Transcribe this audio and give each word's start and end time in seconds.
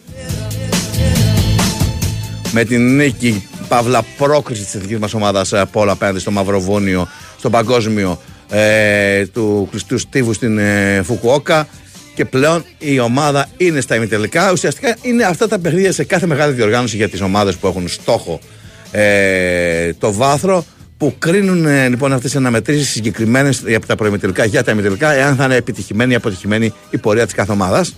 Με 2.51 2.63
την 2.63 2.95
νίκη 2.95 3.47
παύλα 3.67 4.03
πρόκριση 4.17 4.63
της 4.63 4.75
εθνικής 4.75 4.97
μας 4.97 5.13
ομάδας 5.13 5.51
ε, 5.51 5.59
από 5.59 5.81
όλα 5.81 5.91
απέναντι 5.91 6.19
στο 6.19 6.31
Μαυροβούνιο, 6.31 7.07
στο 7.37 7.49
παγκόσμιο 7.49 8.19
ε, 8.49 9.25
του 9.25 9.67
κλειστού 9.71 9.97
στίβου 9.97 10.33
στην 10.33 10.57
ε, 10.57 11.01
Φουκουόκα 11.03 11.67
και 12.15 12.25
πλέον 12.25 12.65
η 12.77 12.99
ομάδα 12.99 13.47
είναι 13.57 13.81
στα 13.81 13.95
ημιτελικά. 13.95 14.51
Ουσιαστικά 14.51 14.97
είναι 15.01 15.23
αυτά 15.23 15.47
τα 15.47 15.59
παιχνίδια 15.59 15.91
σε 15.91 16.03
κάθε 16.03 16.25
μεγάλη 16.25 16.53
διοργάνωση 16.53 16.95
για 16.95 17.09
τις 17.09 17.21
ομάδες 17.21 17.55
που 17.55 17.67
έχουν 17.67 17.87
στόχο 17.87 18.39
ε, 18.91 19.93
το 19.93 20.13
βάθρο 20.13 20.65
που 20.97 21.15
κρίνουν 21.19 21.65
ε, 21.65 21.87
λοιπόν 21.89 22.13
αυτές 22.13 22.31
τι 22.31 22.37
αναμετρήσεις 22.37 22.89
συγκεκριμένες 22.89 23.63
από 23.75 23.87
τα 23.87 23.95
προημιτελικά 23.95 24.45
για 24.45 24.63
τα 24.63 24.71
ημιτελικά, 24.71 25.13
εάν 25.13 25.35
θα 25.35 25.43
είναι 25.43 25.55
επιτυχημένη 25.55 26.11
ή 26.11 26.15
αποτυχημένη 26.15 26.73
η 26.89 26.97
πορεία 26.97 27.25
της 27.25 27.33
κάθε 27.33 27.51
ομάδας. 27.51 27.93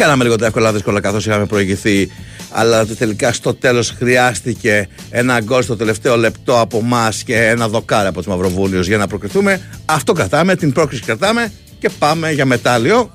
Κάναμε 0.00 0.24
λίγο 0.24 0.36
τα 0.36 0.46
εύκολα 0.46 0.72
δύσκολα 0.72 1.00
καθώς 1.00 1.26
είχαμε 1.26 1.46
προηγηθεί, 1.46 2.10
αλλά 2.50 2.86
τελικά 2.86 3.32
στο 3.32 3.54
τέλος 3.54 3.94
χρειάστηκε 3.98 4.88
ένα 5.10 5.40
γκολ 5.40 5.62
στο 5.62 5.76
τελευταίο 5.76 6.16
λεπτό 6.16 6.60
από 6.60 6.78
εμά 6.78 7.12
και 7.24 7.36
ένα 7.36 7.68
δοκάρι 7.68 8.06
από 8.06 8.18
τους 8.18 8.26
Μαυροβούνιου 8.26 8.80
για 8.80 8.96
να 8.96 9.06
προκριθούμε. 9.06 9.60
Αυτό 9.84 10.12
κρατάμε, 10.12 10.56
την 10.56 10.72
πρόκριση 10.72 11.02
κρατάμε 11.02 11.52
και 11.78 11.90
πάμε 11.98 12.32
για 12.32 12.44
μετάλλιο. 12.44 13.14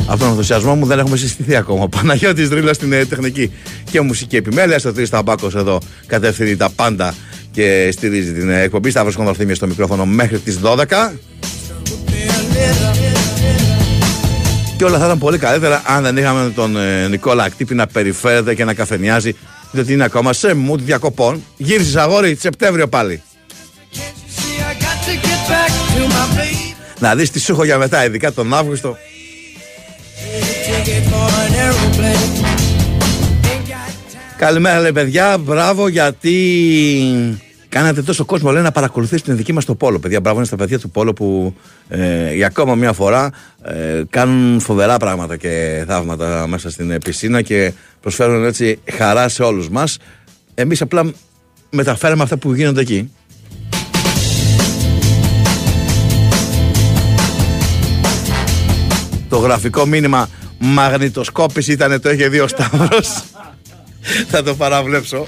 Αυτόν 0.00 0.18
τον 0.18 0.28
ενθουσιασμό 0.28 0.74
μου 0.74 0.86
δεν 0.86 0.98
έχουμε 0.98 1.16
συστηθεί 1.16 1.56
ακόμα. 1.56 1.88
Παναγιώτης 1.88 2.48
Δρύλα 2.48 2.72
στην 2.72 2.92
ε, 2.92 3.04
τεχνική 3.04 3.52
και 3.90 4.00
μουσική 4.00 4.36
επιμέλεια. 4.36 4.78
Στο 4.78 4.92
Τρεις 4.92 5.10
Ταμπάκο 5.10 5.50
εδώ 5.56 5.80
κατευθύνει 6.06 6.56
τα 6.56 6.70
πάντα 6.70 7.14
και 7.50 7.88
στηρίζει 7.92 8.32
την 8.32 8.50
ε, 8.50 8.60
εκπομπή. 8.60 8.90
Σταύρος 8.90 9.16
Κονδορθήμια 9.16 9.54
στο 9.54 9.66
μικρόφωνο 9.66 10.06
μέχρι 10.06 10.38
τις 10.38 10.58
12. 10.62 10.84
Και 14.80 14.86
όλα 14.86 14.98
θα 14.98 15.04
ήταν 15.04 15.18
πολύ 15.18 15.38
καλύτερα 15.38 15.82
αν 15.86 16.02
δεν 16.02 16.16
είχαμε 16.16 16.50
τον 16.50 16.76
ε, 16.76 17.08
Νικόλα 17.08 17.44
Ακτύπη 17.44 17.74
να 17.74 17.86
περιφέρεται 17.86 18.54
και 18.54 18.64
να 18.64 18.74
καφενιάζει, 18.74 19.36
διότι 19.70 19.92
είναι 19.92 20.04
ακόμα 20.04 20.32
σε 20.32 20.54
mood 20.68 20.78
διακοπών. 20.78 21.44
Γύρισε 21.56 22.00
αγόρι 22.00 22.36
Σεπτέμβριο 22.40 22.88
πάλι. 22.88 23.22
See, 23.92 23.98
I 23.98 24.82
got 24.82 24.98
to 25.06 25.12
get 25.26 25.40
back 25.50 25.70
to 25.96 26.02
my 26.08 26.38
baby. 26.38 26.74
Να 26.98 27.14
δεις 27.14 27.30
τι 27.30 27.40
σου 27.40 27.52
έχω 27.52 27.64
για 27.64 27.78
μετά, 27.78 28.04
ειδικά 28.04 28.32
τον 28.32 28.54
Αύγουστο. 28.54 28.96
Ticket 30.66 31.04
for 31.10 31.30
an 31.44 31.52
aeroplane. 31.52 32.44
Ain't 33.44 33.68
got 33.68 33.90
time. 34.12 34.36
Καλημέρα, 34.36 34.80
λέει 34.80 34.92
παιδιά. 34.92 35.38
Μπράβο 35.38 35.88
γιατί 35.88 36.36
κάνατε 37.70 38.02
τόσο 38.02 38.24
κόσμο 38.24 38.50
λέει, 38.50 38.62
να 38.62 38.72
παρακολουθήσει 38.72 39.22
την 39.22 39.36
δική 39.36 39.52
μας 39.52 39.64
το 39.64 39.74
πόλο. 39.74 39.98
Παιδιά, 39.98 40.20
μπράβο 40.20 40.36
είναι 40.36 40.46
στα 40.46 40.56
παιδιά 40.56 40.78
του 40.78 40.90
πόλο 40.90 41.12
που 41.12 41.54
ε, 41.88 42.34
για 42.34 42.46
ακόμα 42.46 42.74
μια 42.74 42.92
φορά 42.92 43.30
ε, 43.62 44.02
κάνουν 44.10 44.60
φοβερά 44.60 44.96
πράγματα 44.96 45.36
και 45.36 45.84
θαύματα 45.86 46.46
μέσα 46.46 46.70
στην 46.70 46.90
ε, 46.90 46.98
πισίνα 46.98 47.42
και 47.42 47.72
προσφέρουν 48.00 48.44
έτσι 48.44 48.78
χαρά 48.92 49.28
σε 49.28 49.42
όλους 49.42 49.68
μας. 49.68 49.98
Εμείς 50.54 50.80
απλά 50.80 51.12
μεταφέραμε 51.70 52.22
αυτά 52.22 52.36
που 52.36 52.54
γίνονται 52.54 52.80
εκεί. 52.80 53.12
Το 59.28 59.38
γραφικό 59.38 59.86
μήνυμα 59.86 60.28
μαγνητοσκόπηση 60.58 61.72
ήταν 61.72 62.00
το 62.00 62.10
είχε 62.10 62.28
δει 62.28 62.40
ο 62.40 62.48
Σταύρος. 62.48 63.24
Θα 64.30 64.42
το 64.42 64.54
παραβλέψω. 64.54 65.26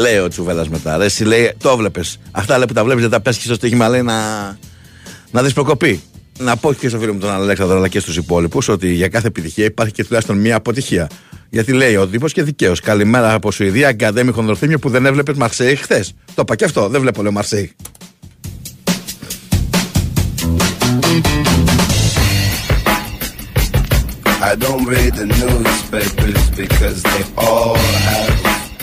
Λέει 0.00 0.18
ο 0.18 0.28
Τσουβέλλας 0.28 0.68
μετά. 0.68 0.96
Ρε, 0.96 1.04
εσύ 1.04 1.24
λέει, 1.24 1.52
το 1.62 1.68
έβλεπε. 1.68 2.00
Αυτά 2.30 2.56
λέει 2.56 2.66
που 2.66 2.72
τα 2.72 2.84
βλέπεις, 2.84 3.02
δεν 3.02 3.10
τα 3.10 3.20
πέσχει 3.20 3.44
στο 3.44 3.54
στοίχημα, 3.54 3.88
λέει 3.88 4.02
να, 4.02 4.14
να 5.30 5.42
δεις 5.42 5.52
προκοπή. 5.52 6.02
Να 6.38 6.56
πω 6.56 6.72
και 6.72 6.88
στο 6.88 6.98
φίλο 6.98 7.12
μου 7.12 7.18
τον 7.18 7.30
Αλέξανδρο 7.30 7.76
αλλά 7.76 7.88
και 7.88 8.00
στους 8.00 8.16
υπόλοιπους 8.16 8.68
ότι 8.68 8.92
για 8.92 9.08
κάθε 9.08 9.26
επιτυχία 9.26 9.64
υπάρχει 9.64 9.92
και 9.92 10.04
τουλάχιστον 10.04 10.38
μία 10.38 10.56
αποτυχία. 10.56 11.08
Γιατί 11.50 11.72
λέει 11.72 11.96
ο 11.96 12.06
τύπο 12.06 12.28
και 12.28 12.42
δικαίως. 12.42 12.80
Καλημέρα 12.80 13.32
από 13.32 13.50
Σουηδία, 13.50 13.88
Αγκαδέμι 13.88 14.32
Χονδροθύμιο 14.32 14.78
που 14.78 14.88
δεν 14.88 15.06
έβλεπες 15.06 15.36
Μαρσέη 15.36 15.76
χθες. 15.76 16.14
Το 16.34 16.42
είπα 16.42 16.54
και 16.54 16.64
αυτό, 16.64 16.88
δεν 16.88 17.00
βλέπω 17.00 17.22
λέω 17.22 17.32
Μαρσέη. 17.32 17.74
I 24.50 24.54
don't 24.56 24.84
read 24.94 25.12
the 25.20 25.26
newspapers 25.26 26.42
because 26.62 26.98
they 27.02 27.22
all 27.36 27.76
have 28.06 28.29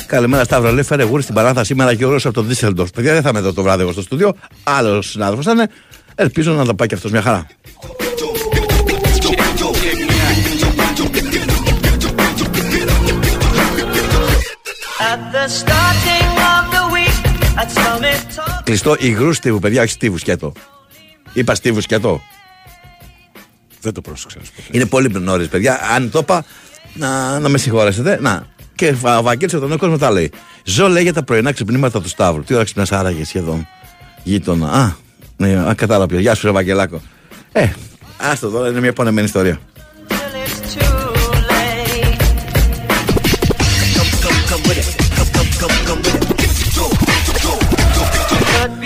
Καλημέρα 0.08 0.44
Σταύρο, 0.44 0.72
λέει 0.72 0.84
φέρε 0.84 1.04
γούρι 1.04 1.22
στην 1.22 1.36
παράθα 1.36 1.64
σήμερα 1.64 1.96
και 1.96 2.06
όρος 2.06 2.26
από 2.26 2.34
τον 2.34 2.48
Δίσσελντορφ. 2.48 2.92
Παιδιά 2.92 3.14
δεν 3.14 3.22
θα 3.22 3.30
είμαι 3.30 3.40
εδώ 3.40 3.54
το 3.54 3.64
βράδυ 3.64 3.82
εγώ 3.82 3.92
στο 3.92 4.02
στούντιο. 4.02 4.34
Άλλος 4.64 5.10
συνάδελφος 5.10 5.46
θα 5.46 5.52
είναι. 5.52 5.70
Ελπίζω 6.16 6.54
να 6.54 6.66
τα 6.66 6.76
πάει 6.76 6.88
και 6.88 6.96
αυτός 6.96 7.12
μια 7.12 7.22
χαρά. 7.22 7.46
At 15.12 15.22
the 15.36 15.46
starting 15.62 16.30
of 16.54 16.64
the 16.76 16.84
week 16.96 17.20
at 17.62 17.70
Summit 17.82 18.22
Talk. 18.36 18.62
Κλειστό 18.64 18.96
υγρού 19.00 19.34
στίβου, 19.34 19.60
παιδιά, 19.60 19.82
όχι 19.82 19.92
στίβου 19.92 20.18
σκέτο. 20.18 20.52
Είπα 21.34 21.56
στίβου 21.56 21.82
σκέτο. 21.82 22.22
Δεν 23.82 23.94
το 23.94 24.02
πρόσεξα. 24.02 24.38
να 24.40 24.46
σου 24.46 24.52
πω. 24.56 24.64
Είναι 24.72 24.86
πολύ 24.86 25.10
νωρίς, 25.10 25.48
παιδιά. 25.48 25.80
Αν 25.96 26.12
το 26.12 26.20
είπα, 26.20 26.46
να, 26.94 27.40
να 27.40 27.50
με 27.50 27.58
συγχωρέσετε. 27.58 28.18
Να. 28.22 28.46
Και 28.78 28.96
ο 29.18 29.22
Βαγγέλης 29.22 29.54
από 29.54 29.60
τον 29.60 29.70
νέο 29.70 29.78
κόσμο 29.78 29.98
τα 29.98 30.12
λέει. 30.12 30.32
Ζω 30.64 30.88
λέει 30.88 31.04
για 31.04 31.14
τα 31.14 31.24
πρωινά 31.24 31.52
ξυπνήματα 31.52 32.02
του 32.02 32.10
Σταύρου. 32.10 32.44
Τι 32.44 32.54
ώρα 32.54 32.64
ξυπνάς 32.64 32.92
άραγε 32.92 33.26
σχεδόν. 33.26 33.68
Γείτονα. 34.24 34.72
Α, 34.72 34.92
ναι, 35.38 35.68
α, 35.70 35.74
κατάλαβα. 35.74 36.06
πια. 36.06 36.20
Γεια 36.20 36.36
σου, 36.36 36.46
ρε 36.46 36.52
Βαγγελάκο. 36.52 37.02
Ε, 37.52 37.68
άστο 38.18 38.50
τώρα, 38.50 38.70
είναι 38.70 38.80
μια 38.80 38.94
πονεμένη 38.94 39.28
ιστορία. 39.28 39.60
till 40.10 40.36
it's 40.36 40.76
too 40.76 41.18
late. 41.50 41.98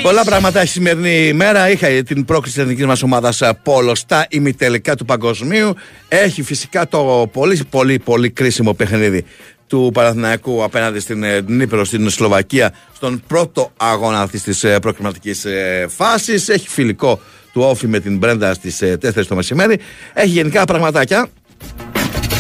Πολλά 0.01 0.23
πράγματα 0.23 0.59
έχει 0.59 0.67
η 0.67 0.71
σημερινή 0.71 1.27
ημέρα. 1.27 1.69
Είχα 1.69 1.88
την 1.88 2.25
πρόκληση 2.25 2.55
της 2.55 2.63
εθνική 2.63 2.85
μας 2.85 3.03
ομάδας 3.03 3.41
Πόλος 3.63 3.99
στα 3.99 4.25
ημιτελικά 4.29 4.95
του 4.95 5.05
Παγκοσμίου. 5.05 5.73
Έχει 6.07 6.43
φυσικά 6.43 6.88
το 6.88 7.29
πολύ, 7.33 7.61
πολύ, 7.69 7.99
πολύ 7.99 8.29
κρίσιμο 8.29 8.73
παιχνίδι 8.73 9.25
του 9.71 9.91
Παναθηναϊκού 9.94 10.63
απέναντι 10.63 11.00
στην 11.00 11.23
ε, 11.23 11.41
Νύπρο 11.47 11.85
στην 11.85 12.09
Σλοβακία 12.09 12.73
στον 12.95 13.23
πρώτο 13.27 13.71
αγώνα 13.77 14.21
αυτής 14.21 14.44
της 14.44 14.65
προκριματικής 14.81 15.45
φάσης. 15.88 16.50
Έχει 16.50 16.69
φιλικό 16.69 17.19
του 17.53 17.62
όφη 17.62 17.88
με 17.88 18.00
την 18.00 18.18
Μπρέντα 18.18 18.53
στις 18.53 18.79
4 18.83 19.25
το 19.27 19.35
μεσημέρι. 19.35 19.79
Έχει 20.13 20.29
γενικά 20.29 20.65
πραγματάκια. 20.65 21.27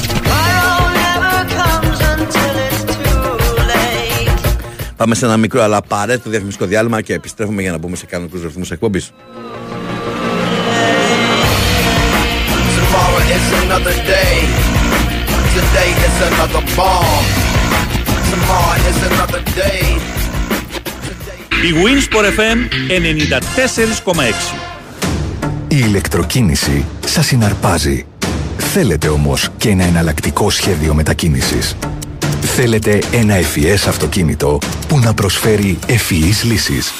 Tomorrow 0.07 0.83
never 1.01 1.37
comes 1.57 1.99
until 2.11 2.53
it's 2.67 2.81
too 2.85 3.35
late. 3.69 4.31
Πάμε 4.95 5.15
σε 5.15 5.25
ένα 5.25 5.37
μικρό 5.37 5.61
αλλά 5.61 5.77
απαραίτητο 5.77 6.29
διαφημιστικό 6.29 6.65
διάλειμμα 6.65 7.01
και 7.01 7.13
επιστρέφουμε 7.13 7.61
για 7.61 7.71
να 7.71 7.77
μπούμε 7.77 7.95
σε 7.95 8.05
κανονικούς 8.05 8.41
ρυθμούς 8.41 8.71
εκπομπής. 8.71 9.11
Tomorrow 12.77 13.21
is 13.35 13.45
another 13.63 13.95
day. 14.11 14.60
Today 15.61 15.91
is 16.07 16.15
another 16.31 16.63
bomb. 16.77 17.25
Tomorrow 18.31 18.75
is 18.89 18.97
another 19.11 19.41
day. 19.61 19.83
Η 21.67 21.71
Winsport 21.83 22.25
FM 22.39 22.57
94,6 24.11 24.55
Η 25.67 25.75
ηλεκτροκίνηση 25.87 26.85
σας 27.05 27.25
συναρπάζει. 27.25 28.05
Θέλετε 28.57 29.07
όμως 29.07 29.49
και 29.57 29.69
ένα 29.69 29.83
εναλλακτικό 29.83 30.49
σχέδιο 30.49 30.93
μετακίνησης; 30.93 31.75
Θέλετε 32.41 32.99
ένα 33.11 33.35
FES 33.35 33.87
αυτοκίνητο 33.87 34.59
που 34.87 34.99
να 34.99 35.13
προσφέρει 35.13 35.79
ευφυείς 35.85 36.43
λύσεις; 36.43 36.91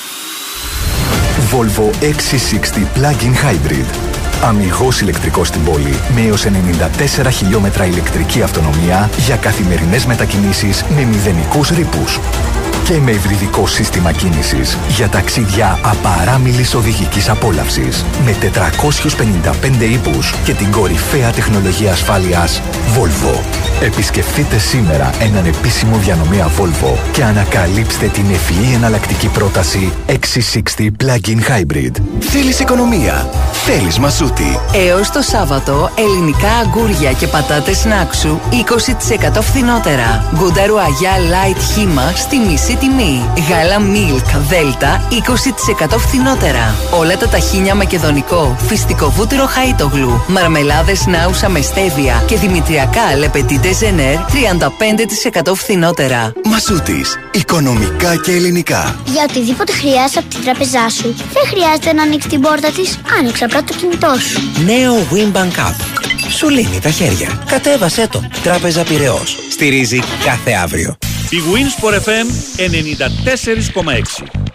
Volvo 1.52 1.90
XC60 2.04 3.00
Plug-in 3.00 3.34
Hybrid. 3.44 4.11
Αμυγός 4.43 5.01
ηλεκτρικός 5.01 5.47
στην 5.47 5.63
πόλη. 5.63 5.99
Με 6.15 6.21
έως 6.21 6.45
94 6.45 7.31
χιλιόμετρα 7.31 7.85
ηλεκτρική 7.85 8.41
αυτονομία 8.41 9.09
για 9.17 9.35
καθημερινές 9.35 10.05
μετακινήσεις 10.05 10.83
με 10.95 11.03
μηδενικούς 11.03 11.69
ρήπους 11.69 12.19
και 12.91 12.99
με 12.99 13.11
υβριδικό 13.11 13.67
σύστημα 13.67 14.11
κίνησης 14.11 14.77
για 14.88 15.09
ταξίδια 15.09 15.79
απαράμιλης 15.83 16.75
οδηγικής 16.75 17.29
απόλαυσης 17.29 18.05
με 18.25 18.35
455 18.41 19.89
ύπους 19.91 20.33
και 20.43 20.53
την 20.53 20.71
κορυφαία 20.71 21.29
τεχνολογία 21.31 21.91
ασφάλειας 21.91 22.61
Volvo. 22.95 23.39
Επισκεφτείτε 23.81 24.57
σήμερα 24.57 25.09
έναν 25.19 25.45
επίσημο 25.45 25.97
διανομέα 25.97 26.47
Volvo 26.47 26.97
και 27.11 27.23
ανακαλύψτε 27.23 28.05
την 28.05 28.25
ευφυή 28.31 28.71
εναλλακτική 28.75 29.27
πρόταση 29.27 29.91
XC60 30.07 30.81
Plug-in 30.81 31.39
Hybrid. 31.49 31.95
Θέλεις 32.19 32.59
οικονομία; 32.59 33.29
Θέλεις 33.51 33.99
μασούτη. 33.99 34.59
Έως 34.73 35.11
το 35.11 35.21
Σάββατο, 35.21 35.89
ελληνικά 35.95 36.51
αγκούρια 36.51 37.11
και 37.11 37.27
πατάτες 37.27 37.85
νάξου 37.85 38.39
20% 39.38 39.41
φθηνότερα. 39.41 40.25
Γκουνταρουαγιά 40.35 41.11
light 41.11 41.59
χύμα 41.73 42.11
στη 42.15 42.38
μισή 42.38 42.75
τιμή. 42.81 43.30
Γάλα 43.50 43.78
milk 43.78 44.39
δέλτα 44.50 45.07
20% 45.94 45.98
φθηνότερα. 45.98 46.75
Όλα 47.00 47.18
τα 47.18 47.28
ταχίνια 47.28 47.75
μακεδονικό, 47.75 48.56
φυστικό 48.68 49.10
βούτυρο 49.10 49.45
χαΐτογλου, 49.45 50.24
μαρμελάδες 50.28 51.06
νάουσα 51.06 51.50
με 51.50 51.62
στέβια 51.62 52.24
και 52.28 52.38
δημητριακά 52.38 53.16
λεπετίτε 53.18 53.74
ζενέρ 53.74 54.16
35% 54.16 55.56
φθηνότερα. 55.56 56.33
Μασούτης. 56.45 57.18
Οικονομικά 57.31 58.16
και 58.16 58.31
ελληνικά. 58.31 58.95
Για 59.06 59.25
οτιδήποτε 59.30 59.72
χρειάζεσαι 59.72 60.19
από 60.19 60.27
την 60.27 60.44
τράπεζά 60.44 60.89
σου, 60.89 61.16
δεν 61.34 61.44
χρειάζεται 61.48 61.94
να 61.94 62.04
ανοίξεις 62.04 62.31
την 62.31 62.42
πόρτα 62.42 62.69
της. 62.72 63.00
Άνοιξε 63.19 63.44
απλά 63.44 63.63
το 63.63 63.74
κινητό 63.74 64.16
σου. 64.19 64.42
Νέο 64.66 65.07
Winbank 65.12 65.60
App. 65.68 65.75
Σου 66.30 66.50
λύνει 66.50 66.80
τα 66.81 66.89
χέρια. 66.89 67.44
Κατέβασέ 67.45 68.07
το. 68.07 68.24
Τράπεζα 68.44 68.84
Πυραιός. 68.84 69.38
Στηρίζει 69.51 70.00
κάθε 70.24 70.51
αύριο. 70.51 70.95
Η 71.31 71.38
Winsport 71.54 71.95
FM 72.06 72.28
94,6 72.57 74.50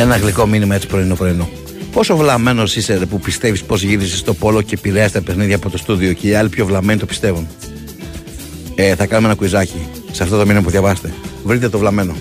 Ένα 0.00 0.16
γλυκό 0.16 0.46
μήνυμα 0.46 0.74
έτσι 0.74 0.86
πρωινό 0.86 1.14
πρωινό. 1.14 1.48
Πόσο 1.92 2.16
βλαμμένος 2.16 2.76
είσαι 2.76 2.98
ρε, 2.98 3.06
που 3.06 3.20
πιστεύεις 3.20 3.62
πως 3.62 3.82
γύρισες 3.82 4.18
στο 4.18 4.34
πόλο 4.34 4.62
και 4.62 4.74
επηρέασες 4.74 5.12
τα 5.12 5.22
παιχνίδια 5.22 5.56
από 5.56 5.70
το 5.70 5.78
στούντιο 5.78 6.12
και 6.12 6.28
οι 6.28 6.34
άλλοι 6.34 6.48
πιο 6.48 6.66
βλαμμένοι 6.66 6.98
το 6.98 7.06
πιστεύουν; 7.06 7.46
Ε, 8.74 8.94
θα 8.94 9.06
κάνουμε 9.06 9.28
ένα 9.28 9.36
κουιζάκι 9.36 9.86
σε 10.10 10.22
αυτό 10.22 10.38
το 10.38 10.42
μήνυμα 10.46 10.64
που 10.64 10.70
διαβάστε. 10.70 11.12
Βρείτε 11.44 11.68
το 11.68 11.78
βλαμμένο. 11.78 12.14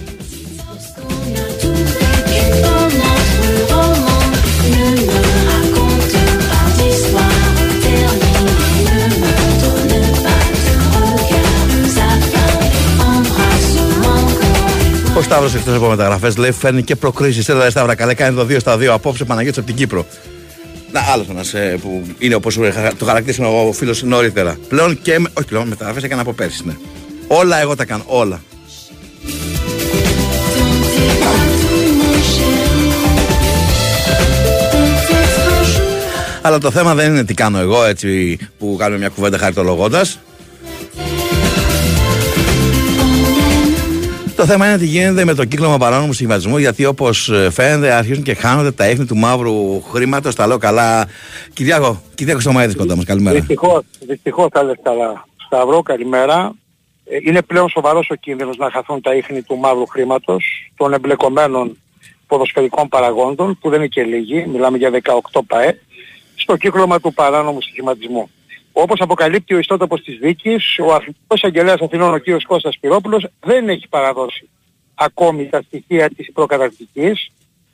Ο 15.18 15.22
Σταύρος 15.22 15.54
εκτός 15.56 15.76
από 15.76 15.88
μεταγραφές 15.90 16.38
λέει 16.38 16.52
φέρνει 16.52 16.84
και 16.84 16.96
προκρίσεις. 16.96 17.50
Έλα, 17.50 17.70
Σταύρα, 17.70 17.96
καλέ, 17.96 18.14
κάνει 18.14 18.36
το 18.36 18.42
2 18.50 18.60
στα 18.60 18.76
2 18.78 18.86
απόψε 18.86 19.26
Παναγιώτης 19.26 19.58
από 19.58 19.68
την 19.68 19.76
Κύπρο. 19.76 20.06
Να, 20.92 21.00
άλλο 21.12 21.26
ένα 21.30 21.64
ε, 21.64 21.76
που 21.76 22.04
είναι 22.20 22.36
όπως 22.36 22.56
το 22.98 23.06
χαρακτήρισε 23.06 23.42
ο 23.44 23.72
φίλος 23.74 24.04
νωρίτερα. 24.04 24.58
Πλέον 24.68 25.02
και. 25.02 25.20
με- 25.20 25.30
Όχι 25.38 25.48
πλέον, 25.48 25.68
μεταγραφές 25.68 26.04
έκανα 26.04 26.22
από 26.22 26.34
πέρσι, 26.34 26.62
ναι. 26.66 26.74
Όλα 27.28 27.62
εγώ 27.62 27.76
τα 27.76 27.86
κάνω, 27.86 28.04
όλα. 28.06 28.42
Αλλά 36.42 36.58
το 36.58 36.72
θέμα 36.72 36.96
δεν 36.96 37.12
είναι 37.12 37.24
τι 37.26 37.34
κάνω 37.34 37.60
εγώ 37.60 37.86
έτσι 37.86 38.38
που 38.60 38.76
κάνουμε 38.80 39.00
μια 39.00 39.10
κουβέντα 39.10 39.38
χαριτολογώντας. 39.38 40.20
Το 44.38 44.46
θέμα 44.46 44.68
είναι 44.68 44.78
τι 44.78 44.86
γίνεται 44.86 45.26
με 45.26 45.34
το 45.34 45.46
κύκλωμα 45.46 45.78
παράνομου 45.78 46.14
συμβατισμού, 46.14 46.58
γιατί 46.58 46.86
όπως 46.86 47.32
φαίνεται 47.52 47.92
αρχίζουν 47.92 48.24
και 48.24 48.34
χάνονται 48.34 48.72
τα 48.72 48.90
ίχνη 48.90 49.06
του 49.06 49.16
μαύρου 49.16 49.82
χρήματος. 49.82 50.36
Τα 50.36 50.48
λέω 50.48 50.58
καλά. 50.58 51.08
Κυριάκο, 51.54 52.02
Κυριάκο 52.16 52.40
Στομαίδη 52.40 52.76
κοντά 52.76 52.96
μας. 52.96 53.06
Καλημέρα. 53.06 53.40
Δυστυχώς, 53.40 53.84
δυστυχώς 54.08 54.48
θα 54.52 54.64
λες 54.64 54.76
καλά. 54.84 55.26
Σταυρό, 55.46 55.82
καλημέρα. 55.82 56.54
Ε, 57.06 57.18
Είναι 57.22 57.42
πλέον 57.42 57.70
σοβαρός 57.70 58.10
ο 58.10 58.16
κίνδυνος 58.16 58.58
να 58.58 58.72
χαθούν 58.72 59.02
τα 59.02 59.16
ίχνη 59.16 59.42
του 59.42 59.58
μαύρου 59.58 59.86
χρήματος 59.86 60.72
των 60.76 60.94
εμπλεκομένων 60.94 61.78
ποδοσφαιρικών 62.28 62.88
παραγόντων, 62.88 63.58
που 63.62 63.70
δεν 63.70 63.80
είναι 63.80 63.88
και 63.88 64.04
λίγοι, 64.04 64.46
μιλάμε 64.48 64.78
για 64.78 64.90
18 64.90 65.42
ΠΑΕ, 65.48 65.80
στο 66.36 66.58
κύκλωμα 66.58 67.00
του 67.00 67.14
παράνομου 67.14 67.62
στοιχηματισμού. 67.62 68.30
Όπως 68.80 69.02
αποκαλύπτει 69.02 69.54
ο 69.54 69.58
ιστότοπος 69.58 70.04
της 70.04 70.18
δίκης, 70.18 70.80
ο 70.80 70.94
αθλητικός 70.94 71.44
αγγελέας 71.44 71.82
Αθηνών, 71.82 72.14
ο 72.14 72.20
κ. 72.20 72.24
Κώστας 72.48 72.74
Σπυρόπουλος, 72.74 73.28
δεν 73.40 73.70
έχει 73.70 73.88
παραδώσει 73.88 74.50
ακόμη 74.96 75.50
τα 75.50 75.62
στοιχεία 75.62 76.10
της 76.10 76.32
προκαταρκτικής 76.32 77.32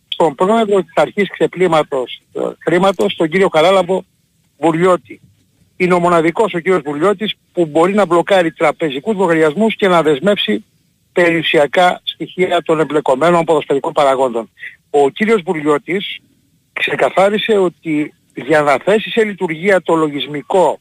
στον 0.07 0.35
πρόεδρο 0.35 0.83
της 0.83 0.91
αρχής 0.95 1.29
ξεπλήματος 1.29 2.21
ε, 2.33 2.39
χρήματος, 2.59 3.15
τον 3.15 3.29
κύριο 3.29 3.49
Καράλαμπο 3.49 4.03
Μπουρλιώτη. 4.59 5.21
Είναι 5.77 5.93
ο 5.93 5.99
μοναδικός 5.99 6.53
ο 6.53 6.59
κύριος 6.59 6.81
Μπουρλιώτης 6.81 7.33
που 7.53 7.65
μπορεί 7.65 7.93
να 7.93 8.05
μπλοκάρει 8.05 8.51
τραπεζικούς 8.51 9.15
λογαριασμούς 9.15 9.75
και 9.75 9.87
να 9.87 10.01
δεσμεύσει 10.01 10.65
περιουσιακά 11.11 12.01
στοιχεία 12.03 12.61
των 12.61 12.79
εμπλεκομένων 12.79 13.43
ποδοσφαιρικών 13.43 13.93
παραγόντων. 13.93 14.49
Ο 14.89 15.09
κύριος 15.09 15.43
Μπουρλιώτης 15.43 16.19
ξεκαθάρισε 16.73 17.57
ότι 17.57 18.13
για 18.35 18.61
να 18.61 18.77
θέσει 18.77 19.09
σε 19.09 19.23
λειτουργία 19.23 19.81
το 19.81 19.95
λογισμικό 19.95 20.77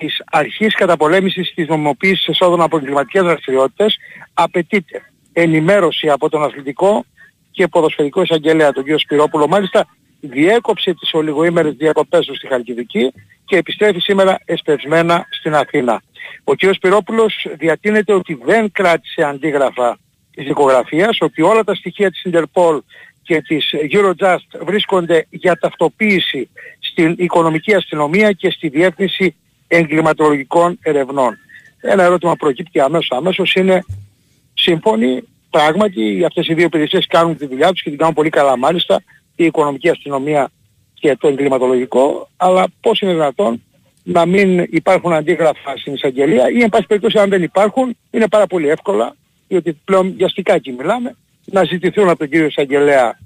της 0.00 0.22
αρχής 0.30 0.74
καταπολέμησης 0.74 1.52
της 1.54 1.68
νομιμοποίησης 1.68 2.26
εσόδων 2.28 2.60
από 2.60 2.76
εγκληματικές 2.76 3.22
δραστηριότητες 3.22 3.98
απαιτείται 4.34 5.02
ενημέρωση 5.32 6.08
από 6.08 6.28
τον 6.28 6.42
αθλητικό 6.42 7.04
και 7.50 7.68
ποδοσφαιρικό 7.68 8.22
εισαγγελέα 8.22 8.72
τον 8.72 8.82
κύριο 8.82 8.98
Σπυρόπουλο. 8.98 9.46
Μάλιστα 9.48 9.86
διέκοψε 10.20 10.94
τις 10.94 11.12
ολιγοήμερες 11.12 11.74
διακοπές 11.74 12.26
του 12.26 12.36
στη 12.36 12.46
Χαλκιδική 12.46 13.12
και 13.44 13.56
επιστρέφει 13.56 13.98
σήμερα 14.00 14.38
εσπευσμένα 14.44 15.26
στην 15.30 15.54
Αθήνα. 15.54 16.02
Ο 16.44 16.54
κύριος 16.54 16.76
Σπυρόπουλος 16.76 17.46
διατείνεται 17.58 18.12
ότι 18.12 18.38
δεν 18.44 18.72
κράτησε 18.72 19.22
αντίγραφα 19.22 19.98
της 20.30 20.44
δικογραφίας, 20.46 21.18
ότι 21.20 21.42
όλα 21.42 21.64
τα 21.64 21.74
στοιχεία 21.74 22.10
της 22.10 22.22
Interpol 22.30 22.78
και 23.22 23.42
της 23.42 23.74
Eurojust 23.92 24.64
βρίσκονται 24.64 25.26
για 25.30 25.56
ταυτοποίηση 25.56 26.50
στην 26.80 27.14
οικονομική 27.18 27.74
αστυνομία 27.74 28.32
και 28.32 28.50
στη 28.50 28.68
διεύθυνση 28.68 29.34
εγκληματολογικών 29.72 30.78
ερευνών. 30.82 31.38
Ένα 31.80 32.02
ερώτημα 32.02 32.36
προκύπτει 32.36 32.80
αμέσως 32.80 33.10
αμέσως 33.10 33.54
είναι 33.54 33.84
σύμφωνοι, 34.54 35.22
πράγματι 35.50 36.24
αυτές 36.24 36.48
οι 36.48 36.54
δύο 36.54 36.64
υπηρεσίες 36.64 37.06
κάνουν 37.06 37.36
τη 37.36 37.46
δουλειά 37.46 37.70
τους 37.70 37.82
και 37.82 37.88
την 37.88 37.98
κάνουν 37.98 38.14
πολύ 38.14 38.28
καλά 38.30 38.56
μάλιστα, 38.56 39.02
η 39.36 39.44
οικονομική 39.44 39.88
αστυνομία 39.88 40.50
και 40.94 41.16
το 41.16 41.28
εγκληματολογικό, 41.28 42.28
αλλά 42.36 42.66
πώς 42.80 43.00
είναι 43.00 43.12
δυνατόν 43.12 43.62
να 44.02 44.26
μην 44.26 44.58
υπάρχουν 44.58 45.12
αντίγραφα 45.12 45.76
στην 45.76 45.94
εισαγγελία 45.94 46.50
ή 46.50 46.62
εν 46.62 46.68
πάση 46.68 46.86
περιπτώσει 46.86 47.18
αν 47.18 47.28
δεν 47.28 47.42
υπάρχουν 47.42 47.96
είναι 48.10 48.28
πάρα 48.28 48.46
πολύ 48.46 48.68
εύκολα, 48.68 49.16
διότι 49.48 49.72
πλέον 49.84 50.14
για 50.16 50.28
στικάκι 50.28 50.72
μιλάμε, 50.72 51.16
να 51.44 51.64
ζητηθούν 51.64 52.08
από 52.08 52.18
τον 52.18 52.28
κύριο 52.28 52.46
εισαγγελέα 52.46 53.18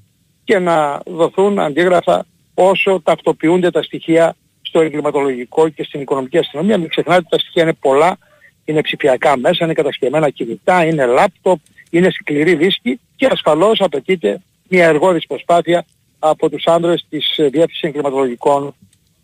και 0.45 0.59
να 0.59 1.01
δοθούν 1.07 1.59
αντίγραφα 1.59 2.27
όσο 2.55 3.01
ταυτοποιούνται 3.05 3.71
τα 3.71 3.83
στοιχεία 3.83 4.37
στο 4.75 4.83
εγκληματολογικό 4.83 5.69
και 5.69 5.85
στην 5.85 6.01
οικονομική 6.01 6.39
αστυνομία. 6.39 6.79
Μην 6.79 6.89
ξεχνάτε 6.89 7.19
ότι 7.19 7.29
τα 7.29 7.39
στοιχεία 7.39 7.63
είναι 7.63 7.73
πολλά, 7.73 8.19
είναι 8.65 8.81
ψηφιακά 8.81 9.37
μέσα, 9.39 9.65
είναι 9.65 9.73
κατασκευμένα 9.73 10.31
κινητά, 10.31 10.85
είναι 10.85 11.07
λάπτοπ, 11.07 11.61
είναι 11.91 12.11
σκληρή 12.11 12.55
δίσκη 12.55 13.01
και 13.17 13.27
ασφαλώς 13.31 13.81
απαιτείται 13.81 14.41
μια 14.69 14.87
εργόδης 14.87 15.27
προσπάθεια 15.27 15.85
από 16.19 16.51
τους 16.51 16.67
άνδρες 16.67 17.07
της 17.09 17.39
ε, 17.39 17.43
Διεύθυνσης 17.43 17.83
Εγκληματολογικών 17.83 18.75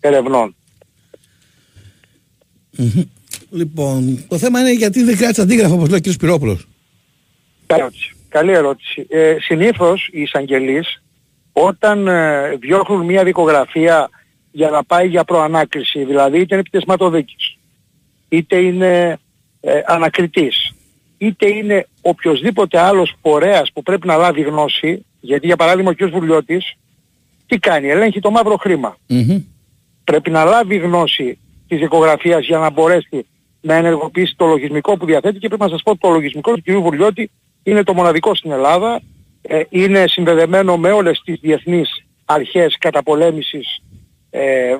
Ερευνών. 0.00 0.54
Μμμ. 2.76 3.02
Λοιπόν, 3.50 4.24
το 4.28 4.38
θέμα 4.38 4.60
είναι 4.60 4.72
γιατί 4.72 5.02
δεν 5.02 5.16
κράτησε 5.16 5.42
αντίγραφο 5.42 5.74
όπως 5.74 5.88
λέει 5.88 5.98
ο 5.98 6.08
κ. 6.08 6.12
Σπυρόπουλος. 6.12 6.68
Καλή 7.66 7.80
ερώτηση. 7.80 8.14
Καλή 8.28 8.52
ερώτηση. 8.52 9.06
Ε, 9.08 9.36
συνήθως 9.40 10.08
οι 10.12 10.20
εισαγγελείς 10.20 11.02
όταν 11.52 12.08
ε, 12.08 12.56
διώχνουν 12.56 13.04
μια 13.04 13.24
δικογραφία 13.24 14.10
για 14.50 14.70
να 14.70 14.84
πάει 14.84 15.08
για 15.08 15.24
προανάκριση, 15.24 16.04
δηλαδή 16.04 16.38
είτε 16.38 16.54
είναι 16.54 16.64
επιτεσματοδίκης, 16.66 17.56
είτε 18.28 18.56
είναι 18.56 19.18
ε, 19.60 19.80
ανακριτής, 19.86 20.74
είτε 21.18 21.48
είναι 21.48 21.86
οποιοδήποτε 22.00 22.78
άλλος 22.78 23.14
πορέας 23.20 23.72
που 23.72 23.82
πρέπει 23.82 24.06
να 24.06 24.16
λάβει 24.16 24.40
γνώση, 24.40 25.04
γιατί 25.20 25.46
για 25.46 25.56
παράδειγμα 25.56 25.90
ο 25.90 25.94
κ. 25.94 26.10
Βουλιώτης 26.10 26.74
τι 27.46 27.58
κάνει, 27.58 27.88
ελέγχει 27.88 28.20
το 28.20 28.30
μαύρο 28.30 28.56
χρήμα. 28.56 28.96
Πρέπει 30.04 30.30
να 30.30 30.44
λάβει 30.44 30.76
γνώση 30.76 31.38
της 31.68 31.78
δικογραφίας 31.78 32.46
για 32.46 32.58
να 32.58 32.70
μπορέσει 32.70 33.26
να 33.60 33.74
ενεργοποιήσει 33.74 34.34
το 34.36 34.46
λογισμικό 34.46 34.96
που 34.96 35.06
διαθέτει 35.06 35.38
και 35.38 35.48
πρέπει 35.48 35.62
να 35.62 35.68
σας 35.68 35.82
πω 35.82 35.90
ότι 35.90 36.00
το 36.00 36.10
λογισμικό 36.10 36.54
του 36.54 36.62
κ. 36.64 36.70
Βουλιώτη 36.70 37.30
είναι 37.62 37.82
το 37.82 37.94
μοναδικό 37.94 38.34
στην 38.34 38.50
Ελλάδα, 38.50 39.00
ε, 39.42 39.62
είναι 39.68 40.04
συνδεδεμένο 40.08 40.76
με 40.76 40.90
όλες 40.90 41.20
τις 41.24 41.40
διεθνείς 41.40 42.04
αρχές 42.24 42.76
καταπολέμησης 42.78 43.82
ε, 44.30 44.76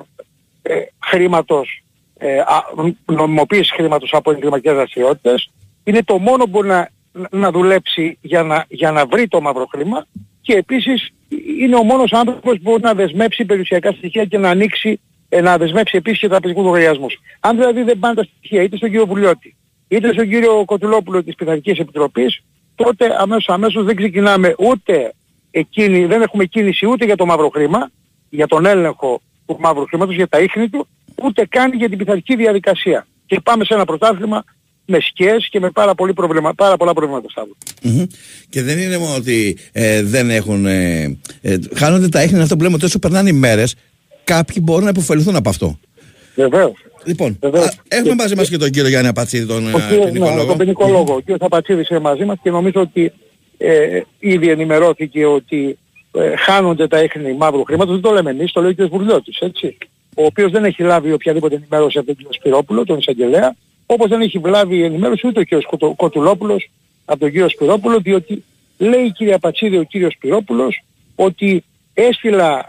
ε, 0.61 0.81
χρήματος, 1.03 1.83
ε, 2.17 2.39
α, 2.39 2.63
νομιμοποίησης 3.05 3.71
χρήματος 3.71 4.13
από 4.13 4.31
εγκληματικές 4.31 4.73
δραστηριότητες. 4.73 5.49
Είναι 5.83 6.03
το 6.03 6.17
μόνο 6.17 6.43
που 6.43 6.49
μπορεί 6.49 6.67
να, 6.67 6.89
να 7.29 7.51
δουλέψει 7.51 8.17
για 8.21 8.43
να, 8.43 8.65
για 8.67 8.91
να 8.91 9.05
βρει 9.05 9.27
το 9.27 9.41
μαύρο 9.41 9.65
χρήμα 9.65 10.05
και 10.41 10.53
επίσης 10.53 11.13
είναι 11.59 11.75
ο 11.75 11.83
μόνος 11.83 12.11
άνθρωπος 12.11 12.53
που 12.53 12.59
μπορεί 12.61 12.81
να 12.81 12.93
δεσμεύσει 12.93 13.45
περιουσιακά 13.45 13.91
στοιχεία 13.91 14.25
και 14.25 14.37
να 14.37 14.49
ανοίξει, 14.49 14.99
ε, 15.29 15.41
να 15.41 15.57
δεσμεύσει 15.57 15.97
επίσης 15.97 16.19
και 16.19 16.27
τραπεζικούς 16.27 16.63
λογαριασμούς. 16.63 17.19
Αν 17.39 17.55
δηλαδή 17.55 17.83
δεν 17.83 17.99
πάνε 17.99 18.15
τα 18.15 18.23
στοιχεία 18.23 18.63
είτε 18.63 18.77
στον 18.77 18.89
κύριο 18.89 19.05
Βουλιώτη, 19.05 19.55
είτε 19.87 20.13
στον 20.13 20.29
κύριο 20.29 20.65
Κοτουλόπουλο 20.65 21.23
της 21.23 21.35
Πειθαρχικής 21.35 21.79
Επιτροπής, 21.79 22.43
τότε 22.75 23.15
αμέσως, 23.17 23.49
αμέσως 23.49 23.85
δεν 23.85 23.95
ξεκινάμε 23.95 24.55
ούτε 24.57 25.13
εκείνη, 25.51 26.05
δεν 26.05 26.21
έχουμε 26.21 26.45
κίνηση 26.45 26.85
ούτε 26.85 27.05
για 27.05 27.15
το 27.15 27.25
μαύρο 27.25 27.49
χρήμα, 27.49 27.91
για 28.29 28.47
τον 28.47 28.65
έλεγχο 28.65 29.21
του 29.55 29.61
μαύρου 29.61 29.85
χρήματος, 29.85 30.15
για 30.15 30.27
τα 30.27 30.39
ίχνη 30.39 30.69
του, 30.69 30.87
ούτε 31.23 31.45
καν 31.49 31.73
για 31.73 31.89
την 31.89 31.97
πειθαρχική 31.97 32.35
διαδικασία. 32.35 33.07
Και 33.25 33.39
πάμε 33.43 33.65
σε 33.65 33.73
ένα 33.73 33.85
πρωτάθλημα 33.85 34.43
με 34.85 34.99
σκιές 34.99 35.47
και 35.51 35.59
με 35.59 35.69
πάρα, 35.69 35.95
πολύ 35.95 36.13
προβλημα, 36.13 36.53
πάρα 36.53 36.77
πολλά 36.77 36.93
προβλήματα 36.93 37.29
Σταύρο. 37.29 37.55
Μμμ. 37.81 38.03
Και 38.49 38.61
δεν 38.61 38.79
είναι 38.79 38.97
μόνο 38.97 39.15
ότι 39.15 39.57
ε, 39.71 40.03
δεν 40.03 40.29
έχουν. 40.29 40.65
Ε, 40.65 41.17
ε, 41.41 41.57
χάνονται 41.75 42.09
τα 42.09 42.23
ίχνη, 42.23 42.39
αυτό 42.41 42.55
που 42.55 42.63
λέμε 42.63 42.75
ότι 42.75 42.85
όσο 42.85 42.99
περνάνε 42.99 43.29
οι 43.29 43.33
μέρες, 43.33 43.75
κάποιοι 44.23 44.57
μπορούν 44.61 44.83
να 44.83 44.89
υποφεληθούν 44.89 45.35
από 45.35 45.49
αυτό. 45.49 45.79
Βεβαίως. 46.35 46.73
Λοιπόν, 47.05 47.37
Βεβαίως. 47.41 47.65
α, 47.65 47.73
έχουμε 47.87 48.15
μαζί 48.15 48.35
μας 48.35 48.49
και 48.49 48.57
τον 48.57 48.69
κύριο 48.69 48.89
Γιάννη 48.89 49.07
Απατσίδη, 49.07 49.45
τον 49.45 49.65
Ο 49.65 49.77
ε, 49.77 49.81
κύριος, 49.81 50.05
ναι, 50.05 50.11
ποινικολόγο. 50.11 50.45
τον 50.45 50.57
ποινικολόγο. 50.57 51.13
Ο 51.13 51.19
κύριος 51.19 51.39
Απατσίδης 51.41 51.89
είναι 51.89 51.99
μαζί 51.99 52.25
μας 52.25 52.37
και 52.43 52.49
νομίζω 52.49 52.81
ότι 52.81 53.11
ε, 53.57 54.01
ήδη 54.19 54.49
ενημερώθηκε 54.49 55.25
ότι 55.25 55.77
ε, 56.11 56.35
χάνονται 56.35 56.87
τα 56.87 57.03
ίχνη 57.03 57.33
μαύρου 57.33 57.63
χρήματος. 57.63 57.93
Δεν 57.93 58.01
το 58.01 58.11
λέμε 58.11 58.29
εμείς, 58.29 58.51
το 58.51 58.61
λέει 58.61 58.69
ο 58.69 58.73
κύριος 58.73 58.91
Βουρλιώτης, 58.91 59.37
έτσι. 59.39 59.77
Ο 60.15 60.25
οποίος 60.25 60.51
δεν 60.51 60.65
έχει 60.65 60.83
λάβει 60.83 61.11
οποιαδήποτε 61.11 61.55
ενημέρωση 61.55 61.97
από 61.97 62.07
τον 62.07 62.15
κύριο 62.15 62.33
Σπυρόπουλο, 62.33 62.85
τον 62.85 62.97
εισαγγελέα, 62.97 63.55
όπως 63.85 64.09
δεν 64.09 64.21
έχει 64.21 64.41
λάβει 64.45 64.83
ενημέρωση 64.83 65.27
ούτε 65.27 65.39
ο 65.39 65.43
κύριος 65.43 65.65
Κοτου- 65.65 65.95
Κοτουλόπουλος 65.95 66.69
από 67.05 67.19
τον 67.19 67.31
κύριο 67.31 67.49
Σπυρόπουλο, 67.49 67.99
διότι 67.99 68.43
λέει 68.77 69.03
η 69.03 69.11
κυρία 69.11 69.39
Πατσίδη, 69.39 69.77
ο 69.77 69.83
κύριος 69.83 70.13
Σπυρόπουλος, 70.13 70.83
ότι 71.15 71.63
έστειλα 71.93 72.67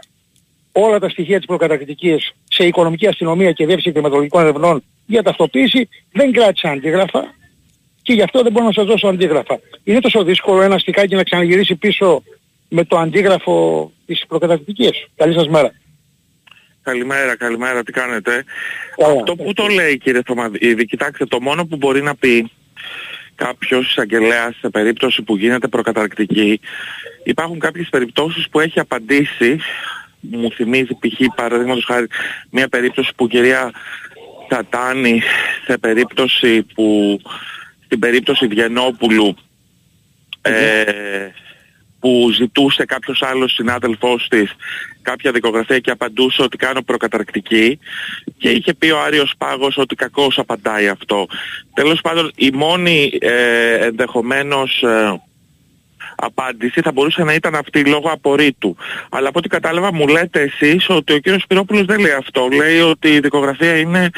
όλα 0.71 0.99
τα 0.99 1.09
στοιχεία 1.09 1.37
της 1.37 1.45
προκαταρκτικής 1.45 2.31
σε 2.49 2.65
οικονομική 2.65 3.07
αστυνομία 3.07 3.51
και 3.51 3.65
διεύθυνση 3.65 3.91
κλιματολογικών 3.91 4.41
ερευνών 4.41 4.83
για 5.05 5.23
ταυτοποίηση, 5.23 5.89
δεν 6.11 6.31
κράτησα 6.31 6.69
αντίγραφα 6.69 7.33
και 8.01 8.13
γι' 8.13 8.21
αυτό 8.21 8.41
δεν 8.43 8.51
μπορώ 8.51 8.65
να 8.65 8.71
σας 8.71 8.85
δώσω 8.85 9.07
αντίγραφα. 9.07 9.59
Είναι 9.83 9.99
τόσο 9.99 10.23
δύσκολο 10.23 10.61
ένα 10.61 10.77
στικάκι 10.77 11.15
να 11.15 11.23
ξαναγυρίσει 11.23 11.75
πίσω 11.75 12.23
με 12.75 12.85
το 12.85 12.97
αντίγραφο 12.97 13.91
της 14.05 14.25
προκαταρκτικής. 14.27 15.05
Καλή 15.15 15.33
σας 15.33 15.47
μέρα. 15.47 15.71
Καλημέρα, 16.81 17.35
καλημέρα, 17.35 17.83
τι 17.83 17.91
κάνετε; 17.91 18.43
Αυτό 19.19 19.35
που 19.35 19.53
το 19.53 19.67
λέει 19.67 19.97
κύριε 19.97 20.21
Θωμαδίδη, 20.25 20.85
κοιτάξτε, 20.85 21.25
το 21.25 21.41
μόνο 21.41 21.65
που 21.65 21.75
μπορεί 21.75 22.01
να 22.01 22.15
πει 22.15 22.51
κάποιος 23.35 23.87
εισαγγελέας 23.87 24.55
σε 24.59 24.69
περίπτωση 24.69 25.21
που 25.21 25.37
γίνεται 25.37 25.67
προκαταρκτική, 25.67 26.59
υπάρχουν 27.23 27.59
κάποιες 27.59 27.89
περιπτώσεις 27.89 28.49
που 28.49 28.59
έχει 28.59 28.79
απαντήσει, 28.79 29.59
μου 30.19 30.51
θυμίζει 30.51 30.93
π.χ. 30.99 31.35
παραδείγματος 31.35 31.85
χάρη 31.85 32.07
μια 32.49 32.67
περίπτωση 32.67 33.11
που 33.15 33.25
η 33.25 33.27
κυρία 33.27 33.71
Τατάνη 34.47 35.21
σε 35.65 35.77
περίπτωση 35.77 36.63
που 36.63 37.19
στην 37.85 37.99
περίπτωση 37.99 38.47
Βιενόπουλου 38.47 39.35
ε, 40.41 40.83
που 42.03 42.29
ζητούσε 42.31 42.85
κάποιος 42.85 43.21
άλλος 43.21 43.53
συνάδελφός 43.53 44.27
της 44.29 44.55
κάποια 45.01 45.31
δικογραφία 45.31 45.79
και 45.79 45.91
απαντούσε 45.91 46.41
ότι 46.41 46.57
κάνω 46.57 46.81
προκαταρκτική 46.81 47.79
και 48.37 48.49
είχε 48.49 48.73
πει 48.73 48.89
ο 48.89 48.99
Άριος 48.99 49.33
Πάγος 49.37 49.77
ότι 49.77 49.95
κακώς 49.95 50.37
απαντάει 50.37 50.87
αυτό. 50.87 51.27
Τέλος 51.73 52.01
πάντων 52.01 52.31
η 52.35 52.51
μόνη 52.53 53.11
ε, 53.19 53.85
ενδεχομένως 53.85 54.81
ε, 54.81 55.21
απάντηση 56.15 56.81
θα 56.81 56.91
μπορούσε 56.91 57.23
να 57.23 57.33
ήταν 57.33 57.55
αυτή 57.55 57.85
λόγω 57.85 58.09
απορρίτου. 58.09 58.75
Αλλά 59.09 59.29
από 59.29 59.39
ό,τι 59.39 59.47
κατάλαβα 59.47 59.93
μου 59.93 60.07
λέτε 60.07 60.41
εσείς 60.41 60.89
ότι 60.89 61.13
ο 61.13 61.17
κύριος 61.17 61.41
Σπυρόπουλος 61.41 61.85
δεν 61.85 61.99
λέει 61.99 62.11
αυτό. 62.11 62.47
Λέει 62.47 62.79
ότι 62.79 63.07
η 63.07 63.19
δικογραφία 63.19 63.77
είναι 63.77 64.09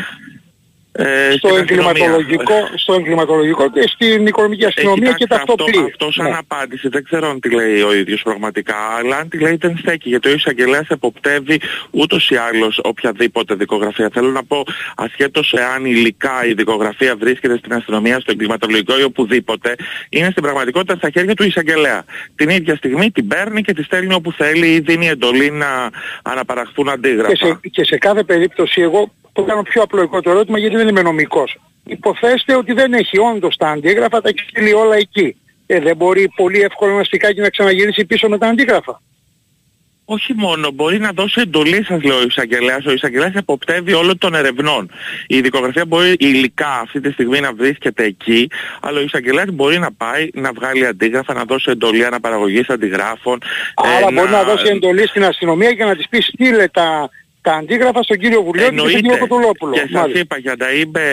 ε, 0.97 1.31
στο, 1.31 1.47
στην 1.47 1.59
αστυνομία. 1.59 1.61
εγκληματολογικό, 1.61 2.53
στο 2.75 2.93
εγκληματολογικό 2.93 3.71
και 3.71 3.81
στην 3.87 4.25
οικονομική 4.27 4.65
αστυνομία 4.65 5.09
Ε, 5.09 5.11
και 5.11 5.17
κοιτάξτε, 5.17 5.45
ταυτοποιεί. 5.45 5.77
Αυτό, 5.77 5.85
αυτός 5.91 6.13
σαν 6.13 6.25
Ναι. 6.25 6.37
απάντηση 6.37 6.87
δεν 6.87 7.03
ξέρω 7.03 7.29
αν 7.29 7.39
τη 7.39 7.49
λέει 7.49 7.81
ο 7.81 7.93
ίδιος 7.93 8.21
πραγματικά, 8.21 8.75
αλλά 8.97 9.17
αν 9.17 9.29
τη 9.29 9.39
λέει 9.39 9.55
δεν 9.55 9.77
στέκει, 9.77 10.09
γιατί 10.09 10.29
ο 10.29 10.33
εισαγγελέας 10.33 10.87
εποπτεύει 10.87 11.59
ούτως 11.91 12.29
ή 12.29 12.35
άλλως 12.35 12.79
οποιαδήποτε 12.83 13.53
δικογραφία. 13.55 14.09
Θέλω 14.13 14.29
να 14.31 14.43
πω, 14.43 14.63
ασχέτως 14.95 15.53
εάν 15.53 15.85
υλικά 15.85 16.45
η 16.45 16.53
δικογραφία 16.53 17.15
βρίσκεται 17.15 17.57
στην 17.57 17.73
αστυνομία, 17.73 18.19
στο 18.19 18.31
εγκληματολογικό 18.31 18.99
ή 18.99 19.03
οπουδήποτε, 19.03 19.75
είναι 20.09 20.29
στην 20.31 20.43
πραγματικότητα 20.43 20.95
στα 20.95 21.09
χέρια 21.09 21.33
του 21.33 21.43
εισαγγελέα. 21.43 22.03
Την 22.35 22.49
ίδια 22.49 22.75
στιγμή 22.75 23.11
την 23.11 23.27
παίρνει 23.27 23.61
και 23.61 23.73
τη 23.73 23.83
στέλνει 23.83 24.13
όπου 24.13 24.31
θέλει 24.31 24.67
ή 24.67 24.79
δίνει 24.79 25.07
εντολή 25.07 25.51
να 25.51 25.89
αναπαραχθούν 26.23 26.89
αντίγραφα. 26.89 27.33
Και 27.33 27.45
σε, 27.45 27.59
και 27.71 27.83
σε 27.83 27.97
κάθε 27.97 28.23
περίπτωση 28.23 28.81
εγώ 28.81 29.11
το 29.35 29.43
κάνω 29.43 29.61
πιο 29.61 29.81
απλοϊκό 29.81 30.21
το 30.21 30.29
ερώτημα 30.29 30.57
γιατί 30.59 30.75
δεν 30.75 30.87
είμαι 30.87 31.01
νομικός. 31.01 31.59
Υποθέστε 31.85 32.55
ότι 32.55 32.73
δεν 32.73 32.93
έχει 32.93 33.17
όντως 33.17 33.55
τα 33.57 33.69
αντίγραφα, 33.69 34.21
τα 34.21 34.29
έχει 34.29 34.49
στείλει 34.49 34.73
όλα 34.73 34.95
εκεί. 34.95 35.35
Ε, 35.65 35.79
δεν 35.79 35.95
μπορεί 35.95 36.31
πολύ 36.35 36.59
εύκολα 36.59 36.91
ένα 36.93 37.03
στικάκι 37.03 37.39
να 37.39 37.49
ξαναγυρίσει 37.49 38.05
πίσω 38.05 38.29
με 38.29 38.37
τα 38.37 38.47
αντίγραφα. 38.47 39.01
Όχι 40.05 40.33
μόνο, 40.33 40.71
μπορεί 40.71 40.99
να 40.99 41.11
δώσει 41.11 41.41
εντολή 41.41 41.83
σας 41.83 42.03
λέω 42.03 42.17
ο 42.17 42.21
εισαγγελέας. 42.21 42.85
Ο 42.85 42.91
εισαγγελέας 42.91 43.33
εποπτεύει 43.33 43.93
όλων 43.93 44.17
των 44.17 44.35
ερευνών. 44.35 44.91
Η 45.27 45.41
δικογραφία 45.41 45.85
μπορεί 45.85 46.15
υλικά 46.19 46.79
αυτή 46.79 46.99
τη 46.99 47.11
στιγμή 47.11 47.39
να 47.39 47.53
βρίσκεται 47.53 48.03
εκεί, 48.03 48.49
αλλά 48.81 48.99
ο 48.99 49.01
εισαγγελέας 49.01 49.47
μπορεί 49.51 49.79
να 49.79 49.91
πάει 49.91 50.29
να 50.33 50.53
βγάλει 50.53 50.85
αντίγραφα, 50.85 51.33
να 51.33 51.43
δώσει 51.43 51.71
εντολή 51.71 52.05
αναπαραγωγής 52.05 52.69
αντιγράφων. 52.69 53.39
Άρα 53.75 54.07
ε, 54.07 54.11
μπορεί 54.11 54.31
να 54.31 54.43
δώσει 54.43 54.67
εντολή 54.67 55.07
στην 55.07 55.23
αστυνομία 55.25 55.73
και 55.73 55.83
να 55.83 55.95
της 55.95 56.09
πει 56.09 56.21
στείλε 56.21 56.67
τα, 56.67 57.09
τα 57.45 57.53
αντίγραφα 57.53 58.03
στον 58.03 58.17
κύριο 58.17 58.41
Βουλιώτη 58.41 58.75
και 58.75 58.87
στον 58.89 59.01
κύριο 59.01 59.17
Κοτουλόπουλο. 59.17 59.73
Και 59.73 59.79
σας 59.79 59.91
Μάλιστα. 59.91 60.19
είπα 60.19 60.37
για 60.37 60.55
να 60.57 60.71
είμαι 60.71 61.03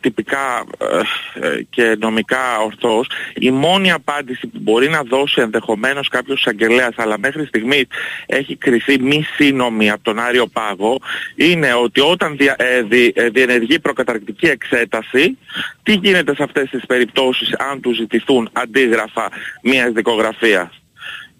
τυπικά 0.00 0.64
ε, 0.78 1.46
ε, 1.46 1.62
και 1.70 1.96
νομικά 1.98 2.58
ορθός, 2.64 3.10
η 3.34 3.50
μόνη 3.50 3.92
απάντηση 3.92 4.46
που 4.46 4.58
μπορεί 4.60 4.88
να 4.88 5.02
δώσει 5.02 5.40
ενδεχομένως 5.40 6.08
κάποιος 6.08 6.38
εισαγγελέας, 6.40 6.94
αλλά 6.96 7.18
μέχρι 7.18 7.46
στιγμής 7.46 7.84
έχει 8.26 8.56
κριθεί 8.56 9.00
μη 9.00 9.24
σύνομη 9.36 9.90
από 9.90 10.02
τον 10.02 10.18
Άριο 10.18 10.46
Πάγο, 10.46 10.98
είναι 11.34 11.74
ότι 11.74 12.00
όταν 12.00 12.36
δια, 12.36 12.54
ε, 12.58 12.82
δι- 12.82 13.18
ε, 13.18 13.28
διενεργεί 13.28 13.78
προκαταρκτική 13.80 14.46
εξέταση, 14.46 15.38
τι 15.82 15.92
γίνεται 15.92 16.34
σε 16.34 16.42
αυτές 16.42 16.70
τις 16.70 16.86
περιπτώσεις 16.86 17.54
αν 17.58 17.80
του 17.80 17.92
ζητηθούν 17.92 18.48
αντίγραφα 18.52 19.28
μιας 19.62 19.92
δικογραφίας. 19.92 20.68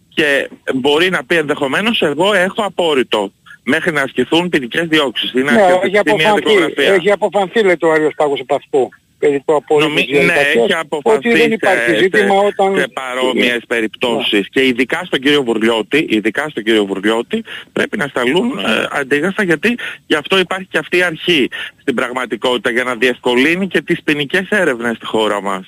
Και 0.08 0.48
μπορεί 0.74 1.10
να 1.10 1.24
πει 1.24 1.36
ενδεχομένως 1.36 2.02
εγώ 2.02 2.34
έχω 2.34 2.62
απόρριτο 2.62 3.32
μέχρι 3.74 3.92
να 3.92 4.02
ασκηθούν 4.02 4.48
ποινικές 4.48 4.86
διώξεις. 4.86 5.32
Είναι 5.32 5.50
Ναι, 5.52 5.62
ασκηθεί 5.62 5.80
έχει 5.86 5.90
μια 5.90 6.00
αποφανθεί, 6.00 6.42
δικογραφία. 6.48 6.92
έχει 6.94 7.10
αποφανθεί 7.10 7.62
λέει 7.62 7.76
το 7.76 7.90
Άριος 7.90 8.12
Πάγος 8.16 8.40
επ' 8.40 8.52
αυτού. 8.52 8.88
περί 9.18 9.42
του 9.46 9.54
απορρίτου 9.54 9.88
Νομι... 9.88 10.04
της 10.04 10.10
Ναι, 10.12 10.18
διαδικασίας, 10.24 10.64
έχει 10.64 10.74
αποφασίσει 10.74 11.28
ότι 11.28 11.38
δεν 11.40 11.52
υπάρχει 11.52 11.90
σε- 11.90 11.98
ζήτημα 11.98 12.34
σε- 12.40 12.46
όταν... 12.46 12.76
σε 12.80 12.88
παρόμοιες 12.88 13.60
περιπτώσεις 13.68 14.48
και 14.48 14.66
ειδικά 14.66 15.00
στον 15.04 15.18
κύριο 15.20 15.42
Βουρλιώτη, 15.42 16.06
ειδικά 16.08 16.48
στον 16.48 16.62
κύριο 16.62 16.84
Βουρλιώτη 16.84 17.44
πρέπει 17.72 17.96
να 17.96 18.06
σταλούν 18.06 18.58
ε, 18.58 18.86
αντίγραφα 18.90 19.42
γιατί 19.42 19.76
γι' 20.06 20.14
αυτό 20.14 20.38
υπάρχει 20.38 20.66
και 20.70 20.78
αυτή 20.78 20.96
η 20.96 21.02
αρχή 21.02 21.48
στην 21.80 21.94
πραγματικότητα 21.94 22.70
για 22.70 22.84
να 22.84 22.94
διευκολύνει 22.94 23.66
και 23.68 23.80
τις 23.82 24.02
ποινικές 24.02 24.46
έρευνες 24.50 24.96
στη 24.96 25.06
χώρα 25.06 25.42
μας. 25.42 25.66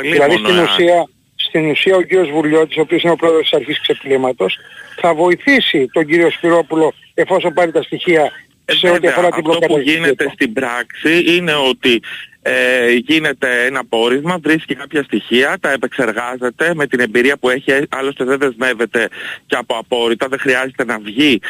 Δηλαδή 0.00 0.22
Αλλήμον, 0.22 0.44
στην 0.50 0.58
ε, 0.58 0.62
ουσία, 0.62 1.08
στην 1.54 1.70
ουσία 1.70 1.96
ο 1.96 2.02
κύριος 2.02 2.30
Βουλιώτης, 2.30 2.76
ο 2.76 2.80
οποίος 2.80 3.02
είναι 3.02 3.12
ο 3.12 3.16
πρόεδρος 3.16 3.42
της 3.42 3.58
αρχής 3.58 3.80
ξεπλήματος, 3.80 4.58
θα 5.00 5.14
βοηθήσει 5.14 5.88
τον 5.92 6.06
κύριο 6.06 6.30
Σπυρόπουλο 6.30 6.92
εφόσον 7.14 7.52
πάρει 7.52 7.72
τα 7.72 7.82
στοιχεία 7.82 8.32
σε 8.64 8.86
ό,τι 8.86 8.92
Βέβαια, 8.92 9.10
αφορά 9.10 9.28
την 9.28 9.36
αυτό 9.36 9.50
που 9.50 9.50
προκαταρκτική 9.50 9.90
γίνεται 9.90 10.30
στην 10.32 10.52
πράξη 10.52 11.36
είναι 11.36 11.54
ότι 11.54 12.02
ε, 12.42 12.92
γίνεται 12.92 13.64
ένα 13.64 13.84
πόρισμα, 13.84 14.38
βρίσκει 14.42 14.74
κάποια 14.74 15.02
στοιχεία, 15.02 15.56
τα 15.60 15.70
επεξεργάζεται 15.70 16.74
με 16.74 16.86
την 16.86 17.00
εμπειρία 17.00 17.36
που 17.36 17.48
έχει, 17.50 17.70
ε, 17.70 17.82
άλλωστε 17.88 18.24
δεν 18.24 18.38
δεσμεύεται 18.38 19.08
και 19.46 19.56
από 19.56 19.76
απόρριτα, 19.76 20.28
δεν 20.28 20.38
χρειάζεται 20.38 20.84
να 20.84 20.98
βγει 20.98 21.40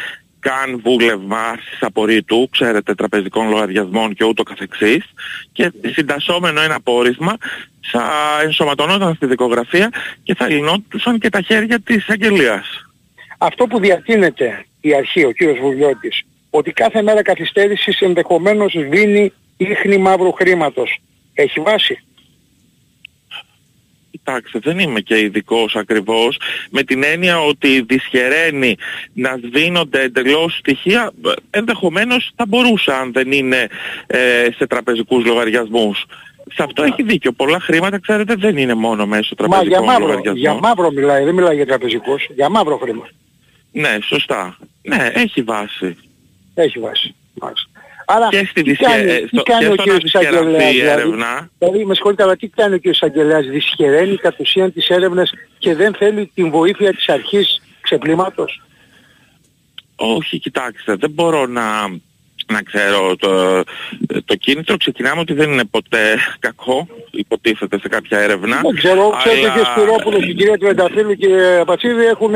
καν 0.47 0.79
βούλευμα 0.83 1.39
άρσης 1.39 1.77
απορρίτου, 1.81 2.49
ξέρετε, 2.51 2.95
τραπεζικών 2.95 3.49
λογαριασμών 3.49 4.13
και 4.13 4.23
ούτω 4.23 4.43
καθεξής 4.43 5.03
και 5.51 5.71
συντασσόμενο 5.85 6.61
ένα 6.61 6.81
πόρισμα 6.81 7.37
θα 7.91 8.03
ενσωματωνόταν 8.43 9.15
στη 9.15 9.25
δικογραφία 9.25 9.89
και 10.23 10.35
θα 10.35 10.49
λυνόντουσαν 10.49 11.19
και 11.19 11.29
τα 11.29 11.41
χέρια 11.41 11.79
της 11.79 12.09
αγγελίας. 12.09 12.85
Αυτό 13.37 13.67
που 13.67 13.79
διατείνεται 13.79 14.65
η 14.81 14.95
αρχή, 14.95 15.25
ο 15.25 15.31
κύριος 15.31 15.59
Βουλιώτης, 15.59 16.21
ότι 16.49 16.71
κάθε 16.71 17.01
μέρα 17.01 17.21
καθυστέρησης 17.21 17.99
ενδεχομένως 18.01 18.73
δίνει 18.89 19.33
ίχνη 19.57 19.97
μαύρου 19.97 20.31
χρήματος. 20.31 20.97
Έχει 21.33 21.59
βάση. 21.59 22.04
Κοιτάξτε, 24.25 24.59
δεν 24.63 24.79
είμαι 24.79 24.99
και 24.99 25.19
ειδικός 25.19 25.75
ακριβώς, 25.75 26.39
με 26.69 26.83
την 26.83 27.03
έννοια 27.03 27.39
ότι 27.39 27.81
δυσχεραίνει 27.81 28.75
να 29.13 29.35
δίνονται 29.35 30.01
εντελώς 30.01 30.57
στοιχεία, 30.57 31.11
ε, 31.25 31.31
ενδεχομένως 31.49 32.31
θα 32.35 32.45
μπορούσε 32.47 32.93
αν 32.93 33.11
δεν 33.13 33.31
είναι 33.31 33.67
ε, 34.07 34.47
σε 34.57 34.67
τραπεζικούς 34.67 35.25
λογαριασμούς. 35.25 36.05
Σε 36.53 36.63
αυτό 36.63 36.83
έχει 36.83 37.03
δίκιο. 37.03 37.31
Πολλά 37.31 37.59
χρήματα, 37.59 37.99
ξέρετε, 37.99 38.35
δεν 38.35 38.57
είναι 38.57 38.73
μόνο 38.73 39.05
μέσω 39.05 39.35
Μα 39.39 39.47
τραπεζικών 39.47 39.67
για 39.67 39.91
μαύρο, 39.91 40.07
λογαριασμών. 40.07 40.37
για 40.37 40.53
μαύρο 40.53 40.91
μιλάει, 40.91 41.23
δεν 41.23 41.33
μιλάει 41.33 41.55
για 41.55 41.65
τραπεζικούς, 41.65 42.27
για 42.35 42.49
μαύρο 42.49 42.77
χρήμα. 42.77 43.07
Ναι, 43.71 43.97
σωστά. 44.01 44.57
Ναι, 44.81 45.09
έχει 45.13 45.41
βάση. 45.41 45.97
Έχει 46.53 46.79
βάση. 46.79 47.15
Μάλιστα. 47.33 47.69
Άρα 48.07 48.27
Και 48.29 48.37
στη 48.37 48.53
τι 48.53 48.61
δυσχε- 48.61 48.87
κάνει, 48.89 49.11
ε, 49.11 49.19
τι 49.19 49.27
στο- 49.27 49.43
κάνει 49.43 49.59
και 49.65 49.69
ο 49.69 49.73
στο 49.73 49.75
να 49.75 49.83
κύριος 49.83 50.01
δυσχερανθεί 50.01 50.37
Εισαγγελέας, 50.37 50.73
η 50.73 50.79
δηλαδή; 50.79 50.91
έρευνα. 51.01 51.49
Δηλαδή, 51.57 51.85
με 51.85 51.93
συγχωρείτε, 51.93 52.23
αλλά 52.23 52.35
τι 52.35 52.47
κάνει 52.47 52.73
ο 52.73 52.77
κύριος 52.77 52.95
Εισαγγελέας, 52.97 53.45
δυσχεραίνει 53.45 54.15
κατ' 54.17 54.39
ουσίαν 54.39 54.73
τις 54.73 54.87
έρευνες 54.89 55.33
και 55.57 55.75
δεν 55.75 55.93
θέλει 55.93 56.31
την 56.33 56.49
βοήθεια 56.49 56.93
της 56.93 57.09
αρχής 57.09 57.61
ξεπλήματος; 57.81 58.61
Όχι, 59.95 60.39
κοιτάξτε, 60.39 60.95
δεν 60.95 61.11
μπορώ 61.11 61.45
να, 61.45 61.87
να 62.47 62.61
ξέρω. 62.61 63.15
Το, 63.15 63.61
το 64.25 64.35
κίνητρο 64.35 64.77
ξεκινάμε 64.77 65.19
ότι 65.21 65.33
δεν 65.33 65.51
είναι 65.51 65.65
ποτέ 65.65 66.17
κακό, 66.45 66.87
υποτίθεται 67.11 67.79
σε 67.79 67.87
κάποια 67.87 68.19
έρευνα. 68.19 68.59
Δεν 68.61 68.75
ξέρω, 68.75 69.09
ξέρω 69.17 69.35
και 69.35 69.41
ο 69.41 69.43
αλλά- 69.43 69.49
κύριος 69.53 69.67
Σπυρόπουλος 69.75 70.23
και 70.23 70.29
η 70.31 70.33
κυρία 70.35 70.57
Τρενταφύλλου 70.57 71.15
και 71.15 71.27
η 71.61 71.65
Πατσίδη 71.65 72.05
έχουν 72.05 72.33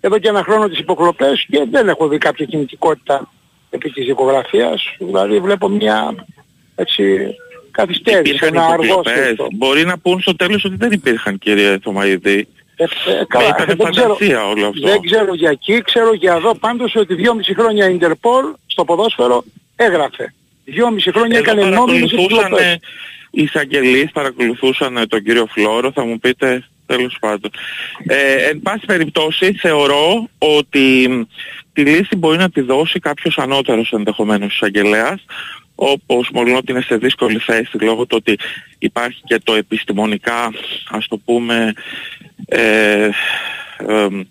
εδώ 0.00 0.18
και 0.18 0.28
ένα 0.28 0.42
χρόνο 0.42 0.68
τις 0.68 0.78
υποκλοπές 0.78 1.46
και 1.48 1.64
δεν 1.70 1.88
έχω 1.88 2.08
δει 2.08 2.18
κάποια 2.18 2.44
κινητικότητα 2.46 3.30
επί 3.70 3.90
της 3.90 4.06
δικογραφίας. 4.06 4.94
Δηλαδή 4.98 5.38
βλέπω 5.38 5.68
μια 5.68 6.14
έτσι 6.74 7.34
καθυστέρηση, 7.70 8.20
Υπήρχαν 8.34 8.48
ένα 8.54 8.66
αργό 8.66 8.84
υποκλοπές. 8.84 9.24
σκεπτό. 9.24 9.46
Μπορεί 9.52 9.84
να 9.84 9.98
πούν 9.98 10.20
στο 10.20 10.36
τέλος 10.36 10.64
ότι 10.64 10.76
δεν 10.76 10.92
υπήρχαν 10.92 11.38
κύριε 11.38 11.78
Θωμαίδη. 11.82 12.48
Ε, 12.76 12.84
ε, 12.84 13.24
καλά, 13.28 13.48
Ήταν 13.48 13.66
δεν 13.76 13.90
ξέρω, 13.90 14.06
φαντασία 14.14 14.46
όλο 14.48 14.66
αυτό. 14.66 14.88
δεν 14.88 15.00
ξέρω 15.00 15.34
για 15.34 15.50
εκεί, 15.50 15.82
ξέρω 15.82 16.14
για 16.14 16.34
εδώ 16.34 16.54
πάντως 16.54 16.94
ότι 16.94 17.14
δυόμιση 17.14 17.54
χρόνια 17.54 17.90
η 17.90 17.98
Interpol 18.00 18.54
στο 18.66 18.84
ποδόσφαιρο 18.84 19.44
έγραφε. 19.76 20.34
Δυόμιση 20.64 21.10
χρόνια 21.12 21.38
Εδώ 21.38 21.50
έκανε 21.50 21.68
νόμιμες 21.68 22.00
παρακολουθούσαν 22.00 22.46
υποκλοπές. 22.46 22.64
ε, 22.72 22.78
οι 23.30 23.42
εισαγγελείς, 23.42 24.10
παρακολουθούσαν 24.12 24.96
ε, 24.96 25.06
τον 25.06 25.22
κύριο 25.22 25.46
Φλόρο, 25.46 25.92
θα 25.92 26.04
μου 26.04 26.18
πείτε 26.18 26.64
τέλος 26.86 27.16
πάντων. 27.20 27.50
Ε, 28.06 28.48
εν 28.48 28.60
πάση 28.60 28.86
περιπτώσει 28.86 29.52
θεωρώ 29.52 30.28
ότι 30.38 31.06
μ, 31.10 31.22
τη 31.72 31.82
λύση 31.82 32.16
μπορεί 32.16 32.38
να 32.38 32.50
τη 32.50 32.60
δώσει 32.60 32.98
κάποιος 32.98 33.38
ανώτερος 33.38 33.92
ενδεχομένως 33.92 34.54
εισαγγελέας, 34.54 35.24
όπως 35.74 36.28
μόνο 36.32 36.56
ότι 36.56 36.72
είναι 36.72 36.80
σε 36.80 36.96
δύσκολη 36.96 37.38
θέση 37.38 37.78
λόγω 37.78 38.06
του 38.06 38.16
ότι 38.20 38.38
υπάρχει 38.78 39.20
και 39.24 39.40
το 39.44 39.54
επιστημονικά, 39.54 40.52
ας 40.90 41.06
το 41.08 41.16
πούμε, 41.24 41.72
ε, 42.46 43.08
εμ, 43.78 44.22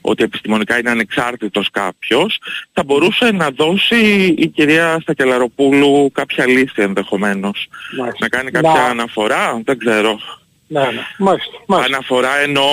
ότι 0.00 0.22
επιστημονικά 0.22 0.78
είναι 0.78 0.90
ανεξάρτητος 0.90 1.70
κάποιος, 1.70 2.38
θα 2.72 2.84
μπορούσε 2.84 3.30
να 3.30 3.50
δώσει 3.50 4.34
η 4.38 4.46
κυρία 4.46 4.98
Στακελαροπούλου 5.00 6.10
κάποια 6.12 6.46
λύση 6.46 6.74
ενδεχομένως. 6.82 7.68
Μάλιστα. 7.98 8.18
Να 8.20 8.28
κάνει 8.28 8.50
κάποια 8.50 8.70
Να- 8.72 8.84
αναφορά, 8.84 9.60
δεν 9.64 9.78
ξέρω. 9.78 10.18
Ναι, 10.66 10.80
ναι. 10.80 10.86
Μάλιστα, 11.18 11.50
μάλιστα. 11.66 11.94
Αναφορά 11.96 12.38
εννοώ 12.40 12.64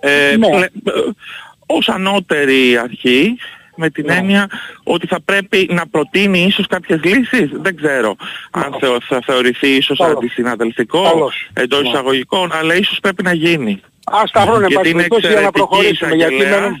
ε, 0.00 0.36
Ναι. 0.36 0.48
πλε- 0.48 0.62
ε, 0.96 1.00
ως 1.66 1.88
ανώτερη 1.88 2.76
αρχή 2.78 3.36
με 3.76 3.90
την 3.90 4.04
Ναι. 4.06 4.14
έννοια 4.14 4.48
ότι 4.82 5.06
θα 5.06 5.20
πρέπει 5.24 5.68
να 5.70 5.86
προτείνει 5.86 6.38
ίσως 6.42 6.66
κάποιες 6.66 7.00
λύσεις. 7.04 7.50
Δεν 7.52 7.76
ξέρω 7.76 8.16
αν 8.50 8.76
θεω- 8.80 9.00
θα 9.00 9.20
θεωρηθεί 9.26 9.68
ίσως 9.68 9.98
Καλώς. 9.98 10.16
αντισυναδελφικό 10.16 11.02
Καλώς. 11.02 11.48
εντός 11.52 11.82
Ναι. 11.82 11.88
εισαγωγικών, 11.88 12.52
αλλά 12.52 12.74
ίσως 12.76 12.98
πρέπει 13.00 13.22
να 13.22 13.32
γίνει. 13.32 13.80
Ας 14.04 14.30
τα 14.30 14.40
βρουν, 14.44 14.54
εν 14.62 14.68
Γιατί 14.68 14.74
πάση 14.74 14.88
είναι 14.90 14.96
περιπτώσει, 15.02 15.32
για 15.32 15.40
να 15.40 15.46
εξαιρετική 15.46 15.58
προχωρήσουμε. 15.58 16.14
Γιατί 16.14 16.34
εισαγγελέας 16.34 16.60
μένουν... 16.60 16.78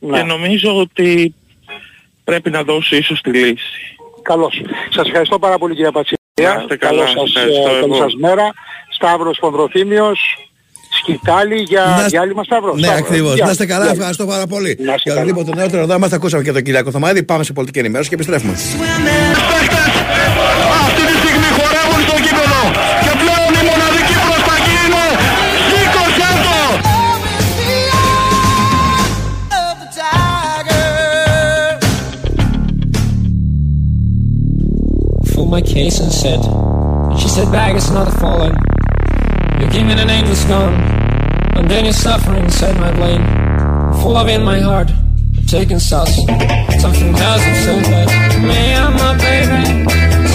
και 0.00 0.06
Ναι. 0.06 0.22
νομίζω 0.22 0.76
ότι 0.78 1.34
πρέπει 2.24 2.50
να 2.50 2.62
δώσει 2.62 2.96
ίσως 2.96 3.20
τη 3.20 3.30
λύση. 3.30 3.96
Καλώς. 4.22 4.60
Σας 4.90 5.06
ευχαριστώ 5.06 5.38
πάρα 5.38 5.58
πολύ 5.58 5.74
κύριε 5.74 5.90
Πατσίδη. 5.90 6.18
Να 6.42 6.56
είστε 6.60 6.76
καλά, 6.76 7.04
Καλό 7.04 7.26
σας, 7.26 7.34
ευχαριστώ 7.34 7.70
ε, 7.70 7.80
καλή 7.80 7.84
εγώ. 7.84 7.94
σας 7.94 8.14
μέρα. 8.14 8.52
Σταύρος 8.96 9.38
Πονδροθύμιος. 9.40 10.18
Σκητάλη 11.00 11.58
για 11.72 11.84
Να- 11.98 12.06
διάλειμμα 12.06 12.44
Σταύρος. 12.44 12.74
Ναι, 12.80 12.86
Σταύρος. 12.86 13.06
ακριβώς. 13.06 13.34
Γεια. 13.34 13.44
Να 13.44 13.50
είστε 13.50 13.66
καλά, 13.66 13.84
Γεια. 13.84 13.92
ευχαριστώ 13.96 14.24
πάρα 14.26 14.46
πολύ. 14.46 14.76
Να 14.80 14.94
είστε 14.94 15.10
Για 15.10 15.14
καλά. 15.14 15.20
οτιδήποτε 15.20 15.56
νεότερο 15.56 15.82
εδώ 15.82 15.94
είμαστε, 15.94 16.16
ακούσαμε 16.16 16.42
και 16.42 16.52
τον 16.52 16.62
Κυριακό 16.62 16.90
Θωμάδη. 16.90 17.22
Πάμε 17.22 17.44
σε 17.44 17.52
πολιτική 17.52 17.78
ενημέρωση 17.78 18.08
και 18.08 18.14
επιστρέφουμε. 18.14 18.52
Αυτή 20.86 21.02
τη 21.10 21.14
στιγμή 21.22 21.48
χορεύουν 21.58 22.00
στο 22.06 22.16
κύπελο 22.24 22.62
και 23.04 23.12
πλέον 23.22 23.50
η 23.60 23.62
μοναδική 23.70 24.16
προσταγή 24.28 24.76
είναι 24.86 25.04
σήκωσέ 25.68 26.30
το! 26.46 26.58
Full 35.34 35.46
my 35.46 35.60
case 35.62 35.98
and 36.00 36.12
said, 36.12 36.40
She 37.18 37.28
said, 37.28 37.50
bag 37.50 37.76
is 37.76 37.90
not 37.90 38.08
fallen. 39.63 39.63
You're 39.63 39.69
giving 39.69 39.99
an 39.99 40.09
angel's 40.09 40.45
gone. 40.45 40.73
And 41.55 41.69
then 41.69 41.85
you're 41.85 41.93
suffering, 41.93 42.49
said 42.49 42.75
my 42.77 42.91
blame. 42.91 43.23
Full 44.01 44.15
of 44.15 44.27
in 44.27 44.43
my 44.43 44.59
heart, 44.59 44.89
taking 45.47 45.79
sauce. 45.79 46.15
Something 46.79 47.13
has 47.13 47.41
upset 47.47 48.41
me 48.41 48.61
and 48.73 48.95
my 48.95 49.13
baby. 49.17 49.61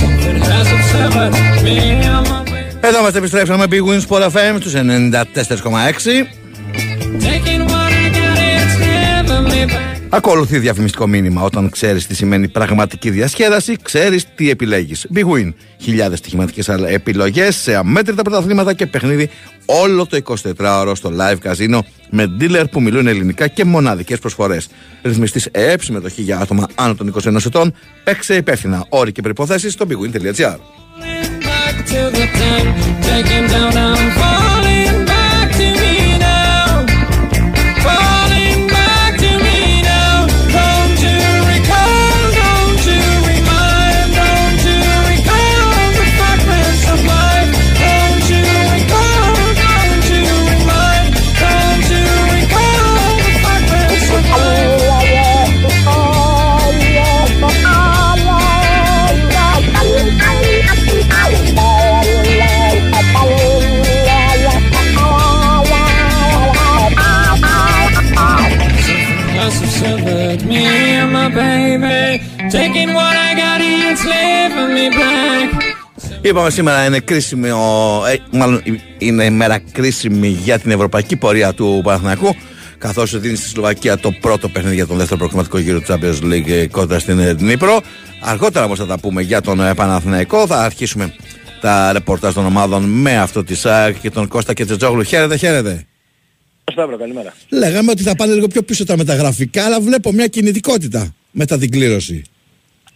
Something 0.00 0.38
has 0.40 0.66
upset 0.72 1.32
me 1.62 1.78
and 1.78 2.28
my 2.28 2.44
baby. 2.44 2.80
Εδώ 2.80 2.98
είμαστε, 2.98 3.18
επιστρέψαμε. 3.18 3.66
Big 3.66 3.82
Wins 3.82 4.04
Sport 4.06 4.22
FM 4.22 4.54
στους 4.60 4.74
94,6. 4.74 6.26
Taking 7.20 7.62
what 7.70 7.92
I 7.92 8.08
got, 8.16 8.38
it's 8.38 8.74
giving 8.82 9.44
me 9.52 9.62
back. 9.72 9.87
Ακολουθεί 10.09 10.59
διαφημιστικό 10.59 11.07
μήνυμα. 11.07 11.41
Όταν 11.41 11.69
ξέρεις 11.69 12.07
τι 12.07 12.15
σημαίνει 12.15 12.47
πραγματική 12.47 13.09
διασκέδαση, 13.09 13.75
ξέρεις 13.81 14.25
τι 14.35 14.49
επιλέγεις. 14.49 15.07
Big 15.15 15.23
Win. 15.23 15.53
Χιλιάδες 15.79 16.19
στοιχηματικές 16.19 16.69
επιλογές 16.69 17.55
σε 17.55 17.75
αμέτρητα 17.75 18.21
πρωταθλήματα 18.21 18.73
και 18.73 18.85
παιχνίδι 18.85 19.29
όλο 19.65 20.05
το 20.05 20.17
24ωρο 20.57 20.91
στο 20.95 21.11
live 21.19 21.37
καζίνο 21.39 21.85
με 22.09 22.37
dealer 22.39 22.63
που 22.71 22.81
μιλούν 22.81 23.07
ελληνικά 23.07 23.47
και 23.47 23.65
μοναδικές 23.65 24.19
προσφορές. 24.19 24.67
Ρυθμιστής 25.01 25.45
ΕΕΠ, 25.51 25.83
συμμετοχή 25.83 26.21
για 26.21 26.39
άτομα 26.39 26.67
άνω 26.75 26.95
των 26.95 27.13
21 27.23 27.45
ετών. 27.45 27.73
Παίξε 28.03 28.35
υπεύθυνα. 28.35 28.85
Όροι 28.89 29.11
και 29.11 29.21
προποθέσει 29.21 29.69
στο 29.69 29.85
bigwin.gr. 29.89 30.57
Είπαμε 76.29 76.49
σήμερα 76.49 76.85
είναι 76.85 76.99
κρίσιμη, 76.99 77.49
ο- 77.49 78.05
ε, 78.05 78.17
μάλλον 78.31 78.63
είναι 78.97 79.23
η 79.23 79.29
μέρα 79.29 79.59
κρίσιμη 79.71 80.27
για 80.27 80.59
την 80.59 80.71
ευρωπαϊκή 80.71 81.15
πορεία 81.15 81.53
του 81.53 81.81
Παναθηναϊκού 81.83 82.35
καθώς 82.77 83.19
δίνει 83.19 83.35
στη 83.35 83.47
Σλοβακία 83.47 83.97
το 83.97 84.11
πρώτο 84.11 84.49
παιχνίδι 84.49 84.75
για 84.75 84.87
τον 84.87 84.97
δεύτερο 84.97 85.19
προκριματικό 85.19 85.57
γύρο 85.57 85.79
του 85.79 85.85
Champions 85.93 86.23
League 86.23 86.49
ε, 86.49 86.67
κόντρα 86.67 86.99
στην 86.99 87.19
ε, 87.19 87.33
Δνήπρο. 87.33 87.81
Αργότερα 88.21 88.65
όμως 88.65 88.77
θα 88.79 88.85
τα 88.85 88.99
πούμε 88.99 89.21
για 89.21 89.41
τον 89.41 89.59
ε, 89.59 89.73
Παναθηναϊκό. 89.73 90.47
Θα 90.47 90.63
αρχίσουμε 90.63 91.13
τα 91.61 91.91
ρεπορτάζ 91.93 92.33
των 92.33 92.45
ομάδων 92.45 92.83
με 92.83 93.17
αυτό 93.19 93.43
της 93.43 93.59
ΣΑΚ 93.59 93.99
και 93.99 94.09
τον 94.09 94.27
Κώστα 94.27 94.53
και 94.53 94.65
Τζετζόγλου. 94.65 95.03
Χαίρετε, 95.03 95.35
χαίρετε. 95.37 95.85
Σταύρο, 96.71 96.97
καλημέρα. 96.97 97.33
Λέγαμε 97.49 97.91
ότι 97.91 98.03
θα 98.03 98.15
πάνε 98.15 98.33
λίγο 98.33 98.47
πιο 98.47 98.61
πίσω 98.61 98.85
τα 98.85 98.97
μεταγραφικά, 98.97 99.65
αλλά 99.65 99.81
βλέπω 99.81 100.11
μια 100.11 100.27
κινητικότητα 100.27 101.15
μετά 101.31 101.57
την 101.57 101.71
κλήρωση. 101.71 102.23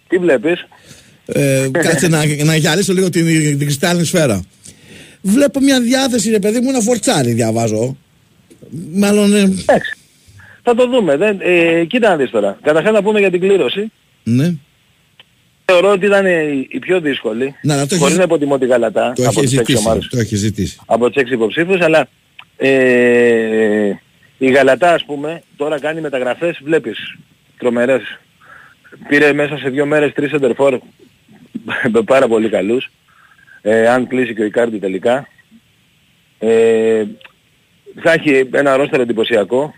Τι 0.08 0.18
βλέπεις; 0.18 0.68
Ε, 1.26 1.70
κάτσε 1.72 2.08
να, 2.08 2.26
να 2.44 2.56
γυαλίσω 2.56 2.94
λίγο 2.94 3.10
την, 3.10 3.26
την 3.26 3.60
κρυστάλλινη 3.60 4.06
σφαίρα. 4.06 4.44
Βλέπω 5.22 5.60
μια 5.60 5.82
διάθεση, 5.82 6.30
ρε 6.30 6.40
παιδί 6.40 6.60
μου, 6.60 6.70
ένα 6.70 6.80
φορτσάρι 6.80 7.32
διαβάζω. 7.34 7.98
Μάλλον. 8.94 9.34
Ε, 9.36 9.40
Εντάξει. 9.40 9.94
Θα 10.64 10.76
το 10.76 10.88
δούμε. 10.88 11.18
Δεν, 11.18 11.38
ε, 11.42 11.84
κοίτα 11.86 12.10
να 12.10 12.16
δεις 12.16 12.30
τώρα. 12.30 12.58
Καταρχάς 12.62 12.94
να 12.94 13.04
πούμε 13.04 13.20
για 13.20 13.32
την 13.32 13.40
κλήρωση. 13.40 13.92
ναι. 14.24 14.54
Θεωρώ 15.66 15.92
ότι 15.92 16.06
ήταν 16.06 16.26
η, 16.26 16.68
η 16.70 16.80
πιο 16.80 17.00
δύσκολη. 17.02 17.56
Να, 17.62 17.76
να 17.76 17.82
το 17.88 17.96
χωρίς 17.96 18.04
έχεις- 18.06 18.18
να 18.18 18.24
υποτιμώ 18.24 18.58
την 18.58 18.68
Γαλατά 18.68 19.14
Το 19.16 19.22
από 19.28 19.40
έχεις 19.40 19.50
τις 19.50 19.60
έξι 19.60 19.72
ζητήσει. 19.72 19.88
ομάδες. 19.88 20.08
Το 20.08 20.20
έχεις 20.20 20.40
ζητήσει. 20.40 20.78
από 20.86 21.08
τους 21.08 21.22
έξι 21.22 21.34
υποψήφιους, 21.34 21.82
αλλά 21.82 22.08
ε, 22.58 23.92
η 24.38 24.52
Γαλατά 24.52 24.94
ας 24.94 25.04
πούμε 25.06 25.42
τώρα 25.58 25.80
κάνει 25.80 26.02
μεταγραφές, 26.02 26.60
βλέπεις, 26.64 26.98
τρομερές. 27.58 28.02
Πήρε 29.08 29.34
μέσα 29.34 29.58
σε 29.58 29.70
δύο 29.70 29.86
μέρες 29.86 30.14
τρεις 30.14 30.32
σεντερφόρ 31.82 32.04
πάρα 32.04 32.28
πολύ 32.28 32.50
καλούς, 32.50 32.92
ε, 33.62 33.88
αν 33.88 34.08
κλείσει 34.08 34.34
και 34.36 34.42
ο 34.42 34.46
Ικάρντι 34.46 34.78
τελικά. 34.78 35.28
Ε, 36.40 37.04
θα 38.02 38.12
έχει 38.12 38.50
ένα 38.54 38.76
ρόστερ 38.76 39.00
εντυπωσιακό, 39.00 39.74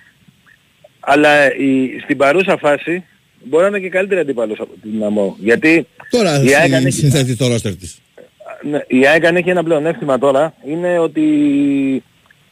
αλλά 1.00 1.56
η, 1.56 2.00
στην 2.04 2.18
παρούσα 2.18 2.58
φάση 2.58 3.04
μπορεί 3.44 3.62
να 3.64 3.70
είναι 3.70 3.80
και 3.80 3.90
καλύτερη 3.90 4.20
αντίπαλος 4.20 4.60
από 4.60 4.72
την 4.82 4.92
Δυναμό. 4.92 5.36
Γιατί 5.40 5.88
Τώρα 6.10 6.44
η 6.44 6.56
ΑΕΚ 6.56 6.74
αν 6.74 6.80
συ- 6.80 6.88
έχει- 6.88 6.92
συνθέτει 6.98 7.36
το 7.36 7.48
ρόστερ 7.48 7.76
της. 7.76 8.00
ναι, 8.62 8.80
η 8.88 9.08
ΑΕΚ 9.08 9.26
αν 9.26 9.36
έχει 9.36 9.50
ένα 9.50 9.64
πλεονέκτημα 9.64 10.18
τώρα 10.20 10.54
είναι 10.68 11.00
ότι 11.00 11.24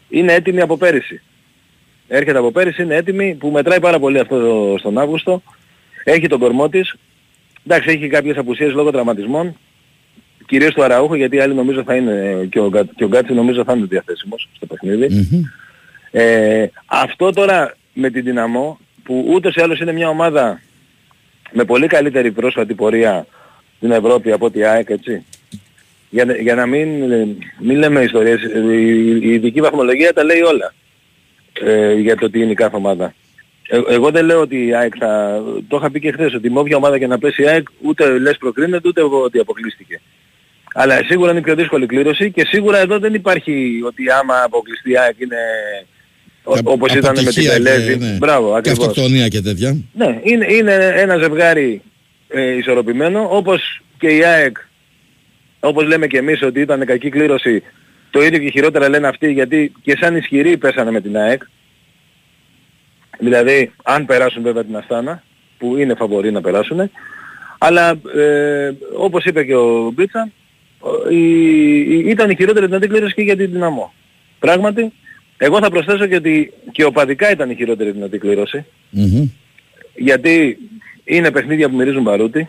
είναι 0.10 0.34
έτοιμη 0.34 0.62
από 0.62 0.78
πέρυσι. 0.78 1.22
Έρχεται 2.08 2.38
από 2.38 2.52
πέρυσι, 2.52 2.82
είναι 2.84 2.96
έτοιμη 2.96 3.36
που 3.36 3.50
μετράει 3.50 3.80
πάρα 3.80 4.00
πολύ 4.00 4.20
αυτό 4.20 4.40
το- 4.40 4.78
στον 4.78 4.98
Αύγουστο. 4.98 5.44
Έχει 6.04 6.28
τον 6.28 6.40
κορμό 6.40 6.70
της. 6.70 6.96
Εντάξει, 7.68 7.90
έχει 7.90 8.08
κάποιες 8.08 8.38
απουσίες 8.38 8.72
λόγω 8.74 8.92
τραυματισμών. 8.92 9.58
Κυρίως 10.46 10.74
του 10.74 10.84
Αραούχου 10.84 11.14
γιατί 11.14 11.36
οι 11.36 11.40
άλλοι 11.40 11.54
νομίζω 11.54 11.84
θα 11.84 11.96
είναι 11.96 12.48
και 12.52 12.60
ο, 12.60 12.68
Γκά- 12.70 12.96
και 12.96 13.04
ο 13.04 13.08
Γκάτσι 13.08 13.34
νομίζω 13.34 13.64
θα 13.64 13.74
είναι 13.74 13.86
διαθέσιμος 13.86 14.50
στο 14.56 14.66
παιχνίδι. 14.66 15.28
Ε, 16.12 16.66
αυτό 16.86 17.32
τώρα 17.32 17.76
με 17.94 18.10
την 18.10 18.24
Δυναμό 18.24 18.80
που 19.04 19.26
ούτως 19.34 19.56
ή 19.56 19.62
άλλως 19.62 19.80
είναι 19.80 19.92
μια 19.92 20.10
ομάδα 20.10 20.62
με 21.52 21.64
πολύ 21.66 21.88
καλύτερη 21.88 22.32
πρόσφατη 22.32 22.74
πορεία 22.74 23.26
στην 23.78 23.92
Ευρώπη 23.92 24.32
από 24.32 24.46
ότι 24.46 24.60
η 24.60 24.64
ΑΕΚ 24.66 24.90
έτσι. 24.90 25.26
Για, 26.10 26.26
να- 26.26 26.36
για 26.36 26.56
να 26.56 26.66
μην, 26.66 27.12
ε, 27.12 27.28
μην 27.60 27.78
λέμε 27.78 28.02
ιστορίες, 28.02 28.42
ε, 28.44 28.74
η, 28.74 29.20
η 29.22 29.34
ειδική 29.34 29.62
βαθμολογία 29.62 30.14
τα 30.14 30.24
λέει 30.24 30.42
όλα 30.42 30.74
ε, 31.64 31.94
για 31.94 32.16
το 32.18 32.30
τι 32.30 32.40
είναι 32.42 32.52
η 32.52 32.56
κάθε 32.56 32.76
ομάδα. 32.76 33.14
Ε, 33.68 33.80
εγώ 33.90 34.12
δεν 34.12 34.26
λέω 34.26 34.40
ότι 34.42 34.66
η 34.66 34.76
ΑΕΚ 34.76 34.94
θα... 35.00 35.42
Το 35.68 35.78
είχα 35.78 35.92
πει 35.92 36.00
και 36.00 36.12
χθες 36.12 36.34
ότι 36.34 36.50
με 36.52 36.60
όποια 36.60 36.78
ομάδα 36.78 36.98
και 37.00 37.08
να 37.08 37.18
πέσει 37.18 37.42
η 37.42 37.48
ΑΕΚ 37.48 37.68
ούτε 37.82 38.20
λες 38.20 38.38
προκρίνεται 38.38 38.88
ούτε 38.88 39.02
ότι 39.02 39.40
αποκλείστηκε. 39.40 40.02
Αλλά 40.74 41.04
σίγουρα 41.04 41.30
είναι 41.30 41.40
η 41.40 41.44
πιο 41.44 41.56
δύσκολη 41.56 41.86
κλήρωση 41.86 42.32
και 42.32 42.46
σίγουρα 42.46 42.78
εδώ 42.78 43.00
δεν 43.00 43.14
υπάρχει 43.14 43.80
ότι 43.86 44.04
άμα 44.20 44.42
αποκλειστεί 44.44 44.92
η 44.92 44.98
ΑΕΚ 44.98 45.20
είναι 45.20 45.38
ο- 46.44 46.60
όπως 46.64 46.94
ήταν 46.94 47.10
με 47.12 47.18
την 47.18 47.28
Αποτυχία 47.28 47.52
Πελέζη. 47.54 47.98
και, 47.98 48.06
ναι. 48.06 48.16
Μπράβο, 48.20 48.52
Και 48.52 48.58
ακριβώς. 48.58 48.88
αυτοκτονία 48.88 49.28
και 49.28 49.42
τέτοια. 49.42 49.78
Ναι, 49.94 50.20
είναι, 50.24 50.46
είναι 50.54 50.94
ένα 50.96 51.18
ζευγάρι 51.18 51.82
ε, 52.28 52.58
ισορροπημένο, 52.58 53.28
όπως 53.32 53.82
και 53.98 54.08
η 54.08 54.24
ΑΕΚ, 54.24 54.58
όπως 55.60 55.84
λέμε 55.88 56.08
και 56.08 56.18
εμείς 56.18 56.42
ότι 56.42 56.60
ήταν 56.60 56.86
κακή 56.86 57.10
κλήρωση, 57.10 57.64
το 58.10 58.22
ίδιο 58.24 58.40
και 58.40 58.50
χειρότερα 58.50 58.90
λένε 58.90 59.08
αυτοί, 59.08 59.32
γιατί 59.32 59.72
και 59.82 59.98
σαν 60.00 60.16
ισχυροί 60.16 60.58
πέσανε 60.58 60.92
με 60.92 61.02
την 61.02 61.18
ΑΕΚ. 61.18 61.42
Δηλαδή, 63.24 63.72
αν 63.84 64.06
περάσουν 64.06 64.44
βέβαια 64.44 64.64
την 64.64 64.76
Αστάνα, 64.76 65.24
που 65.58 65.78
είναι 65.78 65.96
φαβορή 65.96 66.32
να 66.32 66.42
περάσουν, 66.42 66.92
αλλά 67.58 67.90
ε, 68.16 68.72
όπως 68.98 69.26
είπε 69.26 69.44
και 69.44 69.56
ο 69.56 69.92
Μπίτσα, 69.94 70.30
ο- 70.80 71.10
η- 71.10 71.80
η- 71.98 72.04
ήταν 72.10 72.30
η 72.30 72.36
χειρότερη 72.36 72.66
δυνατή 72.66 72.88
κλήρωση 72.88 73.14
και 73.14 73.22
για 73.22 73.36
την 73.38 73.52
Δυναμό. 73.52 73.94
Πράγματι, 74.40 74.92
εγώ 75.38 75.60
θα 75.60 75.70
προσθέσω 75.70 76.06
και 76.08 76.16
ότι 76.16 76.54
και 76.72 76.84
οπαδικά 76.84 77.32
ήταν 77.32 77.50
η 77.50 77.56
χειρότερη 77.56 77.92
δυνατή 77.92 78.18
κλήρωση 78.18 78.66
γιατί 79.96 80.58
είναι 81.04 81.32
παιχνίδια 81.32 81.70
που 81.70 81.76
μυρίζουν 81.76 82.04
παρούτι. 82.04 82.48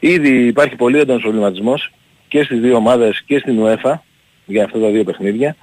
Ήδη 0.00 0.46
υπάρχει 0.46 0.76
πολύ 0.76 0.98
έντονος 0.98 1.22
προβληματισμός 1.22 1.90
και 2.28 2.42
στις 2.42 2.60
δύο 2.60 2.76
ομάδες 2.76 3.22
και 3.26 3.38
στην 3.38 3.58
UEFA 3.62 3.94
για 4.46 4.64
αυτά 4.64 4.78
τα 4.78 4.88
δύο 4.90 5.04
παιχνίδια. 5.04 5.56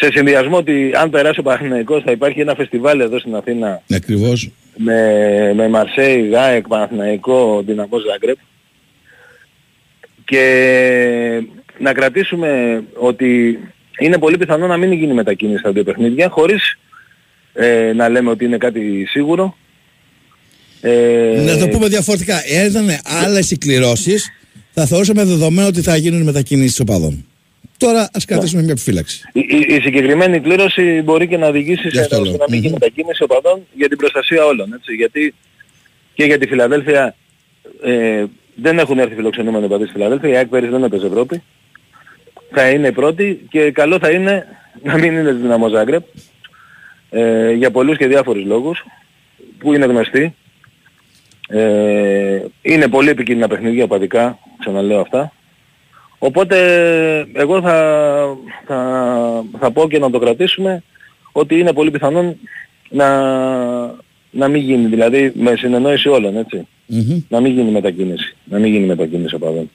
Σε 0.00 0.10
συνδυασμό 0.10 0.56
ότι 0.56 0.90
αν 0.94 1.10
περάσει 1.10 1.40
ο 1.40 1.42
Παναθηναϊκός 1.42 2.02
θα 2.02 2.10
υπάρχει 2.10 2.40
ένα 2.40 2.54
φεστιβάλ 2.54 3.00
εδώ 3.00 3.18
στην 3.18 3.34
Αθήνα 3.34 3.82
Ακριβώς. 3.94 4.50
με, 4.76 5.52
με 5.54 5.68
Μαρσέη, 5.68 6.28
Γάεκ, 6.28 6.68
Παναθηναϊκό, 6.68 7.62
Δυναμό 7.66 7.98
Ζάγκρεπ 7.98 8.36
και 10.24 10.42
να 11.78 11.92
κρατήσουμε 11.92 12.82
ότι 12.94 13.58
είναι 13.98 14.18
πολύ 14.18 14.36
πιθανό 14.36 14.66
να 14.66 14.76
μην 14.76 14.92
γίνει 14.92 15.12
μετακίνηση 15.12 15.58
στα 15.58 15.72
δύο 15.72 15.84
παιχνίδια 15.84 16.28
χωρίς 16.28 16.78
ε, 17.52 17.92
να 17.92 18.08
λέμε 18.08 18.30
ότι 18.30 18.44
είναι 18.44 18.56
κάτι 18.56 19.06
σίγουρο. 19.08 19.56
Ε, 20.80 21.42
Να 21.46 21.58
το 21.58 21.68
πούμε 21.68 21.88
διαφορετικά. 21.88 22.42
Εάν 22.46 22.66
ήταν 22.66 22.88
άλλες 23.24 23.50
οι 23.50 23.58
κληρώσει, 23.58 24.14
θα 24.72 24.86
θεωρούσαμε 24.86 25.24
δεδομένο 25.24 25.68
ότι 25.68 25.82
θα 25.82 25.96
γίνουν 25.96 26.22
μετακινήσεις 26.22 26.80
οπαδών. 26.80 27.26
Τώρα 27.78 28.10
ας 28.12 28.24
κρατήσουμε 28.24 28.62
μια 28.62 28.72
επιφύλαξη. 28.72 29.22
η, 29.32 29.40
η, 29.40 29.74
η 29.74 29.80
συγκεκριμένη 29.80 30.40
κλήρωση 30.40 31.02
μπορεί 31.04 31.28
και 31.28 31.36
να 31.36 31.46
οδηγήσει 31.46 31.90
σε, 31.90 32.00
αυτό 32.00 32.14
στο 32.14 32.24
λέω. 32.24 32.36
να 32.36 32.44
μην 32.50 32.60
γίνει 32.60 32.72
μετακίνηση 32.72 33.22
οπαδών 33.22 33.66
για 33.74 33.88
την 33.88 33.96
προστασία 33.96 34.44
όλων. 34.44 34.72
Έτσι, 34.72 34.94
γιατί 34.94 35.34
και 36.14 36.24
για 36.24 36.38
τη 36.38 36.46
Φιλαδέλφια 36.46 37.14
ε, 37.82 38.24
δεν 38.54 38.78
έχουν 38.78 38.98
έρθει 38.98 39.14
φιλοξενούμενοι 39.14 39.64
οπαδοί 39.64 39.84
στη 39.84 39.92
Φιλαδέλφια, 39.92 40.28
η 40.28 40.36
ΑΕΚ 40.36 40.46
πέρυσι 40.46 40.70
δεν 40.70 40.82
έπαιζε 40.82 41.06
Ευρώπη. 41.06 41.42
Θα 42.50 42.70
είναι 42.70 42.86
η 42.86 42.92
πρώτη 42.92 43.46
και 43.50 43.70
καλό 43.70 43.98
θα 43.98 44.10
είναι 44.10 44.46
να 44.82 44.98
μην 44.98 45.12
είναι 45.12 45.30
στη 45.30 45.40
Δυναμό 45.40 45.68
Ζάγκρεπ 45.68 46.02
ε, 47.10 47.52
για 47.52 47.70
πολλούς 47.70 47.96
και 47.96 48.06
διάφορους 48.06 48.44
λόγους 48.44 48.84
που 49.58 49.74
είναι 49.74 49.86
γνωστοί. 49.86 50.34
Ε, 51.48 52.44
είναι 52.62 52.88
πολύ 52.88 53.08
επικίνδυνα 53.08 53.48
παιχνίδια 53.48 53.84
οπαδικά, 53.84 54.38
ξαναλέω 54.58 55.00
αυτά. 55.00 55.32
Οπότε 56.18 56.56
εγώ 57.32 57.60
θα, 57.60 58.36
θα, 58.66 59.44
θα 59.58 59.70
πω 59.70 59.88
και 59.88 59.98
να 59.98 60.10
το 60.10 60.18
κρατήσουμε 60.18 60.82
ότι 61.32 61.58
είναι 61.58 61.72
πολύ 61.72 61.90
πιθανόν 61.90 62.36
να, 62.88 63.08
να 64.30 64.48
μην 64.48 64.62
γίνει, 64.62 64.86
δηλαδή 64.86 65.32
με 65.34 65.56
συνεννόηση 65.56 66.08
όλων, 66.08 66.36
έτσι. 66.36 66.66
Να 67.28 67.40
μην 67.40 67.52
γίνει 67.52 67.70
μετακίνηση, 67.70 68.36
να 68.44 68.58
μην 68.58 68.72
γίνει 68.72 68.86
μετακίνηση 68.86 69.34
οπαδών 69.34 69.70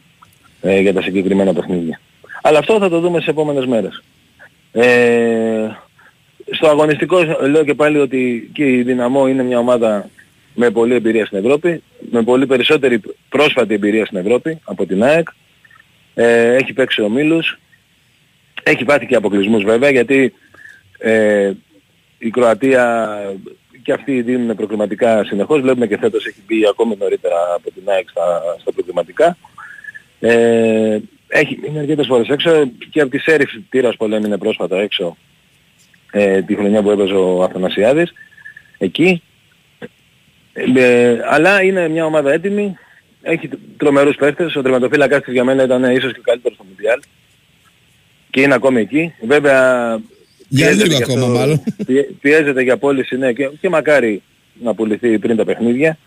ε, 0.62 0.80
για 0.80 0.94
τα 0.94 1.02
συγκεκριμένα 1.02 1.54
παιχνίδια. 1.54 2.00
Αλλά 2.42 2.60
αυτό 2.60 2.80
θα 2.80 2.90
το 2.90 3.00
δούμε 3.00 3.18
στις 3.18 3.28
επόμενες 3.28 3.66
μέρες. 3.66 4.04
Ε, 4.72 5.68
στο 6.52 6.68
αγωνιστικό 6.68 7.18
λέω 7.50 7.64
και 7.64 7.74
πάλι 7.74 7.98
ότι 8.00 8.50
και 8.54 8.66
η 8.70 8.84
Δυναμό 8.84 9.28
είναι 9.28 9.44
μια 9.44 9.60
ομάδα 9.60 10.10
με 10.56 10.70
πολλή 10.70 10.94
εμπειρία 10.94 11.26
στην 11.26 11.38
Ευρώπη, 11.38 11.84
με 12.12 12.22
πολύ 12.22 12.46
περισσότερη 12.46 13.02
πρόσφατη 13.30 13.74
εμπειρία 13.74 14.06
στην 14.06 14.18
Ευρώπη 14.18 14.60
από 14.64 14.86
την 14.86 15.04
ΑΕΚ. 15.04 15.28
Ε, 16.14 16.56
έχει 16.56 16.74
παίξει 16.74 17.02
ομίλους, 17.02 17.60
έχει 18.64 18.86
πάθει 18.86 19.06
και 19.06 19.16
αποκλεισμούς 19.16 19.64
βέβαια 19.64 19.90
γιατί 19.90 20.34
ε, 20.98 21.52
η 22.18 22.30
Κροατία 22.30 23.08
και 23.84 23.94
αυτοί 23.94 24.22
δίνουν 24.22 24.56
προκριματικά 24.56 25.24
συνεχώς. 25.24 25.62
Βλέπουμε 25.62 25.88
και 25.88 25.98
φέτος 25.98 26.26
έχει 26.26 26.42
μπει 26.48 26.68
ακόμη 26.68 26.96
νωρίτερα 27.00 27.36
από 27.56 27.72
την 27.72 27.84
ΑΕΚ 27.86 28.10
στα, 28.10 28.42
στα 28.60 28.72
προκριματικά. 28.72 29.38
Ε, 30.20 31.00
έχει 31.28 31.60
μείνει 31.62 31.80
αρκετές 31.80 32.08
φορές 32.08 32.28
έξω 32.30 32.72
και 32.90 33.02
από 33.02 33.12
τη 33.12 33.18
Σέριφ 33.18 33.52
τύρας 33.70 33.96
πολέμηνε 33.96 34.38
πρόσφατα 34.38 34.80
έξω 34.80 35.18
ε, 36.12 36.42
τη 36.42 36.56
χρονιά 36.56 36.82
που 36.82 36.92
έπαιζε 36.92 37.14
ο 37.14 37.44
Αθανασιάδης 37.44 38.14
εκεί. 38.78 39.24
Ε, 40.54 41.20
αλλά 41.30 41.64
είναι 41.64 41.88
μια 41.88 42.06
ομάδα 42.06 42.32
έτοιμη, 42.32 42.78
έχει 43.26 43.50
τρομερούς 43.78 44.16
παίχτες, 44.16 44.56
ο 44.56 44.62
τερματοφύλακας 44.62 45.22
της 45.24 45.34
για 45.34 45.44
μένα 45.44 45.64
ήταν 45.64 45.84
ίσως 45.84 46.12
και 46.14 46.20
ο 46.20 46.24
καλύτερος 46.26 46.56
στο 46.58 46.66
Μουντιάλ 46.70 47.00
και 48.30 48.42
είναι 48.42 48.54
ακόμη 48.54 48.80
εκεί. 48.82 49.14
Βέβαια 49.28 49.90
Για 50.48 50.66
πιέζεται 50.68 50.84
λίγο 50.88 50.98
γι' 50.98 51.04
ακόμα 51.04 51.26
αυτό- 51.26 51.38
μάλλον. 51.40 51.64
πιέ- 51.86 52.10
πιέζεται 52.22 52.62
για 52.62 52.78
πώληση 52.78 53.18
ναι, 53.18 53.34
και, 53.34 53.50
και 53.62 53.70
μακάρι 53.70 54.22
να 54.62 54.74
πουληθεί 54.74 55.20
πριν 55.20 55.36
τα 55.38 55.46
παιχνίδια 55.46 55.98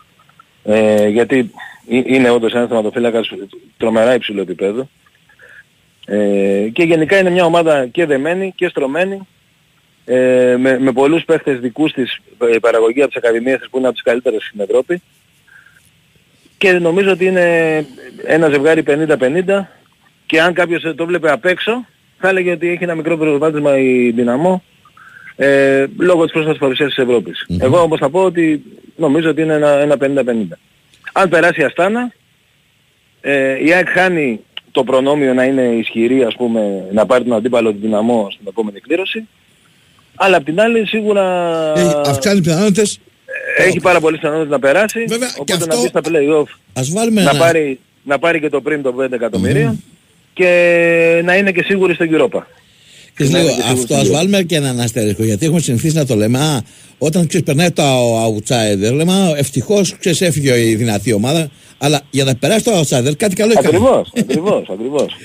ε, 0.63 1.07
γιατί 1.07 1.51
Ε, 1.89 2.01
Είναι 2.05 2.29
όντως 2.29 2.53
ένας 2.53 2.67
θεματοφύλακας 2.67 3.29
τρομερά 3.77 4.13
υψηλού 4.13 4.41
επίπεδου. 4.41 4.89
Ε, 6.05 6.67
και 6.73 6.83
γενικά 6.83 7.17
είναι 7.19 7.29
μια 7.29 7.45
ομάδα 7.45 7.87
και 7.87 8.05
δεμένη 8.05 8.53
και 8.55 8.67
στρωμένη 8.67 9.27
ε, 10.05 10.55
με, 10.59 10.79
με 10.79 10.91
πολλούς 10.91 11.23
παίχτες 11.25 11.59
δικούς 11.59 11.91
της 11.93 12.17
ε, 12.53 12.57
παραγωγή 12.61 13.01
από 13.01 13.07
τις 13.13 13.17
ακαδημίες 13.23 13.59
της 13.59 13.69
που 13.69 13.77
είναι 13.77 13.85
από 13.87 13.95
τις 13.95 14.03
καλύτερες 14.03 14.43
στην 14.43 14.59
Ευρώπη 14.59 15.01
και 16.57 16.71
νομίζω 16.71 17.11
ότι 17.11 17.25
είναι 17.25 17.85
ένα 18.25 18.49
ζευγάρι 18.49 18.83
50-50 18.87 19.65
και 20.25 20.41
αν 20.41 20.53
κάποιος 20.53 20.93
το 20.95 21.05
βλέπει 21.05 21.29
απ' 21.29 21.45
έξω 21.45 21.85
θα 22.17 22.29
έλεγε 22.29 22.51
ότι 22.51 22.67
έχει 22.67 22.83
ένα 22.83 22.95
μικρό 22.95 23.17
προβάδισμα 23.17 23.77
η 23.77 24.11
Δυναμό 24.11 24.63
ε, 25.35 25.85
λόγω 25.97 26.23
της 26.23 26.31
πρόσφατης 26.31 26.59
παρουσίας 26.59 26.93
της 26.93 27.03
ευρωπης 27.03 27.45
Εγώ 27.59 27.81
όμως 27.81 27.99
θα 27.99 28.09
πω 28.09 28.23
ότι 28.23 28.63
νομίζω 28.95 29.29
ότι 29.29 29.41
είναι 29.41 29.53
ένα, 29.53 29.69
ένα 29.69 29.95
50-50. 29.99 30.57
Αν 31.13 31.29
περάσει 31.29 31.61
η 31.61 31.63
Αστάνα, 31.63 32.13
ε, 33.21 33.65
η 33.65 33.73
ΑΕΚ 33.73 33.89
χάνει 33.89 34.39
το 34.71 34.83
προνόμιο 34.83 35.33
να 35.33 35.43
είναι 35.43 35.61
ισχυρή, 35.61 36.23
ας 36.23 36.35
πούμε, 36.35 36.87
να 36.91 37.05
πάρει 37.05 37.23
τον 37.23 37.33
αντίπαλο 37.33 37.71
την 37.71 37.81
δυναμό 37.81 38.27
στην 38.31 38.45
επόμενη 38.47 38.79
κλήρωση. 38.79 39.27
Αλλά 40.15 40.37
απ' 40.37 40.45
την 40.45 40.59
άλλη 40.59 40.87
σίγουρα 40.87 41.23
Έχει, 41.75 41.93
αυξάνει 42.05 42.41
πιθανότητες. 42.41 42.99
Έχει 43.57 43.79
πάρα 43.79 43.99
πολλές 43.99 44.19
πιθανότητες 44.19 44.51
να 44.51 44.59
περάσει. 44.59 45.05
Βέβαια, 45.07 45.27
και 45.27 45.33
οπότε 45.39 45.53
αυτό- 45.53 45.75
να 45.75 45.81
μπει 45.81 45.87
στα 45.87 46.01
play-off 46.03 46.57
Ας 46.73 46.89
βάλουμε 46.91 47.21
να, 47.23 47.29
ένα... 47.29 47.39
πάρει, 47.39 47.79
να 48.03 48.19
πάρει 48.19 48.39
και 48.39 48.49
το 48.49 48.61
πριν 48.61 48.81
των 48.81 48.95
5 48.99 49.11
εκατομμυρίων 49.11 49.83
και 50.33 51.21
να 51.23 51.35
είναι 51.37 51.51
και 51.51 51.63
σίγουρη 51.63 51.93
στο 51.93 52.05
Europa. 52.09 52.41
Ξέρεις 53.13 53.33
να 53.33 53.39
λίγο, 53.39 53.51
είναι 53.51 53.61
και 53.61 53.67
σίγουρος 53.67 53.83
αυτό 53.83 53.93
στην 53.93 53.95
ας 53.95 54.07
Europa. 54.07 54.11
βάλουμε 54.11 54.41
και 54.43 54.55
έναν 54.55 54.79
αστερίσκο 54.79 55.23
γιατί 55.23 55.45
έχουμε 55.45 55.59
συνηθίσει 55.61 55.95
να 55.95 56.05
το 56.05 56.15
λέμε. 56.15 56.39
Α, 56.39 56.61
όταν 56.97 57.27
ξέρεις, 57.27 57.45
περνάει 57.45 57.71
το 57.71 57.83
outsider, 58.25 58.93
λέμε 58.93 59.13
α, 59.13 59.37
ευτυχώς 59.37 59.95
ξέρεις, 59.99 60.21
έφυγε 60.21 60.59
η 60.69 60.75
δυνατή 60.75 61.13
ομάδα. 61.13 61.49
Αλλά 61.77 62.01
για 62.09 62.23
να 62.23 62.35
περάσει 62.35 62.63
το 62.63 62.71
outsider 62.79 63.15
κάτι 63.17 63.35
καλό 63.35 63.51
έχει 63.51 63.61
κάνει. 63.61 63.75
Ακριβώς, 63.75 64.11
ακριβώς, 64.21 64.69
ακριβώς. 64.69 65.15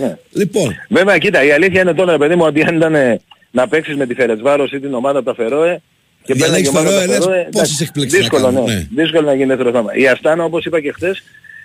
Ναι. 0.00 0.16
Λοιπόν, 0.32 0.74
Βέβαια, 0.88 1.18
κοίτα, 1.18 1.44
η 1.44 1.50
αλήθεια 1.52 1.80
είναι 1.80 1.94
τώρα, 1.94 2.12
ρε 2.12 2.18
παιδί 2.18 2.34
μου, 2.34 2.44
ότι 2.44 2.62
αν 2.62 2.76
ήταν 2.76 2.94
ε, 2.94 3.20
να 3.50 3.68
παίξεις 3.68 3.96
με 3.96 4.06
τη 4.06 4.14
Φερετσβάρος 4.14 4.72
ή 4.72 4.80
την 4.80 4.94
ομάδα 4.94 5.18
από 5.18 5.26
τα 5.28 5.34
Φερόε 5.34 5.80
και 6.28 6.34
Διαλέγεις 6.34 6.70
παίρνει 6.70 6.88
η 6.88 6.92
ομάδα 6.92 7.00
Φερόε, 7.00 7.14
από 7.16 7.24
τα 7.24 7.30
λες, 7.30 7.36
Φερόε, 7.36 7.48
πόσες 7.50 7.68
εντάξει, 7.68 7.82
εκπλήξεις 7.84 8.12
να 8.12 8.18
δύσκολο, 8.20 8.44
κάνουν, 8.44 8.64
ναι. 8.64 8.74
ναι. 8.74 8.86
δύσκολο 9.02 9.26
να 9.26 9.34
γίνει 9.34 9.46
δεύτερο 9.46 9.70
θέμα. 9.70 9.94
Η 9.94 10.08
Αστάνα, 10.08 10.44
όπως 10.44 10.64
είπα 10.64 10.80
και 10.80 10.92
χθες, 10.92 11.22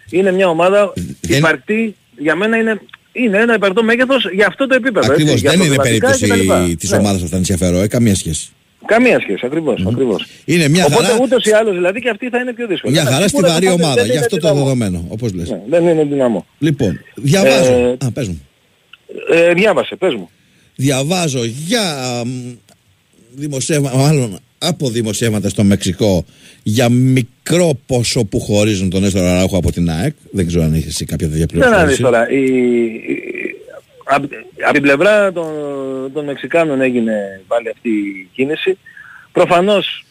είναι 0.09 0.31
μια 0.31 0.47
ομάδα 0.47 0.93
υπαρκτή, 1.29 1.95
για 2.17 2.35
μένα 2.35 2.57
είναι, 2.57 2.81
είναι 3.11 3.37
ένα 3.37 3.53
υπαρκτό 3.55 3.83
μέγεθος 3.83 4.29
για 4.33 4.45
αυτό 4.47 4.67
το 4.67 4.75
επίπεδο. 4.75 4.99
έτσι, 4.99 5.11
ακριβώς 5.11 5.41
για 5.41 5.51
δεν 5.51 5.59
είναι 5.61 5.75
προβατικά 5.75 6.11
κτλ. 6.11 6.27
περίπτωση 6.27 6.75
της 6.75 6.89
Ναι. 6.91 6.97
ομάδας 6.97 7.21
αυτά 7.23 7.37
νησιαφέρω, 7.37 7.77
ε, 7.81 7.87
καμία 7.87 8.15
σχέση. 8.15 8.49
Καμία 8.85 9.19
σχέση, 9.19 9.45
ακριβώς, 9.45 9.85
ακριβώς. 9.87 10.25
Είναι 10.45 10.67
μια 10.67 10.85
Οπότε 10.85 11.05
χαρά, 11.05 11.17
ούτως 11.21 11.45
ή 11.45 11.51
άλλως 11.51 11.73
δηλαδή 11.75 11.99
και 12.01 12.09
αυτή 12.09 12.29
θα 12.29 12.37
είναι 12.39 12.53
πιο 12.53 12.67
δύσκολη. 12.67 12.93
μια 12.93 13.01
Αλλά 13.01 13.11
χαρά 13.11 13.27
στη 13.27 13.35
σίγουρα 13.35 13.51
βαρύ 13.53 13.65
το 13.65 13.71
πάντε 13.71 13.83
ομάδα, 13.83 13.95
δεν 14.01 14.05
γι' 14.05 14.11
είναι 14.11 14.19
αυτό 14.25 14.35
το 14.37 14.41
δυναμό. 14.47 14.63
δεδομένο, 14.63 15.05
όπως 15.09 15.33
λες. 15.33 15.49
Ναι, 15.49 15.61
δεν 15.69 15.87
είναι 15.87 16.03
δυναμό. 16.03 16.45
Λοιπόν, 16.59 16.99
διαβάζω. 17.15 17.73
Ε, 17.73 17.97
Α, 18.05 18.11
πες 18.11 18.27
μου. 18.27 18.47
Ε, 19.33 19.53
διάβασε, 19.53 19.95
πες 19.95 20.13
μου. 20.13 20.29
Διαβάζω 20.75 21.43
για 21.43 21.81
μ, 22.25 22.29
δημοσιεύματα, 23.35 23.97
μάλλον 23.97 24.39
από 24.67 24.89
δημοσιεύματα 24.89 25.49
στο 25.49 25.63
Μεξικό 25.63 26.25
για 26.63 26.89
μικρό 26.89 27.79
ποσό 27.85 28.23
που 28.25 28.39
χωρίζουν 28.39 28.89
τον 28.89 29.03
Έστωρο 29.03 29.25
Αράουχο 29.25 29.57
από 29.57 29.71
την 29.71 29.89
ΑΕΚ. 29.89 30.13
Δεν 30.31 30.47
ξέρω 30.47 30.63
αν 30.63 30.73
έχεις 30.73 30.87
εσύ 30.87 31.05
κάποια 31.05 31.29
τέτοια 31.29 31.45
Δεν 31.51 31.69
να 31.69 31.85
δεις 31.85 31.95
πληροφόρηση. 31.95 32.01
τώρα. 32.01 32.29
Η, 32.29 32.43
η- 32.83 33.55
απ' 34.05 34.23
απ' 34.67 34.73
την 34.73 34.81
πλευρά 34.81 35.31
των, 35.31 35.45
των 36.13 36.25
Μεξικάνων 36.25 36.81
έγινε 36.81 37.41
πάλι 37.47 37.69
αυτή 37.69 37.89
η 37.89 38.29
κίνηση. 38.33 38.77
Προφανώς, 39.31 40.05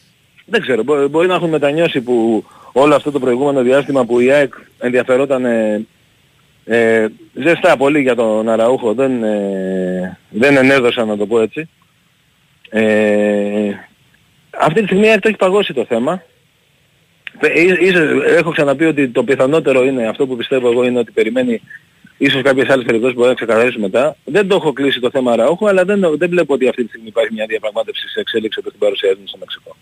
δεν 0.47 0.61
ξέρω, 0.61 0.83
μπο- 0.83 1.09
μπορεί 1.09 1.29
να 1.29 1.35
έχουν 1.35 1.49
μετανιώσει 1.49 2.01
που 2.01 2.45
όλο 2.73 2.95
αυτό 2.95 3.11
το 3.11 3.19
προηγούμενο 3.19 3.63
διάστημα 3.63 4.05
που 4.05 4.21
η 4.21 4.31
ΑΕΚ 4.33 4.53
ενδιαφερόταν 4.79 5.45
ε, 5.45 5.87
ε, 6.65 7.07
ζεστά 7.35 7.77
πολύ 7.77 8.01
για 8.01 8.15
τον 8.15 8.49
Αραούχο, 8.49 8.95
δεν, 8.95 9.23
ε, 9.23 10.19
δεν 10.31 10.57
ενέδωσαν 10.57 11.09
να 11.09 11.17
το 11.17 11.27
πω 11.27 11.41
έτσι. 11.41 11.69
Ε, 12.71 13.71
αυτή 14.63 14.81
τη 14.81 14.87
στιγμή 14.87 15.07
η 15.07 15.09
ΑΕΚ 15.09 15.21
το 15.21 15.29
έχει 15.29 15.37
παγώσει 15.37 15.73
το 15.73 15.85
θέμα. 15.85 16.23
Ε, 17.41 17.61
ί- 17.61 17.81
ίσως, 17.81 18.23
έχω 18.25 18.51
ξαναπεί 18.51 18.85
ότι 18.85 19.09
το 19.09 19.25
πιθανότερο 19.25 19.85
είναι 19.85 20.09
αυτό 20.09 20.27
που 20.27 20.37
πιστεύω 20.37 20.71
εγώ 20.71 20.85
είναι 20.85 20.99
ότι 20.99 21.11
περιμένει 21.13 21.63
ίσως 22.19 22.43
κάποιες 22.43 22.69
άλλες 22.69 22.85
περιπτώσεις 22.85 23.15
που 23.15 23.21
μπορεί 23.21 23.29
να 23.29 23.47
ξεκαθαρίσουν 23.47 23.81
μετά. 23.81 24.17
Δεν 24.25 24.49
το 24.49 24.55
έχω 24.55 24.73
κλείσει 24.73 25.01
το 25.01 25.11
θέμα 25.11 25.37
Αραούχο, 25.37 25.69
αλλά 25.69 25.85
δεν, 25.85 26.01
δεν 26.17 26.29
βλέπω 26.31 26.55
ότι 26.55 26.69
αυτή 26.69 26.83
τη 26.83 26.89
στιγμή 26.89 27.09
υπάρχει 27.09 27.33
μια 27.33 27.47
διαπραγμάτευση 27.47 28.09
σε 28.09 28.21
εξέλιξη 28.21 28.59
από 28.63 28.71
την 28.71 28.79
παρουσία 28.79 29.11
του 29.11 29.23
στο 29.25 29.39
Μεξικό. 29.39 29.77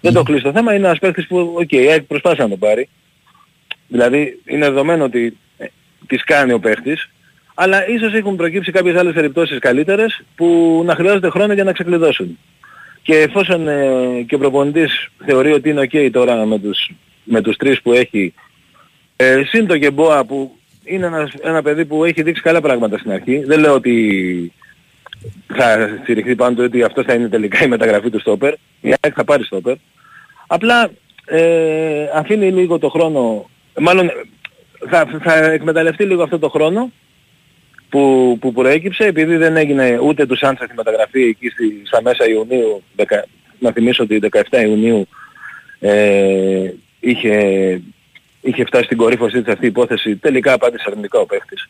Δεν 0.00 0.12
το 0.12 0.18
έχω 0.18 0.28
κλείσει 0.28 0.42
το 0.44 0.52
θέμα, 0.52 0.74
είναι 0.74 0.86
ένας 0.86 0.98
παίκτης 0.98 1.26
που, 1.26 1.54
οκ, 1.58 1.72
η 1.72 1.88
ΑΕΚ 1.90 2.02
προσπάθησε 2.02 2.42
να 2.42 2.48
το 2.48 2.56
πάρει. 2.56 2.88
Δηλαδή, 3.88 4.40
είναι 4.44 4.66
δεδομένο 4.66 5.04
ότι 5.04 5.36
ε, 5.58 5.66
της 6.06 6.24
κάνει 6.24 6.52
ο 6.52 6.60
παίκτης, 6.60 7.08
αλλά 7.54 7.88
ίσως 7.88 8.14
έχουν 8.14 8.36
προκύψει 8.36 8.72
κάποιες 8.72 8.96
άλλες 8.96 9.14
περιπτώσεις 9.14 9.58
καλύτερες 9.58 10.22
που 10.36 10.82
να 10.84 10.94
χρειάζεται 10.94 11.28
χρόνο 11.28 11.52
για 11.52 11.64
να 11.64 11.72
ξεκλειδώσουν. 11.72 12.38
Και 13.02 13.18
εφόσον 13.18 13.68
ε, 13.68 14.22
και 14.28 14.34
ο 14.34 14.38
προπονητής 14.38 15.08
θεωρεί 15.24 15.52
ότι 15.52 15.68
είναι 15.68 15.88
ok 15.92 16.08
τώρα 16.12 16.46
με 16.46 16.58
τους, 16.58 16.90
με 17.24 17.40
τους 17.40 17.56
τρεις 17.56 17.82
που 17.82 17.92
έχει, 17.92 18.34
ε, 19.16 19.42
συν 19.46 19.66
το 19.66 19.74
Γεμπόα 19.74 20.24
που 20.24 20.58
είναι 20.84 21.06
ένας, 21.06 21.32
ένα 21.42 21.62
παιδί 21.62 21.84
που 21.84 22.04
έχει 22.04 22.22
δείξει 22.22 22.42
καλά 22.42 22.60
πράγματα 22.60 22.98
στην 22.98 23.12
αρχή. 23.12 23.44
Δεν 23.44 23.60
λέω 23.60 23.74
ότι 23.74 24.52
θα 25.46 25.98
στηριχθεί 26.02 26.34
πάνω 26.34 26.56
του 26.56 26.62
ότι 26.64 26.82
αυτό 26.82 27.02
θα 27.04 27.14
είναι 27.14 27.28
τελικά 27.28 27.64
η 27.64 27.68
μεταγραφή 27.68 28.10
του 28.10 28.20
στόπερ. 28.20 28.52
Η 28.80 28.94
ΑΕΚ 29.00 29.12
θα 29.16 29.24
πάρει 29.24 29.44
στόπερ. 29.44 29.74
Απλά 30.46 30.90
ε, 31.24 32.04
αφήνει 32.14 32.50
λίγο 32.50 32.78
το 32.78 32.88
χρόνο, 32.88 33.50
μάλλον 33.78 34.10
θα, 34.88 35.20
θα 35.22 35.34
εκμεταλλευτεί 35.34 36.04
λίγο 36.04 36.22
αυτό 36.22 36.38
το 36.38 36.48
χρόνο 36.48 36.92
που, 37.88 38.36
που 38.40 38.52
προέκυψε 38.52 39.04
επειδή 39.04 39.36
δεν 39.36 39.56
έγινε 39.56 39.98
ούτε 40.02 40.26
τους 40.26 40.38
Σάντσα 40.38 40.66
τη 40.66 40.74
μεταγραφή 40.74 41.22
εκεί 41.22 41.48
στη, 41.48 41.82
στα 41.84 42.02
μέσα 42.02 42.28
Ιουνίου, 42.28 42.82
δεκα- 42.96 43.26
να 43.58 43.72
θυμίσω 43.72 44.02
ότι 44.02 44.20
17 44.50 44.62
Ιουνίου 44.62 45.08
ε, 45.80 46.70
είχε, 47.00 47.34
είχε 48.40 48.64
φτάσει 48.64 48.84
στην 48.84 48.96
κορύφωσή 48.96 49.42
της 49.42 49.52
αυτή 49.52 49.64
η 49.64 49.68
υπόθεση, 49.68 50.16
τελικά 50.16 50.52
απάντησε 50.52 50.84
αρνητικά 50.86 51.18
ο 51.18 51.26
παίχτης. 51.26 51.68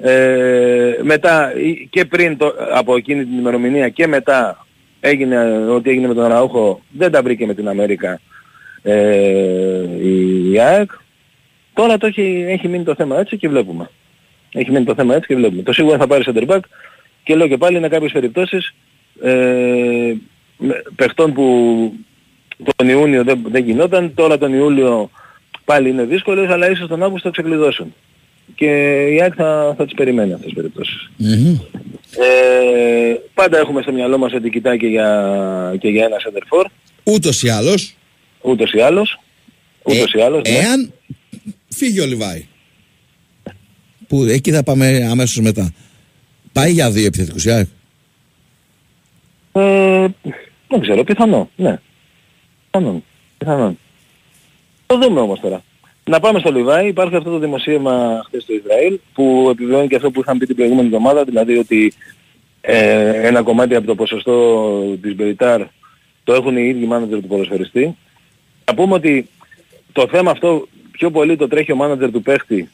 Ε, 0.00 0.98
μετά 1.02 1.52
ή- 1.56 1.86
και 1.90 2.04
πριν 2.04 2.36
το, 2.36 2.54
από 2.72 2.96
εκείνη 2.96 3.24
την 3.24 3.38
ημερομηνία 3.38 3.88
και 3.88 4.06
μετά 4.06 4.66
έγινε 5.00 5.66
ό,τι 5.68 5.90
έγινε 5.90 6.06
με 6.06 6.14
τον 6.14 6.24
Αραούχο, 6.24 6.80
δεν 6.90 7.10
τα 7.10 7.22
βρήκε 7.22 7.46
με 7.46 7.54
την 7.54 7.68
Αμέρικα 7.68 8.20
ε, 8.82 9.82
η, 10.02 10.50
η 10.52 10.60
ΑΕΚ. 10.60 10.90
Τώρα 11.74 11.98
το 11.98 12.06
έχει, 12.06 12.44
έχει 12.48 12.68
μείνει 12.68 12.84
το 12.84 12.94
θέμα 12.94 13.18
έτσι 13.18 13.36
και 13.36 13.48
βλέπουμε. 13.48 13.90
Έχει 14.52 14.70
μείνει 14.70 14.84
το 14.84 14.94
θέμα 14.94 15.14
έτσι 15.14 15.26
και 15.28 15.34
βλέπουμε. 15.34 15.62
Το 15.62 15.72
σίγουρα 15.72 15.98
θα 15.98 16.06
πάρει 16.06 16.24
center 16.26 16.46
back 16.46 16.60
και 17.24 17.34
λέω 17.34 17.48
και 17.48 17.56
πάλι 17.56 17.76
είναι 17.76 17.88
κάποιες 17.88 18.12
περιπτώσεις 18.12 18.74
ε, 19.22 20.14
με- 20.58 20.82
παιχτών 20.96 21.32
που 21.32 21.44
τον 22.76 22.88
Ιούνιο 22.88 23.24
δεν, 23.24 23.40
δεν 23.48 23.64
γινόταν, 23.64 24.14
τώρα 24.14 24.38
τον 24.38 24.52
Ιούλιο 24.54 25.10
πάλι 25.64 25.88
είναι 25.88 26.04
δύσκολες, 26.04 26.50
αλλά 26.50 26.70
ίσως 26.70 26.88
τον 26.88 27.02
Αύγουστο 27.02 27.28
θα 27.28 27.40
ξεκλειδώσουν. 27.40 27.94
Και 28.54 28.66
η 29.14 29.20
ΑΕΚ 29.22 29.32
θα, 29.36 29.74
θα 29.76 29.84
τις 29.84 29.94
περιμένει 29.94 30.32
αυτές 30.32 30.46
τις 30.46 30.54
περιπτώσεις. 30.54 31.10
Ε, 32.18 33.14
πάντα 33.34 33.58
έχουμε 33.58 33.82
στο 33.82 33.92
μυαλό 33.92 34.18
μας 34.18 34.32
ότι 34.32 34.50
κοιτάει 34.50 34.78
και 34.78 34.86
για, 34.86 35.76
και 35.80 35.88
για 35.88 36.04
ένα 36.04 36.16
center 36.16 36.42
for, 36.58 36.64
Ούτως 37.02 37.42
ή 37.42 37.48
άλλως, 37.48 37.96
ούτως 38.40 38.72
ή 38.72 38.80
άλλως. 38.80 39.18
Ούτως 39.82 40.12
ή 40.12 40.20
άλλως, 40.20 40.42
ναι. 40.48 40.56
εάν 40.58 40.92
φύγει 41.68 42.00
ο 42.00 42.06
Λιβάη, 42.06 42.46
που 44.08 44.22
εκεί 44.22 44.52
θα 44.52 44.62
πάμε 44.62 45.06
αμέσως 45.10 45.40
μετά, 45.40 45.72
πάει 46.52 46.72
για 46.72 46.90
δύο 46.90 47.06
επιθετικούς 47.06 47.44
η 47.44 47.50
ΑΕΚ. 47.50 47.66
Ε, 49.52 50.06
δεν 50.68 50.80
ξέρω, 50.80 51.04
πιθανό, 51.04 51.50
ναι. 51.56 51.80
Πιθανόν, 52.70 53.04
πιθανόν. 53.38 53.78
Το 54.86 54.98
δούμε 54.98 55.20
όμως 55.20 55.40
τώρα. 55.40 55.62
Να 56.04 56.20
πάμε 56.20 56.38
στο 56.38 56.52
Λιβάη, 56.52 56.88
υπάρχει 56.88 57.16
αυτό 57.16 57.30
το 57.30 57.38
δημοσίευμα 57.38 58.22
χθες 58.26 58.42
στο 58.42 58.54
Ισραήλ 58.54 58.98
που 59.12 59.48
επιβεβαιώνει 59.50 59.88
και 59.88 59.96
αυτό 59.96 60.10
που 60.10 60.20
είχαν 60.20 60.38
πει 60.38 60.46
την 60.46 60.56
προηγούμενη 60.56 60.86
εβδομάδα, 60.86 61.24
δηλαδή 61.24 61.56
ότι 61.56 61.92
ε, 62.60 63.26
ένα 63.26 63.42
κομμάτι 63.42 63.74
από 63.74 63.86
το 63.86 63.94
ποσοστό 63.94 64.96
της 65.02 65.14
Μπεϊτάρ 65.14 65.62
το 66.24 66.32
έχουν 66.34 66.56
οι 66.56 66.68
ίδιοι 66.68 66.86
μάνατζερ 66.86 67.20
του 67.20 67.26
ποδοσφαιριστή. 67.26 67.96
Να 68.64 68.74
πούμε 68.74 68.94
ότι 68.94 69.28
το 69.92 70.08
θέμα 70.10 70.30
αυτό 70.30 70.68
πιο 70.90 71.10
πολύ 71.10 71.36
το 71.36 71.48
τρέχει 71.48 71.72
ο 71.72 71.76
μάνατζερ 71.76 72.10
του 72.10 72.22
παίχτη 72.22 72.68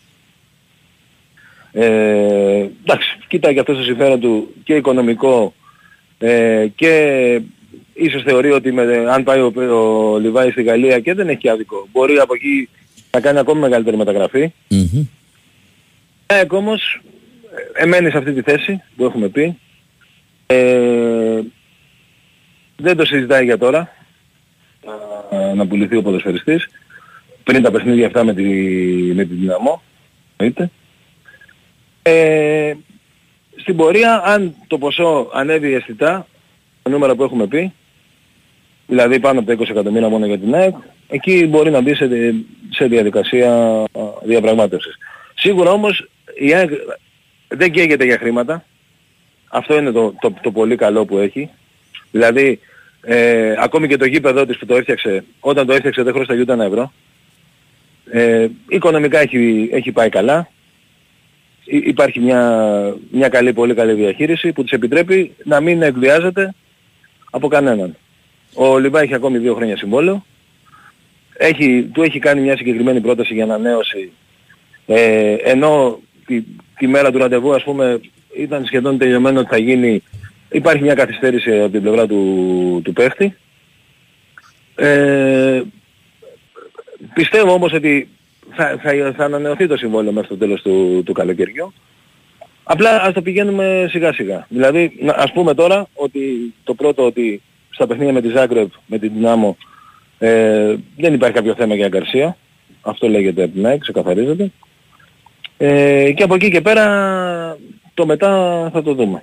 ε, 1.76 2.68
εντάξει, 2.82 3.18
κοιτάει 3.28 3.54
και 3.54 3.60
αυτό 3.60 3.74
το 3.74 3.82
συμφέρον 3.82 4.20
του 4.20 4.54
και 4.64 4.74
οικονομικό 4.74 5.54
ε, 6.18 6.66
και 6.74 7.40
ίσως 7.94 8.22
θεωρεί 8.22 8.50
ότι 8.50 8.72
με, 8.72 8.82
αν 9.10 9.22
πάει 9.22 9.40
ο, 9.40 9.52
ο 9.56 10.18
Λιβάη 10.18 10.50
στη 10.50 10.62
Γαλλία 10.62 11.00
και 11.00 11.14
δεν 11.14 11.28
έχει 11.28 11.48
άδικο, 11.48 11.88
μπορεί 11.92 12.18
από 12.18 12.34
εκεί 12.34 12.68
να 13.10 13.20
κάνει 13.20 13.38
ακόμη 13.38 13.60
μεγαλύτερη 13.60 13.96
μεταγραφή. 13.96 14.52
ΑΕΚ 16.26 16.52
όμως 16.52 17.00
ε, 17.76 17.82
εμένει 17.82 18.10
σε 18.10 18.18
αυτή 18.18 18.32
τη 18.32 18.42
θέση 18.42 18.82
που 18.96 19.04
έχουμε 19.04 19.28
πει. 19.28 19.58
Ε, 20.46 21.40
δεν 22.76 22.96
το 22.96 23.04
συζητάει 23.04 23.44
για 23.44 23.58
τώρα 23.58 23.92
να, 25.30 25.54
να 25.54 25.66
πουληθεί 25.66 25.96
ο 25.96 26.02
ποδοσφαιριστής. 26.02 26.68
πριν 27.44 27.62
τα 27.62 27.70
παιχνίδια 27.70 28.06
αυτά 28.06 28.24
με 28.24 28.34
τη, 28.34 28.42
με 29.14 29.24
τη 29.24 29.34
Δυναμό. 29.34 29.82
Εννοείται. 30.36 30.70
Ε, 32.06 32.74
στην 33.56 33.76
πορεία 33.76 34.22
αν 34.24 34.54
το 34.66 34.78
ποσό 34.78 35.30
ανέβει 35.32 35.74
αισθητά, 35.74 36.26
τα 36.82 36.90
νούμερα 36.90 37.14
που 37.14 37.22
έχουμε 37.22 37.46
πει, 37.46 37.72
δηλαδή 38.86 39.20
πάνω 39.20 39.38
από 39.38 39.48
τα 39.48 39.64
20 39.64 39.70
εκατομμύρια 39.70 40.08
μόνο 40.08 40.26
για 40.26 40.38
την 40.38 40.54
ΑΕΚ, 40.54 40.74
εκεί 41.08 41.46
μπορεί 41.46 41.70
να 41.70 41.80
μπει 41.80 41.94
σε, 41.94 42.08
σε 42.70 42.86
διαδικασία 42.86 43.52
α, 43.52 43.86
διαπραγμάτευσης. 44.24 44.98
Σίγουρα 45.34 45.70
όμως 45.70 46.08
η 46.34 46.54
ΑΕΚ 46.54 46.70
δεν 47.48 47.70
καίγεται 47.70 48.04
για 48.04 48.18
χρήματα. 48.18 48.64
Αυτό 49.48 49.76
είναι 49.76 49.90
το, 49.90 50.14
το, 50.20 50.34
το 50.42 50.50
πολύ 50.50 50.76
καλό 50.76 51.04
που 51.04 51.18
έχει. 51.18 51.50
Δηλαδή, 52.10 52.60
ε, 53.00 53.54
ακόμη 53.58 53.88
και 53.88 53.96
το 53.96 54.04
γήπεδο 54.04 54.46
της 54.46 54.58
που 54.58 54.66
το 54.66 54.76
έφτιαξε, 54.76 55.24
όταν 55.40 55.66
το 55.66 55.72
έφτιαξε 55.72 56.02
δεν 56.02 56.12
χρωσταγεί 56.12 56.44
ένα 56.48 56.64
ευρώ. 56.64 56.92
Ε, 58.10 58.46
οικονομικά 58.68 59.18
έχει, 59.18 59.68
έχει 59.72 59.92
πάει 59.92 60.08
καλά. 60.08 60.48
Υ- 61.64 61.86
υπάρχει 61.86 62.20
μια, 62.20 62.94
μια 63.10 63.28
καλή, 63.28 63.52
πολύ 63.52 63.74
καλή 63.74 63.92
διαχείριση 63.92 64.52
που 64.52 64.62
της 64.62 64.72
επιτρέπει 64.72 65.34
να 65.44 65.60
μην 65.60 65.82
εκβιάζεται 65.82 66.54
από 67.30 67.48
κανέναν. 67.48 67.96
Ο 68.54 68.78
Λιβά 68.78 69.00
έχει 69.00 69.14
ακόμη 69.14 69.38
δύο 69.38 69.54
χρόνια 69.54 69.76
συμβόλαιο. 69.76 70.24
Έχει, 71.36 71.90
του 71.92 72.02
έχει 72.02 72.18
κάνει 72.18 72.40
μια 72.40 72.56
συγκεκριμένη 72.56 73.00
πρόταση 73.00 73.34
για 73.34 73.44
ανανέωση 73.44 74.12
ε, 74.86 75.32
ενώ 75.32 76.00
τη, 76.26 76.42
τη 76.78 76.86
μέρα 76.86 77.10
του 77.12 77.18
ραντεβού 77.18 77.54
ας 77.54 77.62
πούμε 77.62 78.00
ήταν 78.36 78.64
σχεδόν 78.64 78.98
τελειωμένο 78.98 79.40
ότι 79.40 79.48
θα 79.48 79.58
γίνει 79.58 80.02
υπάρχει 80.50 80.82
μια 80.82 80.94
καθυστέρηση 80.94 81.60
από 81.60 81.72
την 81.72 81.82
πλευρά 81.82 82.06
του, 82.06 82.80
του 82.84 82.92
παίχτη. 82.92 83.36
Ε, 84.74 85.62
πιστεύω 87.14 87.52
όμως 87.52 87.72
ότι 87.72 88.08
θα, 88.50 88.78
θα, 88.82 89.12
θα 89.16 89.24
ανανεωθεί 89.24 89.66
το 89.66 89.76
συμβόλαιο 89.76 90.12
μέχρι 90.12 90.28
το 90.28 90.36
τέλος 90.36 90.62
του, 90.62 91.02
του 91.04 91.12
καλοκαιριού. 91.12 91.72
Απλά 92.64 93.02
ας 93.02 93.12
το 93.12 93.22
πηγαίνουμε 93.22 93.86
σιγά 93.90 94.12
σιγά. 94.12 94.46
Δηλαδή 94.48 94.98
να, 95.00 95.14
ας 95.16 95.32
πούμε 95.32 95.54
τώρα 95.54 95.86
ότι 95.94 96.54
το 96.64 96.74
πρώτο 96.74 97.04
ότι 97.04 97.42
στα 97.70 97.86
παιχνίδια 97.86 98.12
με 98.12 98.20
τη 98.20 98.28
Ζάγκρεπ, 98.28 98.68
με 98.86 98.98
την 98.98 99.12
Δυνάμο 99.14 99.56
ε, 100.18 100.74
δεν 100.96 101.14
υπάρχει 101.14 101.34
κάποιο 101.34 101.54
θέμα 101.54 101.74
για 101.74 101.88
Γκαρσία. 101.88 102.36
Αυτό 102.80 103.08
λέγεται 103.08 103.42
από 103.42 103.52
την 103.52 103.66
ΑΕΚ, 103.66 103.80
ξεκαθαρίζεται. 103.80 104.50
Ε, 105.56 106.12
και 106.12 106.22
από 106.22 106.34
εκεί 106.34 106.50
και 106.50 106.60
πέρα 106.60 107.58
το 107.94 108.06
μετά 108.06 108.28
θα 108.72 108.82
το 108.82 108.94
δούμε. 108.94 109.22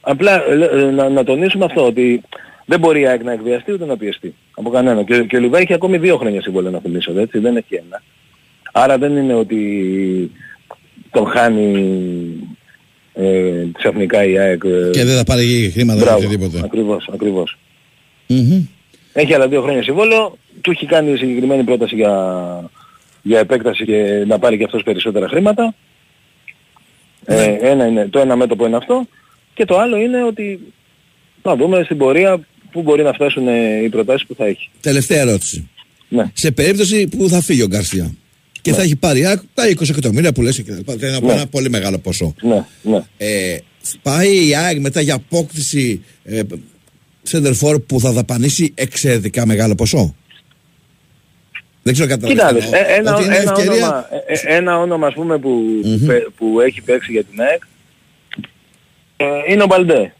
Απλά 0.00 0.44
ε, 0.50 0.90
να, 0.90 1.08
να 1.08 1.24
τονίσουμε 1.24 1.64
αυτό 1.64 1.86
ότι 1.86 2.22
δεν 2.66 2.78
μπορεί 2.78 3.00
η 3.00 3.06
ΑΕΚ 3.06 3.22
να 3.22 3.32
εκβιαστεί 3.32 3.72
ούτε 3.72 3.84
να 3.84 3.96
πιεστεί 3.96 4.34
από 4.54 4.70
κανένα. 4.70 5.02
Και, 5.02 5.22
και 5.22 5.36
ο 5.36 5.40
Λιβά 5.40 5.58
έχει 5.58 5.72
ακόμη 5.72 5.98
δύο 5.98 6.16
χρόνια 6.16 6.42
συμβόλαιο 6.42 6.70
να 6.70 6.80
θυμίσω, 6.80 7.18
έτσι, 7.18 7.38
δεν 7.38 7.56
έχει 7.56 7.74
ένα. 7.74 8.02
Άρα 8.78 8.98
δεν 8.98 9.16
είναι 9.16 9.34
ότι 9.34 9.60
τον 11.10 11.26
χάνει 11.26 11.86
ε, 13.14 13.64
ξαφνικά 13.72 14.24
η 14.24 14.38
ΑΕΚ. 14.38 14.62
ε, 14.64 14.90
Και 14.92 15.04
δεν 15.04 15.16
θα 15.16 15.24
πάρει 15.24 15.70
χρήματα 15.72 16.00
Μπράβο, 16.00 16.22
ή 16.22 16.24
οτιδήποτε. 16.24 16.60
Ακριβώς, 16.64 17.08
ακριβώς. 17.12 17.58
Μμμ. 18.26 18.66
Έχει 19.12 19.34
άλλα 19.34 19.48
δύο 19.48 19.62
χρόνια 19.62 19.82
συμβόλαιο, 19.82 20.38
του 20.60 20.70
έχει 20.70 20.86
κάνει 20.86 21.16
συγκεκριμένη 21.16 21.62
πρόταση 21.62 21.94
για, 21.94 22.70
για 23.22 23.38
επέκταση 23.38 23.84
και 23.84 24.24
να 24.26 24.38
πάρει 24.38 24.58
και 24.58 24.64
αυτός 24.64 24.82
περισσότερα 24.82 25.28
χρήματα. 25.28 25.74
Ναι. 27.26 27.34
Ε, 27.34 27.58
ένα 27.60 27.86
είναι, 27.86 28.08
το 28.08 28.18
ένα 28.18 28.36
μέτωπο 28.36 28.66
είναι 28.66 28.76
αυτό 28.76 29.08
και 29.54 29.64
το 29.64 29.78
άλλο 29.78 29.96
είναι 29.96 30.24
ότι 30.24 30.72
να 31.42 31.56
δούμε 31.56 31.82
στην 31.84 31.98
πορεία 31.98 32.46
πού 32.70 32.82
μπορεί 32.82 33.02
να 33.02 33.12
φτάσουν 33.12 33.48
ε, 33.48 33.82
οι 33.82 33.88
προτάσεις 33.88 34.26
που 34.26 34.34
θα 34.34 34.44
έχει. 34.46 34.70
Τελευταία 34.80 35.20
ερώτηση. 35.20 35.68
Ναι. 36.08 36.24
Σε 36.32 36.50
περίπτωση 36.50 37.08
που 37.08 37.28
θα 37.28 37.40
φύγει 37.40 37.62
ο 37.62 37.66
Γκαρσία 37.66 38.14
και 38.70 38.72
θα 38.72 38.82
έχει 38.82 38.96
πάρει 38.96 39.24
α, 39.24 39.42
τα 39.54 39.64
20 39.68 39.88
εκατομμύρια 39.90 40.32
που 40.32 40.42
λες 40.42 40.56
και 40.56 40.70
τα 40.70 40.76
λοιπά, 40.76 40.92
είναι 40.92 41.16
από 41.16 41.26
Ναι. 41.26 41.32
ένα 41.32 41.46
πολύ 41.46 41.70
μεγάλο 41.70 41.98
ποσό. 41.98 42.34
Ναι, 42.42 42.64
ναι. 42.82 43.00
Ε, 43.16 43.58
πάει 44.02 44.46
η 44.48 44.54
ΑΕΚ 44.56 44.80
μετά 44.80 45.00
για 45.00 45.14
απόκτηση 45.14 46.02
ε, 46.24 46.40
center 47.30 47.52
for 47.60 47.86
που 47.86 48.00
θα 48.00 48.12
δαπανίσει 48.12 48.72
εξαιρετικά 48.74 49.46
μεγάλο 49.46 49.74
ποσό. 49.74 50.14
Δεν 51.82 51.92
ξέρω 51.94 52.08
κατά 52.08 52.26
Κοίτα, 52.26 52.52
δεις, 52.54 52.72
ε, 52.72 52.84
ένα, 52.98 53.14
ότι 53.14 53.24
είναι 53.24 53.36
ένα, 53.36 53.52
ευκαιρία- 53.52 53.72
όνομα, 53.86 54.06
ε, 54.26 54.32
ε, 54.52 54.56
ένα 54.56 54.78
όνομα 54.78 55.06
ας 55.06 55.14
πούμε 55.14 55.38
που, 55.38 55.60
πε- 56.06 56.28
που 56.36 56.60
έχει 56.60 56.80
παίξει 56.82 57.12
για 57.12 57.24
την 57.24 57.40
ΑΕΚ 57.40 57.62
ε, 59.16 59.24
είναι 59.52 59.62
ο 59.62 59.66
Μπαλντέ. 59.66 60.14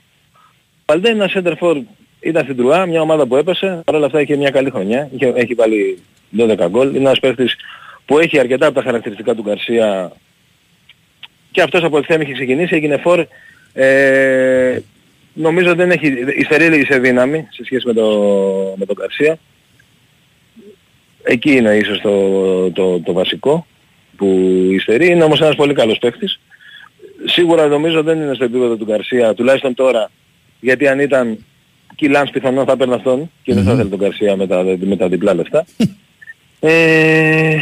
Ο 0.79 0.83
Μπαλντέ 0.87 1.11
είναι 1.11 1.25
ένα 1.25 1.33
center 1.35 1.55
for, 1.67 1.77
ήταν 2.21 2.43
στην 2.45 2.57
Τρουά, 2.57 2.87
μια 2.87 3.01
ομάδα 3.01 3.27
που 3.27 3.37
έπεσε, 3.37 3.81
παρ' 3.85 3.95
όλα 3.95 4.07
αυτά 4.07 4.21
είχε 4.21 4.37
μια 4.37 4.51
καλή 4.51 4.71
χρονιά, 4.71 5.09
είχε, 5.15 5.33
έχει 5.37 5.55
βάλει 5.55 5.99
12 6.39 6.67
γκολ, 6.71 6.89
είναι 6.89 6.99
ένας 6.99 7.19
παίκτης 7.21 7.55
που 8.07 8.19
έχει 8.19 8.38
αρκετά 8.38 8.66
από 8.66 8.75
τα 8.75 8.83
χαρακτηριστικά 8.83 9.35
του 9.35 9.42
Γκαρσία 9.42 10.12
και 11.57 11.62
αυτός 11.62 11.83
από 11.83 11.99
ευθέν 11.99 12.21
είχε 12.21 12.33
ξεκινήσει, 12.33 12.75
έγινε 12.75 12.97
φορ, 12.97 13.27
ε, 13.73 14.79
νομίζω 15.33 15.75
δεν 15.75 15.90
έχει, 15.90 16.07
υστερεί 16.37 16.85
σε 16.85 16.99
δύναμη 16.99 17.47
σε 17.51 17.64
σχέση 17.64 17.87
με, 17.87 17.92
το, 17.92 18.09
με 18.77 18.87
τον 18.87 18.97
Γκαρσία. 18.99 19.38
Εκεί 21.23 21.57
είναι 21.57 21.77
ίσως 21.77 22.01
το, 22.01 22.71
το, 22.71 23.01
το 23.01 23.12
βασικό 23.12 23.66
που 24.16 24.27
υστερεί. 24.71 25.07
Είναι 25.07 25.25
όμως 25.25 25.40
ένας 25.40 25.55
πολύ 25.55 25.75
καλός 25.75 25.99
παίκτης. 25.99 26.40
Σίγουρα 27.25 27.66
νομίζω 27.66 28.03
δεν 28.03 28.21
είναι 28.21 28.35
στο 28.35 28.45
επίπεδο 28.45 28.77
του 28.77 28.85
Γκαρσία, 28.85 29.35
τουλάχιστον 29.35 29.75
τώρα, 29.75 30.11
γιατί 30.61 30.88
αν 30.88 31.01
ήταν 31.01 31.45
Κιλάνς 31.95 32.31
πιθανόν 32.31 32.64
θα 32.66 32.73
έπαιρνε 32.73 32.95
αυτόν 32.95 33.31
και 33.42 33.55
δεν 33.55 33.64
θα 33.64 33.77
θέλει 33.77 33.88
τον 33.88 33.99
Γκαρσία 33.99 34.37
με 34.37 34.47
τα, 34.47 34.64
με 34.79 34.97
τα 34.97 35.09
διπλά 35.09 35.35
λεφτά. 35.35 35.64
ε, 36.61 37.57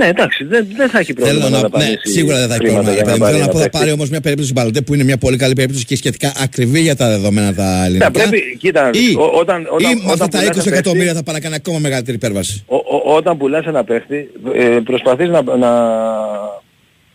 ναι, 0.00 0.06
εντάξει, 0.06 0.44
δεν, 0.44 0.66
δεν 0.76 0.88
θα 0.88 0.98
έχει 0.98 1.12
πρόβλημα 1.12 1.40
Θέλω 1.40 1.50
να, 1.50 1.56
να, 1.56 1.56
ναι, 1.56 1.62
δαπανίσει 1.68 2.08
σίγουρα 2.10 2.38
δεν 2.38 2.48
θα 2.48 2.54
έχει 2.54 2.64
χρήματα 2.64 2.82
πρόβλημα. 2.84 2.94
για 2.94 3.02
να 3.04 3.10
Θέλω 3.12 3.24
πάρει 3.24 3.36
να 3.36 3.42
ένα 3.42 3.52
πω 3.52 3.56
θα 3.58 3.62
παίκτη. 3.62 3.78
πάρει 3.78 3.90
όμως 3.92 4.10
μια 4.10 4.20
περίπτωση 4.20 4.52
Μπαλωτέ 4.52 4.80
που 4.80 4.94
είναι 4.94 5.04
μια 5.04 5.18
πολύ 5.18 5.36
καλή 5.36 5.54
περίπτωση 5.54 5.84
και 5.84 5.96
σχετικά 5.96 6.32
ακριβή 6.36 6.80
για 6.80 6.96
τα 6.96 7.08
δεδομένα 7.08 7.54
τα 7.54 7.84
ελληνικά. 7.84 8.04
Ναι, 8.10 8.10
πρέπει, 8.10 8.56
κοίτα, 8.60 8.90
Ή- 8.92 9.16
ό, 9.16 9.24
όταν, 9.34 9.66
όταν, 9.70 9.90
Ή 9.90 9.94
με 9.94 10.00
αυτά 10.00 10.12
όταν 10.12 10.30
τα 10.30 10.38
πουλάς 10.38 10.56
20 10.56 10.66
ένα 10.66 10.76
εκατομμύρια 10.76 11.04
παίκτη, 11.06 11.16
θα 11.18 11.22
πάει 11.22 11.34
να 11.34 11.40
κάνει 11.40 11.54
ακόμα 11.54 11.78
μεγαλύτερη 11.78 12.16
υπέρβαση. 12.16 12.64
ο, 12.66 12.76
ο, 12.76 13.14
όταν 13.16 13.36
πουλάς 13.36 13.64
ένα 13.66 13.84
παίχτη, 13.84 14.30
ε, 14.54 14.78
προσπαθείς 14.84 15.28
να, 15.28 15.42
να, 15.42 15.70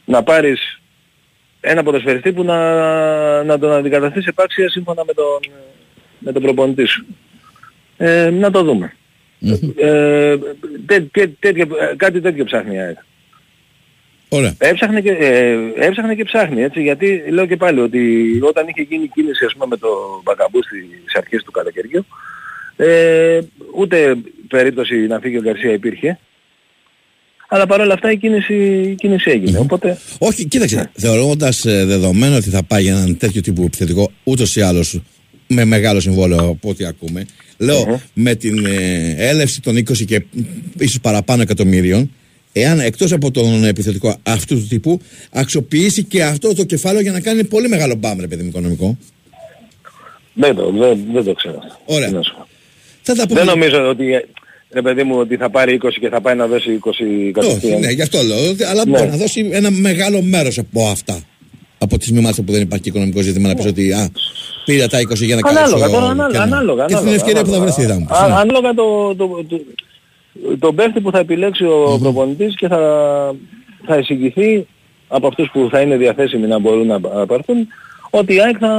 να 0.06 0.24
πάρεις 0.24 0.82
ένα 1.62 1.84
ποδοσφαιριστή 1.84 2.32
που 2.32 2.44
να, 2.44 2.58
να 3.44 3.60
τον 3.60 3.72
αντικαταστήσει 3.72 4.26
επάξια 4.30 4.70
σύμφωνα 4.70 5.04
με 5.08 5.14
τον, 5.14 5.40
με 6.20 6.32
τον 6.32 6.42
προπονητή 6.42 6.86
σου. 6.86 7.06
Ε, 7.98 8.30
να 8.30 8.52
το 8.52 8.64
δούμε. 8.64 8.94
Ε, 9.78 10.38
τέ, 10.86 11.00
τέ, 11.12 11.28
τέτοιο- 11.40 11.78
ε, 11.92 11.96
κάτι 11.96 12.22
τέτοιο 12.22 12.44
ψάχνει 12.46 12.76
η 12.76 12.80
ΑΕΚ. 12.80 12.98
Ωραία. 14.30 14.56
Έψαχνε 14.58 15.02
και, 15.02 15.12
ε, 15.12 15.58
έψαχνε 15.76 16.16
και 16.16 16.24
ψάχνει 16.24 16.62
έτσι 16.62 16.82
γιατί 16.82 17.24
λέω 17.30 17.46
και 17.46 17.58
πάλι 17.58 17.80
ότι 17.80 18.00
όταν 18.42 18.68
είχε 18.68 18.82
γίνει 18.82 19.08
κίνηση 19.08 19.46
ας 19.46 19.54
πούμε 19.54 19.66
με 19.70 19.78
το 19.78 19.88
Μπακαμπού 20.24 20.64
στις 20.64 21.16
αρχές 21.16 21.44
του 21.44 21.52
καλοκαιριού 21.52 22.06
ε, 22.76 23.40
ούτε 23.76 24.16
περίπτωση 24.48 24.96
να 25.08 25.20
φύγει 25.20 25.38
ο 25.38 25.42
Γκαρσία 25.42 25.72
υπήρχε 25.72 26.20
αλλά 27.48 27.66
παρόλα 27.66 27.94
αυτά 27.94 28.12
η 28.12 28.18
κίνηση, 28.18 28.54
η 28.92 28.96
κίνηση 28.96 29.30
έγινε 29.32 29.58
οπότε 29.58 29.98
Όχι, 30.20 30.46
κοίταξε. 30.46 30.90
Θεωρώντας 30.94 31.62
δεδομένο 31.66 32.36
ότι 32.36 32.50
θα 32.50 32.64
πάει 32.64 32.82
για 32.84 32.92
έναν 32.94 33.18
τέτοιο 33.18 33.42
τύπου 33.42 33.64
επιθετικό 33.64 34.12
ούτως 34.24 34.56
ή 34.56 34.62
άλλως 34.62 35.02
με 35.54 35.66
μεγάλο 35.66 36.00
συμβόλαιο 36.00 36.40
από 36.50 36.70
ό,τι 36.70 36.86
ακούμε, 36.86 37.26
λέω 37.58 38.02
με 38.14 38.36
την 38.36 38.66
ε, 38.66 39.16
έλευση 39.18 39.62
των 39.62 39.76
20 39.78 40.06
και 40.06 40.24
ίσως 40.78 41.00
παραπάνω 41.02 41.42
εκατομμύριων, 41.42 42.12
εάν 42.54 42.80
εκτός 42.80 43.12
από 43.12 43.32
τον 43.32 43.64
επιθετικό 43.66 44.16
αυτού 44.24 44.56
του 44.56 44.68
τύπου 44.68 45.00
αξιοποιήσει 45.32 46.04
και 46.04 46.24
αυτό 46.24 46.54
το 46.56 46.64
κεφάλαιο 46.64 47.02
για 47.02 47.12
να 47.12 47.20
κάνει 47.20 47.44
πολύ 47.44 47.68
μεγάλο 47.68 47.96
μπαμ, 47.96 48.20
ρε 48.20 48.28
παιδί 48.28 48.42
μου, 48.44 48.50
οικονομικό. 48.50 48.98
δεν 50.34 50.56
το, 50.56 50.72
δεν, 50.72 51.00
δεν 51.14 51.24
το 51.24 51.34
ξέρω. 51.34 51.60
Ωραία. 51.86 52.08
Τι 52.08 52.14
να 52.14 52.22
σου 52.24 52.34
πω. 52.38 52.48
Θα 53.02 53.14
τα 53.16 53.28
πούμε. 53.28 53.40
Δεν 53.40 53.48
νομίζω 53.50 53.88
ότι 53.90 54.14
ε, 54.14 54.26
ρε 54.74 54.82
παιδί 54.82 55.04
μου 55.04 55.16
ότι 55.18 55.36
θα 55.36 55.50
πάρει 55.50 55.80
20 55.84 55.90
και 56.00 56.10
θα 56.10 56.22
πάει 56.22 56.36
να 56.36 56.48
δώσει 56.48 56.80
20 56.84 56.90
Όχι, 56.90 57.32
κατευθείαν. 57.34 57.80
ναι, 57.80 57.90
γι' 57.92 58.02
αυτό 58.02 58.22
λέω. 58.22 58.50
ότι- 58.50 58.64
Αλλά 58.64 58.86
Ναι. 58.86 58.92
μπορεί 58.98 59.10
να 59.10 59.18
δώσει 59.18 59.50
ένα 59.52 59.72
μεγάλο 59.72 60.22
μέρος 60.22 60.58
από 60.58 60.88
αυτά. 60.88 61.22
Από 61.84 61.98
τις 61.98 62.12
μημάτια 62.12 62.44
που 62.44 62.52
δεν 62.52 62.62
υπάρχει 62.62 62.88
οικονομικό 62.90 63.22
ζήτημα 63.22 63.48
να 63.48 63.56
πεις 63.56 63.66
ότι 63.66 63.92
α, 63.92 64.12
πήρα 64.66 64.88
τα 64.88 64.98
20 65.00 65.16
για 65.16 65.36
να 65.36 65.42
κάνω 65.42 65.60
Ανάλογα, 65.60 65.90
τώρα 65.90 66.06
ανάλογα, 66.10 66.42
ανάλογα. 66.42 66.86
Και 66.86 66.94
στην 66.96 66.98
ανάλογα, 66.98 67.16
ευκαιρία 67.16 67.44
που 67.44 67.50
θα 67.50 67.56
ανάλογα. 67.56 67.74
βρεθεί 67.76 67.92
θα 67.92 68.00
μου 68.00 68.06
πεις, 68.06 68.18
Α- 68.18 68.28
ναι. 68.28 68.34
Ανάλογα 68.34 68.74
το, 68.74 69.16
το, 69.16 69.46
το, 69.50 69.62
τον 70.60 70.76
παίχτη 70.76 71.00
που 71.02 71.12
θα 71.12 71.20
επιλέξει 71.20 71.64
ο 71.66 71.98
προπονητής 72.02 72.56
και 72.56 72.68
θα, 72.68 72.80
θα 73.86 73.98
εισηγηθεί 73.98 74.68
από 75.08 75.28
αυτούς 75.28 75.50
που 75.54 75.68
θα 75.72 75.82
είναι 75.82 75.96
διαθέσιμοι 75.98 76.48
να 76.48 76.60
μπορούν 76.60 76.88
να 76.88 77.00
πα- 77.00 77.26
πάρθουν 77.26 77.68
ότι 78.10 78.34
η 78.34 78.42
ΑΕΚ 78.42 78.56
θα... 78.60 78.72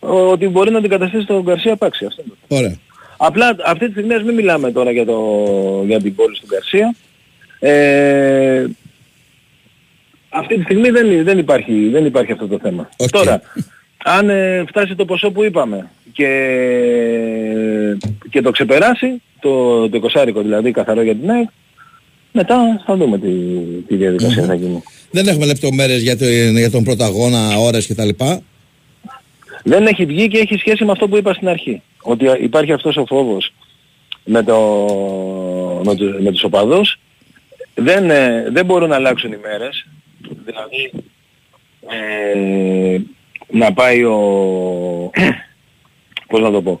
ότι 0.00 0.48
μπορεί 0.48 0.70
να 0.70 0.78
αντικαταστήσει 0.78 1.26
τον 1.26 1.42
Γκαρσία 1.42 1.76
Πάξι. 1.76 2.04
Αυτό 2.04 2.22
είναι 2.26 2.34
το. 2.48 2.56
Ωραία. 2.56 2.76
Απλά 3.16 3.56
αυτή 3.64 3.84
τη 3.86 3.90
στιγμή 3.90 4.14
ας 4.14 4.22
μην 4.22 4.34
μιλάμε 4.34 4.70
τώρα 4.70 4.90
για, 4.90 5.04
το, 5.04 5.18
για 5.86 6.00
την 6.00 6.14
πόλη 6.14 6.38
του 6.40 6.46
Γκαρσία. 6.50 6.94
Ε, 7.58 8.64
αυτή 10.32 10.56
τη 10.56 10.62
στιγμή 10.62 10.90
δεν, 10.90 11.24
δεν, 11.24 11.38
υπάρχει, 11.38 11.88
δεν 11.88 12.04
υπάρχει 12.04 12.32
αυτό 12.32 12.46
το 12.46 12.58
θέμα. 12.62 12.88
Τώρα, 13.10 13.40
αν 14.04 14.30
ε, 14.30 14.64
φτάσει 14.68 14.94
το 14.94 15.04
ποσό 15.04 15.30
που 15.30 15.44
είπαμε 15.44 15.90
και, 16.12 16.28
και 18.30 18.40
το 18.40 18.50
ξεπεράσει, 18.50 19.22
το, 19.40 19.88
το 19.88 20.10
20 20.14 20.28
δηλαδή 20.36 20.70
καθαρό 20.70 21.02
για 21.02 21.14
την 21.14 21.30
ΑΕΚ, 21.30 21.48
μετά 22.32 22.82
θα 22.86 22.96
δούμε 22.96 23.18
τι, 23.18 23.30
τι 23.88 23.96
διαδικασία 23.96 24.44
θα 24.44 24.54
γίνει. 24.54 24.82
Δεν 25.10 25.28
έχουμε 25.28 25.46
λεπτομέρειες 25.46 26.02
για, 26.02 26.18
το, 26.18 26.24
για 26.58 26.70
τον 26.70 26.84
πρώτο 26.84 27.04
αγώνα, 27.04 27.56
ώρες 27.58 27.86
κτλ. 27.86 28.08
Δεν 29.64 29.86
έχει 29.86 30.04
βγει 30.04 30.28
και 30.28 30.38
έχει 30.38 30.56
σχέση 30.56 30.84
με 30.84 30.92
αυτό 30.92 31.08
που 31.08 31.16
είπα 31.16 31.32
στην 31.34 31.48
αρχή. 31.48 31.82
Ότι 32.02 32.24
υπάρχει 32.40 32.72
αυτός 32.72 32.96
ο 32.96 33.04
φόβος 33.06 33.52
με, 34.24 34.42
το, 34.42 34.58
με, 35.84 35.94
τους, 35.94 36.20
με 36.20 36.30
τους 36.30 36.44
οπαδούς. 36.44 36.98
Δεν, 37.74 38.10
ε, 38.10 38.48
δεν 38.52 38.64
μπορούν 38.64 38.88
να 38.88 38.94
αλλάξουν 38.94 39.32
οι 39.32 39.38
μέρες. 39.42 39.86
Δηλαδή 40.44 40.92
ε, 41.88 42.98
να 43.50 43.72
πάει 43.72 44.04
ο... 44.04 44.16
πώς 46.28 46.40
να 46.40 46.50
το 46.50 46.62
πω. 46.62 46.80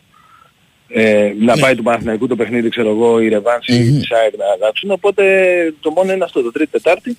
Ε, 0.88 1.32
να 1.38 1.56
πάει 1.56 1.74
του 1.74 1.82
Παναθηναϊκού 1.82 2.26
το 2.26 2.36
παιχνίδι, 2.36 2.68
ξέρω 2.68 2.90
εγώ, 2.90 3.20
η 3.20 3.28
Ρεβάνση 3.28 3.72
mm 3.72 3.98
της 4.00 4.10
ΑΕΚ 4.10 4.36
να 4.36 4.44
αλλάξουν. 4.54 4.90
Οπότε 4.90 5.24
το 5.80 5.90
μόνο 5.90 6.12
είναι 6.12 6.24
αυτό, 6.24 6.42
το 6.42 6.52
τρίτη 6.52 6.70
Τετάρτη. 6.70 7.16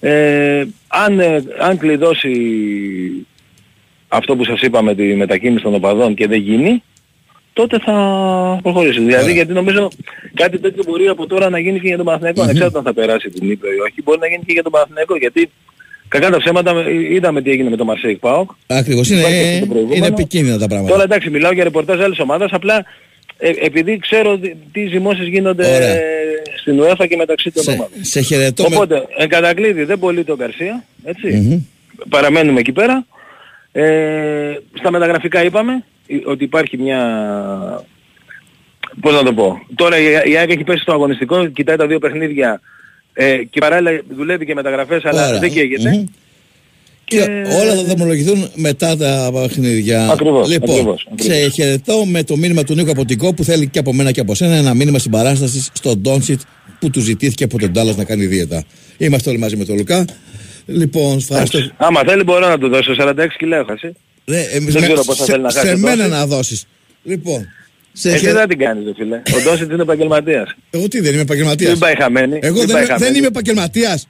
Ε, 0.00 0.66
αν, 0.88 1.20
ε, 1.20 1.44
αν 1.58 1.78
κλειδώσει 1.78 2.32
αυτό 4.08 4.36
που 4.36 4.44
σας 4.44 4.60
είπα 4.60 4.82
με 4.82 4.94
τη 4.94 5.14
μετακίνηση 5.14 5.62
των 5.62 5.74
οπαδών 5.74 6.14
και 6.14 6.26
δεν 6.26 6.40
γίνει, 6.40 6.82
τότε 7.52 7.78
θα 7.78 7.94
προχωρήσει. 8.62 9.00
Δηλαδή 9.00 9.32
γιατί 9.32 9.52
νομίζω 9.52 9.88
κάτι 10.34 10.58
τέτοιο 10.58 10.82
μπορεί 10.86 11.06
από 11.08 11.26
τώρα 11.26 11.50
να 11.50 11.58
γίνει 11.58 11.80
και 11.80 11.86
για 11.86 11.96
τον 11.96 12.06
Παναθηναϊκό, 12.06 12.42
ανεξάρτητα 12.42 12.78
αν 12.78 12.84
θα 12.84 12.94
περάσει 12.94 13.30
την 13.30 13.50
Ήπειρο 13.50 13.72
ή 13.72 13.78
όχι, 13.78 14.02
μπορεί 14.04 14.18
να 14.18 14.26
γίνει 14.26 14.42
και 14.46 14.52
για 14.52 14.62
τον 14.62 14.72
Παναθηναϊκό, 14.72 15.16
γιατί 15.16 15.50
κακά 16.08 16.30
τα 16.30 16.38
ψέματα 16.38 16.84
είδαμε 17.10 17.42
τι 17.42 17.50
έγινε 17.50 17.70
με 17.70 17.76
τον 17.76 17.86
Μαρσέικ 17.86 18.18
Πάοκ. 18.18 18.50
Ακριβώς, 18.66 19.10
είναι, 19.10 19.20
είναι 19.94 20.06
επικίνδυνα 20.06 20.58
τα 20.58 20.66
πράγματα. 20.66 20.92
Τώρα 20.92 21.04
εντάξει, 21.04 21.30
μιλάω 21.30 21.52
για 21.52 21.64
ρεπορτάζ 21.64 22.00
άλλης 22.00 22.18
ομάδας, 22.20 22.50
απλά 22.52 22.84
ε, 23.38 23.50
επειδή 23.60 23.98
ξέρω 23.98 24.38
τι- 24.38 24.54
τι 24.72 24.86
ζυμώσεις 24.86 25.26
γίνονται 25.28 25.66
Ωραία. 25.66 25.88
ε, 25.94 26.02
στην 26.60 26.80
UEFA 26.82 27.06
και 27.08 27.16
μεταξύ 27.16 27.50
των 27.50 27.62
Σε, 27.62 27.70
ομάδων. 27.70 27.88
σε 28.00 28.20
χαιρετώ 28.20 28.62
με- 28.68 28.76
Οπότε, 28.76 29.06
εν 29.16 29.28
κατακλείδη 29.28 29.84
δεν 29.84 29.98
πολύ 29.98 30.24
τον 30.24 30.36
Γκαρσία, 30.36 30.84
έτσι. 31.04 31.66
Παραμένουμε 32.08 32.60
εκεί 32.60 32.72
πέρα. 32.72 33.06
Ε, 33.72 34.54
στα 34.78 34.90
μεταγραφικά 34.90 35.44
είπαμε 35.44 35.72
ε, 35.72 35.82
ότι 36.24 36.44
υπάρχει 36.44 36.78
μια... 36.78 37.00
Πώς 39.00 39.12
να 39.12 39.22
το 39.22 39.32
πω. 39.32 39.66
Τώρα 39.74 39.98
η 39.98 40.30
η 40.30 40.36
ΑΕΚ 40.36 40.50
έχει 40.50 40.64
πέσει 40.64 40.82
στο 40.82 40.92
αγωνιστικό, 40.92 41.46
κοιτάει 41.46 41.76
τα 41.76 41.86
δύο 41.86 41.98
παιχνίδια 41.98 42.60
ε, 43.12 43.36
και 43.50 43.60
παράλληλα 43.60 44.00
δουλεύει 44.08 44.46
και 44.46 44.54
μεταγραφές, 44.54 45.04
αλλά 45.04 45.26
Ωραία. 45.28 45.40
δεν 45.40 45.50
καίγεται. 45.52 45.90
Μμμ. 45.90 46.04
Και 47.04 47.20
όλα 47.62 47.74
θα 47.74 47.82
δρομολογηθούν 47.82 48.48
μετά 48.54 48.96
τα 48.96 49.30
παιχνίδια. 49.32 50.08
Ακριβώς, 50.10 50.48
λοιπόν, 50.48 50.70
ακριβώς, 50.70 51.08
ακριβώς. 51.12 51.44
σε 51.44 51.50
χαιρετώ 51.50 52.04
με 52.04 52.22
το 52.22 52.36
μήνυμα 52.36 52.64
του 52.64 52.74
Νίκο 52.74 52.90
Αποτικό 52.90 53.34
που 53.34 53.44
θέλει 53.44 53.68
και 53.68 53.78
από 53.78 53.92
μένα 53.92 54.10
και 54.10 54.20
από 54.20 54.34
σένα 54.34 54.54
ένα 54.54 54.74
μήνυμα 54.74 54.98
στην 54.98 55.10
παράσταση 55.10 55.70
στον 55.72 55.98
Ντόνσιτ 55.98 56.40
που 56.78 56.90
του 56.90 57.00
ζητήθηκε 57.00 57.44
από 57.44 57.58
τον 57.58 57.72
Τάλλας 57.72 57.96
να 57.96 58.04
κάνει 58.04 58.26
δίαιτα. 58.26 58.64
Είμαστε 58.98 59.30
όλοι 59.30 59.38
μαζί 59.38 59.56
με 59.56 59.64
τον 59.64 59.76
Λουκά. 59.76 60.04
Λοιπόν, 60.66 61.16
ευχαριστώ. 61.16 61.58
Άμα 61.76 62.00
θέλει 62.06 62.22
μπορώ 62.22 62.48
να 62.48 62.58
του 62.58 62.68
δώσω 62.68 62.92
46 62.98 63.12
κιλά 63.38 63.56
έχω 63.56 63.72
χάσει. 64.34 64.48
Ναι, 64.50 64.56
εμείς 64.56 64.72
Δεν 64.72 64.82
με- 64.82 64.88
ξέρω 64.88 65.04
πώς 65.04 65.16
θα 65.16 65.24
σε, 65.24 65.30
θέλει 65.32 65.42
να 65.42 65.50
χάσει 65.52 65.66
σε 65.66 65.72
ο 65.74 65.78
μένα 65.78 65.94
Ντόνσιτ. 65.96 66.12
να 66.12 66.26
δώσεις. 66.26 66.66
Λοιπόν, 67.02 67.48
σε 67.92 68.08
Εσύ 68.08 68.18
χαιρε- 68.18 68.34
δεν 68.36 68.48
την 68.48 68.58
κάνεις 68.58 68.84
ρε 68.86 68.92
φίλε. 68.96 69.16
Ο 69.16 69.42
Ντόσιτ 69.42 69.72
είναι 69.72 69.82
επαγγελματίας. 69.82 70.54
Εγώ 70.70 70.88
τι 70.88 71.00
δεν 71.00 71.12
είμαι 71.12 71.22
επαγγελματίας. 71.22 71.70
Μην 71.70 71.78
πάει 71.80 71.94
χαμένη. 71.96 72.38
Εγώ 72.42 72.58
Μην 72.58 72.66
δεν, 72.66 72.74
πάει 72.74 72.84
είμαι- 72.84 72.86
δεν 72.86 72.98
χαμένη. 72.98 73.18
είμαι 73.18 73.26
επαγγελματίας. 73.26 74.08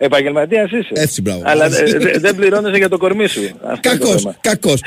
Επαγγελματίας 0.00 0.70
είσαι. 0.70 0.88
Έτσι, 0.92 1.22
μπράβο. 1.22 1.42
Αλλά 1.44 1.64
ε, 1.64 1.98
δε- 1.98 2.18
δεν 2.18 2.36
πληρώνεσαι 2.36 2.76
για 2.76 2.88
το 2.88 2.98
κορμί 2.98 3.26
σου. 3.26 3.40
Αυτό 3.66 3.90
είναι 3.90 3.98
το 3.98 4.04
Κακός, 4.06 4.20
θέμα. 4.22 4.36
κακός. 4.40 4.80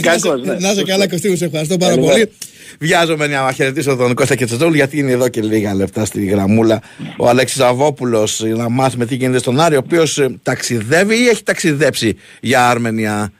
Κακός, 0.00 0.42
ναι. 0.42 0.54
Να 0.58 0.70
είσαι 0.70 0.82
καλά 0.82 1.08
Κωστή 1.08 1.28
μου, 1.28 1.36
σε 1.36 1.44
ευχαριστώ 1.44 1.76
πάρα 1.76 1.90
Καλημέρα. 1.94 2.12
πολύ. 2.14 2.30
Βιάζομαι 2.78 3.26
να 3.26 3.52
χαιρετήσω 3.52 3.96
τον 3.96 4.14
Κώστα 4.14 4.34
Κετσετζόλου 4.34 4.74
γιατί 4.74 4.98
είναι 4.98 5.10
εδώ 5.12 5.28
και 5.28 5.40
λίγα 5.40 5.74
λεπτά 5.74 6.04
στη 6.04 6.24
γραμμούλα 6.24 6.82
ο 7.16 7.28
Αλέξης 7.28 7.60
Αβόπουλος 7.60 8.40
να 8.44 8.68
μάθουμε 8.68 9.06
τι 9.06 9.14
γίνεται 9.14 9.38
στον 9.38 9.60
Άρη 9.60 9.74
ο 9.74 9.78
οποίος 9.84 10.18
ε, 10.18 10.38
ταξιδεύει 10.42 11.14
ή 11.22 11.28
έχει 11.28 11.42
ταξιδέψει 11.42 12.16
για 12.40 12.68
Αρμενία. 12.68 13.32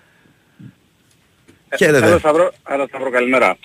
Χαίρετε. 1.76 2.06
Άλλο 2.06 2.18
Σταυρό, 2.18 2.52
άλλο 2.62 2.86
Σταυρό, 2.88 3.10
καλημέρα. 3.10 3.56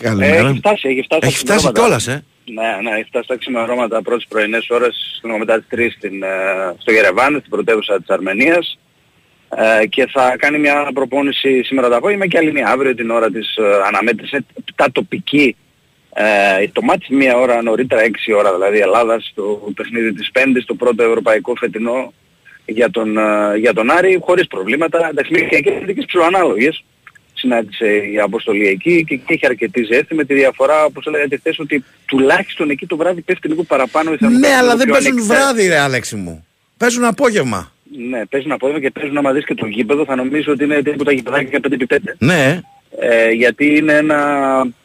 Καλημέρα. 0.00 0.48
Έχει 0.48 0.58
φτάσει, 0.58 0.88
έχει 0.88 1.02
φτάσει. 1.02 1.20
Έχει 1.26 1.44
τα 1.44 1.52
φτάσει 1.52 1.72
ξημερώματα. 1.72 1.80
κιόλας, 1.80 2.06
ε. 2.06 2.24
Ναι, 2.44 2.90
ναι, 2.90 2.96
έχει 2.96 3.08
φτάσει 3.08 3.28
τα 3.28 3.36
ξημερώματα 3.36 4.02
πρώτες 4.02 4.26
πρωινές 4.28 4.66
ώρες, 4.68 5.20
λίγο 5.24 5.38
μετά 5.38 5.58
τις 5.58 5.66
3 5.70 5.90
στην, 5.96 6.22
ε, 6.22 6.28
στο 6.78 6.92
Γερεβάν, 6.92 7.36
στην 7.38 7.50
πρωτεύουσα 7.50 7.98
της 7.98 8.08
Αρμενίας. 8.08 8.78
Ε, 9.80 9.86
και 9.86 10.06
θα 10.06 10.36
κάνει 10.38 10.58
μια 10.58 10.90
προπόνηση 10.94 11.62
σήμερα 11.62 11.88
το 11.88 11.96
απόγευμα 11.96 12.26
και 12.26 12.38
άλλη 12.38 12.52
μια 12.52 12.66
αύριο 12.68 12.94
την 12.94 13.10
ώρα 13.10 13.30
της 13.30 13.56
ε, 13.56 13.62
αναμέτρησης. 13.86 14.40
Τα 14.74 14.92
τοπική 14.92 15.56
ε, 16.18 16.68
το 16.72 16.82
μάτι 16.82 17.14
μία 17.14 17.36
ώρα 17.36 17.62
νωρίτερα, 17.62 18.02
6 18.02 18.36
ώρα 18.36 18.52
δηλαδή 18.52 18.78
Ελλάδας, 18.78 19.32
το 19.34 19.72
παιχνίδι 19.74 20.12
της 20.12 20.30
Πέμπτης, 20.30 20.64
το 20.64 20.74
πρώτο 20.74 21.02
ευρωπαϊκό 21.02 21.54
φετινό 21.54 22.12
για 22.66 22.90
τον, 22.90 23.18
ε, 23.18 23.56
για 23.56 23.72
τον 23.74 23.90
Άρη, 23.90 24.18
χωρίς 24.22 24.46
προβλήματα. 24.46 25.08
Εντάξει, 25.10 25.46
και 25.48 25.56
εκεί 25.56 25.70
είναι 25.70 26.04
ψηλοανάλογες. 26.06 26.84
Συνάντησε 27.46 27.86
η 28.12 28.18
αποστολή 28.20 28.66
εκεί 28.66 29.04
και 29.04 29.14
εκεί 29.14 29.32
έχει 29.32 29.46
αρκετή 29.46 29.82
ζέστη 29.82 30.14
με 30.14 30.24
τη 30.24 30.34
διαφορά, 30.34 30.84
όπως 30.84 31.06
έλεγατε 31.06 31.36
χθες, 31.36 31.58
ότι 31.58 31.84
τουλάχιστον 32.06 32.70
εκεί 32.70 32.86
το 32.86 32.96
βράδυ 32.96 33.20
πέφτει 33.20 33.48
λίγο 33.48 33.62
παραπάνω 33.62 34.10
η 34.10 34.12
Ναι, 34.12 34.18
θερμοκρασία, 34.18 34.58
αλλά 34.58 34.66
λίγο 34.66 34.76
δεν 34.76 34.86
πιο 34.86 34.94
παίζουν 34.94 35.12
ανοιχτά. 35.12 35.34
βράδυ 35.34 35.66
ρε 35.68 35.78
Αλέξη 35.78 36.16
μου. 36.16 36.46
Παίζουν 36.76 37.04
απόγευμα. 37.04 37.72
Ναι, 38.08 38.26
παίζουν 38.26 38.52
απόγευμα 38.52 38.80
και 38.82 38.90
παίζουν 38.90 39.16
άμα 39.16 39.32
δεις 39.32 39.44
και 39.44 39.54
το 39.54 39.66
γήπεδο, 39.66 40.04
θα 40.04 40.16
νομίζω 40.16 40.52
ότι 40.52 40.64
είναι 40.64 40.82
τίποτα 40.82 41.12
γηπεδάκια 41.12 41.60
5x5. 41.62 41.96
Ναι. 42.18 42.60
Ε, 43.00 43.30
γιατί 43.30 43.76
είναι 43.76 43.92
ένα, 43.92 44.20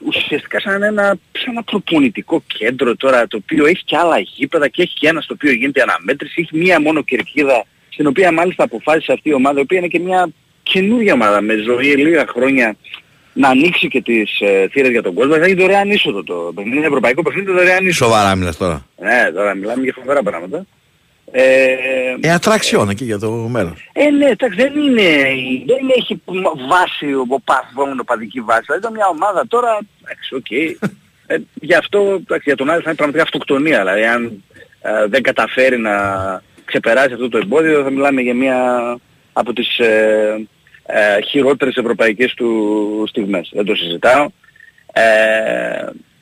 ουσιαστικά 0.06 0.60
σαν 0.60 0.84
ένα, 0.84 1.04
σαν 1.32 1.48
ένα 1.54 1.64
προπονητικό 1.64 2.44
κέντρο 2.48 2.96
τώρα 2.96 3.28
το 3.28 3.38
οποίο 3.38 3.66
έχει 3.66 3.84
και 3.86 3.98
άλλα 3.98 4.20
γήπεδα 4.20 4.68
και 4.68 4.82
έχει 4.82 4.94
και 4.94 5.08
ένα 5.08 5.22
στο 5.22 5.34
οποίο 5.34 5.52
γίνεται 5.52 5.82
αναμέτρηση, 5.82 6.42
έχει 6.42 6.58
μία 6.58 6.82
μόνο 6.82 7.02
κερκίδα 7.04 7.66
στην 7.90 8.08
οποία 8.08 8.32
μάλιστα 8.32 8.64
αποφάσισε 8.64 9.12
αυτή 9.12 9.30
η 9.30 9.34
ομάδα, 9.34 9.60
η 9.60 9.62
οποία 9.62 9.78
είναι 9.78 9.88
και 9.88 10.00
μια 10.00 10.28
καινούργια 10.72 11.14
ομάδα 11.14 11.42
με 11.42 11.54
ζωή 11.56 11.96
λίγα 11.96 12.26
χρόνια 12.28 12.76
να 13.34 13.48
ανοίξει 13.50 13.88
και 13.88 14.02
τις 14.02 14.40
ε, 14.40 14.68
θύρες 14.72 14.92
για 14.92 15.02
τον 15.02 15.14
κόσμο. 15.14 15.36
Θα 15.36 15.44
έχει 15.46 15.54
δωρεάν 15.56 15.90
είσοδο 15.90 16.24
το 16.24 16.52
παιχνίδι, 16.56 16.78
είναι 16.78 16.86
ευρωπαϊκό 16.86 17.22
παιχνίδι, 17.22 17.52
δωρεάν 17.52 17.88
είσοδο. 17.88 18.12
Σοβαρά 18.12 18.36
μιλάς 18.36 18.58
τώρα. 18.58 18.86
Ναι, 19.02 19.32
τώρα 19.34 19.56
μιλάμε 19.56 19.84
για 19.84 19.94
φοβερά 19.96 20.24
πράγματα. 20.24 20.66
Ε, 21.32 21.66
Ε, 22.22 22.30
ατραξιόν 22.32 22.90
εκεί 22.90 23.04
για 23.06 23.20
το 23.20 23.32
μέρος. 23.32 23.90
ε, 23.94 24.10
ναι, 24.10 24.26
εντάξει, 24.26 24.62
δεν 24.62 24.74
είναι, 24.78 25.04
δεν 25.66 25.78
έχει 25.98 26.22
βάση, 26.70 27.14
οπαδ-, 27.14 27.66
μόνο 27.76 28.04
οπαδική 28.04 28.42
βάση. 28.42 28.62
Δηλαδή 28.66 28.82
ήταν 28.82 28.94
μια 28.94 29.08
ομάδα 29.08 29.46
τώρα, 29.48 29.78
εντάξει, 30.04 30.36
οκ. 30.36 30.52
Ε, 31.28 31.38
γι' 31.54 31.74
αυτό, 31.74 32.00
εντάξει, 32.00 32.44
για 32.46 32.56
τον 32.56 32.70
Άρη 32.70 32.78
θα 32.82 32.88
είναι 32.90 32.96
πραγματικά 32.96 33.24
αυτοκτονία. 33.24 33.78
Δηλαδή, 33.80 34.06
αν 34.06 34.44
ε, 34.82 35.08
δεν 35.08 35.22
καταφέρει 35.22 35.78
να 35.80 35.92
ξεπεράσει 36.66 37.14
αυτό 37.14 37.30
το 37.30 37.38
εμπόδιο, 37.38 37.84
θα 37.84 37.90
μιλάμε 37.90 38.22
για 38.22 38.34
μια 38.34 38.58
από 39.34 39.54
τις 39.54 39.78
ε, 39.80 40.48
ε, 40.94 41.22
χειρότερες 41.22 41.76
ευρωπαϊκές 41.76 42.34
του 42.34 43.04
στιγμές. 43.08 43.50
Δεν 43.54 43.66
το 43.66 43.76
συζητάω. 43.76 44.28
Ε, 44.94 45.02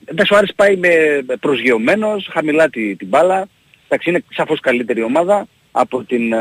εντάξει, 0.06 0.34
ο 0.34 0.38
Άρης 0.38 0.54
πάει 0.56 0.76
με 0.76 1.22
με 1.28 1.36
προσγειωμένος, 1.36 2.30
χαμηλά 2.32 2.70
τη, 2.70 2.96
την 2.96 3.08
μπάλα. 3.08 3.48
Εντάξει, 3.88 4.10
είναι 4.10 4.24
σαφώς 4.34 4.60
καλύτερη 4.60 5.04
ομάδα 5.04 5.48
από 5.72 6.04
την 6.04 6.34
ε, 6.34 6.38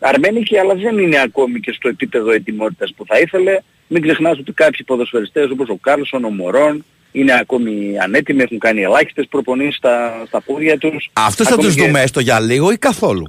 Αρμένικη, 0.00 0.58
αλλά 0.58 0.74
δεν 0.74 0.98
είναι 0.98 1.20
ακόμη 1.20 1.60
και 1.60 1.72
στο 1.72 1.88
επίπεδο 1.88 2.30
ετοιμότητας 2.30 2.92
που 2.96 3.04
θα 3.06 3.18
ήθελε. 3.18 3.58
Μην 3.88 4.02
ξεχνάς 4.02 4.38
ότι 4.38 4.52
κάποιοι 4.52 4.84
ποδοσφαιριστές 4.84 5.50
όπως 5.50 5.68
ο 5.68 5.76
Κάρλσον, 5.76 6.24
ο 6.24 6.30
Μωρόν, 6.30 6.84
είναι 7.12 7.32
ακόμη 7.40 7.98
ανέτοιμοι, 8.02 8.42
έχουν 8.42 8.58
κάνει 8.58 8.82
ελάχιστες 8.82 9.26
προπονήσεις 9.30 9.76
στα, 9.76 10.22
στα 10.26 10.40
πόδια 10.40 10.78
τους. 10.78 11.10
Αυτούς 11.12 11.46
θα 11.46 11.52
Ακόμη 11.52 11.66
τους 11.68 11.76
και- 11.76 11.86
δούμε 11.86 12.00
έστω 12.02 12.20
για 12.20 12.40
λίγο 12.40 12.70
ή 12.70 12.76
καθόλου; 12.78 13.26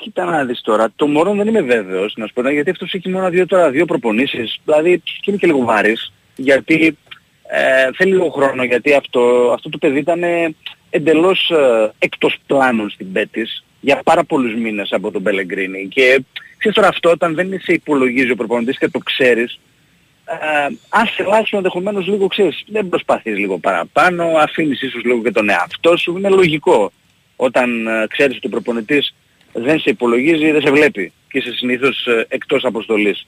Κοίτα 0.00 0.24
να 0.24 0.44
δεις 0.44 0.60
τώρα, 0.60 0.88
τον 0.96 1.06
Μορόν 1.06 1.36
δεν 1.36 1.46
είμαι 1.46 1.60
βέβαιος 1.60 2.14
να 2.16 2.26
σου 2.26 2.32
πω, 2.32 2.50
γιατί 2.50 2.70
αυτός 2.70 2.94
έχει 2.94 3.08
μόνο 3.08 3.28
δύο, 3.28 3.46
τώρα 3.46 3.70
δύο 3.70 3.84
προπονήσεις, 3.84 4.60
δηλαδή 4.64 4.98
και 4.98 5.30
είναι 5.30 5.36
και 5.36 5.46
λίγο 5.46 5.64
βαρύς, 5.64 6.12
γιατί 6.36 6.96
ε, 7.46 7.90
θέλει 7.96 8.12
λίγο 8.12 8.28
χρόνο, 8.30 8.64
γιατί 8.64 8.94
αυτό, 8.94 9.50
αυτό 9.54 9.68
το 9.68 9.78
παιδί 9.78 9.98
ήταν 9.98 10.22
ε, 10.22 10.54
εντελώς 10.90 11.50
ε, 11.50 11.92
εκτός 11.98 12.36
πλάνων 12.46 12.90
στην 12.90 13.12
Πέτης 13.12 13.64
για 13.80 14.00
πάρα 14.04 14.24
πολλούς 14.24 14.54
μήνες 14.54 14.92
από 14.92 15.10
τον 15.10 15.22
Πελεγκρίνη 15.22 15.88
και 15.88 16.24
ξέρεις 16.58 16.76
τώρα 16.76 16.88
αυτό 16.88 17.10
όταν 17.10 17.34
δεν 17.34 17.60
σε 17.60 17.72
υπολογίζει 17.72 18.30
ο 18.30 18.36
προπονητής 18.36 18.78
και 18.78 18.88
το 18.88 18.98
ξέρεις, 18.98 19.60
ε, 20.24 20.66
αν 20.88 21.06
σε 21.06 21.22
ελάχιστον 21.22 21.58
ενδεχομένως 21.58 22.06
λίγο 22.06 22.26
ξέρεις, 22.26 22.64
δεν 22.66 22.88
προσπαθείς 22.88 23.38
λίγο 23.38 23.58
παραπάνω, 23.58 24.24
αφήνεις 24.24 24.82
ίσως 24.82 25.04
λίγο 25.04 25.22
και 25.22 25.30
τον 25.30 25.48
εαυτό 25.48 25.96
σου, 25.96 26.16
είναι 26.16 26.28
λογικό. 26.28 26.92
Όταν 27.36 27.86
ε, 27.86 28.06
ξέρεις 28.08 28.36
ότι 28.36 28.46
ο 28.46 28.50
προπονητής 28.50 29.14
δεν 29.58 29.80
σε 29.80 29.90
υπολογίζει, 29.90 30.50
δεν 30.50 30.60
σε 30.60 30.70
βλέπει 30.70 31.12
και 31.28 31.38
είσαι 31.38 31.52
συνήθως 31.52 32.06
ε, 32.06 32.26
εκτός 32.28 32.64
αποστολής. 32.64 33.26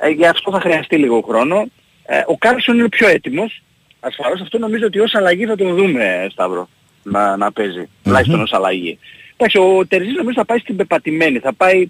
Ε, 0.00 0.08
για 0.08 0.30
αυτό 0.30 0.50
θα 0.50 0.60
χρειαστεί 0.60 0.96
λίγο 0.96 1.20
χρόνο. 1.20 1.66
Ε, 2.06 2.22
ο 2.26 2.36
Κάρλσον 2.38 2.78
είναι 2.78 2.88
πιο 2.88 3.08
έτοιμος. 3.08 3.62
Ασφαλώς 4.00 4.40
αυτό 4.40 4.58
νομίζω 4.58 4.86
ότι 4.86 4.98
ως 4.98 5.14
αλλαγή 5.14 5.46
θα 5.46 5.56
τον 5.56 5.76
δούμε, 5.76 6.26
Σταύρο, 6.30 6.68
να, 7.02 7.36
να 7.36 7.52
παίζει. 7.52 7.88
Τουλάχιστον 8.02 8.40
ως 8.40 8.52
αλλαγή. 8.52 8.98
Εντάξει, 9.36 9.58
ο 9.58 9.86
Τερζής 9.86 10.14
νομίζω 10.14 10.34
θα 10.34 10.44
πάει 10.44 10.58
στην 10.58 10.76
πεπατημένη. 10.76 11.38
Θα 11.38 11.52
πάει 11.52 11.88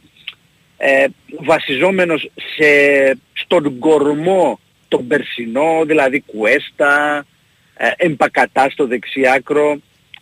ε, 0.76 1.06
βασιζόμενος 1.40 2.30
σε, 2.34 2.66
στον 3.32 3.78
κορμό 3.78 4.60
τον 4.88 5.06
περσινό, 5.06 5.82
δηλαδή 5.86 6.20
Κουέστα, 6.20 7.24
ε, 7.76 7.90
Εμπακατά 7.96 8.70
στο 8.70 8.86
δεξιάκρο, 8.86 9.78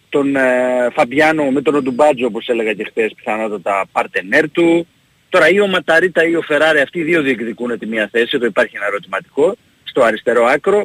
τον 0.09 0.37
ε, 0.37 0.89
Φαμπιάνο 0.93 1.51
με 1.51 1.63
τον 1.63 1.75
Οντουμπάτζο 1.75 2.27
όπως 2.27 2.49
έλεγα 2.49 2.73
και 2.73 2.85
χθες 2.85 3.13
πιθανότατα 3.17 3.87
παρτενέρ 3.93 4.51
του. 4.51 4.87
Τώρα 5.29 5.49
ή 5.49 5.61
ο 5.61 5.67
Ματαρίτα 5.67 6.25
ή 6.25 6.35
ο 6.35 6.43
Φεράρι 6.43 6.81
αυτοί 6.81 6.99
οι 6.99 7.03
δύο 7.03 7.23
διεκδικούν 7.23 7.79
τη 7.79 7.87
μία 7.87 8.09
θέση, 8.13 8.31
εδώ 8.33 8.47
υπάρχει 8.47 8.77
ένα 8.77 8.87
ερωτηματικό, 8.87 9.57
στο 9.85 10.03
αριστερό 10.03 10.45
άκρο. 10.45 10.85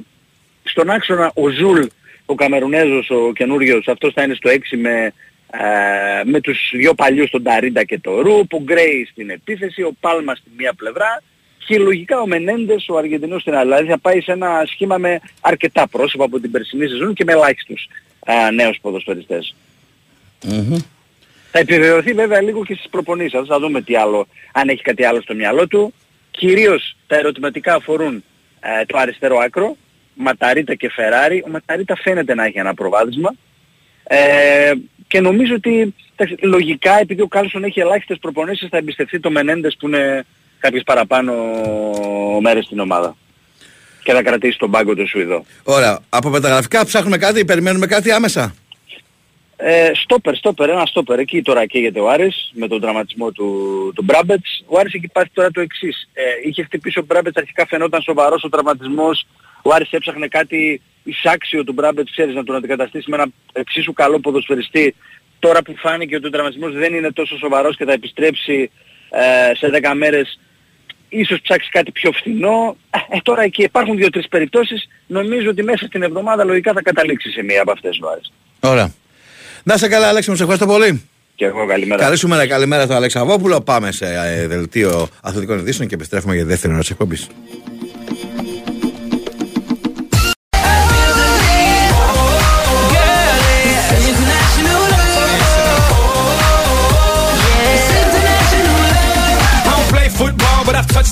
Στον 0.63 0.89
άξονα 0.89 1.32
ο 1.36 1.49
Ζουλ, 1.49 1.82
ο 2.26 2.36
Καμερουνέζος, 2.36 3.09
ο 3.09 3.32
καινούριος, 3.34 3.88
αυτός 3.88 4.13
θα 4.13 4.24
είναι 4.24 4.34
στο 4.34 4.49
6 4.49 4.78
με, 4.78 5.13
ε, 5.51 6.24
με 6.24 6.41
τους 6.41 6.72
δυο 6.74 6.93
παλιούς, 6.93 7.30
τον 7.30 7.43
Νταρίντα 7.43 7.84
και 7.84 7.99
τον 7.99 8.19
Ρουπ, 8.19 8.53
ο 8.53 8.61
Γκρέι 8.63 9.07
στην 9.11 9.30
επίθεση, 9.30 9.82
ο 9.82 9.93
Πάλμα 9.99 10.36
στην 10.36 10.51
μία 10.57 10.74
πλευρά 10.74 11.22
και 11.72 11.78
λογικά 11.78 12.19
ο 12.19 12.28
Μενέντες, 12.28 12.86
ο 12.89 12.97
Αργεντινός 12.97 13.41
στην 13.41 13.55
άλλη. 13.55 13.63
Δηλαδή 13.63 13.89
θα 13.89 13.99
πάει 13.99 14.22
σε 14.22 14.32
ένα 14.32 14.63
σχήμα 14.65 14.97
με 14.97 15.19
αρκετά 15.41 15.88
πρόσωπα 15.88 16.24
από 16.24 16.39
την 16.39 16.51
περσινή 16.51 16.88
σεζόν 16.88 17.13
και 17.13 17.24
με 17.24 17.32
ελάχιστους 17.32 17.88
α, 18.26 18.51
νέους 18.51 18.78
ποδοσφαιριστές. 18.82 19.55
Θα 21.51 21.59
επιβεβαιωθεί 21.59 22.13
βέβαια 22.13 22.41
λίγο 22.41 22.65
και 22.65 22.74
στις 22.74 22.89
προπονήσεις. 22.89 23.39
Θα 23.47 23.59
δούμε 23.59 23.82
τι 23.82 23.95
άλλο, 23.95 24.28
αν 24.51 24.69
έχει 24.69 24.82
κάτι 24.82 25.03
άλλο 25.03 25.22
στο 25.22 25.34
μυαλό 25.34 25.67
του. 25.67 25.93
Κυρίως 26.32 26.95
τα 27.07 27.15
ερωτηματικά 27.15 27.74
αφορούν 27.74 28.24
ε, 28.59 28.86
το 28.86 28.97
αριστερό 28.97 29.38
άκρο, 29.38 29.76
Ματαρίτα 30.13 30.76
και 30.76 30.89
Φεράρι. 30.89 31.43
Ο 31.45 31.49
Ματαρίτα 31.49 31.95
φαίνεται 31.95 32.36
να 32.36 32.45
έχει 32.45 32.59
ένα 32.59 32.74
προβάδισμα. 32.74 33.36
Ε, 34.03 34.72
και 35.07 35.19
νομίζω 35.19 35.55
ότι 35.55 35.95
εντάξει, 36.15 36.45
λογικά 36.45 36.99
επειδή 36.99 37.22
ο 37.22 37.28
Κάλσον 37.28 37.63
έχει 37.63 37.80
ελάχιστες 37.80 38.17
προπονήσεις 38.17 38.69
θα 38.69 38.78
εμπιστευτεί 38.78 39.19
το 39.19 39.32
Μενέντες 39.32 39.76
που 39.80 39.88
είναι 39.88 40.26
κάποιες 40.59 40.84
παραπάνω 40.84 41.34
μέρες 42.41 42.65
στην 42.65 42.80
ομάδα. 42.80 43.15
Και 44.04 44.12
θα 44.12 44.24
κρατήσει 44.24 44.58
τον 44.58 44.72
πάγκο 44.72 44.95
του 44.95 45.08
Σουηδό. 45.08 45.45
Ωραία. 45.64 45.99
Από 46.10 46.30
μεταγραφικά 46.30 46.86
ψάχνουμε 46.86 47.18
κάτι, 47.18 47.45
περιμένουμε 47.45 47.86
κάτι 47.86 48.12
άμεσα; 48.12 48.56
Ε, 49.56 49.91
στόπερ, 49.93 50.36
στόπερ, 50.36 50.70
ένα 50.70 50.86
στόπερ. 50.86 51.20
Εκεί 51.20 51.41
τώρα 51.41 51.66
καίγεται 51.66 51.99
ο 51.99 52.10
Άρης 52.10 52.52
με 52.54 52.68
τον 52.68 52.82
τραυματισμό 52.82 53.32
του, 53.32 53.47
του 53.95 54.04
Μπράμπετς. 54.04 54.64
Ο 54.68 54.80
Άρης 54.80 54.93
εκεί 54.93 55.06
υπάρχει 55.06 55.32
τώρα 55.34 55.52
το 55.52 55.62
εξής. 55.62 56.10
Ε, 56.14 56.22
είχε 56.43 56.64
χτυπήσει 56.64 56.99
ο 56.99 57.04
Μπράμπετς, 57.08 57.38
αρχικά 57.38 57.66
φαινόταν 57.68 58.02
σοβαρός 58.02 58.43
ο 58.43 58.49
τραυματισμός. 58.49 59.26
Ο 59.62 59.74
Άρης 59.74 59.91
έψαχνε 59.91 60.28
κάτι 60.28 60.82
εισάξιο 61.04 61.64
του 61.64 61.74
Μπράμπετς, 61.74 62.12
ξέρεις, 62.12 62.36
να 62.36 62.43
τον 62.43 62.56
αντικαταστήσει 62.56 63.10
με 63.10 63.16
ένα 63.16 63.26
εξίσου 63.54 63.93
καλό 63.93 64.20
ποδοσφαιριστή. 64.20 64.95
Τώρα 65.39 65.62
που 65.62 65.76
φάνηκε 65.78 66.16
ότι 66.16 66.28
ο 66.28 66.30
τραυματισμός 66.30 66.74
δεν 66.74 66.93
είναι 66.93 67.12
τόσο 67.12 67.38
σοβαρός 67.38 67.78
και 67.78 67.86
θα 67.86 67.91
επιστρέψει 67.91 68.72
ε, 69.10 69.56
σε 69.56 69.70
10 69.84 69.93
μέρες 69.95 70.39
ίσως 71.12 71.41
ψάξει 71.41 71.70
κάτι 71.70 71.91
πιο 71.91 72.12
φθηνό. 72.12 72.78
Ε, 73.09 73.18
τώρα 73.24 73.41
εκεί 73.41 73.64
υπάρχουν 73.64 73.95
δύο-τρεις 73.97 74.28
περιπτώσεις. 74.28 74.88
Νομίζω 75.07 75.49
ότι 75.49 75.64
μέσα 75.64 75.86
στην 75.86 76.01
εβδομάδα 76.01 76.43
λογικά 76.43 76.74
θα 76.74 76.82
καταλήξεις 76.82 77.34
σε 77.34 77.43
μία 77.43 77.62
από 77.62 77.72
αυτές 77.72 77.99
ο 78.03 78.09
Άρης. 78.09 78.32
Ωραία. 78.59 78.93
Να 79.64 79.78
σε 79.78 79.88
καλά, 79.88 80.07
Αλέξη, 80.07 80.30
μου 80.30 80.36
σε 80.36 80.41
ευχαριστώ 80.41 80.68
πολύ. 80.68 81.05
Και 81.36 81.45
εγώ 81.45 81.66
καλημέρα. 81.66 82.03
Καλή 82.03 82.18
σου 82.18 82.28
μέρα, 82.28 82.47
καλημέρα 82.47 82.84
στον 82.84 82.95
Αλεξαβόπουλο. 82.95 83.62
Πάμε 83.62 83.91
σε 83.91 84.05
ε, 84.05 84.47
δελτίο 84.47 85.07
αθλητικών 85.22 85.57
ειδήσεων 85.57 85.88
και 85.88 85.95
επιστρέφουμε 85.95 86.36
για 86.36 86.45
δεύτερη 86.45 86.74
ώρα 86.74 86.82
της 86.82 86.89
εκπομπής. 86.89 87.28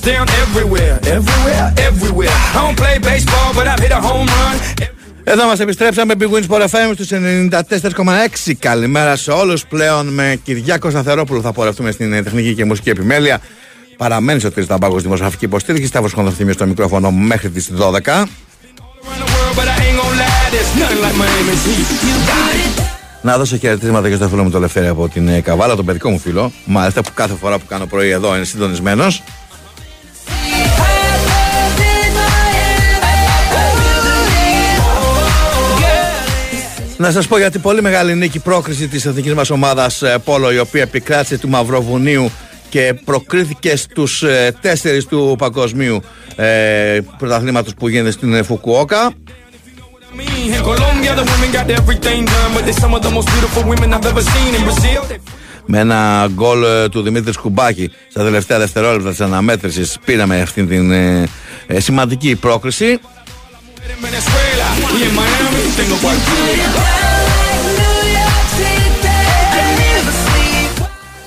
But 0.01 0.11
I've 0.11 0.25
touched 0.25 0.29
down 0.29 0.29
everywhere. 0.43 0.99
Everywhere, 1.17 1.73
everywhere. 1.87 2.29
I 2.29 2.61
don't 2.63 2.77
play 2.77 2.97
baseball, 2.99 3.53
but 3.53 3.67
I've 3.67 3.79
hit 3.79 3.91
a 3.91 4.01
home 4.01 4.27
run. 4.27 4.87
Εδώ 5.23 5.45
μας 5.45 5.59
επιστρέψαμε 5.59 6.13
Big 6.19 6.29
Wins 6.29 6.45
Sport 6.49 6.61
FM 6.61 6.91
στους 6.93 7.09
94,6 7.11 8.53
Καλημέρα 8.59 9.15
σε 9.15 9.31
όλους 9.31 9.65
πλέον 9.65 10.07
με 10.07 10.39
Κυριάκο 10.43 10.89
Σταθερόπουλο 10.89 11.41
θα 11.41 11.51
πορευτούμε 11.51 11.91
στην 11.91 12.13
ε, 12.13 12.21
τεχνική 12.23 12.53
και 12.53 12.65
μουσική 12.65 12.89
επιμέλεια 12.89 13.41
Παραμένεις 13.97 14.43
ο 14.43 14.51
Τρεις 14.51 14.67
Ταμπάκος 14.67 15.01
δημοσιογραφική 15.01 15.45
υποστήριξη 15.45 15.87
Σταύρος 15.87 16.13
Κονδοθυμίου 16.13 16.53
στο 16.53 16.65
μικρόφωνο 16.65 17.11
μέχρι 17.11 17.49
τις 17.49 17.71
12 17.79 17.91
But 19.55 19.67
I 19.67 19.75
ain't 19.85 19.97
gonna 19.99 20.21
lie, 20.21 20.49
there's 20.53 20.71
nothing 20.81 21.01
like 21.01 21.17
Miami's 21.21 21.63
heat. 21.65 22.89
Να 23.21 23.37
δώσω 23.37 23.57
χαιρετίσματα 23.57 24.09
και 24.09 24.15
στο 24.15 24.27
φίλο 24.27 24.43
μου 24.43 24.49
το 24.49 24.59
Λευτέρη 24.59 24.87
από 24.87 25.07
την 25.09 25.27
ε, 25.27 25.41
Καβάλα, 25.41 25.75
τον 25.75 25.85
παιδικό 25.85 26.09
μου 26.09 26.19
φίλο. 26.19 26.51
Μάλιστα 26.65 27.01
που 27.01 27.09
κάθε 27.13 27.33
φορά 27.35 27.57
που 27.57 27.65
κάνω 27.67 27.85
πρωί 27.85 28.09
εδώ 28.09 28.35
είναι 28.35 28.45
συντονισμένος. 28.45 29.23
Να 36.99 37.11
σας 37.11 37.27
πω 37.27 37.37
για 37.37 37.51
την 37.51 37.61
πολύ 37.61 37.81
μεγάλη 37.81 38.15
νίκη 38.15 38.39
πρόκριση 38.39 38.87
της 38.87 39.05
εθνικής 39.05 39.33
μας 39.33 39.49
ομάδας 39.49 40.01
ε, 40.01 40.17
Πόλο 40.23 40.51
η 40.51 40.59
οποία 40.59 40.81
επικράτησε 40.81 41.37
του 41.37 41.49
Μαυροβουνίου 41.49 42.31
και 42.69 42.99
προκρίθηκε 43.05 43.75
στους 43.75 44.23
ε, 44.23 44.55
τέσσερις 44.61 45.05
του 45.05 45.35
παγκοσμίου 45.37 46.01
ε, 46.35 46.99
πρωταθλήματος 47.17 47.73
που 47.73 47.87
γίνεται 47.87 48.11
στην 48.11 48.33
ε, 48.33 48.43
Φουκουόκα. 48.43 49.11
In 50.47 50.63
Colombia, 50.69 51.11
the 51.19 51.25
women 51.31 51.49
got 51.57 51.67
everything 51.79 52.25
done, 52.33 52.51
but 52.55 52.63
they're 52.65 52.81
some 52.83 52.93
of 52.97 53.01
the 53.07 53.11
most 53.17 53.27
beautiful 53.33 53.63
women 53.71 53.87
I've 53.95 54.07
ever 54.11 54.23
seen 54.33 54.51
in 54.57 54.63
Brazil. 54.67 55.01
They 55.09 55.19
με 55.71 55.79
ένα 55.79 56.29
γκολ 56.33 56.63
ε, 56.63 56.89
του 56.89 57.01
Δημήτρης 57.01 57.35
Σκουμπάκη 57.35 57.91
στα 58.09 58.23
τελευταία 58.23 58.59
δευτερόλεπτα 58.59 59.09
της 59.09 59.21
αναμέτρησης 59.21 59.97
πήραμε 60.05 60.41
αυτή 60.41 60.65
την 60.65 60.91
ε, 60.91 61.23
ε, 61.67 61.79
σημαντική 61.79 62.35
πρόκριση 62.35 62.99
in 63.93 64.01
Venezuela, 64.07 64.67
we 64.93 64.99
in 65.07 65.13
Miami, 65.19 65.63
tengo 65.77 65.95
cualquiera. 66.05 66.81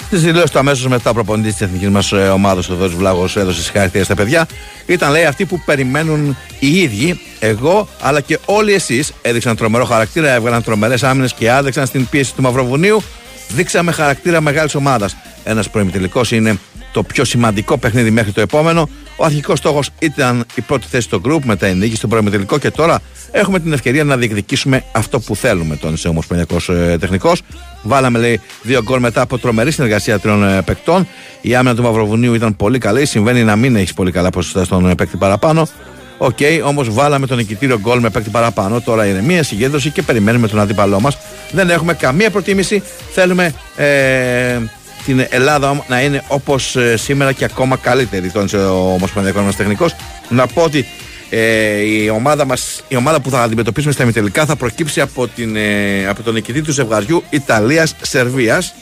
Στι 0.06 0.16
δηλώσεις 0.20 0.50
του 0.50 0.58
αμέσως 0.58 0.86
μετά 0.86 1.12
προπονητής 1.12 1.52
της 1.52 1.60
εθνικής 1.60 1.88
μας 1.88 2.12
ομάδας, 2.12 2.68
ο 2.68 2.74
Δόση 2.74 2.94
Βλάγος, 2.94 3.36
έδωσε 3.36 3.62
συγχαρητήρια 3.62 4.04
στα 4.04 4.14
παιδιά. 4.14 4.46
Ήταν, 4.86 5.10
λέει, 5.10 5.24
αυτοί 5.24 5.44
που 5.44 5.62
περιμένουν 5.64 6.36
οι 6.58 6.80
ίδιοι, 6.80 7.20
εγώ 7.38 7.88
αλλά 8.00 8.20
και 8.20 8.38
όλοι 8.44 8.72
εσείς. 8.72 9.12
Έδειξαν 9.22 9.56
τρομερό 9.56 9.84
χαρακτήρα, 9.84 10.30
έβγαλαν 10.30 10.62
τρομερές 10.62 11.02
άμυνες 11.02 11.32
και 11.32 11.50
άδεξαν 11.50 11.86
στην 11.86 12.08
πίεση 12.08 12.34
του 12.34 12.42
Μαυροβουνίου. 12.42 13.02
Δείξαμε 13.48 13.92
χαρακτήρα 13.92 14.40
μεγάλης 14.40 14.74
ομάδας. 14.74 15.16
Ένας 15.44 15.70
προημιτελικός 15.70 16.30
είναι 16.30 16.58
το 16.92 17.02
πιο 17.02 17.24
σημαντικό 17.24 17.78
παιχνίδι 17.78 18.10
μέχρι 18.10 18.32
το 18.32 18.40
επόμενο. 18.40 18.88
Ο 19.16 19.24
αρχικός 19.24 19.58
στόχος 19.58 19.90
ήταν 19.98 20.44
η 20.54 20.60
πρώτη 20.60 20.86
θέση 20.90 21.06
στο 21.06 21.20
group, 21.24 21.40
μετά 21.44 21.68
η 21.68 21.74
νίκη 21.74 21.96
στον 21.96 22.10
προημιτελικό 22.10 22.58
και 22.58 22.70
τώρα 22.70 23.00
έχουμε 23.30 23.60
την 23.60 23.72
ευκαιρία 23.72 24.04
να 24.04 24.16
διεκδικήσουμε 24.16 24.84
αυτό 24.92 25.20
που 25.20 25.36
θέλουμε, 25.36 25.76
τόνισε 25.76 26.06
ο 26.06 26.10
Ομοσπονδιακός 26.10 26.68
ε, 26.68 26.96
Τεχνικός. 27.00 27.42
Βάλαμε, 27.82 28.18
λέει, 28.18 28.40
δύο 28.62 28.82
γκολ 28.82 29.00
μετά 29.00 29.20
από 29.20 29.38
τρομερή 29.38 29.70
συνεργασία 29.70 30.18
τριών 30.18 30.44
ε, 30.44 30.62
παικτών. 30.62 31.08
Η 31.40 31.54
άμυνα 31.54 31.74
του 31.74 31.82
Μαυροβουνίου 31.82 32.34
ήταν 32.34 32.56
πολύ 32.56 32.78
καλή. 32.78 33.06
Συμβαίνει 33.06 33.44
να 33.44 33.56
μην 33.56 33.76
έχεις 33.76 33.94
πολύ 33.94 34.10
καλά 34.10 34.30
ποσοστά 34.30 34.64
στον 34.64 34.88
ε, 34.90 34.94
παίκτη 34.94 35.16
παραπάνω. 35.16 35.68
Ok, 36.18 36.36
okay, 36.38 36.60
όμως 36.64 36.94
βάλαμε 36.94 37.26
τον 37.26 37.36
νικητήριο 37.36 37.78
γκολ 37.80 38.00
με 38.00 38.10
παίκτη 38.10 38.30
παραπάνω. 38.30 38.80
Τώρα 38.80 39.06
είναι 39.06 39.22
μία 39.22 39.42
συγκέντρωση 39.42 39.90
και 39.90 40.02
περιμένουμε 40.02 40.48
τον 40.48 40.60
αντίπαλό 40.60 41.00
μας. 41.00 41.18
Δεν 41.52 41.70
έχουμε 41.70 41.94
καμία 41.94 42.30
προτίμηση. 42.30 42.82
Θέλουμε 43.12 43.54
ε, 43.76 44.58
την 45.04 45.26
Ελλάδα 45.30 45.84
να 45.88 46.02
είναι 46.02 46.24
όπως 46.28 46.76
σήμερα 46.94 47.32
και 47.32 47.44
ακόμα 47.44 47.76
καλύτερη, 47.76 48.30
τόνισε 48.30 48.56
ο 48.56 48.92
Ομοσπονδιακός 48.92 49.42
μας 49.42 49.56
τεχνικός. 49.56 49.94
Να 50.28 50.46
πω 50.46 50.62
ότι 50.62 50.86
ε, 51.30 51.80
η, 51.80 52.08
ομάδα 52.08 52.44
μας, 52.44 52.82
η 52.88 52.96
ομάδα 52.96 53.20
που 53.20 53.30
θα 53.30 53.42
αντιμετωπίσουμε 53.42 53.92
στα 53.92 54.02
ημιτελικά 54.02 54.46
θα 54.46 54.56
προκύψει 54.56 55.00
από, 55.00 55.28
την, 55.28 55.56
ε, 55.56 56.06
από 56.08 56.22
τον 56.22 56.34
νικητή 56.34 56.62
του 56.62 56.72
ζευγαριού 56.72 57.22
Ιταλίας-Σερβίας 57.30 58.74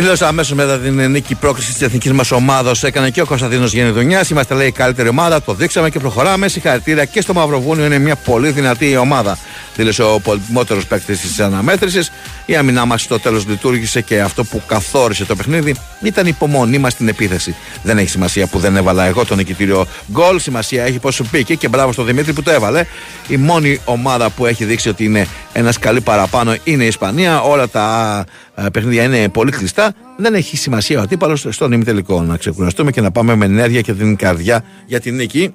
Δηλώσα 0.00 0.28
αμέσως 0.28 0.56
μετά 0.56 0.78
την 0.78 1.10
νίκη 1.10 1.34
πρόκλησης 1.34 1.72
της 1.72 1.82
εθνικής 1.82 2.12
μας 2.12 2.30
ομάδα. 2.30 2.74
Έκανε 2.82 3.10
και 3.10 3.20
ο 3.20 3.26
Κωνσταντίνος 3.26 3.72
Γενεδονιά. 3.72 4.24
Είμαστε, 4.30 4.54
λέει, 4.54 4.66
η 4.66 4.72
καλύτερη 4.72 5.08
ομάδα. 5.08 5.42
Το 5.42 5.54
δείξαμε 5.54 5.90
και 5.90 5.98
προχωράμε. 5.98 6.48
Συγχαρητήρια 6.48 7.04
και 7.04 7.20
στο 7.20 7.34
Μαυροβούνιο. 7.34 7.84
Είναι 7.84 7.98
μια 7.98 8.16
πολύ 8.16 8.50
δυνατή 8.50 8.96
ομάδα. 8.96 9.38
Δήλωσε 9.78 10.02
ο 10.02 10.20
πολυτιμότερο 10.20 10.80
παίκτης 10.88 11.20
της 11.20 11.40
αναμέτρησης. 11.40 12.10
Η 12.46 12.56
άμυνά 12.56 12.84
μας 12.84 13.02
στο 13.02 13.20
τέλος 13.20 13.46
λειτουργήσε 13.46 14.00
και 14.00 14.20
αυτό 14.20 14.44
που 14.44 14.62
καθόρισε 14.66 15.24
το 15.24 15.36
παιχνίδι 15.36 15.76
ήταν 16.02 16.26
η 16.26 16.30
υπομονή 16.34 16.78
μας 16.78 16.92
στην 16.92 17.08
επίθεση. 17.08 17.54
Δεν 17.82 17.98
έχει 17.98 18.08
σημασία 18.08 18.46
που 18.46 18.58
δεν 18.58 18.76
έβαλα 18.76 19.04
εγώ 19.04 19.24
το 19.24 19.34
νικητήριο 19.34 19.86
γκολ. 20.12 20.38
Σημασία 20.38 20.84
έχει 20.84 20.98
πώ 20.98 21.10
σου 21.10 21.24
πήγε 21.24 21.54
και 21.54 21.68
μπράβο 21.68 21.92
στον 21.92 22.06
Δημήτρη 22.06 22.32
που 22.32 22.42
το 22.42 22.50
έβαλε. 22.50 22.84
Η 23.28 23.36
μόνη 23.36 23.80
ομάδα 23.84 24.30
που 24.30 24.46
έχει 24.46 24.64
δείξει 24.64 24.88
ότι 24.88 25.04
είναι 25.04 25.26
ένας 25.52 25.78
καλή 25.78 26.00
παραπάνω 26.00 26.56
είναι 26.64 26.84
η 26.84 26.86
Ισπανία. 26.86 27.40
Όλα 27.40 27.68
τα 27.68 28.24
ε, 28.54 28.66
παιχνίδια 28.72 29.02
είναι 29.02 29.28
πολύ 29.28 29.50
κλειστά. 29.50 29.94
Δεν 30.16 30.34
έχει 30.34 30.56
σημασία 30.56 30.98
ο 30.98 31.02
αντίπαλος 31.02 31.46
στον 31.48 31.72
ημιτελικό. 31.72 32.22
Να 32.22 32.36
ξεκουραστούμε 32.36 32.90
και 32.90 33.00
να 33.00 33.10
πάμε 33.10 33.34
με 33.34 33.44
ενέργεια 33.44 33.80
και 33.80 33.92
την 33.92 34.16
καρδιά 34.16 34.64
για 34.86 35.00
την 35.00 35.14
νίκη. 35.14 35.54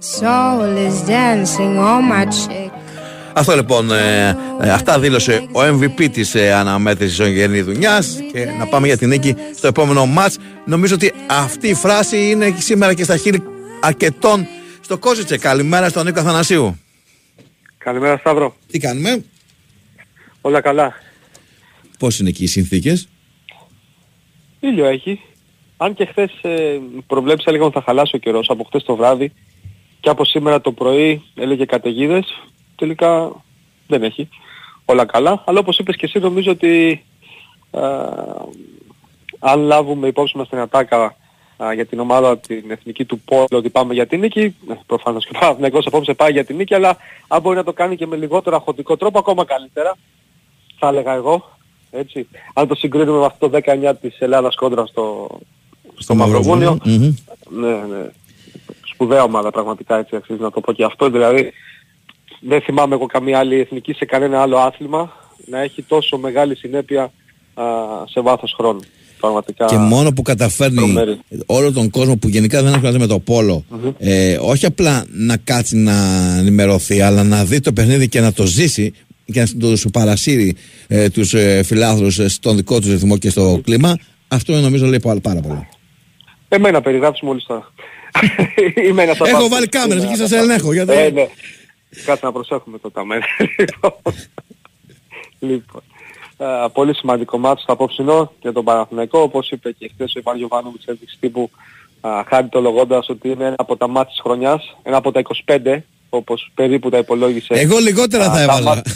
soul 0.00 0.76
is 0.76 1.02
dancing 1.02 1.78
on 1.78 2.04
my 2.04 2.24
cheek. 2.26 2.75
Αυτό 3.38 3.54
λοιπόν, 3.54 3.90
ε, 3.90 4.28
ε, 4.60 4.70
αυτά 4.70 4.98
δήλωσε 5.00 5.46
ο 5.52 5.60
MVP 5.60 6.10
της 6.10 6.34
ε, 6.34 6.52
αναμέτρησης 6.52 7.20
ο 7.20 7.26
Γερνή 7.26 7.60
Δουνιάς 7.60 8.18
και 8.32 8.44
να 8.44 8.66
πάμε 8.66 8.86
για 8.86 8.96
την 8.96 9.08
νίκη 9.08 9.34
στο 9.54 9.66
επόμενο 9.66 10.06
μάτς. 10.06 10.38
Νομίζω 10.66 10.94
ότι 10.94 11.12
αυτή 11.26 11.68
η 11.68 11.74
φράση 11.74 12.30
είναι 12.30 12.54
σήμερα 12.58 12.94
και 12.94 13.04
στα 13.04 13.16
χείλη 13.16 13.42
αρκετών 13.80 14.46
στο 14.80 14.98
Κόζιτσε. 14.98 15.38
Καλημέρα 15.38 15.88
στον 15.88 16.04
Νίκο 16.04 16.20
Αθανασίου. 16.20 16.80
Καλημέρα 17.78 18.16
Σταύρο. 18.16 18.56
Τι 18.70 18.78
κάνουμε, 18.78 19.24
Όλα 20.40 20.60
καλά. 20.60 20.94
πώς 21.98 22.18
είναι 22.18 22.28
εκεί 22.28 22.42
οι 22.44 22.46
συνθήκες; 22.46 23.08
Ήλιο 24.60 24.86
έχει. 24.86 25.20
Αν 25.76 25.94
και 25.94 26.04
χθες 26.06 26.30
ε, 26.42 26.78
προβλέψα 27.06 27.50
λίγο 27.50 27.70
θα 27.70 27.82
χαλάσει 27.82 28.16
ο 28.16 28.18
καιρός 28.18 28.50
από 28.50 28.64
χθες 28.64 28.82
το 28.82 28.96
βράδυ 28.96 29.32
και 30.00 30.08
από 30.08 30.24
σήμερα 30.24 30.60
το 30.60 30.72
πρωί 30.72 31.22
έλεγε 31.34 31.64
καταιγίδες. 31.64 32.26
Τελικά 32.76 33.32
δεν 33.86 34.02
έχει. 34.02 34.28
Όλα 34.84 35.04
καλά. 35.04 35.42
Αλλά 35.46 35.58
όπως 35.58 35.78
είπες 35.78 35.96
και 35.96 36.06
εσύ 36.06 36.18
νομίζω 36.18 36.50
ότι 36.50 37.04
ε, 37.70 37.80
αν 39.38 39.60
λάβουμε 39.60 40.06
υπόψη 40.06 40.36
μας 40.36 40.48
την 40.48 40.58
ατάκα 40.58 41.16
α, 41.56 41.72
για 41.72 41.86
την 41.86 41.98
ομάδα 41.98 42.38
την 42.38 42.70
εθνική 42.70 43.04
του 43.04 43.20
Πόλου 43.20 43.46
ότι 43.50 43.68
πάμε 43.70 43.94
για 43.94 44.06
την 44.06 44.20
νίκη, 44.20 44.56
ε, 44.70 44.74
προφανώς 44.86 45.26
και 45.26 45.32
ο 45.36 45.38
Παναθηναϊκός 45.38 45.86
απόψε 45.86 46.14
πάει 46.14 46.32
για 46.32 46.44
την 46.44 46.56
νίκη, 46.56 46.74
αλλά 46.74 46.96
αν 47.28 47.40
μπορεί 47.40 47.56
να 47.56 47.64
το 47.64 47.72
κάνει 47.72 47.96
και 47.96 48.06
με 48.06 48.16
λιγότερο 48.16 48.56
αχωτικό 48.56 48.96
τρόπο 48.96 49.18
ακόμα 49.18 49.44
καλύτερα, 49.44 49.96
θα 50.78 50.88
έλεγα 50.88 51.12
εγώ. 51.12 51.56
Έτσι. 51.90 52.28
Αν 52.54 52.68
το 52.68 52.74
συγκρίνουμε 52.74 53.18
με 53.18 53.24
αυτό 53.24 53.50
το 53.50 53.60
19 53.64 53.92
της 54.00 54.18
Ελλάδας 54.18 54.54
κόντρα 54.54 54.86
στο, 54.86 55.28
στο 55.94 56.14
Μαυροβούνιο, 56.14 56.78
Μμμ. 56.84 57.14
ναι, 57.50 57.74
ναι. 57.74 58.10
Σπουδαία 58.92 59.22
ομάδα 59.22 59.50
πραγματικά 59.50 59.98
έτσι 59.98 60.16
αξίζει 60.16 60.40
να 60.40 60.50
το 60.50 60.60
πω 60.60 60.72
και 60.72 60.84
αυτό. 60.84 61.10
Δηλαδή 61.10 61.52
δεν 62.40 62.60
θυμάμαι 62.60 62.94
εγώ 62.94 63.06
καμία 63.06 63.38
άλλη 63.38 63.60
εθνική 63.60 63.92
σε 63.92 64.04
κανένα 64.04 64.40
άλλο 64.42 64.56
άθλημα 64.56 65.12
να 65.46 65.60
έχει 65.62 65.82
τόσο 65.82 66.18
μεγάλη 66.18 66.56
συνέπεια 66.56 67.02
α, 67.54 67.62
σε 68.08 68.20
βάθος 68.20 68.54
χρόνου. 68.58 68.80
Πραγματικά. 69.20 69.64
Και 69.66 69.76
μόνο 69.76 70.12
που 70.12 70.22
καταφέρνει 70.22 70.76
τρομερή. 70.76 71.18
όλο 71.46 71.72
τον 71.72 71.90
κόσμο 71.90 72.16
που 72.16 72.28
γενικά 72.28 72.62
δεν 72.62 72.72
ασχολείται 72.74 72.98
με 72.98 73.06
το 73.06 73.18
πόλο, 73.18 73.64
ε, 73.98 74.38
όχι 74.40 74.66
απλά 74.66 75.04
να 75.12 75.36
κάτσει 75.36 75.76
να 75.76 75.92
ενημερωθεί, 76.38 77.00
αλλά 77.00 77.22
να 77.22 77.44
δει 77.44 77.60
το 77.60 77.72
παιχνίδι 77.72 78.08
και 78.08 78.20
να 78.20 78.32
το 78.32 78.44
ζήσει 78.46 78.92
και 79.32 79.40
να 79.40 79.46
του 79.58 79.76
σου 79.76 79.90
παρασύρει 79.90 80.56
ε, 80.88 81.08
τους 81.08 81.34
ε, 81.34 81.62
φιλάθλους 81.62 82.18
ε, 82.18 82.28
στον 82.28 82.56
δικό 82.56 82.80
τους 82.80 82.90
ρυθμό 82.90 83.16
και 83.18 83.30
στο 83.30 83.60
κλίμα, 83.64 83.96
αυτό 84.28 84.60
νομίζω 84.60 84.86
λέει 84.86 85.00
πάρα 85.00 85.20
πάρα 85.20 85.40
πολύ. 85.40 85.68
Εμένα 86.48 86.80
περιγράψεις 86.80 87.22
μόλις 87.22 87.44
τώρα. 87.44 87.72
Είμαι 88.88 89.02
ένας 89.02 89.14
από 89.16 89.24
Έχω 89.28 89.36
αυτούς. 89.36 89.50
βάλει 89.50 89.66
κάμερες 89.68 90.02
Είμαι 90.02 90.12
εκεί 90.12 90.20
ένας 90.20 90.28
σας 90.30 90.38
από 90.38 90.50
ελέγχω, 90.50 90.68
αυτούς. 90.70 90.84
γιατί- 90.94 91.06
Ε, 91.06 91.10
ναι. 91.10 91.26
Κάτσε 92.04 92.26
να 92.26 92.32
προσέχουμε 92.32 92.78
το 92.78 92.90
ταμένα. 92.90 93.24
λοιπόν. 95.38 95.82
Α, 96.38 96.70
πολύ 96.70 96.94
σημαντικό 96.94 97.38
μάτσο 97.38 97.62
στο 97.62 97.72
απόψινό 97.72 98.32
για 98.40 98.52
τον 98.52 98.64
Παναθηναϊκό. 98.64 99.20
Όπως 99.20 99.50
είπε 99.50 99.72
και 99.72 99.90
χθες 99.94 100.14
ο 100.14 100.18
Ιβάν 100.18 100.36
Γιωβάνοβιτς 100.36 100.84
έδειξε 100.84 101.16
τύπου 101.20 101.50
α, 102.00 102.22
χάριτολογώντας 102.28 103.08
ότι 103.08 103.28
είναι 103.28 103.44
ένα 103.44 103.54
από 103.58 103.76
τα 103.76 103.88
μάτια 103.88 104.10
της 104.12 104.20
χρονιάς, 104.20 104.76
ένα 104.82 104.96
από 104.96 105.12
τα 105.12 105.22
25 105.44 105.78
όπως 106.08 106.50
περίπου 106.54 106.90
τα 106.90 106.98
υπολόγισε. 106.98 107.54
Εγώ 107.54 107.78
λιγότερα 107.78 108.24
Α, 108.24 108.28
θα 108.28 108.32
τα 108.34 108.40
έβαζα. 108.42 108.62
μάτια- 108.62 108.94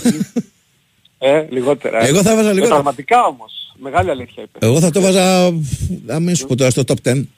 Ε, 1.18 1.46
λιγότερα. 1.50 2.04
ε. 2.04 2.08
Εγώ 2.08 2.22
θα 2.22 2.30
έβαζα 2.30 2.48
Ε, 2.48 2.52
λιγότερα. 2.52 2.74
Πραγματικά 2.74 3.24
όμως. 3.24 3.74
Μεγάλη 3.82 4.10
αλήθεια 4.10 4.42
είπε. 4.42 4.66
Εγώ 4.66 4.80
θα 4.80 4.90
το 4.90 5.00
βάζα, 5.00 5.50
να 6.06 6.20
μην 6.20 6.36
σου 6.36 6.46
πω 6.46 6.56
τώρα, 6.56 6.70
στο 6.70 6.82
top 6.86 6.94
10. 7.02 7.28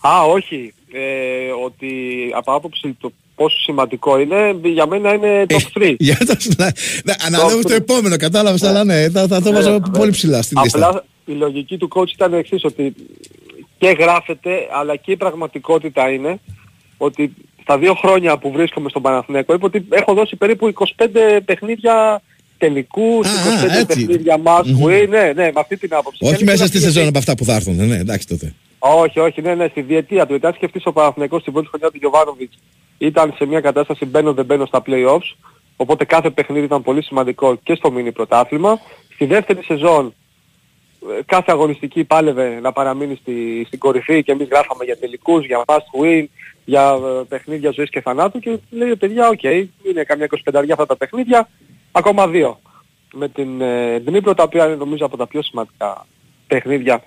Α, 0.00 0.22
όχι. 0.22 0.74
Ε, 0.92 1.50
ότι 1.64 1.92
από 2.34 2.52
άποψη 2.54 2.96
το 3.00 3.12
πόσο 3.38 3.56
σημαντικό 3.58 4.18
είναι, 4.20 4.56
για 4.62 4.86
μένα 4.86 5.14
είναι 5.14 5.46
top 5.48 5.82
3. 5.82 5.94
Για 5.98 6.16
το 6.26 6.34
σλα- 6.38 6.72
Ναι, 7.04 7.14
Αναλόγω 7.26 7.60
στο 7.62 7.74
επόμενο, 7.74 8.16
κατάλαβες, 8.16 8.62
αλλά 8.62 8.84
ναι, 8.84 9.08
θα, 9.10 9.26
θα 9.26 9.42
το 9.42 9.52
βάζα 9.52 9.70
Ναι, 9.70 9.78
πολύ 9.98 10.10
ψηλά 10.10 10.42
στην 10.42 10.58
λίστα. 10.62 10.86
Απλά 10.86 11.04
η 11.24 11.32
λογική 11.32 11.76
του 11.76 11.88
coach 11.94 12.08
ήταν 12.08 12.32
εξής, 12.32 12.64
ότι 12.64 12.94
και 13.78 13.96
γράφεται, 13.98 14.50
αλλά 14.80 14.96
και 14.96 15.10
η 15.12 15.16
πραγματικότητα 15.16 16.10
είναι 16.10 16.40
ότι 16.96 17.34
στα 17.62 17.78
δύο 17.78 17.94
χρόνια 17.94 18.38
που 18.38 18.50
βρίσκομαι 18.52 18.88
στον 18.88 19.02
Παναθηναϊκό 19.02 19.54
είπε 19.54 19.64
ότι 19.64 19.86
έχω 19.90 20.14
δώσει 20.14 20.36
περίπου 20.36 20.72
25 20.74 21.40
παιχνίδια 21.44 22.22
τελικούς, 22.58 23.26
25 23.26 23.64
έτσι. 23.80 23.86
παιχνίδια 23.86 24.40
must 24.44 24.84
win, 24.86 25.06
ναι, 25.08 25.32
ναι, 25.34 25.44
με 25.44 25.52
αυτή 25.54 25.76
την 25.76 25.94
άποψη. 25.94 26.18
Και 26.18 26.24
Όχι 26.26 26.34
αν 26.34 26.40
μέσα 26.44 26.52
ήθελα 26.52 26.66
στη 26.68 26.76
να 26.78 26.82
σεζόν 26.84 27.02
πει- 27.02 27.08
από 27.08 27.18
αυτά 27.18 27.34
που 27.34 27.44
θα 27.44 27.54
έρθουν. 27.54 27.86
Ναι, 27.86 27.96
εντάξει 27.96 28.26
τότε. 28.26 28.54
Όχι, 28.78 29.20
όχι, 29.20 29.42
ναι, 29.42 29.54
ναι, 29.54 29.68
στη 29.68 29.80
διετία 29.80 30.22
του. 30.26 30.30
Γιατί 30.30 30.46
αν 30.46 30.54
σκεφτείς 30.54 30.86
ο 30.86 30.92
Παναθηναϊκός 30.92 31.40
στην 31.40 31.52
πρώτη 31.52 31.68
χρονιά 31.68 31.90
του 31.90 31.96
Γιοβάνοβιτς 31.96 32.58
ήταν 32.98 33.34
σε 33.36 33.46
μια 33.46 33.60
κατάσταση 33.60 34.04
μπαίνω 34.04 34.32
δεν 34.32 34.44
μπαίνω 34.44 34.66
στα 34.66 34.82
play-offs, 34.86 35.36
οπότε 35.76 36.04
κάθε 36.04 36.30
παιχνίδι 36.30 36.64
ήταν 36.64 36.82
πολύ 36.82 37.02
σημαντικό 37.02 37.54
και 37.54 37.74
στο 37.74 37.90
μίνι 37.90 38.12
πρωτάθλημα. 38.12 38.80
Στη 39.14 39.26
δεύτερη 39.26 39.62
σεζόν 39.62 40.14
ε, 41.18 41.22
κάθε 41.26 41.52
αγωνιστική 41.52 42.04
πάλευε 42.04 42.60
να 42.60 42.72
παραμείνει 42.72 43.18
στη, 43.20 43.64
στην 43.66 43.78
κορυφή 43.78 44.22
και 44.22 44.32
εμείς 44.32 44.48
γράφαμε 44.48 44.84
για 44.84 44.98
τελικούς, 44.98 45.46
για 45.46 45.64
must 45.66 46.02
win, 46.02 46.24
για 46.64 46.98
ε, 47.20 47.22
παιχνίδια 47.28 47.70
ζωής 47.70 47.90
και 47.90 48.00
θανάτου 48.00 48.38
και 48.38 48.58
λέει 48.70 48.96
παιδιά, 48.96 49.28
οκ, 49.28 49.42
είναι 49.42 50.04
καμιά 50.06 50.28
25 50.50 50.64
αυτά 50.70 50.86
τα 50.86 50.96
παιχνίδια, 50.96 51.48
ακόμα 51.92 52.28
δύο. 52.28 52.60
Με 53.12 53.28
την 53.28 53.60
ε, 53.60 53.98
Δνήπρο, 53.98 54.34
τα 54.34 54.42
οποία 54.42 54.66
είναι 54.66 54.74
νομίζω 54.74 55.06
από 55.06 55.16
τα 55.16 55.26
πιο 55.26 55.42
σημαντικά 55.42 56.06
παιχνίδια 56.46 57.02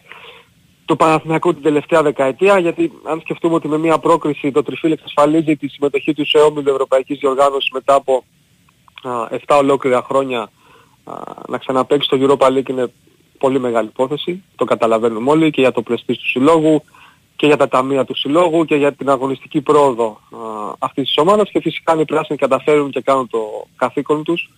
του 0.92 0.98
Παναθηναϊκού 0.98 1.54
την 1.54 1.64
τελευταία 1.64 2.02
δεκαετία, 2.02 2.60
γιατί 2.60 2.92
αν 3.04 3.20
σκεφτούμε 3.20 3.56
ότι 3.56 3.68
με 3.68 3.78
μια 3.78 3.98
πρόκριση 3.98 4.52
το 4.52 4.64
Τριφύλ 4.64 4.92
εξασφαλίζει 4.92 5.56
τη 5.56 5.68
συμμετοχή 5.68 6.14
του 6.14 6.26
σε 6.26 6.38
όμιλο 6.38 6.72
Ευρωπαϊκής 6.72 7.20
Διοργάνωσης 7.20 7.70
μετά 7.72 7.94
από 7.94 8.24
α, 9.04 9.12
7 9.48 9.58
ολόκληρα 9.60 10.02
χρόνια 10.02 10.42
α, 11.04 11.14
να 11.48 11.58
ξαναπαίξει 11.58 12.10
το 12.10 12.18
Europa 12.22 12.48
League 12.48 12.70
είναι 12.70 12.92
πολύ 13.38 13.60
μεγάλη 13.60 13.88
υπόθεση, 13.88 14.44
το 14.56 14.66
καταλαβαίνουμε 14.66 15.32
όλοι 15.32 15.52
και 15.52 15.62
για 15.62 15.72
το 15.72 15.82
πλαιστής 15.82 16.18
του 16.18 16.28
συλλόγου 16.28 16.84
και 17.36 17.46
για 17.46 17.58
τα 17.58 17.68
ταμεία 17.68 18.06
του 18.06 18.16
συλλόγου 18.16 18.66
και 18.66 18.76
για 18.76 18.94
την 18.94 19.10
αγωνιστική 19.10 19.62
πρόοδο 19.62 20.20
α, 20.32 20.38
αυτής 20.80 21.08
της 21.08 21.18
ομάδας 21.18 21.50
και 21.50 21.60
φυσικά 21.62 21.92
αν 21.92 22.00
οι 22.00 22.06
πράσινοι 22.06 22.38
καταφέρουν 22.38 22.92
και 22.92 23.02
κάνουν 23.02 23.30
το 23.30 23.68
καθήκον 23.76 24.24
τους 24.24 24.50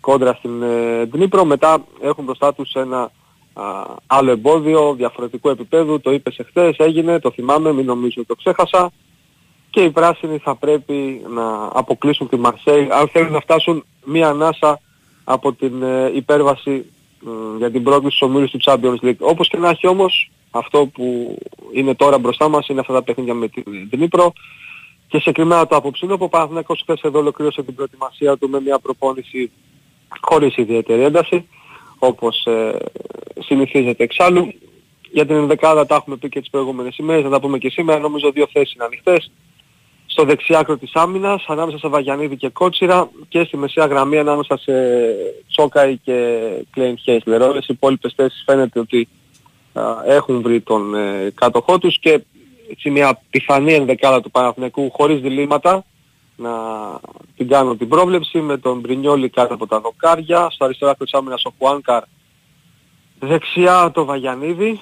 κόντρα 0.00 0.34
στην 0.34 0.62
ε, 0.62 1.04
Δνήπρο. 1.04 1.44
Μετά 1.44 1.84
έχουν 2.00 2.24
μπροστά 2.24 2.54
τους 2.54 2.72
ένα 2.72 3.10
α, 3.58 3.84
άλλο 4.06 4.30
εμπόδιο 4.30 4.94
διαφορετικού 4.94 5.48
επίπεδου. 5.48 6.00
Το 6.00 6.12
είπες 6.12 6.38
εχθές, 6.38 6.76
έγινε, 6.76 7.18
το 7.18 7.30
θυμάμαι, 7.30 7.72
μην 7.72 7.84
νομίζω 7.84 8.14
ότι 8.16 8.26
το 8.26 8.34
ξέχασα. 8.34 8.90
Και 9.70 9.80
οι 9.80 9.90
πράσινοι 9.90 10.38
θα 10.38 10.54
πρέπει 10.54 11.22
να 11.28 11.70
αποκλείσουν 11.72 12.28
τη 12.28 12.36
Μαρσέη 12.36 12.88
αν 12.90 13.08
θέλουν 13.08 13.32
να 13.32 13.40
φτάσουν 13.40 13.84
μία 14.04 14.28
ανάσα 14.28 14.80
από 15.24 15.52
την 15.52 15.82
ε, 15.82 16.12
υπέρβαση 16.14 16.84
μ, 17.20 17.56
για 17.58 17.70
την 17.70 17.82
πρόκληση 17.82 18.16
στους 18.16 18.28
ομίλους 18.28 18.50
του 18.50 18.58
Champions 18.62 19.06
League. 19.06 19.18
Όπως 19.18 19.48
και 19.48 19.56
να 19.56 19.68
έχει 19.68 19.86
όμως, 19.86 20.30
αυτό 20.50 20.86
που 20.86 21.38
είναι 21.72 21.94
τώρα 21.94 22.18
μπροστά 22.18 22.48
μας 22.48 22.68
είναι 22.68 22.80
αυτά 22.80 22.92
τα 22.92 23.02
παιχνίδια 23.02 23.34
με 23.34 23.48
την 23.48 23.64
Δνήπρο 23.90 24.32
και 25.08 25.18
συγκεκριμένα 25.18 25.66
το 25.66 25.76
απόψινο 25.76 26.16
που 26.16 26.24
ο 26.24 26.28
Παναθηναϊκός 26.28 26.80
χθες 26.80 27.00
εδώ 27.00 27.18
ολοκλήρωσε 27.18 27.62
την 27.62 27.74
προετοιμασία 27.74 28.36
του 28.36 28.48
με 28.48 28.60
μια 28.60 28.78
προπόνηση 28.78 29.50
χωρίς 30.20 30.56
ιδιαίτερη 30.56 31.02
ένταση 31.02 31.48
όπως 31.98 32.44
ε, 32.46 32.76
συνηθίζεται 33.38 34.02
εξάλλου. 34.02 34.52
Για 35.10 35.26
την 35.26 35.36
ενδεκάδα 35.36 35.86
τα 35.86 35.94
έχουμε 35.94 36.16
πει 36.16 36.28
και 36.28 36.40
τις 36.40 36.50
προηγούμενες 36.50 36.96
ημέρες, 36.96 37.24
να 37.24 37.30
τα 37.30 37.40
πούμε 37.40 37.58
και 37.58 37.70
σήμερα. 37.70 37.98
Νομίζω 37.98 38.30
δύο 38.30 38.48
θέσεις 38.52 38.74
είναι 38.74 38.84
ανοιχτές. 38.84 39.30
Στο 40.06 40.24
δεξιάκρο 40.24 40.76
της 40.76 40.90
άμυνας, 40.94 41.44
ανάμεσα 41.46 41.78
σε 41.78 41.88
Βαγιανίδη 41.88 42.36
και 42.36 42.48
Κότσιρα 42.48 43.10
και 43.28 43.44
στη 43.44 43.56
μεσαία 43.56 43.86
γραμμή 43.86 44.18
ανάμεσα 44.18 44.56
σε 44.56 44.72
Τσόκαη 45.48 45.96
και 45.96 46.38
Κλέιν 46.70 46.98
Χέσλερ. 46.98 47.42
Όλες 47.42 47.64
οι 47.64 47.72
υπόλοιπες 47.72 48.12
θέσεις 48.16 48.42
φαίνεται 48.46 48.78
ότι 48.78 49.08
α, 49.72 49.82
έχουν 50.06 50.42
βρει 50.42 50.60
τον 50.60 50.94
ε, 50.94 51.32
κάτοχό 51.34 51.78
τους 51.78 51.98
και 51.98 52.20
έτσι 52.70 52.90
μια 52.90 53.20
πιθανή 53.30 53.72
ενδεκάδα 53.72 54.20
του 54.20 54.30
Παναθηναϊκού 54.30 54.90
χωρίς 54.90 55.20
διλήμματα 55.20 55.84
να 56.38 56.50
την 57.36 57.48
κάνω 57.48 57.76
την 57.76 57.88
πρόβλεψη 57.88 58.40
με 58.40 58.58
τον 58.58 58.80
Μπρινιόλη 58.80 59.28
κάτω 59.28 59.54
από 59.54 59.66
τα 59.66 59.80
δοκάρια, 59.80 60.48
στο 60.50 60.64
αριστερά 60.64 60.90
άκρο 60.90 61.04
της 61.04 61.14
άμυνας 61.14 61.44
ο 61.44 61.52
Χουάνκαρ, 61.58 62.02
δεξιά 63.18 63.90
το 63.94 64.04
Βαγιανίδη, 64.04 64.80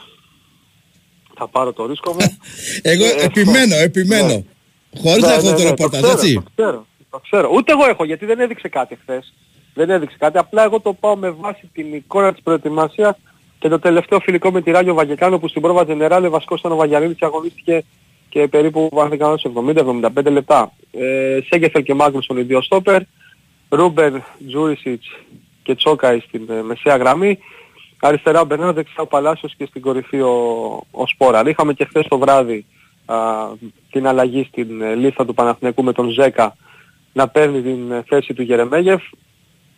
θα 1.35 1.49
πάρω 1.49 1.73
το 1.73 1.87
ρίσκο 1.87 2.13
μου. 2.13 2.19
Εγώ 2.83 3.05
Ε, 3.05 3.25
επιμένω, 3.25 3.75
ναι. 3.75 3.83
επιμένω. 3.83 4.45
Χωρίς 5.03 5.23
Ναι, 5.23 5.29
να 5.29 5.35
έχω 5.35 5.51
ναι, 5.51 5.57
το 5.57 5.63
ναι, 5.63 5.69
ρεπορτάζ, 5.69 6.01
ξέρω, 6.01 6.13
έτσι. 6.13 6.35
Το 6.35 6.43
ξέρω, 6.55 6.87
το 7.11 7.19
ξέρω. 7.19 7.51
Ούτε 7.55 7.73
εγώ 7.73 7.87
έχω 7.87 8.05
γιατί 8.05 8.27
δεν 8.27 8.41
έδειξε 8.41 8.69
κάτι 8.69 8.99
χθες. 9.03 9.35
Δεν 9.75 9.91
έδειξε 9.91 10.17
κάτι. 10.19 10.39
Απλά 10.39 10.63
εγώ 10.63 10.81
το 10.81 10.93
πάω 10.93 11.17
με 11.17 11.31
βάση 11.31 11.71
την 11.73 11.95
εικόνα 11.95 12.33
της 12.33 12.43
προετοιμασίας 12.43 13.17
και 13.59 13.69
το 13.69 13.79
τελευταίο 13.79 14.21
φιλικό 14.21 14.51
με 14.51 14.63
τη 14.63 14.71
Ράγιο 14.71 14.95
Βαγεκάνο 14.95 15.39
που 15.39 15.49
στην 15.49 15.63
πρόβα 15.63 15.85
Τζενεράλε 15.85 16.29
βασικός 16.29 16.61
ήταν 16.61 16.73
ο 16.73 16.77
Βαγιανίδης 16.77 17.17
και 17.17 17.25
αγωνίστηκε 17.25 17.85
και 18.29 18.49
περίπου 18.49 18.91
αν 19.01 19.09
δεν 19.09 19.19
κάνω 19.19 19.37
σε 19.37 19.51
70-75 19.55 20.25
λεπτά. 20.25 20.73
Ε, 20.99 21.39
Σέγκεφελ 21.49 21.83
και 21.83 21.95
Μάγνουσον 21.95 22.37
οι 22.37 22.43
δύο 22.43 22.63
στόπερ. 22.63 23.03
Ρούμπερ, 23.69 24.13
Τζούρισιτς 24.49 25.07
και 25.63 25.75
Τσόκαη 25.75 26.21
στην 26.21 26.47
ε, 26.51 26.63
μεσαία 26.63 26.97
γραμμή. 26.97 27.39
Αριστερά 28.01 28.41
ο 28.41 28.45
Μπερνάρ, 28.45 28.73
δεξιά 28.73 29.03
ο 29.03 29.07
Παλάσιος 29.07 29.55
και 29.57 29.67
στην 29.67 29.81
κορυφή 29.81 30.21
ο, 30.21 30.33
ο 30.91 31.07
Σπόρα. 31.07 31.49
Είχαμε 31.49 31.73
και 31.73 31.85
χθες 31.85 32.07
το 32.09 32.19
βράδυ 32.19 32.67
α, 33.07 33.17
την 33.91 34.07
αλλαγή 34.07 34.47
στην 34.51 34.83
ε, 34.83 34.95
λίστα 34.95 35.27
του 35.27 35.35
Παναθηναϊκού 35.35 35.83
με 35.85 35.93
τον 35.93 36.09
Ζέκα 36.09 36.57
να 37.13 37.29
παίρνει 37.29 37.63
την 37.63 37.93
ε, 37.93 38.05
θέση 38.09 38.35
του 38.35 38.43
Γερεμέγεφ. 38.43 39.03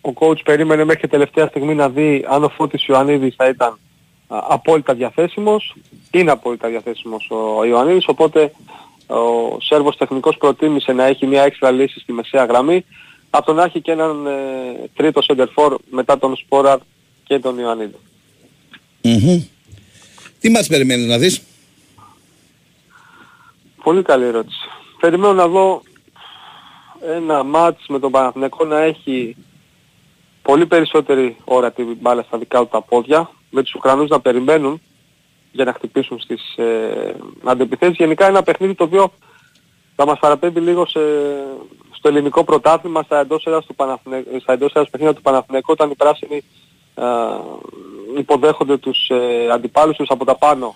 Ο 0.00 0.10
coach 0.14 0.44
περίμενε 0.44 0.84
μέχρι 0.84 1.08
τελευταία 1.08 1.46
στιγμή 1.46 1.74
να 1.74 1.88
δει 1.88 2.24
αν 2.28 2.44
ο 2.44 2.48
Φώτης 2.48 2.86
Ιωαννίδης 2.86 3.34
θα 3.34 3.48
ήταν 3.48 3.78
α, 4.28 4.38
απόλυτα 4.48 4.94
διαθέσιμος. 4.94 5.74
Είναι 6.10 6.30
απόλυτα 6.30 6.68
διαθέσιμος 6.68 7.30
ο 7.30 7.64
Ιωαννίδης, 7.64 8.08
οπότε 8.08 8.52
ο 9.08 9.56
Σέρβος 9.60 9.96
τεχνικός 9.96 10.36
προτίμησε 10.36 10.92
να 10.92 11.04
έχει 11.04 11.26
μια 11.26 11.42
έξτρα 11.42 11.70
λύση 11.70 12.00
στη 12.00 12.12
μεσαία 12.12 12.44
γραμμή 12.44 12.84
από 13.30 13.46
το 13.46 13.52
να 13.52 13.64
έχει 13.64 13.80
και 13.80 13.90
έναν 13.90 14.26
ε, 14.26 14.32
τρίτο 14.94 15.22
σεντερφόρ 15.22 15.76
μετά 15.90 16.18
τον 16.18 16.36
Σπόραρ 16.36 16.78
και 17.24 17.38
τον 17.38 17.58
Ιωαννίδη. 17.58 17.96
Μμμ. 19.02 19.42
Τι 20.40 20.50
μάτς 20.50 20.66
περιμένεις 20.66 21.06
να 21.06 21.18
δεις; 21.18 21.42
Πολύ 23.82 24.02
καλή 24.02 24.24
ερώτηση. 24.24 24.58
Περιμένω 25.00 25.32
να 25.32 25.48
δω 25.48 25.82
ένα 27.16 27.42
μάτς 27.42 27.84
με 27.88 27.98
τον 27.98 28.10
Παναθηναϊκό 28.10 28.64
να 28.64 28.80
έχει 28.80 29.36
πολύ 30.42 30.66
περισσότερη 30.66 31.36
ώρα 31.44 31.72
την 31.72 31.96
μπάλα 32.00 32.22
στα 32.22 32.38
δικά 32.38 32.58
του 32.58 32.68
τα 32.70 32.82
πόδια, 32.82 33.30
με 33.50 33.62
τους 33.62 33.74
Ουκρανούς 33.74 34.08
να 34.08 34.20
περιμένουν 34.20 34.80
για 35.58 35.66
να 35.66 35.72
χτυπήσουν 35.72 36.20
στις 36.20 36.56
ε, 36.56 37.14
αντεπιθέσεις. 37.44 37.96
Γενικά 37.96 38.26
ένα 38.26 38.42
παιχνίδι 38.42 38.74
το 38.74 38.84
οποίο 38.84 39.12
θα 39.96 40.06
μας 40.06 40.18
παραπέμπει 40.18 40.60
λίγο 40.60 40.86
σε, 40.86 41.00
στο 41.90 42.08
ελληνικό 42.08 42.44
πρωτάθλημα 42.44 43.02
στα 43.02 43.20
εντός 43.20 43.44
έδρας, 43.46 43.66
του 43.66 43.74
Παναθηναϊκού, 43.74 44.40
στα 44.40 44.52
εντός 44.52 44.70
έδρας 44.70 44.90
παιχνίδια 44.90 45.14
του 45.14 45.22
Παναθηναϊκού 45.22 45.72
όταν 45.72 45.90
οι 45.90 45.94
πράσινοι 45.94 46.44
α, 46.94 47.06
υποδέχονται 48.18 48.76
τους 48.76 49.08
ε, 49.08 49.50
αντιπάλους 49.52 49.96
τους 49.96 50.08
από 50.10 50.24
τα 50.24 50.36
πάνω 50.36 50.74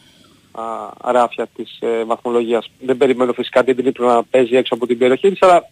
α, 0.52 1.12
ράφια 1.12 1.46
της 1.56 1.78
ε, 1.80 2.04
βαθμολογίας. 2.04 2.70
Δεν 2.80 2.96
περιμένω 2.96 3.32
φυσικά 3.32 3.64
την 3.64 3.76
Τρίπλο 3.76 4.06
να 4.06 4.22
παίζει 4.22 4.56
έξω 4.56 4.74
από 4.74 4.86
την 4.86 4.98
περιοχή 4.98 5.30
της, 5.30 5.42
αλλά 5.42 5.64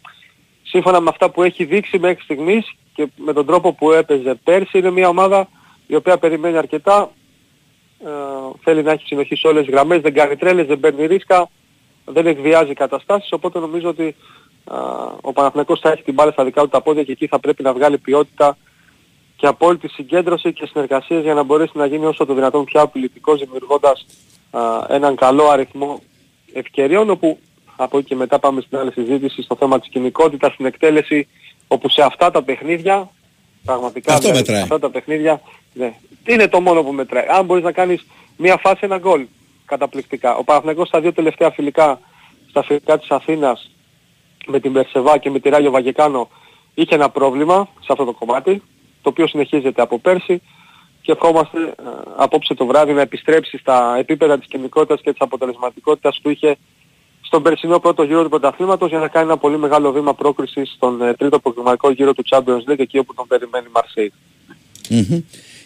σύμφωνα 0.63 1.01
με 1.01 1.09
αυτά 1.09 1.31
που 1.31 1.43
έχει 1.43 1.65
δείξει 1.65 1.99
μέχρι 1.99 2.23
στιγμής 2.23 2.75
και 2.95 3.09
με 3.17 3.33
τον 3.33 3.47
τρόπο 3.47 3.73
που 3.73 3.93
έπαιζε 3.93 4.35
πέρσι 4.45 4.79
είναι 4.79 4.91
μια 4.91 5.09
ομάδα 5.09 5.49
η 5.87 5.95
οποία 5.95 6.19
περιμένει 6.19 6.57
αρκετά, 6.57 7.01
ε, 7.03 7.20
θέλει 8.63 8.83
να 8.83 8.93
έχει 8.93 9.07
συνοχή 9.07 9.37
σε 9.37 9.47
όλες 9.47 9.65
τις 9.65 9.75
γραμμές, 9.75 10.01
δεν 10.01 10.15
κάνει 10.15 10.37
τρέλες, 10.37 10.67
δεν 10.67 10.81
παίρνει 10.81 11.07
ρίσκα, 11.07 11.49
δεν 12.05 12.27
εκβιάζει 12.27 12.75
καταστάσεις, 12.75 13.33
οπότε 13.33 13.59
νομίζω 13.59 13.89
ότι 13.89 14.17
α, 14.65 14.79
ο 15.21 15.33
Παναθηναϊκός 15.33 15.81
θα 15.81 15.91
έχει 15.91 16.03
την 16.03 16.15
μπάλα 16.15 16.31
στα 16.33 16.45
δικά 16.45 16.63
του 16.63 16.69
τα 16.69 16.81
πόδια 16.81 17.03
και 17.03 17.13
εκεί 17.13 17.27
θα 17.27 17.39
πρέπει 17.39 17.63
να 17.63 17.73
βγάλει 17.73 17.99
ποιότητα 17.99 18.57
και 19.37 19.47
απόλυτη 19.47 19.89
συγκέντρωση 19.89 20.53
και 20.53 20.67
συνεργασίες 20.67 21.23
για 21.23 21.35
να 21.35 21.43
μπορέσει 21.43 21.73
να 21.75 21.87
γίνει 21.87 22.07
όσο 22.07 22.27
το 22.27 22.35
δυνατόν 22.35 22.65
πιο 22.65 22.81
απειλητικός 22.81 23.41
δημιουργώντας 23.41 24.07
α, 24.51 24.61
έναν 24.89 25.17
καλό 25.17 25.49
αριθμό 25.49 26.01
ευκαιριών 26.53 27.11
όπου 27.11 27.39
από 27.77 27.99
εκεί 27.99 28.07
και 28.07 28.15
μετά 28.15 28.39
πάμε 28.39 28.61
στην 28.61 28.79
άλλη 28.79 28.93
συζήτηση 28.93 29.43
στο 29.43 29.57
θέμα 29.57 29.81
της 29.81 29.89
κοινικότητας, 29.89 30.53
στην 30.53 30.67
εκτέλεση 30.67 31.29
όπου 31.69 31.89
σε 31.89 32.03
αυτά 32.03 32.31
τα 32.31 32.43
παιχνίδια 32.43 33.11
πραγματικά 33.65 34.13
Αυτό 34.13 34.23
δηλαδή, 34.29 34.39
μετράει. 34.39 34.57
σε 34.57 34.63
αυτά 34.63 34.79
τα 34.79 34.91
παιχνίδια 34.91 35.41
ναι, 35.73 35.95
είναι 36.27 36.49
το 36.49 36.61
μόνο 36.61 36.83
που 36.83 36.93
μετράει. 36.93 37.27
Αν 37.29 37.45
μπορείς 37.45 37.65
να 37.65 37.73
κάνεις 37.73 38.07
μία 38.37 38.57
φάση 38.57 38.79
ένα 38.81 38.99
γκολ 38.99 39.27
καταπληκτικά. 39.65 40.37
Ο 40.37 40.45
Παναθηναϊκός 40.45 40.89
στα 40.89 41.01
δύο 41.01 41.13
τελευταία 41.13 41.51
φιλικά 41.51 42.01
στα 42.49 42.63
φιλικά 42.63 42.99
της 42.99 43.11
Αθήνας 43.11 43.71
με 44.47 44.61
την 44.61 44.73
Περσεβά 44.73 45.19
και 45.19 45.31
με 45.31 45.39
τη 45.41 45.49
Ράγιο 45.49 45.71
Βαγεκάνο 45.71 46.29
είχε 46.75 46.95
ένα 46.95 47.11
πρόβλημα 47.11 47.69
σε 47.81 47.87
αυτό 47.89 48.05
το 48.05 48.13
κομμάτι 48.13 48.63
το 49.03 49.09
οποίο 49.09 49.27
συνεχίζεται 49.27 49.83
από 49.83 49.99
πέρσι 49.99 50.43
και 51.03 51.13
ευχόμαστε 51.13 51.59
ε, 51.59 51.73
απόψε 52.17 52.55
το 52.55 52.67
βράδυ 52.67 52.93
να 52.93 53.01
επιστρέψει 53.01 53.59
στα 53.59 53.97
επίπεδα 53.99 54.39
της 54.39 54.49
κοινικότητας 54.49 55.01
και 55.01 55.11
της 55.11 55.21
αποτελεσματικότητας 55.21 56.19
που 56.23 56.31
είχε 56.31 56.57
στον 57.21 57.43
περσινό 57.43 57.79
πρώτο 57.79 58.03
γύρο 58.03 58.23
του 58.23 58.29
πρωταθλήματος 58.29 58.89
για 58.89 58.99
να 58.99 59.09
κάνει 59.09 59.27
ένα 59.27 59.37
πολύ 59.37 59.59
μεγάλο 59.59 59.93
βήμα 59.93 60.15
πρόκρισης 60.15 60.73
στον 60.77 61.03
ε, 61.03 61.15
τρίτο 61.15 61.39
προγραμματικό 61.39 61.91
γύρο 61.91 62.15
του 62.15 62.25
Champions 62.31 62.71
League 62.71 62.79
εκεί 62.79 62.99
όπου 62.99 63.15
τον 63.15 63.27
περιμένει 63.27 63.67
η 63.69 63.71
Μαρσέη. 63.73 64.13
Μμμ. 64.89 65.21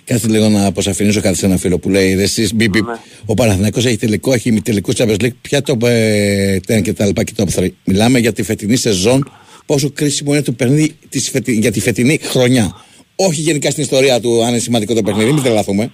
Κάτσε 0.05 0.29
λίγο 0.29 0.49
να 0.49 0.67
αποσαφηνίσω 0.67 1.21
κάτι 1.21 1.37
σε 1.37 1.47
ένα 1.47 1.57
φίλο 1.57 1.79
που 1.79 1.89
λέει: 1.89 2.15
Ρε, 2.15 2.23
εσείς, 2.23 2.55
μπιπ, 2.55 2.71
μπιπ, 2.71 2.85
ο 3.25 3.35
Παναθηναϊκός 3.35 3.85
έχει 3.85 3.97
τελικό, 3.97 4.33
έχει 4.33 4.49
ημιτελικό 4.49 4.93
Champions 4.97 5.21
League. 5.21 5.35
Ποια 5.41 5.63
το 5.63 5.79
ε, 5.87 6.61
τένα 6.67 6.81
και 6.81 6.93
τα 6.93 7.07
λοιπά 7.07 7.25
και 7.25 7.33
το 7.37 7.43
αποθρή. 7.43 7.75
Μιλάμε 7.85 8.19
για 8.19 8.33
τη 8.33 8.43
φετινή 8.43 8.77
σεζόν, 8.77 9.31
πόσο 9.67 9.91
κρίσιμο 9.91 10.33
είναι 10.33 10.43
το 10.43 10.53
παιχνίδι 10.53 10.97
της 11.09 11.31
φετι... 11.31 11.53
για 11.53 11.73
τη 11.73 11.81
φετινή 11.81 12.19
χρονιά. 12.23 12.85
Όχι 13.17 13.41
γενικά 13.41 13.71
στην 13.71 13.83
ιστορία 13.83 14.21
του, 14.21 14.43
αν 14.43 14.49
είναι 14.49 14.59
σημαντικό 14.59 14.95
το 14.95 15.03
παιχνίδι, 15.03 15.33
μην 15.33 15.43
τρελαθούμε. 15.43 15.93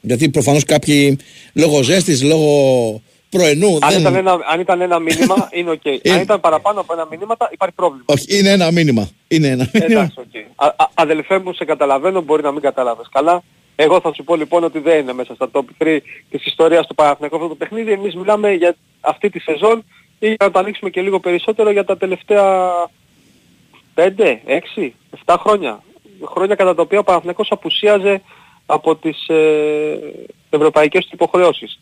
Γιατί 0.00 0.28
προφανώς 0.28 0.64
κάποιοι 0.64 1.16
λόγω 1.52 1.82
ζέστης, 1.82 2.22
λόγω 2.22 3.02
πρωινού. 3.30 3.78
Αν, 3.80 3.90
δεν... 3.90 4.00
ήταν 4.00 4.14
ένα, 4.14 4.38
αν 4.50 4.60
ήταν 4.60 4.80
ένα 4.80 4.98
μήνυμα 4.98 5.48
είναι 5.56 5.70
οκ. 5.70 5.86
αν 6.12 6.20
ήταν 6.20 6.40
παραπάνω 6.40 6.80
από 6.80 6.92
ένα 6.92 7.06
μήνυμα 7.10 7.36
υπάρχει 7.50 7.74
πρόβλημα. 7.74 8.04
Όχι, 8.06 8.38
είναι 8.38 8.50
ένα 8.50 8.70
μήνυμα. 8.70 9.08
Είναι 9.28 9.48
ένα 9.48 9.68
μήνυμα. 9.72 10.00
Εντάξει, 10.00 10.20
οκ. 10.20 10.64
Α- 10.66 10.74
α- 10.84 10.88
Αδελφέ 10.94 11.38
μου, 11.38 11.52
σε 11.52 11.64
καταλαβαίνω, 11.64 12.20
μπορεί 12.20 12.42
να 12.42 12.52
μην 12.52 12.60
καταλάβεις 12.60 13.08
καλά. 13.12 13.42
Εγώ 13.76 14.00
θα 14.00 14.14
σου 14.14 14.24
πω 14.24 14.36
λοιπόν 14.36 14.64
ότι 14.64 14.78
δεν 14.78 14.98
είναι 15.00 15.12
μέσα 15.12 15.34
στα 15.34 15.48
top 15.52 15.62
3 15.78 15.98
της 16.30 16.46
ιστορίας 16.46 16.86
του 16.86 16.94
Παναθηναϊκού 16.94 17.36
αυτό 17.36 17.48
το 17.48 17.54
παιχνίδι. 17.54 17.92
Εμείς 17.92 18.14
μιλάμε 18.14 18.52
για 18.52 18.76
αυτή 19.00 19.30
τη 19.30 19.38
σεζόν 19.40 19.84
ή 20.18 20.26
για 20.26 20.36
να 20.40 20.50
το 20.50 20.58
ανοίξουμε 20.58 20.90
και 20.90 21.00
λίγο 21.00 21.20
περισσότερο 21.20 21.70
για 21.70 21.84
τα 21.84 21.96
τελευταία 21.96 22.70
5, 23.94 24.02
6, 24.76 24.90
7 25.26 25.36
χρόνια. 25.38 25.82
Χρόνια 26.24 26.54
κατά 26.54 26.74
τα 26.74 26.82
οποία 26.82 26.98
ο 26.98 27.02
Παναθηναϊκός 27.04 27.48
απουσίαζε 27.50 28.22
από 28.66 28.96
τις 28.96 29.28
ε, 29.28 29.98
ευρωπαϊκές 30.50 31.04
του 31.04 31.10
υποχρεώσεις. 31.12 31.80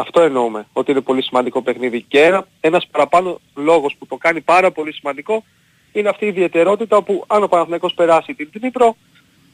Αυτό 0.00 0.20
εννοούμε, 0.20 0.66
ότι 0.72 0.90
είναι 0.90 1.00
πολύ 1.00 1.22
σημαντικό 1.22 1.62
παιχνίδι. 1.62 2.04
Και 2.08 2.20
ένα, 2.20 2.46
ένας 2.60 2.86
παραπάνω 2.90 3.40
λόγος 3.54 3.94
που 3.98 4.06
το 4.06 4.16
κάνει 4.16 4.40
πάρα 4.40 4.70
πολύ 4.70 4.92
σημαντικό 4.92 5.44
είναι 5.92 6.08
αυτή 6.08 6.24
η 6.24 6.28
ιδιαιτερότητα 6.28 6.96
όπου 6.96 7.24
αν 7.26 7.42
ο 7.42 7.48
Παναθηναϊκός 7.48 7.94
περάσει 7.94 8.34
την 8.34 8.50
Τρίπρο 8.52 8.96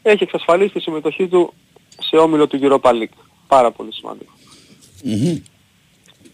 έχει 0.03 0.23
εξασφαλίσει 0.23 0.73
τη 0.73 0.81
συμμετοχή 0.81 1.27
του 1.27 1.53
σε 1.99 2.17
όμιλο 2.17 2.47
του 2.47 2.59
Europa 2.63 2.91
League. 2.91 3.17
Πάρα 3.47 3.71
πολύ 3.71 3.93
σημαντικό. 3.93 4.33
Μμμ. 5.05 5.37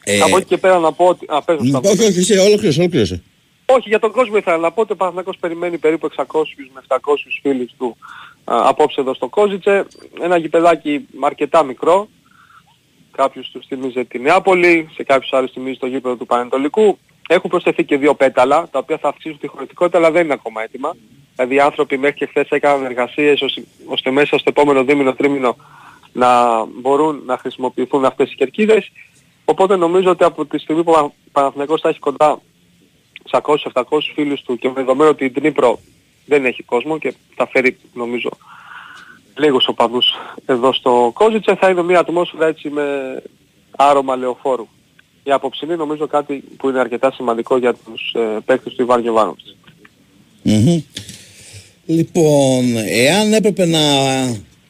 Ε, 0.04 0.20
Από 0.20 0.36
εκεί 0.36 0.46
και 0.46 0.56
πέρα 0.56 0.78
να 0.78 0.92
πω 0.92 1.04
ότι... 1.06 1.26
Α, 1.28 1.42
πες 1.42 1.56
μου, 1.56 1.64
μ, 1.66 1.68
Σταύρο. 1.68 1.90
όχι, 1.90 2.04
όχι, 2.04 2.18
εσύ, 2.18 2.38
ολόκληρωσε, 2.38 2.80
ολόκληρωσε. 2.80 3.22
Όχι, 3.66 3.88
για 3.88 3.98
τον 3.98 4.12
κόσμο 4.12 4.36
ήθελα 4.36 4.56
να 4.56 4.70
πω 4.72 4.80
ότι 4.80 4.92
ο 4.92 4.96
Παναθηναϊκός 4.96 5.36
περιμένει 5.40 5.78
περίπου 5.78 6.08
600 6.16 6.22
με 6.74 6.80
700 6.88 6.96
φίλους 7.42 7.72
του 7.78 7.96
α, 8.44 8.68
απόψε 8.68 9.00
εδώ 9.00 9.14
στο 9.14 9.28
Κόζιτσε. 9.28 9.86
Ένα 10.22 10.36
γηπεδάκι 10.36 11.06
αρκετά 11.20 11.62
μικρό. 11.64 12.08
Κάποιους 13.16 13.50
τους 13.50 13.66
θυμίζει 13.66 14.04
τη 14.04 14.18
Νεάπολη, 14.18 14.88
σε 14.94 15.02
κάποιους 15.02 15.32
άλλους 15.32 15.50
θυμίζει 15.50 15.78
το 15.78 15.86
γήπεδο 15.86 16.16
του 16.16 16.26
Πανετολικού. 16.26 16.98
Έχουν 17.28 17.50
προσθεθεί 17.50 17.84
και 17.84 17.96
δύο 17.96 18.14
πέταλα, 18.14 18.68
τα 18.70 18.78
οποία 18.78 18.98
θα 18.98 19.08
αυξήσουν 19.08 19.38
τη 19.38 19.46
χωρητικότητα, 19.46 19.98
αλλά 19.98 20.10
δεν 20.10 20.24
είναι 20.24 20.32
ακόμα 20.32 20.62
έτοιμα. 20.62 20.96
Δηλαδή 21.34 21.54
οι 21.54 21.60
άνθρωποι 21.60 21.98
μέχρι 21.98 22.16
και 22.16 22.26
χθες 22.26 22.48
έκαναν 22.48 22.84
εργασίες 22.84 23.40
ώστε- 23.42 23.64
ώστε 23.86 24.10
μέσα 24.10 24.38
στο 24.38 24.50
επόμενο 24.50 24.84
δίμηνο, 24.84 25.12
τρίμηνο 25.14 25.56
να 26.12 26.64
μπορούν 26.64 27.22
να 27.26 27.38
χρησιμοποιηθούν 27.38 28.04
αυτές 28.04 28.32
οι 28.32 28.34
κερκίδες. 28.34 28.92
Οπότε 29.44 29.76
νομίζω 29.76 30.10
ότι 30.10 30.24
από 30.24 30.46
τη 30.46 30.58
στιγμή 30.58 30.84
που 30.84 30.92
ο 30.92 31.12
Παναθηναϊκός 31.32 31.80
θα 31.80 31.88
έχει 31.88 31.98
κοντά 31.98 32.40
600-700 33.30 34.12
φίλους 34.14 34.42
του 34.42 34.56
και 34.56 34.68
με 34.68 34.74
δεδομένο 34.74 35.10
ότι 35.10 35.24
η 35.24 35.28
Δνήπρο 35.28 35.80
δεν 36.26 36.44
έχει 36.44 36.62
κόσμο 36.62 36.98
και 36.98 37.14
θα 37.34 37.46
φέρει 37.46 37.76
νομίζω 37.94 38.30
λίγους 39.36 39.68
οπαδούς 39.68 40.06
εδώ 40.46 40.72
στο 40.72 41.10
Κόζιτσε 41.14 41.56
θα 41.60 41.68
είναι 41.68 41.82
μια 41.82 41.98
ατμόσφαιρα 41.98 42.46
έτσι 42.46 42.68
με 42.68 42.82
άρωμα 43.76 44.16
λεωφόρου. 44.16 44.66
Η 45.24 45.32
απόψινή 45.32 45.76
νομίζω 45.76 46.06
κάτι 46.06 46.44
που 46.56 46.68
είναι 46.68 46.78
αρκετά 46.80 47.12
σημαντικό 47.12 47.58
για 47.58 47.74
τους 47.74 48.12
ε, 48.14 48.38
παίκτες 48.44 48.74
του 48.74 48.82
Ιβάν 48.82 49.00
Γεβάνοβιτς. 49.00 49.56
Μμμ. 50.42 50.80
Λοιπόν, 51.86 52.76
εάν 52.88 53.32
έπρεπε 53.32 53.66
να 53.66 53.78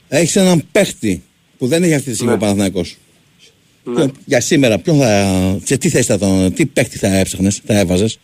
έχεις 0.09 0.37
έναν 0.37 0.65
παίχτη 0.73 1.23
που 1.59 1.67
δεν 1.67 1.83
έχει 1.83 1.95
αυτή 1.95 2.11
τη 2.11 2.17
στιγμή 2.17 2.33
ο 2.33 2.37
Παναθηναϊκός 2.37 2.97
ποιον- 3.85 4.13
για 4.25 4.41
σήμερα, 4.41 4.79
ποιον 4.79 4.99
θα, 4.99 5.59
σε 5.65 5.77
τι 5.77 5.89
θέση 5.89 6.07
θα 6.07 6.19
τον, 6.19 6.53
τι 6.55 6.67
παίχτη 6.67 6.99
θα 6.99 7.09
έψαχνες, 7.19 7.61
θα 7.67 7.79
έβαζες; 7.79 8.19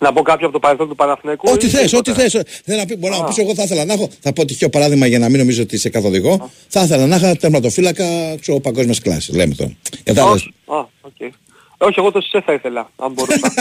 Να 0.00 0.12
πω 0.12 0.22
κάποιο 0.22 0.44
από 0.46 0.52
το 0.54 0.58
παρελθόν 0.60 0.88
του 0.88 0.94
Παναθηναϊκού. 0.94 1.50
Ό,τι 1.52 1.66
ή 1.66 1.68
θες, 1.68 1.92
ό,τι 1.92 2.12
τίποτα; 2.12 2.28
θες. 2.28 2.60
Θέλω 2.64 2.78
να 2.78 2.86
πει, 2.86 2.96
μπορεί 2.96 3.14
να 3.18 3.24
πεις 3.24 3.38
εγώ 3.38 3.54
θα 3.54 3.62
ήθελα 3.62 3.84
να 3.84 3.92
έχω, 3.92 4.08
θα 4.20 4.32
πω 4.32 4.44
τυχαίο 4.44 4.68
παράδειγμα 4.68 5.06
για 5.06 5.18
να 5.18 5.28
μην 5.28 5.38
νομίζω 5.38 5.62
ότι 5.62 5.76
σε 5.78 5.88
καθοδηγώ, 5.88 6.50
θα 6.68 6.82
ήθελα 6.82 7.06
να 7.06 7.16
έχω 7.16 7.36
τερματοφύλακα, 7.36 8.04
ξέρω, 8.40 8.60
παγκόσμιας 8.60 9.00
κλάσης, 9.00 9.34
λέμε 9.34 9.54
τώρα. 9.54 9.70
Κατάλαβες. 10.04 10.40
Όχι, 10.42 10.54
α, 10.66 10.88
οκ. 11.00 11.32
Όχι, 11.78 11.94
εγώ 11.98 12.10
τον 12.12 12.20
Σισέ 12.20 12.40
θα 12.40 12.52
ήθελα, 12.52 12.90
αν 12.96 13.12
μπορούσα. 13.12 13.52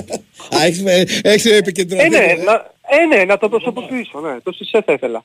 Α, 0.60 0.64
έχεις, 0.66 0.82
ε, 0.84 1.04
έχεις 1.22 1.44
επικεντρωθεί. 1.44 2.04
ε, 2.04 2.08
ναι, 2.08 2.34
να, 2.44 2.52
ε, 2.88 3.16
ναι, 3.16 3.24
να 3.24 3.38
το 3.38 3.48
προσωποποιήσω, 3.48 4.20
ναι. 4.20 4.36
Το 4.42 4.52
ΣΕ 4.52 4.82
θα 4.86 4.92
ήθελα. 4.92 5.24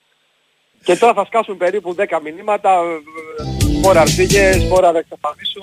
Και 0.83 0.95
τώρα 0.95 1.13
θα 1.13 1.25
σκάσουν 1.25 1.57
περίπου 1.57 1.95
10 1.97 2.03
μηνύματα, 2.23 2.71
ε, 2.71 3.77
σπόρα 3.79 4.01
αρθίγες, 4.01 4.55
σπόρα 4.61 4.91
να 4.91 4.99
εξαφανίσου. 4.99 5.61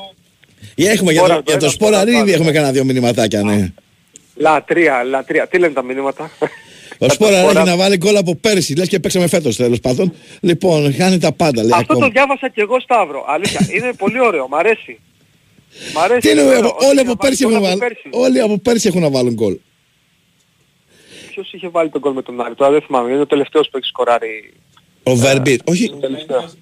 Ή 0.74 0.86
Έχουμε 0.86 1.12
για, 1.12 1.20
Σπόρα 1.20 1.36
το, 1.36 1.42
το 1.42 1.50
για 1.50 1.59
το 1.61 1.64
ένα, 1.64 1.74
σπόρα 1.74 1.96
σπόρα 1.98 2.05
το 2.05 2.11
ήδη 2.11 2.20
άλλο. 2.20 2.32
έχουμε 2.32 2.52
κανένα 2.52 2.72
δύο 2.72 2.84
μηνυματάκια, 2.84 3.42
ναι. 3.42 3.72
Λατρεία, 4.37 5.03
λατρεία. 5.05 5.47
Τι 5.47 5.59
λένε 5.59 5.72
τα 5.72 5.82
μηνύματα; 5.82 6.30
Ο 6.99 7.09
Σπόρα 7.09 7.37
έχει 7.39 7.55
να 7.64 7.76
βάλει 7.76 7.97
γκολ 7.97 8.16
από 8.16 8.35
πέρσι, 8.35 8.74
λες 8.76 8.89
και 8.89 9.01
παίξαμε 9.01 9.26
φέτος 9.26 9.57
τέλος 9.57 9.80
πάντων. 9.80 10.12
Λοιπόν, 10.41 10.95
χάνει 10.95 11.18
τα 11.18 11.32
πάντα, 11.32 11.62
λέει 11.62 11.70
Αυτό 11.74 11.87
το 11.87 11.93
ακόμα. 11.93 12.09
διάβασα 12.09 12.49
και 12.49 12.61
εγώ 12.61 12.80
Σταύρο. 12.80 13.24
Αλήθεια, 13.28 13.66
είναι 13.70 13.93
πολύ 13.99 14.20
ωραίο, 14.20 14.49
μ' 14.49 14.55
αρέσει. 14.55 15.01
Μ' 15.95 15.99
αρέσει. 15.99 16.20
Τι 16.20 16.30
είναι, 16.30 16.41
είναι 16.41 16.51
ωραίο. 16.57 16.76
όλοι 16.78 16.89
Ότι 16.91 17.01
από 17.01 17.09
να 17.09 17.16
πέρσι 17.16 17.45
βάλει 17.45 17.55
έχουν 17.55 17.62
γκολ 17.62 17.70
από 17.70 17.78
βάλει. 17.78 17.78
πέρσι. 17.78 18.09
Όλοι 18.11 18.41
από 18.41 18.59
πέρσι 18.59 18.89
έχουν 18.89 19.01
να 19.01 19.11
βάλουν 19.11 19.32
γκολ. 19.35 19.57
ποιος 21.30 21.53
είχε 21.53 21.68
βάλει 21.68 21.89
τον 21.91 22.01
γκολ 22.01 22.12
με 22.12 22.22
τον 22.22 22.41
Άρη. 22.41 22.55
Τώρα 22.55 22.70
δεν 22.70 22.80
θυμάμαι. 22.82 23.11
Είναι 23.12 23.20
ο 23.20 23.26
τελευταίος 23.26 23.68
που 23.70 23.76
έχει 23.76 23.87
σκοράρει. 23.87 24.53
Ο 25.03 25.14
Βέρμπιτ. 25.14 25.61
Όχι. 25.70 25.91
Τελευταίος. 26.01 26.55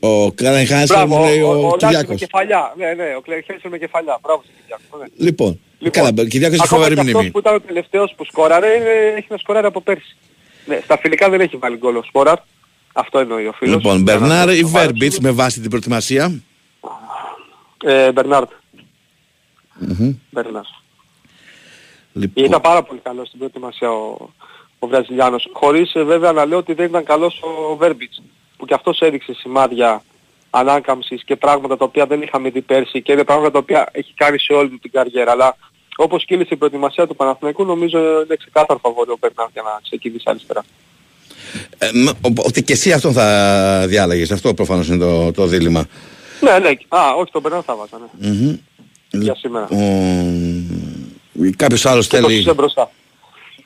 Ο 0.00 0.32
Καραϊχάνης 0.32 0.88
Μπράβο, 0.88 1.16
μου 1.16 1.24
λέει 1.24 1.40
ο, 1.40 1.48
ο, 1.48 1.50
ο 1.50 1.56
ο 1.56 1.58
Λάκης 1.60 1.80
με 1.82 1.86
Κυριάκος. 1.88 2.18
κεφαλιά. 2.20 2.74
Ναι, 2.76 2.92
ναι, 2.94 3.14
ο 3.16 3.20
Κλέρχενσελ 3.20 3.70
με 3.70 3.78
κεφαλιά. 3.78 4.18
Μπράβο 4.22 4.42
στον 4.42 4.54
Κυριάκο. 4.60 4.96
Ναι. 4.98 5.24
Λοιπόν, 5.26 5.60
Λοιπόν, 5.82 6.04
καλά, 6.14 6.28
Κυριάκος 6.28 6.56
έχει 6.58 6.64
ακόμα 6.64 6.82
φοβερή 6.82 6.94
και 6.94 7.00
αυτός 7.00 7.14
μνήμη. 7.14 7.30
που 7.30 7.38
ήταν 7.38 7.54
ο 7.54 7.60
τελευταίος 7.60 8.14
που 8.16 8.24
σκόραρε, 8.24 8.74
ε, 8.74 9.14
έχει 9.16 9.26
να 9.30 9.36
σκοράρει 9.36 9.66
από 9.66 9.80
πέρσι. 9.80 10.16
Ναι, 10.66 10.80
στα 10.84 10.98
φιλικά 10.98 11.30
δεν 11.30 11.40
έχει 11.40 11.56
βάλει 11.56 11.76
γκολ 11.76 11.96
ο 11.96 12.02
Σπόραρ. 12.02 12.38
Αυτό 12.92 13.18
εννοεί 13.18 13.46
ο 13.46 13.52
φίλος. 13.52 13.74
Λοιπόν, 13.76 14.02
Για 14.02 14.12
να 14.14 14.18
Μπερνάρ 14.18 14.46
το 14.46 14.52
ή 14.52 14.56
σοβαρέψουμε. 14.56 14.80
Βέρμπιτς 14.86 15.18
με 15.20 15.30
βάση 15.30 15.60
την 15.60 15.68
προετοιμασία; 15.70 16.40
Ε, 17.84 18.12
Μπερνάρτ. 18.12 18.50
Μμμ. 19.78 20.14
Μπερνάρ. 20.30 20.62
Λοιπόν, 22.12 22.44
Ήταν 22.44 22.60
πάρα 22.60 22.82
πολύ 22.82 23.00
καλός 23.02 23.26
στην 23.26 23.38
προετοιμασία 23.38 23.90
ο, 23.90 24.28
ο 24.78 24.86
Βραζιλιάνος. 24.86 25.48
Χωρίς 25.52 25.94
ε, 25.94 26.02
βέβαια 26.02 26.32
να 26.32 26.44
λέω 26.44 26.58
ότι 26.58 26.72
δεν 26.72 26.86
ήταν 26.86 27.04
καλός 27.04 27.40
ο 27.42 27.76
Βέρμπιτς. 27.76 28.22
Που 28.56 28.66
και 28.66 28.74
αυτός 28.74 29.00
έδειξε 29.00 29.32
σημάδια 29.34 30.02
ανάκαμψης 30.50 31.24
και 31.24 31.36
πράγματα 31.36 31.76
τα 31.76 31.84
οποία 31.84 32.06
δεν 32.06 32.22
είχαμε 32.22 32.50
δει 32.50 32.60
πέρσι 32.60 33.02
και 33.02 33.12
είναι 33.12 33.24
πράγματα 33.24 33.50
τα 33.50 33.58
οποία 33.58 33.88
έχει 33.92 34.12
κάνει 34.14 34.38
σε 34.38 34.52
όλη 34.52 34.68
του 34.68 34.78
την 34.78 34.90
καριέρα. 34.90 35.30
Αλλά 35.30 35.56
όπως 35.96 36.24
κύλησε 36.24 36.48
η 36.54 36.56
προετοιμασία 36.56 37.06
του 37.06 37.16
Παναθηναϊκού 37.16 37.64
νομίζω 37.64 37.98
είναι 37.98 38.36
ξεκάθαρο 38.38 38.78
φαβόρη 38.82 39.10
ο 39.10 39.16
Μπερνάρ 39.20 39.46
για 39.52 39.62
να 39.62 39.70
ξεκινήσει 39.82 40.24
αριστερά. 40.26 40.64
ε, 41.78 41.88
μ, 41.94 42.06
ο- 42.08 42.42
ότι 42.44 42.62
και 42.62 42.72
εσύ 42.72 42.92
αυτόν 42.92 43.12
θα 43.12 43.84
διάλεγες. 43.88 44.30
Αυτό 44.30 44.54
προφανώς 44.54 44.88
είναι 44.88 44.98
το, 44.98 45.32
το 45.32 45.46
δίλημα. 45.46 45.84
Ναι, 46.40 46.58
ναι. 46.58 46.68
Α, 46.88 47.14
όχι 47.18 47.30
τον 47.32 47.40
Μπερνάρ 47.42 47.62
θα 47.66 47.76
βάζα, 47.76 47.98
ναι. 48.18 48.28
Μμμ. 48.30 48.56
Για 49.22 49.34
σήμερα. 49.34 49.64
Ο... 49.64 49.80
Κάποιος 51.56 51.86
άλλος 51.86 52.06
Και 52.06 52.18
το 52.20 52.26
θέλει... 52.26 52.38
είσαι 52.40 52.52
μπροστά. 52.54 52.90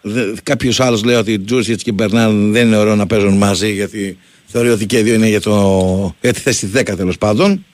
Δε- 0.00 0.32
Κάποιος 0.42 0.80
άλλος 0.80 1.04
λέει 1.04 1.14
ότι 1.16 1.38
Τζούρσιτς 1.38 1.82
και 1.82 1.92
Μπερνάρ 1.92 2.30
δεν 2.30 2.66
είναι 2.66 2.76
ωραίο 2.76 2.94
να 2.96 3.06
παίζουν 3.06 3.36
μαζί 3.36 3.72
γιατί 3.72 4.18
θεωρεί 4.46 4.68
ότι 4.68 4.86
και 4.86 4.98
οι 4.98 5.02
δύο 5.02 5.14
είναι 5.14 5.28
για, 5.28 5.40
το... 5.40 6.14
για 6.20 6.32
τη 6.32 6.40
θέση 6.40 6.70
10 6.74 6.82
τέλος 6.96 7.18
πάντων. 7.18 7.64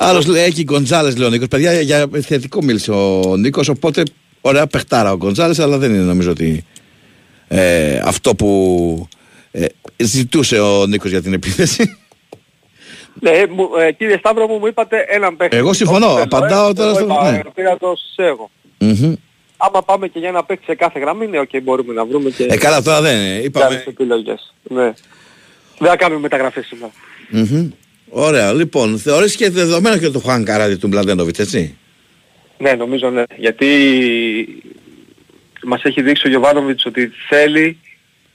Άλλος 0.00 0.26
λέει 0.26 0.44
έχει 0.44 0.62
Γκοντζάλες 0.62 1.16
λέει 1.16 1.28
ο 1.28 1.30
Νίκος. 1.30 1.48
Παιδιά 1.48 1.80
για 1.80 2.06
θετικό 2.22 2.62
μίλησε 2.62 2.90
ο 2.90 3.36
Νίκος 3.36 3.68
οπότε 3.68 4.02
ωραία 4.40 4.66
παιχτάρα 4.66 5.12
ο 5.12 5.16
Γκοντζάλες 5.16 5.58
αλλά 5.58 5.78
δεν 5.78 5.94
είναι 5.94 6.02
νομίζω 6.02 6.30
ότι 6.30 6.64
ε, 7.48 7.98
αυτό 8.04 8.34
που 8.34 9.08
ε, 9.50 9.64
ζητούσε 9.96 10.60
ο 10.60 10.86
Νίκος 10.86 11.10
για 11.10 11.22
την 11.22 11.32
επίθεση. 11.32 11.96
Ναι, 13.20 13.30
μου, 13.50 13.68
ε, 13.80 13.92
κύριε 13.92 14.16
Σταύρο 14.18 14.46
μου, 14.46 14.58
μου 14.58 14.66
είπατε 14.66 15.04
έναν 15.08 15.36
παίχτη. 15.36 15.56
Εγώ 15.56 15.72
συμφωνώ, 15.72 16.06
Όπως 16.06 16.12
θέλω, 16.14 16.24
απαντάω 16.36 16.68
ε. 16.68 16.72
τώρα 16.72 16.88
Εγώ 16.90 16.98
στο- 16.98 17.04
είπα, 17.04 17.30
ναι. 17.30 17.36
ε, 17.36 17.42
Πήρα 17.54 17.76
τον 17.76 17.94
Σισέ 18.14 18.32
εγώ. 18.32 18.50
Μμμ. 18.78 19.14
Άμα 19.56 19.82
πάμε 19.82 20.08
και 20.08 20.18
για 20.18 20.28
ένα 20.28 20.44
παίχτη 20.44 20.64
σε 20.64 20.74
κάθε 20.74 20.98
γραμμή, 21.00 21.26
ναι, 21.26 21.38
οκ, 21.38 21.50
μπορούμε 21.62 21.92
να 21.94 22.04
βρούμε 22.04 22.30
και 22.30 22.44
Ε, 22.50 22.56
καλά 22.56 22.82
τώρα 22.82 23.00
δεν 23.00 23.16
είναι. 23.16 23.38
και 23.38 23.46
Είπαμε. 23.46 23.64
άλλες 23.66 23.84
επιλογές. 23.86 24.54
Ναι. 24.62 24.92
Δεν 25.78 25.88
θα 25.90 25.96
κάνουμε 25.96 26.20
μεταγραφές 26.20 26.66
σήμερα. 26.66 26.92
Μμμ. 27.30 27.70
Ωραία, 28.10 28.52
λοιπόν, 28.52 28.98
θεωρείς 28.98 29.36
και 29.36 29.50
δεδομένο 29.50 29.98
και 29.98 30.08
το 30.08 30.18
Χουάνκαρ 30.18 30.44
αντί 30.44 30.78
του 30.78 30.86
Μλαντένοβιτς, 30.86 31.38
έτσι; 31.38 31.76
Ναι, 32.58 32.72
νομίζω 32.72 33.10
ναι. 33.10 33.22
Γιατί 33.36 34.62
μας 35.62 35.82
έχει 35.82 36.02
δείξει 36.02 36.26
ο 36.26 36.30
Γιωβάνοβιτς 36.30 36.86
ότι 36.86 37.10
θέλει 37.28 37.78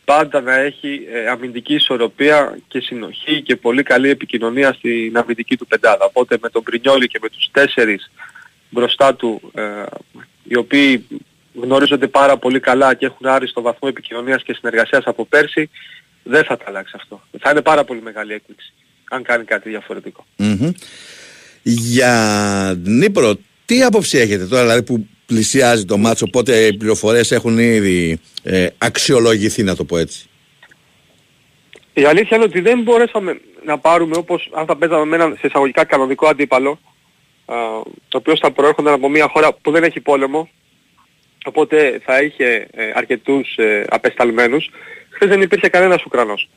πάντα 0.06 0.42
να 0.42 0.56
έχει 0.56 1.02
ε, 1.14 1.30
αμυντική 1.30 1.74
ισορροπία 1.74 2.58
και 2.68 2.80
συνοχή 2.80 3.42
και 3.42 3.56
πολύ 3.56 3.84
καλή 3.84 4.10
επικοινωνία 4.10 4.74
στην 4.74 5.18
αμυντική 5.18 5.58
του 5.58 5.68
πεντάδα. 5.68 6.06
Οπότε 6.06 6.38
με 6.42 6.50
τον 6.50 6.64
Πρινιόλη 6.64 7.08
και 7.08 7.20
με 7.22 7.30
τους 7.30 7.50
τέσσερις 7.52 8.12
μπροστά 8.70 9.16
του 9.16 9.52
ε, 9.54 9.62
οι 10.44 10.56
οποίοι 10.56 11.06
γνωρίζονται 11.62 12.08
πάρα 12.08 12.38
πολύ 12.38 12.60
καλά 12.60 12.94
και 12.94 13.06
έχουν 13.06 13.28
άριστο 13.28 13.62
βαθμό 13.62 13.90
επικοινωνίας 13.92 14.44
και 14.44 14.54
συνεργασίας 14.54 15.04
από 15.06 15.26
πέρσι 15.26 15.70
δεν 16.24 16.44
θα 16.44 16.58
τα 16.58 16.64
αλλάξει 16.68 16.94
αυτό. 16.96 17.22
Θα 17.40 17.50
είναι 17.50 17.62
πάρα 17.62 17.84
πολύ 17.84 18.02
μεγάλη 18.02 18.34
έκπληξη 18.34 18.74
αν 19.10 19.24
κάνει 19.24 19.44
κάτι 19.44 19.70
διαφορετικό. 19.70 20.26
Μμμ. 20.36 20.72
Για 21.64 22.76
Νύπρο, 22.84 23.36
τι 23.66 23.84
άποψη 23.84 24.18
έχετε 24.18 24.46
τώρα, 24.46 24.62
δηλαδή 24.62 24.84
που 24.84 25.08
πλησιάζει 25.26 25.86
το 25.86 25.98
μάτσο, 25.98 26.26
οπότε 26.28 26.66
οι 26.66 26.78
πληροφορίες 26.78 27.32
έχουν 27.32 27.58
ήδη 27.58 28.20
ε, 28.44 28.68
αξιολογηθεί, 28.78 29.64
να 29.64 29.76
το 29.76 29.84
πω 29.84 29.98
έτσι; 29.98 30.30
Η 31.94 32.04
αλήθεια 32.04 32.38
είναι 32.38 32.46
ότι 32.46 32.60
δεν 32.62 32.82
μπορέσαμε 32.82 33.40
να 33.66 33.78
πάρουμε 33.78 34.18
όπως 34.18 34.50
αν 34.54 34.66
θα 34.66 34.78
παίζαμε 34.78 35.06
με 35.06 35.16
έναν 35.16 35.38
σε 35.40 35.48
εισαγωγικά 35.48 35.86
κανονικό 35.86 36.28
αντίπαλο 36.28 36.80
α, 37.46 37.56
το 38.08 38.18
οποίο 38.18 38.38
θα 38.38 38.52
προέρχονταν 38.52 38.94
από 38.94 39.10
μια 39.10 39.28
χώρα 39.28 39.54
που 39.54 39.72
δεν 39.72 39.84
έχει 39.84 40.00
πόλεμο 40.00 40.50
οπότε 41.44 42.02
θα 42.06 42.22
είχε 42.22 42.68
ε, 42.72 42.92
αρκετούς 42.94 43.56
ε, 43.58 43.86
απεσταλμένους. 43.90 44.70
Χθες 45.10 45.30
δεν 45.30 45.42
υπήρχε 45.42 45.70
κανένας 45.70 46.06
Ουκρανός. 46.06 46.50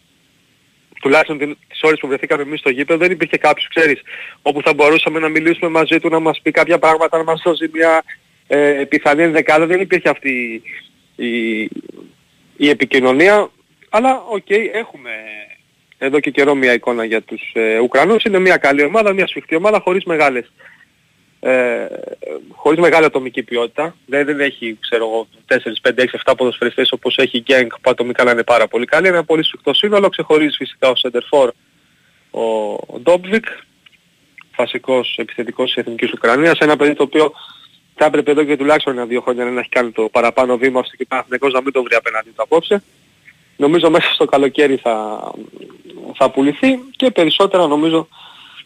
Τουλάχιστον 1.01 1.39
την- 1.39 1.57
τις 1.69 1.81
ώρες 1.83 1.99
που 1.99 2.07
βρεθήκαμε 2.09 2.43
εμείς 2.43 2.61
στο 2.61 2.71
γήπεδο 2.71 2.99
δεν 2.99 3.11
υπήρχε 3.11 3.37
κάποιος, 3.37 3.69
ξέρεις, 3.69 4.01
όπου 4.43 4.63
θα 4.63 4.75
μπορούσαμε 4.75 5.19
να 5.19 5.29
μιλήσουμε 5.29 5.71
μαζί 5.71 6.01
του, 6.01 6.09
να 6.09 6.19
μας 6.21 6.41
πει 6.43 6.51
κάποια 6.51 6.79
πράγματα, 6.79 7.19
να 7.19 7.25
μας 7.25 7.43
δώσει 7.45 7.71
μια 7.73 8.03
ε, 8.47 8.85
πιθανή 8.89 9.23
ενδεκάδα. 9.23 9.67
Δεν 9.67 9.81
υπήρχε 9.81 10.09
αυτή 10.09 10.63
η, 11.17 11.63
η 12.57 12.69
επικοινωνία. 12.69 13.51
Αλλά 13.91 14.23
οκ, 14.29 14.51
έχουμε 14.73 15.11
εδώ 15.99 16.21
και 16.21 16.31
καιρό 16.31 16.55
μια 16.55 16.73
εικόνα 16.73 17.05
για 17.05 17.23
τους 17.23 17.43
ε, 17.53 17.79
Ουκρανούς. 17.79 18.25
Είναι 18.25 18.39
μια 18.39 18.57
καλή 18.57 18.85
ομάδα, 18.85 19.13
μια 19.13 19.27
σφιχτή 19.27 19.55
ομάδα 19.57 19.81
χωρίς 19.81 20.05
μεγάλες 20.05 20.53
ε, 21.41 21.87
χωρίς 22.53 22.79
μεγάλη 22.79 23.05
ατομική 23.05 23.43
ποιότητα. 23.43 23.97
Δεν, 24.07 24.25
δεν 24.27 24.41
έχει, 24.41 24.79
ξέρω 24.81 25.05
εγώ, 25.05 25.29
4, 25.49 25.57
5, 25.83 26.01
6, 26.01 26.05
7 26.25 26.33
ποδοσφαιριστές 26.37 26.93
όπως 26.93 27.17
έχει 27.17 27.37
η 27.37 27.41
Γκένγκ 27.41 27.71
που 27.81 27.91
ατομικά 27.91 28.25
να 28.25 28.31
είναι 28.31 28.43
πάρα 28.45 28.69
πολύ 28.69 28.85
καλή. 28.85 29.07
Είναι 29.07 29.17
ένα 29.17 29.27
πολύ 29.27 29.45
σφιχτό 29.45 29.75
σύνολο. 29.75 30.09
Ξεχωρίζει 30.09 30.57
φυσικά 30.57 30.89
ο 30.89 30.97
σέντερ 30.97 31.30
φορ 31.30 31.53
ο, 32.31 32.73
ο 32.73 32.99
Ντόμπβικ, 33.03 33.45
βασικός 34.57 35.17
επιθετικός 35.19 35.67
της 35.67 35.77
Εθνικής 35.77 36.13
Ουκρανίας. 36.13 36.59
Ένα 36.59 36.77
παιδί 36.77 36.95
το 36.95 37.03
οποίο 37.03 37.33
θα 37.95 38.05
έπρεπε 38.05 38.31
εδώ 38.31 38.45
και 38.45 38.57
τουλάχιστον 38.57 38.93
ένα-δύο 38.93 39.21
χρόνια 39.21 39.45
να 39.45 39.61
έχει 39.61 39.69
κάνει 39.69 39.91
το 39.91 40.09
παραπάνω 40.09 40.57
βήμα 40.57 40.81
ώστε 40.81 40.97
και 40.97 41.05
Παναθηναϊκός 41.09 41.53
να 41.53 41.63
μην 41.63 41.73
το 41.73 41.83
βρει 41.83 41.95
απέναντι 41.95 42.31
του 42.31 42.43
απόψε. 42.43 42.83
Νομίζω 43.57 43.91
μέσα 43.91 44.13
στο 44.13 44.25
καλοκαίρι 44.25 44.77
θα, 44.77 45.21
θα 46.15 46.31
πουληθεί 46.31 46.79
και 46.97 47.11
περισσότερα 47.11 47.67
νομίζω 47.67 48.09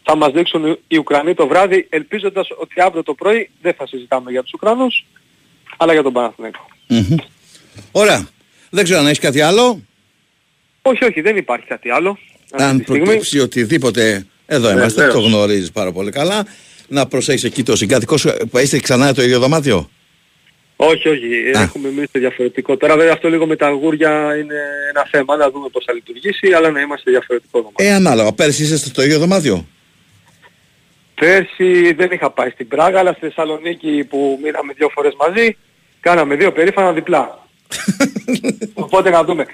θα 0.03 0.15
μας 0.15 0.31
δείξουν 0.31 0.79
οι 0.87 0.97
Ουκρανοί 0.97 1.33
το 1.33 1.47
βράδυ 1.47 1.87
ελπίζοντας 1.89 2.47
ότι 2.57 2.81
αύριο 2.81 3.03
το 3.03 3.13
πρωί 3.13 3.49
δεν 3.61 3.73
θα 3.73 3.87
συζητάμε 3.87 4.31
για 4.31 4.41
τους 4.43 4.53
Ουκρανούς 4.53 5.05
αλλά 5.77 5.93
για 5.93 6.03
τον 6.03 6.13
Παναθηναϊκό. 6.13 6.67
Μμμ. 6.87 7.15
Ωραία. 7.91 8.27
Δεν 8.69 8.83
ξέρω 8.83 8.99
αν 8.99 9.05
έχεις 9.05 9.19
κάτι 9.19 9.41
άλλο. 9.41 9.81
Όχι, 10.81 11.03
όχι, 11.05 11.21
δεν 11.21 11.37
υπάρχει 11.37 11.65
κάτι 11.65 11.89
άλλο. 11.89 12.17
αυτή 12.51 12.63
Αν 12.63 12.77
τη 12.77 12.83
στιγμή. 12.83 13.03
προκύψει 13.03 13.39
οτιδήποτε, 13.39 14.25
εδώ 14.45 14.71
είμαστε, 14.71 15.01
Βεβαίως. 15.05 15.23
το 15.23 15.29
γνωρίζεις 15.29 15.71
πάρα 15.71 15.91
πολύ 15.91 16.11
καλά. 16.11 16.45
Να 16.87 17.05
προσέχεις 17.07 17.43
εκεί 17.43 17.63
το 17.63 17.75
συγκάτοικό 17.75 18.17
σου, 18.17 18.31
που 18.51 18.57
είστε 18.57 18.79
ξανά 18.79 19.13
το 19.13 19.21
ίδιο 19.21 19.39
δωμάτιο; 19.39 19.89
Όχι, 20.75 21.07
όχι, 21.07 21.51
Α. 21.57 21.61
έχουμε 21.61 21.87
εμείς 21.87 22.07
το 22.11 22.19
διαφορετικό. 22.19 22.77
Τώρα 22.77 22.97
βέβαια 22.97 23.13
αυτό 23.13 23.29
λίγο 23.29 23.45
με 23.45 23.55
τα 23.55 23.67
αγούρια 23.67 24.37
είναι 24.37 24.55
ένα 24.89 25.07
θέμα, 25.11 25.35
να 25.35 25.49
δούμε 25.51 25.67
πώς 25.71 25.83
θα 25.85 25.93
λειτουργήσει, 25.93 26.53
αλλά 26.53 26.69
να 26.71 26.81
είμαστε 26.81 27.11
διαφορετικό 27.11 27.59
δωμάτιο. 27.61 27.85
Ε, 27.85 27.91
ανάλογα. 27.93 28.31
Πέρσι 28.33 28.63
είσαστε 28.63 28.89
στο 28.89 29.03
ίδιο 29.03 29.19
δωμάτιο; 29.19 29.67
Πέρσι 31.21 31.93
δεν 31.93 32.11
είχα 32.11 32.31
πάει 32.31 32.49
στην 32.49 32.67
Πράγα, 32.67 32.99
αλλά 32.99 33.11
στη 33.11 33.19
Θεσσαλονίκη 33.19 34.03
που 34.09 34.39
μείναμε 34.43 34.73
δύο 34.73 34.89
φορές 34.93 35.13
μαζί, 35.19 35.57
κάναμε 35.99 36.35
δύο 36.35 36.51
περήφανα 36.51 36.91
διπλά. 36.91 37.47
Οπότε 38.85 39.09
να 39.09 39.23
δούμε. 39.23 39.45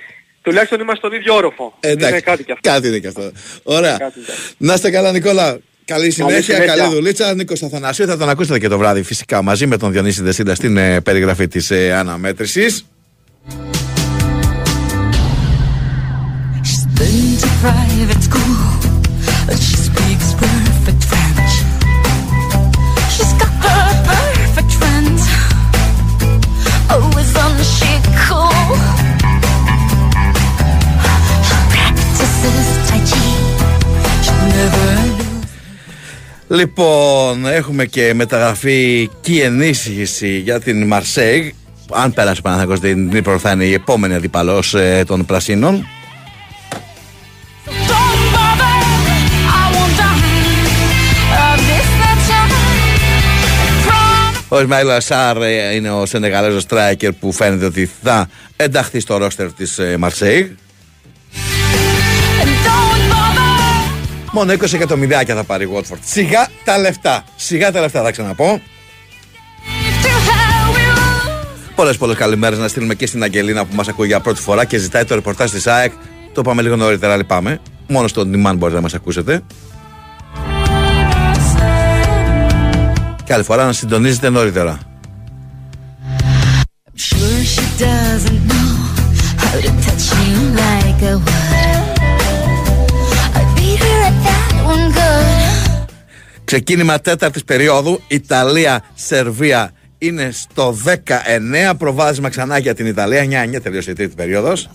Τουλάχιστον 0.41 0.79
είμαστε 0.79 1.07
στον 1.07 1.19
ίδιο 1.19 1.35
όροφο. 1.35 1.73
Ε, 1.79 1.89
εντάξει. 1.89 2.09
Είναι 2.09 2.19
κάτι 2.19 2.43
κι 2.43 2.51
αυτό. 2.51 2.69
Κάτι 2.69 2.87
είναι 2.87 2.99
και 2.99 3.07
αυτό. 3.07 3.31
Ωραία. 3.63 3.97
Κάτι 3.97 4.19
κι 4.19 4.31
αυτό. 4.31 4.43
Να 4.57 4.73
είστε 4.73 4.91
καλά, 4.91 5.11
Νικόλα. 5.11 5.59
Καλή 5.85 6.11
συνέχεια, 6.11 6.41
συνέχεια. 6.41 6.75
καλή 6.75 6.93
δουλίτσα. 6.93 7.33
Νίκος 7.33 7.63
Αθανασίου 7.63 8.05
θα 8.05 8.17
τον 8.17 8.29
ακούσετε 8.29 8.59
και 8.59 8.67
το 8.67 8.77
βράδυ 8.77 9.03
φυσικά 9.03 9.41
μαζί 9.41 9.67
με 9.67 9.77
τον 9.77 9.91
Διονύση 9.91 10.21
Δεσίντα 10.21 10.55
στην 10.55 10.77
ε, 10.77 11.01
περιγραφή 11.01 11.47
της 11.47 11.71
ε, 11.71 11.93
αναμέτρησης. 11.93 12.85
She's 16.67 16.85
been 16.99 17.37
to 17.41 17.49
private 17.63 18.23
school, 18.27 18.55
but 19.47 19.59
she 19.67 19.75
speaks 19.87 20.29
perfect 20.41 21.16
she'll 34.23 34.47
never 34.55 34.97
Λοιπόν, 36.49 37.45
έχουμε 37.45 37.85
και 37.85 38.13
μεταγραφή 38.13 39.09
και 39.21 39.43
ενίσχυση 39.43 40.37
για 40.37 40.59
την 40.59 40.87
Μαρσέγ. 40.87 41.49
Αν 41.91 42.13
πέρασε 42.13 42.41
Παναθηναϊκός 42.41 42.79
την 42.79 43.07
Νύπρο 43.07 43.39
θα 43.39 43.51
είναι 43.51 43.63
η 43.63 43.73
επόμενη 43.73 44.13
αντιπαλός 44.13 44.73
ε, 44.73 45.03
των 45.07 45.25
Πρασίνων. 45.25 45.87
Ο 54.57 54.61
Ισμαήλ 54.61 54.91
Ασάρ 54.91 55.41
ε, 55.41 55.75
είναι 55.75 55.91
ο 55.91 56.05
Σενεγαλέζος 56.05 56.65
striker 56.69 57.09
που 57.19 57.31
φαίνεται 57.31 57.65
ότι 57.65 57.89
θα 58.03 58.29
ενταχθεί 58.55 58.99
στο 58.99 59.17
ρόστερ 59.17 59.53
της 59.53 59.79
ε, 59.79 59.97
Μαρσέη. 59.97 60.57
Μόνο 64.31 64.53
20 64.53 64.73
εκατομμυριάκια 64.73 65.35
θα 65.35 65.43
πάρει 65.43 65.63
η 65.63 65.69
Watford. 65.73 65.97
Σιγά 66.05 66.47
τα 66.63 66.77
λεφτά. 66.77 67.23
Σιγά 67.35 67.71
τα 67.71 67.79
λεφτά 67.81 68.03
θα 68.03 68.11
ξαναπώ. 68.11 68.61
Πολλές 71.75 71.97
πολλές 71.97 72.15
καλημέρες 72.15 72.59
να 72.59 72.67
στείλουμε 72.67 72.95
και 72.95 73.05
στην 73.05 73.23
Αγγελίνα 73.23 73.65
που 73.65 73.75
μας 73.75 73.87
ακούει 73.87 74.07
για 74.07 74.19
πρώτη 74.19 74.41
φορά 74.41 74.65
και 74.65 74.77
ζητάει 74.77 75.03
το 75.05 75.15
ρεπορτάζ 75.15 75.51
της 75.51 75.67
ΑΕΚ. 75.67 75.91
Το 76.33 76.41
είπαμε 76.41 76.61
λίγο 76.61 76.75
νωρίτερα, 76.75 77.17
λυπάμαι. 77.17 77.59
Μόνο 77.87 78.07
στο 78.07 78.21
demand 78.21 78.55
μπορείτε 78.55 78.75
να 78.75 78.81
μας 78.81 78.93
ακούσετε. 78.93 79.41
Και 83.27 83.33
άλλη 83.33 83.43
φορά 83.43 83.65
να 83.65 83.73
συντονίζετε 83.73 84.29
νωρίτερα. 84.29 84.79
Sure 86.95 87.43
she 87.53 87.65
doesn't 87.83 88.41
know 88.49 88.69
how 89.41 89.55
to 89.65 89.71
touch 89.85 90.07
you 90.21 90.37
like 90.61 91.01
I 91.11 91.15
would. 91.25 91.99
I 93.39 93.43
beat 93.55 93.79
her 93.85 93.99
at 94.09 94.17
that 94.25 94.51
one 94.71 94.87
good. 94.91 95.87
Ξεκίνημα 96.43 96.99
τέταρτης 96.99 97.43
περίοδου. 97.43 98.01
Ιταλία-Σερβία 98.07 99.71
είναι 99.97 100.31
στο 100.31 100.77
19. 101.69 101.73
Προβάδισμα 101.77 102.29
ξανά 102.29 102.57
για 102.57 102.75
την 102.75 102.85
Ιταλία. 102.85 103.21
9-9 103.55 103.61
τελείωσε 103.63 103.91
η 103.91 103.93
τρίτη 103.93 104.15
περίοδος. 104.15 104.69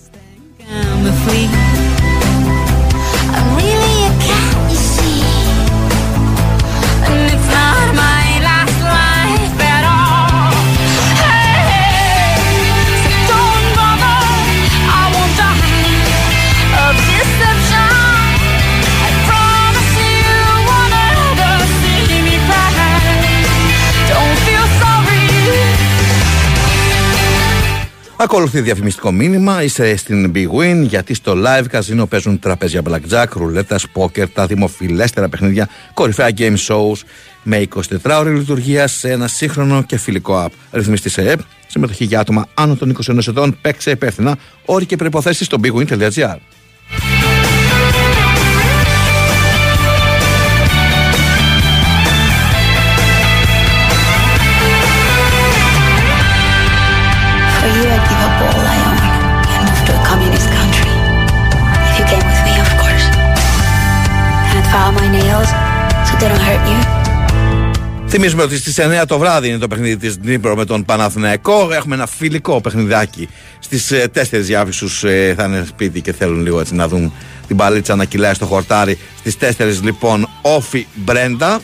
Ακολουθεί 28.22 28.60
διαφημιστικό 28.60 29.12
μήνυμα. 29.12 29.62
Είστε 29.62 29.96
στην 29.96 30.32
Big 30.34 30.46
Win 30.48 30.82
γιατί 30.82 31.14
στο 31.14 31.34
live 31.36 31.64
καζίνο 31.68 32.06
παίζουν 32.06 32.38
τραπέζια 32.38 32.82
blackjack, 32.84 33.24
ρουλέτας, 33.32 33.86
poker, 33.94 34.28
τα 34.32 34.46
δημοφιλέστερα 34.46 35.28
παιχνίδια, 35.28 35.68
κορυφαία 35.94 36.30
game 36.38 36.56
shows 36.68 37.00
με 37.42 37.66
24 37.74 38.18
ώρες 38.18 38.38
λειτουργία 38.38 38.86
σε 38.86 39.10
ένα 39.10 39.28
σύγχρονο 39.28 39.82
και 39.82 39.96
φιλικό 39.96 40.44
app. 40.44 40.50
Ρυθμιστή 40.72 41.08
σε 41.08 41.30
ΕΠ, 41.30 41.40
συμμετοχή 41.66 42.04
για 42.04 42.20
άτομα 42.20 42.46
άνω 42.54 42.76
των 42.76 42.96
21 43.06 43.26
ετών, 43.26 43.58
παίξε 43.60 43.90
υπεύθυνα, 43.90 44.38
όροι 44.64 44.86
και 44.86 44.96
προποθέσει 44.96 45.44
στο 45.44 45.58
bigwin.gr. 45.62 46.36
Θυμίζουμε 68.14 68.42
ότι 68.42 68.56
στις 68.56 68.78
9 68.78 69.04
το 69.06 69.18
βράδυ 69.18 69.48
είναι 69.48 69.58
το 69.58 69.68
παιχνίδι 69.68 69.96
της 69.96 70.18
Νύπρο 70.22 70.56
με 70.56 70.64
τον 70.64 70.84
Παναθηναϊκό. 70.84 71.68
Έχουμε 71.72 71.94
ένα 71.94 72.06
φιλικό 72.06 72.60
παιχνιδάκι. 72.60 73.28
Στις 73.58 73.92
4 74.14 74.40
για 74.40 74.62
όσου 74.62 74.88
θα 75.36 75.44
είναι 75.44 75.64
σπίτι 75.68 76.00
και 76.00 76.12
θέλουν 76.12 76.42
λίγο 76.42 76.60
έτσι 76.60 76.74
να 76.74 76.88
δουν 76.88 77.12
την 77.46 77.56
παλίτσα 77.56 77.96
να 77.96 78.04
κυλάει 78.04 78.34
στο 78.34 78.46
χορτάρι. 78.46 78.98
Στις 79.18 79.36
4 79.58 79.82
λοιπόν, 79.82 80.28
Όφι 80.42 80.86
Μπρέντα. 80.94 81.60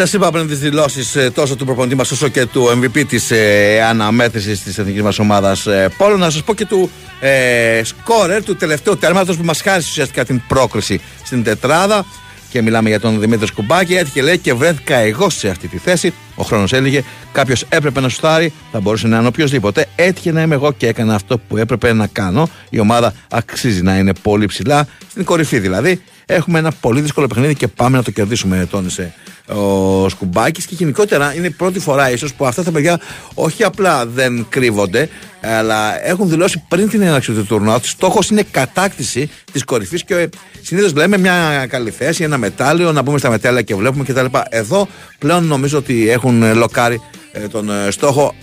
Σας 0.00 0.12
είπα 0.12 0.30
πριν 0.30 0.48
τις 0.48 0.58
δηλώσεις 0.58 1.16
τόσο 1.34 1.56
του 1.56 1.64
προπονητή 1.64 1.94
μας 1.94 2.10
όσο 2.10 2.28
και 2.28 2.46
του 2.46 2.64
MVP 2.64 3.06
της 3.08 3.30
ε, 3.30 3.82
αναμέτρησης 3.88 4.62
της 4.62 4.78
εθνικής 4.78 5.02
μας 5.02 5.18
ομάδας 5.18 5.66
ε, 5.66 5.88
Πόλο. 5.96 6.16
Να 6.16 6.30
σας 6.30 6.42
πω 6.42 6.54
και 6.54 6.66
του 6.66 6.90
ε, 7.20 7.80
σκόρερ 7.84 8.44
του 8.44 8.56
τελευταίου 8.56 8.96
τέρματος 8.96 9.36
που 9.36 9.44
μας 9.44 9.60
χάρισε 9.60 9.88
ουσιαστικά 9.90 10.24
την 10.24 10.42
πρόκριση 10.48 11.00
στην 11.24 11.42
τετράδα. 11.44 12.06
Και 12.50 12.62
μιλάμε 12.62 12.88
για 12.88 13.00
τον 13.00 13.20
Δημήτρης 13.20 13.48
Σκουμπάκη. 13.48 13.94
Έτυχε 13.94 14.22
λέει 14.22 14.38
και 14.38 14.54
βρέθηκα 14.54 14.96
εγώ 14.96 15.30
σε 15.30 15.48
αυτή 15.48 15.68
τη 15.68 15.78
θέση. 15.78 16.14
Ο 16.34 16.42
χρόνος 16.42 16.72
έλεγε 16.72 17.02
κάποιος 17.32 17.64
έπρεπε 17.68 18.00
να 18.00 18.08
σουτάρει, 18.08 18.52
θα 18.72 18.80
μπορούσε 18.80 19.06
να 19.06 19.18
είναι 19.18 19.26
οποιοδήποτε. 19.26 19.86
Έτυχε 19.96 20.32
να 20.32 20.42
είμαι 20.42 20.54
εγώ 20.54 20.72
και 20.72 20.86
έκανα 20.86 21.14
αυτό 21.14 21.38
που 21.38 21.56
έπρεπε 21.56 21.92
να 21.92 22.06
κάνω. 22.06 22.48
Η 22.70 22.78
ομάδα 22.78 23.12
αξίζει 23.30 23.82
να 23.82 23.98
είναι 23.98 24.12
πολύ 24.22 24.46
ψηλά, 24.46 24.86
στην 25.10 25.24
κορυφή 25.24 25.58
δηλαδή. 25.58 26.02
Έχουμε 26.26 26.58
ένα 26.58 26.72
πολύ 26.80 27.00
δύσκολο 27.00 27.26
παιχνίδι 27.26 27.54
και 27.54 27.68
πάμε 27.68 27.96
να 27.96 28.02
το 28.02 28.10
κερδίσουμε, 28.10 28.66
τόνισε 28.70 29.14
ο 29.48 30.08
Σκουμπάκης. 30.08 30.66
Και 30.66 30.74
γενικότερα 30.74 31.34
είναι 31.34 31.46
η 31.46 31.50
πρώτη 31.50 31.78
φορά 31.78 32.10
ίσως 32.10 32.34
που 32.34 32.46
αυτά 32.46 32.62
τα 32.62 32.70
παιδιά 32.70 33.00
όχι 33.34 33.64
απλά 33.64 34.06
δεν 34.06 34.46
κρύβονται, 34.48 35.08
αλλά 35.40 36.06
έχουν 36.06 36.28
δηλώσει 36.28 36.64
πριν 36.68 36.88
την 36.88 37.02
έναρξη 37.02 37.32
του 37.32 37.46
τουρνουά 37.46 37.74
ότι 37.74 37.88
στόχος 37.88 38.30
είναι 38.30 38.42
κατάκτηση 38.50 39.30
της 39.52 39.64
κορυφής 39.64 40.04
και 40.04 40.28
συνήθως 40.62 40.94
λέμε 40.94 41.18
μια 41.18 41.66
καλή 41.68 41.90
θέση, 41.90 42.24
ένα 42.24 42.38
μετάλλιο, 42.38 42.92
να 42.92 43.02
μπούμε 43.02 43.18
στα 43.18 43.30
μετάλλια 43.30 43.62
και 43.62 43.74
βλέπουμε 43.74 44.04
κτλ. 44.04 44.26
Εδώ 44.48 44.88
πλέον 45.18 45.44
νομίζω 45.44 45.78
ότι 45.78 46.10
έχουν 46.10 46.42
ε, 46.42 46.52
λοκάρει 46.52 46.94
ε, 46.94 47.27
τον 47.50 47.70
ε, 47.70 47.90
στόχο 47.90 48.34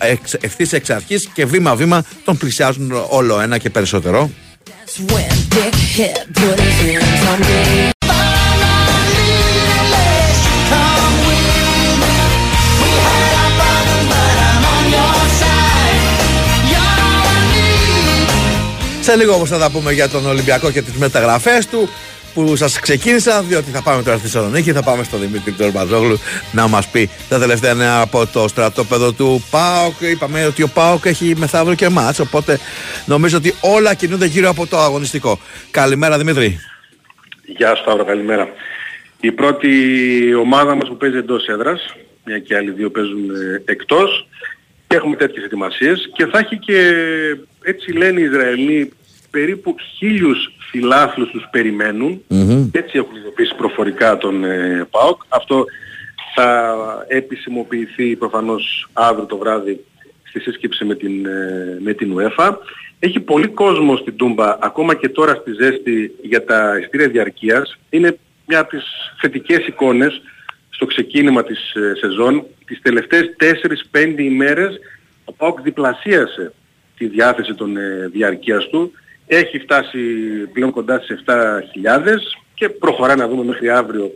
ευθύς 0.42 0.74
εξ 0.74 0.90
αρχής 0.90 1.30
και 1.34 1.46
βήμα-βήμα 1.46 2.04
τον 2.24 2.38
πλησιάζουν 2.38 2.92
όλο 3.10 3.40
ένα 3.40 3.58
και 3.58 3.70
περισσότερο. 3.70 4.30
That's 4.66 5.12
when 5.12 5.36
Dick 5.54 5.76
hit 5.98 6.18
put 6.34 6.60
his 6.60 6.78
hands 6.86 7.22
on 7.32 7.40
me. 7.40 7.94
Σε 19.06 19.16
λίγο 19.16 19.34
όμως 19.34 19.50
θα 19.50 19.58
τα 19.58 19.70
πούμε 19.70 19.92
για 19.92 20.10
τον 20.10 20.26
Ολυμπιακό 20.26 20.72
και 20.72 20.82
τις 20.82 20.94
μεταγραφές 20.94 21.66
του 21.66 21.90
που 22.36 22.56
σας 22.56 22.80
ξεκίνησα 22.80 23.42
διότι 23.42 23.72
θα 23.72 23.82
πάμε 23.82 24.04
τώρα 24.04 24.18
στη 24.18 24.28
Θεσσαλονίκη 24.28 24.72
θα 24.72 24.84
πάμε 24.84 25.04
στο 25.04 25.18
Δημήτρη 25.18 25.52
Τορμπαζόγλου 25.52 26.18
να 26.52 26.68
μας 26.68 26.88
πει 26.88 27.10
τα 27.30 27.40
τελευταία 27.40 27.74
νέα 27.74 28.02
από 28.02 28.28
το 28.28 28.48
στρατόπεδο 28.48 29.12
του 29.12 29.44
ΠΑΟΚ. 29.52 30.02
Είπαμε 30.02 30.46
ότι 30.46 30.64
ο 30.64 30.68
ΠΑΟΚ 30.74 31.06
έχει 31.06 31.34
μεθαύριο 31.38 31.76
και 31.76 31.90
μάτς 31.90 32.20
οπότε 32.20 32.60
νομίζω 33.06 33.38
ότι 33.38 33.54
όλα 33.62 33.94
κινούνται 33.94 34.26
γύρω 34.26 34.50
από 34.50 34.68
το 34.68 34.78
αγωνιστικό. 34.78 35.40
Καλημέρα 35.72 36.18
Δημήτρη. 36.18 36.60
Γεια 37.46 37.76
σου 37.76 37.82
Σταύρο, 37.82 38.06
καλημέρα. 38.06 38.48
Η 39.20 39.32
πρώτη 39.32 39.70
ομάδα 40.34 40.76
μας 40.76 40.88
που 40.88 40.98
παίζει 40.98 41.18
εντός 41.18 41.48
έδρας, 41.48 41.96
μια 42.26 42.40
και 42.40 42.56
άλλοι 42.56 42.72
δύο 42.72 42.92
παίζουν 42.92 43.30
ε, 43.30 43.72
εκτός, 43.72 44.28
και 44.88 44.96
έχουμε 44.96 45.16
τέτοιες 45.16 45.46
ετοιμασίες. 45.46 46.10
Και 46.16 46.26
θα 46.26 46.40
έχει 46.40 46.58
και, 46.58 46.92
έτσι 47.64 47.92
λένε 47.92 48.20
οι 48.20 48.24
Ισραηλοί, 48.24 48.94
περίπου 49.36 49.76
χίλιους 49.98 50.52
φιλάθλους 50.70 51.30
τους 51.30 51.48
περιμένουν, 51.52 52.24
έτσι 52.72 52.98
έχουν 52.98 53.16
ειδοποιήσει 53.16 53.56
προφορικά 53.56 54.18
τον 54.18 54.44
ε, 54.44 54.88
ΠΑΟΚ. 54.92 55.22
Αυτό 55.28 55.66
θα 56.36 56.76
επισημοποιηθεί 57.08 58.16
προφανώς 58.16 58.90
αύριο 58.94 59.26
το 59.26 59.38
βράδυ 59.38 59.86
στη 60.24 60.40
σύσκεψη 60.40 60.86
με 60.86 60.96
την, 60.96 61.26
ε, 61.26 61.78
με 61.80 61.94
την 61.94 62.16
UEFA. 62.16 62.54
Έχει 63.00 63.20
πολύ 63.20 63.48
κόσμο 63.48 63.96
στην 63.96 64.16
Τούμπα, 64.16 64.58
ακόμα 64.62 64.96
και 64.96 65.10
τώρα 65.10 65.36
στη 65.36 65.52
ζέστη 65.52 66.12
για 66.22 66.44
τα 66.44 66.78
ειστήρια 66.80 67.08
διαρκείας. 67.08 67.78
Είναι 67.90 68.18
μια 68.48 68.60
από 68.60 68.70
τις 68.70 68.86
θετικές 69.22 69.68
εικόνες 69.68 70.22
στο 70.70 70.86
ξεκίνημα 70.86 71.44
της 71.44 71.74
ε, 71.74 71.94
σεζόν. 72.00 72.46
Τις 72.66 72.82
τελευταίες 72.82 73.36
4-5 73.92 74.16
ημέρες 74.18 74.80
ο 75.26 75.34
ΠΑΟΚ 75.34 75.62
διπλασίασε 75.62 76.54
τη 76.98 77.08
διάθεση 77.08 77.54
των 77.54 77.78
ε, 77.78 78.10
διαρκείας 78.12 78.68
του. 78.70 78.92
Έχει 79.28 79.60
φτάσει 79.60 80.00
πλέον 80.54 80.72
κοντά 80.72 81.00
στις 81.00 81.24
7.000 81.26 82.18
και 82.54 82.70
προχωράει 82.70 83.16
να 83.16 83.28
δούμε 83.28 83.44
μέχρι 83.44 83.70
αύριο 83.70 84.12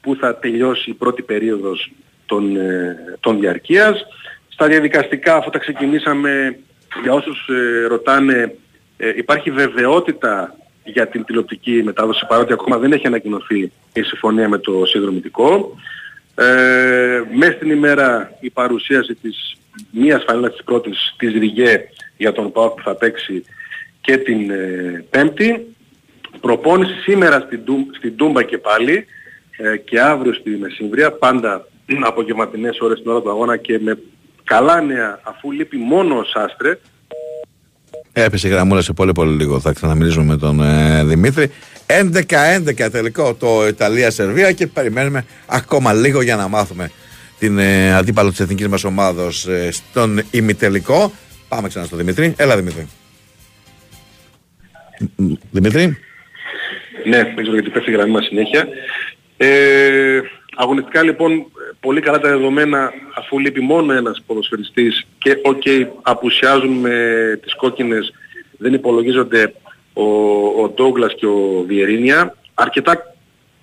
που 0.00 0.16
θα 0.16 0.36
τελειώσει 0.36 0.90
η 0.90 0.94
πρώτη 0.94 1.22
περίοδος 1.22 1.92
των, 2.26 2.56
ε, 2.56 2.96
των 3.20 3.40
διαρκείας. 3.40 4.06
Στα 4.48 4.66
διαδικαστικά 4.66 5.36
αφού 5.36 5.50
τα 5.50 5.58
ξεκινήσαμε 5.58 6.58
για 7.02 7.12
όσους 7.12 7.48
ε, 7.48 7.86
ρωτάνε 7.86 8.54
ε, 8.96 9.12
υπάρχει 9.16 9.50
βεβαιότητα 9.50 10.56
για 10.84 11.08
την 11.08 11.24
τηλεοπτική 11.24 11.82
μετάδοση 11.84 12.26
παρότι 12.28 12.52
ακόμα 12.52 12.78
δεν 12.78 12.92
έχει 12.92 13.06
ανακοινωθεί 13.06 13.72
η 13.92 14.02
συμφωνία 14.02 14.48
με 14.48 14.58
το 14.58 14.84
συνδρομητικό. 14.86 15.76
Ε, 16.34 17.22
μέσα 17.36 17.52
στην 17.52 17.70
ημέρα 17.70 18.36
η 18.40 18.50
παρουσίαση 18.50 19.14
της 19.14 19.56
μίας 19.90 20.24
φανέλας 20.26 20.52
της 20.52 20.64
πρώτης 20.64 21.14
της 21.16 21.32
Ριγέ 21.32 21.88
για 22.16 22.32
τον 22.32 22.52
ΠΑΟΚ 22.52 22.74
που 22.74 22.82
θα 22.82 22.94
παίξει 22.94 23.44
και 24.08 24.16
την 24.16 24.50
ε, 24.50 25.04
Πέμπτη. 25.10 25.66
Προπόνηση 26.40 26.92
σήμερα 26.92 27.40
στην, 27.40 27.64
Τού- 27.64 27.96
στην 27.96 28.16
Τούμπα 28.16 28.42
και 28.42 28.58
πάλι 28.58 29.04
ε, 29.56 29.76
και 29.76 30.00
αύριο 30.00 30.32
στη 30.32 30.50
Μεσημβρία 30.50 31.12
πάντα 31.12 31.68
απογευματινές 32.04 32.78
ώρες 32.80 33.02
την 33.02 33.10
ώρα 33.10 33.20
του 33.20 33.30
αγώνα 33.30 33.56
και 33.56 33.78
με 33.82 33.98
καλά 34.44 34.80
νέα 34.80 35.20
αφού 35.22 35.50
λείπει 35.50 35.76
μόνο 35.76 36.18
ο 36.18 36.24
Σάστρε 36.24 36.78
Έπεσε 38.12 38.48
η 38.48 38.50
γραμμούλα 38.50 38.82
σε 38.82 38.92
πολύ 38.92 39.12
πολύ 39.12 39.36
λίγο. 39.36 39.60
Θα 39.60 39.72
ξαναμιλήσουμε 39.72 40.24
με 40.24 40.36
τον 40.36 40.62
ε, 40.62 41.04
Δημήτρη. 41.04 41.50
11-11 41.86 42.88
τελικό 42.90 43.34
το 43.34 43.66
Ιταλία-Σερβία 43.66 44.52
και 44.52 44.66
περιμένουμε 44.66 45.24
ακόμα 45.46 45.92
λίγο 45.92 46.22
για 46.22 46.36
να 46.36 46.48
μάθουμε 46.48 46.90
την 47.38 47.58
ε, 47.58 47.94
αντίπαλο 47.94 48.30
της 48.30 48.40
εθνικής 48.40 48.68
μας 48.68 48.84
ομάδος 48.84 49.46
ε, 49.46 49.70
στον 49.72 50.22
ημιτελικό. 50.30 51.12
Πάμε 51.48 51.68
ξανά 51.68 51.84
στον 51.84 51.98
Δημήτρη. 51.98 52.34
Έλα 52.36 52.56
Δημήτρη. 52.56 52.88
Μ, 55.16 55.32
Δημήτρη. 55.50 55.98
Ναι, 57.04 57.22
δεν 57.22 57.34
ξέρω 57.36 57.54
γιατί 57.54 57.70
πέφτει 57.70 57.90
η 57.90 57.92
γραμμή 57.92 58.10
μας 58.10 58.24
συνέχεια. 58.24 58.68
Ε, 59.36 60.20
αγωνιστικά 60.56 61.02
λοιπόν 61.02 61.46
πολύ 61.80 62.00
καλά 62.00 62.18
τα 62.18 62.28
δεδομένα 62.28 62.92
αφού 63.14 63.38
λείπει 63.38 63.60
μόνο 63.60 63.92
ένας 63.92 64.22
ποδοσφαιριστής 64.26 65.06
και 65.18 65.38
οκ 65.42 65.62
απουσιάζουν 66.02 66.72
με 66.72 67.38
τις 67.42 67.54
κόκκινες 67.54 68.12
δεν 68.58 68.72
υπολογίζονται 68.72 69.54
ο, 69.92 70.02
ο 70.62 70.68
Ντόγκλας 70.74 71.14
και 71.14 71.26
ο 71.26 71.64
Βιερίνια. 71.66 72.36
Αρκετά 72.54 73.14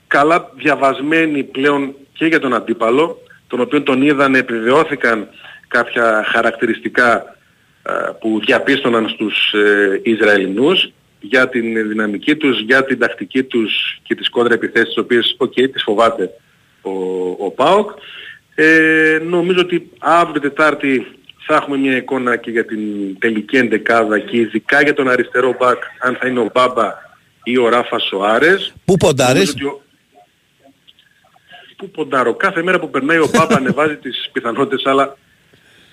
καλά 0.07 0.51
διαβασμένοι 0.55 1.43
πλέον 1.43 1.95
και 2.13 2.25
για 2.25 2.39
τον 2.39 2.53
αντίπαλο 2.53 3.19
τον 3.47 3.59
οποίο 3.59 3.81
τον 3.81 4.01
είδαν 4.01 4.36
επιβεβαιώθηκαν 4.36 5.27
κάποια 5.67 6.25
χαρακτηριστικά 6.27 7.36
ε, 7.83 7.91
που 8.19 8.39
διαπίστωναν 8.45 9.09
στους 9.09 9.53
ε, 9.53 9.99
Ισραηλινούς 10.03 10.91
για 11.30 11.49
την 11.49 11.88
δυναμική 11.88 12.36
τους, 12.36 12.59
για 12.61 12.86
την 12.86 12.99
τακτική 12.99 13.43
τους 13.43 13.99
και 14.03 14.15
τις 14.15 14.30
κόντρα 14.30 14.53
επιθέσεις 14.53 14.88
τις 14.88 14.97
οποίες, 14.97 15.36
οκ, 15.38 15.53
τις 15.53 15.84
φοβάται 15.84 16.30
ο, 16.82 16.91
ο 17.45 17.51
ΠΑΟΚ. 17.55 17.89
Ε, 18.55 19.19
νομίζω 19.23 19.59
ότι 19.59 19.89
αύριο 19.99 20.41
Τετάρτη 20.41 21.05
θα 21.47 21.55
έχουμε 21.55 21.78
μια 21.78 21.95
εικόνα 21.95 22.36
και 22.36 22.51
για 22.51 22.65
την 22.65 22.80
τελική 23.19 23.57
εντεκάδα 23.57 24.19
και 24.19 24.38
ειδικά 24.38 24.82
για 24.82 24.93
τον 24.93 25.09
αριστερό 25.09 25.55
μπακ 25.59 25.84
αν 25.99 26.15
θα 26.21 26.28
είναι 26.28 26.39
ο 26.39 26.49
Μπάμπα 26.53 26.93
ή 27.43 27.57
ο 27.57 27.69
Ράφα 27.69 27.99
Σοάρες. 27.99 28.73
Πού 28.86 28.97
ποντάρεις; 28.97 29.53
Νομίζω 29.53 29.53
ότι 29.53 29.65
ο- 29.65 29.84
Πού 31.78 31.89
ποντάρω; 31.89 32.34
Κάθε 32.36 32.63
μέρα 32.63 32.80
που 32.80 32.89
περνάει 32.89 33.17
ο 33.17 33.30
Μπάμπα 33.34 33.55
ανεβάζει 33.61 33.95
τις 33.95 34.30
πιθανότητες 34.34 34.86
αλλά 34.86 35.17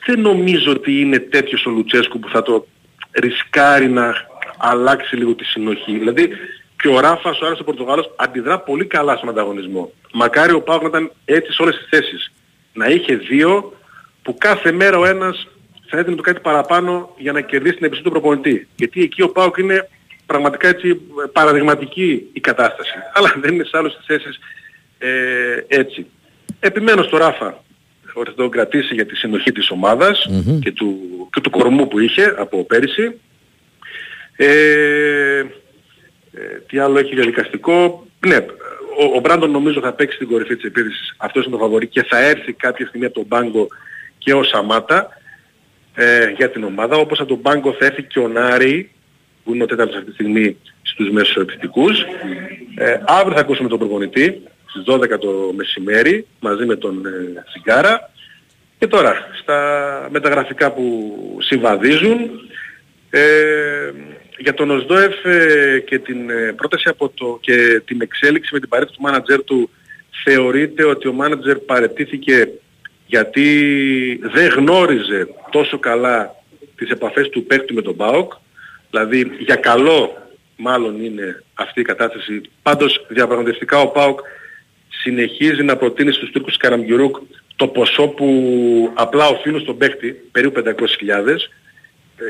δεν 0.06 0.20
νομίζω 0.20 0.70
ότι 0.70 1.00
είναι 1.00 1.18
τέτοιος 1.18 1.66
ο 1.66 1.70
Λουτσέσκου 1.70 2.18
που 2.18 2.28
θα 2.28 2.42
το 2.42 2.66
ρισκάρει 3.12 3.88
να 3.88 4.14
αλλάξει 4.62 5.16
λίγο 5.16 5.34
τη 5.34 5.44
συνοχή. 5.44 5.98
Δηλαδή 5.98 6.28
και 6.82 6.88
ο 6.88 7.00
Ράφας, 7.00 7.40
ο 7.40 7.46
Άρας 7.46 7.60
ο 7.60 7.64
Πορτογάλος 7.64 8.12
αντιδρά 8.16 8.58
πολύ 8.58 8.84
καλά 8.84 9.16
στον 9.16 9.28
ανταγωνισμό. 9.28 9.92
Μακάρι 10.12 10.52
ο 10.52 10.62
Πάουκ 10.62 10.82
να 10.82 10.88
ήταν 10.88 11.12
έτσι 11.24 11.52
σε 11.52 11.62
όλες 11.62 11.76
τις 11.76 11.86
θέσεις. 11.90 12.32
Να 12.72 12.86
είχε 12.86 13.14
δύο 13.14 13.72
που 14.22 14.36
κάθε 14.38 14.72
μέρα 14.72 14.98
ο 14.98 15.04
ένας 15.04 15.48
θα 15.88 15.98
έτεινε 15.98 16.16
το 16.16 16.22
κάτι 16.22 16.40
παραπάνω 16.40 17.14
για 17.18 17.32
να 17.32 17.40
κερδίσει 17.40 17.74
την 17.74 17.84
εμπιστοσύνη 17.84 18.14
του 18.14 18.20
προπονητή. 18.20 18.68
Γιατί 18.76 19.02
εκεί 19.02 19.22
ο 19.22 19.28
Πάουκ 19.28 19.56
είναι 19.56 19.88
πραγματικά 20.26 20.68
έτσι 20.68 21.00
παραδειγματική 21.32 22.30
η 22.32 22.40
κατάσταση. 22.40 22.92
Αλλά 23.14 23.34
δεν 23.40 23.54
είναι 23.54 23.64
σε 23.64 23.76
άλλες 23.78 23.96
τις 23.96 24.06
θέσεις 24.06 24.38
ε, 24.98 25.64
έτσι. 25.66 26.06
Επιμένω 26.60 27.02
στο 27.02 27.16
Ράφα 27.16 27.62
ότι 28.14 28.30
θα 28.30 28.36
τον 28.36 28.50
κρατήσει 28.50 28.94
για 28.94 29.06
τη 29.06 29.16
συνοχή 29.16 29.52
της 29.52 29.70
ομαδας 29.70 30.26
και, 30.60 30.72
του, 30.72 30.96
και 31.32 31.40
του 31.40 31.50
κορμού 31.50 31.88
που 31.88 31.98
είχε 31.98 32.34
από 32.38 32.64
πέρυσι. 32.64 33.20
Ε, 34.44 35.38
ε, 36.32 36.60
τι 36.66 36.78
άλλο 36.78 36.98
έχει 36.98 37.14
διαδικαστικό; 37.14 38.06
Ναι, 38.26 38.36
ο, 38.98 39.16
ο 39.16 39.20
Μπράντον 39.20 39.50
νομίζω 39.50 39.80
θα 39.80 39.92
παίξει 39.92 40.16
στην 40.16 40.28
κορυφή 40.28 40.56
της 40.56 40.64
επίθεσης. 40.64 41.14
Αυτός 41.16 41.44
είναι 41.44 41.52
το 41.52 41.62
φαβορή 41.62 41.86
και 41.86 42.02
θα 42.02 42.18
έρθει 42.18 42.52
κάποια 42.52 42.86
στιγμή 42.86 43.06
από 43.06 43.14
τον 43.14 43.24
Μπάγκο 43.26 43.68
και 44.18 44.34
ο 44.34 44.42
Σαμάτα 44.42 45.08
ε, 45.94 46.30
για 46.36 46.50
την 46.50 46.64
ομάδα. 46.64 46.96
Όπως 46.96 47.20
από 47.20 47.28
τον 47.28 47.38
Μπάγκο 47.38 47.72
θα 47.72 47.84
έρθει 47.84 48.02
και 48.02 48.18
ο 48.18 48.28
Νάρη 48.28 48.90
που 49.44 49.54
είναι 49.54 49.62
ο 49.62 49.66
τέταρτος 49.66 49.96
αυτή 49.96 50.08
τη 50.08 50.14
στιγμή 50.14 50.56
στους 50.82 51.10
μέσους 51.10 51.36
επιθετικούς. 51.36 52.00
Ε, 52.74 52.98
αύριο 53.04 53.34
θα 53.34 53.40
ακούσουμε 53.40 53.68
τον 53.68 53.78
προπονητή 53.78 54.42
στις 54.66 54.84
12 54.86 55.18
το 55.20 55.52
μεσημέρι 55.56 56.26
μαζί 56.40 56.64
με 56.64 56.76
τον 56.76 57.06
ε, 57.06 57.44
Σιγκάρα. 57.52 58.10
Και 58.78 58.86
τώρα, 58.86 59.14
στα 59.42 59.58
μεταγραφικά 60.10 60.72
που 60.72 61.12
συμβαδίζουν, 61.40 62.30
ε, 63.10 63.20
για 64.38 64.54
τον 64.54 64.70
Οσδόεφ 64.70 65.24
ε, 65.24 65.78
και 65.86 65.98
την 65.98 66.30
ε, 66.30 66.52
πρόταση 66.56 66.88
από 66.88 67.08
το, 67.08 67.38
και 67.40 67.82
την 67.84 68.00
εξέλιξη 68.00 68.54
με 68.54 68.60
την 68.60 68.68
παρέτηση 68.68 68.96
του 68.96 69.02
μάνατζερ 69.02 69.44
του 69.44 69.70
θεωρείται 70.24 70.84
ότι 70.84 71.08
ο 71.08 71.12
μάνατζερ 71.12 71.56
παρετήθηκε 71.58 72.48
γιατί 73.06 74.20
δεν 74.22 74.48
γνώριζε 74.48 75.28
τόσο 75.50 75.78
καλά 75.78 76.34
τις 76.76 76.90
επαφές 76.90 77.28
του 77.28 77.44
παίκτη 77.44 77.72
με 77.72 77.82
τον 77.82 77.96
ΠΑΟΚ. 77.96 78.32
Δηλαδή 78.90 79.30
για 79.38 79.56
καλό 79.56 80.16
μάλλον 80.56 81.04
είναι 81.04 81.42
αυτή 81.54 81.80
η 81.80 81.84
κατάσταση. 81.84 82.40
Πάντως 82.62 83.06
διαπραγματευτικά 83.08 83.80
ο 83.80 83.88
ΠΑΟΚ 83.88 84.20
συνεχίζει 84.88 85.62
να 85.62 85.76
προτείνει 85.76 86.12
στους 86.12 86.30
Τούρκους 86.30 86.56
Καραμπιουρούκ 86.56 87.16
το 87.56 87.68
ποσό 87.68 88.08
που 88.08 88.28
απλά 88.94 89.26
οφείλουν 89.26 89.60
στον 89.60 89.78
παίκτη, 89.78 90.12
περίπου 90.32 90.62
500.000 90.66 90.68
ε, 91.08 91.34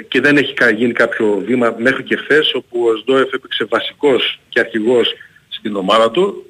και 0.08 0.20
δεν 0.20 0.36
έχει 0.36 0.52
κα- 0.54 0.70
γίνει 0.70 0.92
κάποιο 0.92 1.42
βήμα 1.46 1.74
μέχρι 1.78 2.02
και 2.02 2.16
χθες 2.16 2.54
όπου 2.54 2.84
ο 2.84 2.96
Σντόεφ 2.96 3.32
έπαιξε 3.32 3.64
βασικός 3.64 4.40
και 4.48 4.60
αρχηγός 4.60 5.14
στην 5.48 5.76
ομάδα 5.76 6.10
του. 6.10 6.46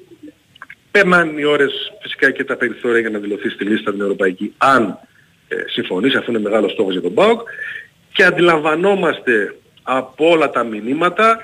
Περνάνε 0.91 1.41
οι 1.41 1.43
ώρες 1.43 1.71
φυσικά 2.01 2.31
και 2.31 2.43
τα 2.43 2.55
περιθώρια 2.55 2.99
για 2.99 3.09
να 3.09 3.19
δηλωθεί 3.19 3.49
στη 3.49 3.63
λίστα 3.63 3.91
την 3.91 4.01
Ευρωπαϊκή 4.01 4.53
αν 4.57 4.99
ε, 5.47 5.55
συμφωνήσει, 5.67 6.17
αυτό 6.17 6.31
είναι 6.31 6.39
μεγάλος 6.39 6.71
στόχος 6.71 6.91
για 6.91 7.01
τον 7.01 7.13
ΠΑΟΚ 7.13 7.41
και 8.13 8.23
αντιλαμβανόμαστε 8.23 9.55
από 9.83 10.29
όλα 10.29 10.49
τα 10.49 10.63
μηνύματα 10.63 11.39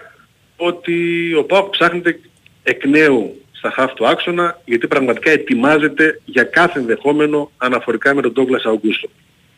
ότι 0.55 1.33
ο 1.33 1.43
ΠΑΟΚ 1.43 1.69
ψάχνεται 1.69 2.19
εκ 2.63 2.85
νέου 2.85 3.41
στα 3.51 3.71
χαφ 3.71 3.93
του 3.93 4.07
άξονα 4.07 4.61
γιατί 4.65 4.87
πραγματικά 4.87 5.31
ετοιμάζεται 5.31 6.21
για 6.25 6.43
κάθε 6.43 6.79
ενδεχόμενο 6.79 7.51
αναφορικά 7.57 8.13
με 8.13 8.21
τον 8.21 8.31
Ντόγκλας 8.31 8.63
Αουγκούστο. 8.65 9.09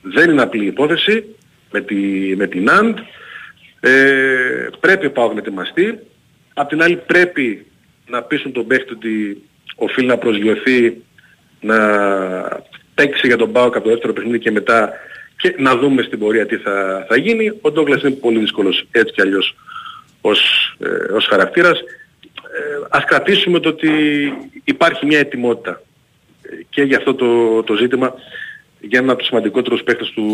Δεν 0.02 0.30
είναι 0.30 0.42
απλή 0.42 0.66
υπόθεση 0.66 1.36
με, 1.72 1.82
τη, 1.82 1.96
με 2.36 2.48
την 2.48 2.70
ΑΝΤ. 2.70 2.98
Ε, 3.80 4.68
πρέπει 4.80 5.06
ο 5.06 5.12
ΠΑΟΚ 5.12 5.34
να 5.34 5.40
ετοιμαστεί. 5.40 6.00
Απ' 6.54 6.70
την 6.70 6.84
άλλη 6.84 6.96
πρέπει 6.96 7.66
να 8.10 8.22
πείσουν 8.22 8.52
τον 8.52 8.68
παίχτη 8.68 8.94
ότι 8.94 9.44
οφείλει 9.76 10.08
να 10.08 10.18
προσγειωθεί 10.18 11.02
να 11.60 11.78
παίξει 12.94 13.28
για 13.28 13.38
τον 13.38 13.52
ΠΑΟΚ 13.52 13.76
από 13.76 13.84
το 13.84 13.90
δεύτερο 13.90 14.14
παιχνίδι 14.14 14.40
και 14.40 14.52
μετά 14.52 14.94
και 15.38 15.56
να 15.58 15.76
δούμε 15.78 16.02
στην 16.02 16.20
πορεία 16.20 16.46
τι 16.46 16.58
θα, 16.58 17.06
θα 17.10 17.18
γίνει. 17.18 17.52
Ο 17.62 17.72
Ντόγκλας 17.72 18.02
είναι 18.02 18.12
πολύ 18.12 18.40
δύσκολος 18.40 18.88
έτσι 18.92 19.14
κι 19.14 19.22
αλλιώς 19.22 19.56
ως, 20.22 20.40
ε, 20.80 21.14
ως 21.14 21.26
χαρακτήρας. 21.26 21.80
Ε, 21.80 22.88
ας 22.90 23.06
κρατήσουμε 23.06 23.60
το 23.60 23.70
ότι 23.70 23.92
υπάρχει 24.64 25.06
μια 25.06 25.20
ετοιμότητα 25.20 25.82
ε, 26.42 26.56
και 26.70 26.82
για 26.82 26.98
αυτό 26.98 27.14
το, 27.14 27.64
το 27.64 27.76
ζήτημα 27.76 28.14
για 28.82 29.00
ένα 29.00 29.10
από 29.12 29.18
τους 29.20 29.28
σημαντικότερους 29.28 29.84
παίκτες 29.84 30.10
του, 30.16 30.26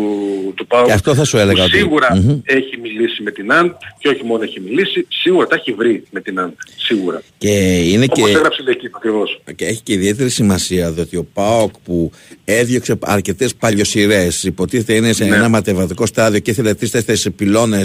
του 0.56 0.66
ΠΑΟΚ 0.66 0.86
Και 0.86 0.92
αυτό 0.92 1.14
θα 1.14 1.24
σου 1.24 1.36
έλεγα 1.36 1.58
που 1.58 1.62
ότι- 1.68 1.76
σίγουρα 1.78 2.16
Μμμ. 2.16 2.40
έχει 2.44 2.76
μιλήσει 2.82 3.22
με 3.22 3.30
την 3.30 3.52
ΑΝΤ 3.52 3.72
και 3.98 4.08
όχι 4.08 4.24
μόνο 4.24 4.42
έχει 4.42 4.60
μιλήσει, 4.60 5.06
σίγουρα 5.08 5.46
τα 5.46 5.54
έχει 5.56 5.72
βρει 5.72 6.02
με 6.10 6.20
την 6.20 6.38
ΑΝΤ. 6.40 6.52
Σίγουρα. 6.76 7.22
Και 7.38 7.48
είναι 7.92 8.06
και... 8.06 8.20
Όπως 8.20 8.34
έγραψε 8.34 8.62
η 8.62 8.64
Λεκύπ 8.68 8.96
ακριβώς. 8.96 9.40
Και 9.56 9.64
έχει 9.66 9.82
και 9.82 9.92
ιδιαίτερη 9.92 10.30
σημασία 10.30 10.92
διότι 10.92 11.16
ο 11.16 11.26
Πάοκ 11.32 11.72
που 11.84 12.10
έδιωξε 12.44 12.98
αρκετές 13.00 13.54
παλιοσυρές, 13.54 14.44
υποτίθεται 14.44 14.94
είναι 14.94 15.12
σε 15.12 15.24
Ναι. 15.24 15.36
ένα 15.36 15.48
ματεβατικό 15.48 16.06
στάδιο 16.06 16.38
και 16.38 16.50
ήθελε 16.50 16.74
τρει-τέσσερι 16.74 17.34
πυλώνε 17.34 17.80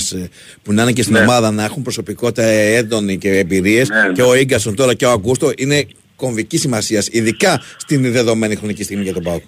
που 0.61 0.73
να 0.73 0.81
είναι 0.81 0.91
και 0.91 1.01
στην 1.01 1.13
Ναι. 1.13 1.21
ομάδα 1.21 1.51
να 1.51 1.63
έχουν 1.63 1.81
προσωπικότητα 1.83 2.43
έντονη 2.45 3.17
και 3.17 3.29
εμπειρίες. 3.37 3.89
Ναι, 3.89 4.01
ναι. 4.01 4.11
Και 4.13 4.21
ο 4.21 4.33
γκασον 4.43 4.75
τώρα 4.75 4.93
και 4.93 5.05
ο 5.05 5.11
Αγκούστο 5.11 5.51
είναι 5.57 5.85
κομβική 6.15 6.57
σημασίας, 6.57 7.07
ειδικά 7.11 7.61
στην 7.77 8.11
δεδομένη 8.11 8.55
χρονική 8.55 8.83
στιγμή 8.83 9.03
για 9.03 9.13
τον 9.13 9.23
Πάοκ. 9.23 9.41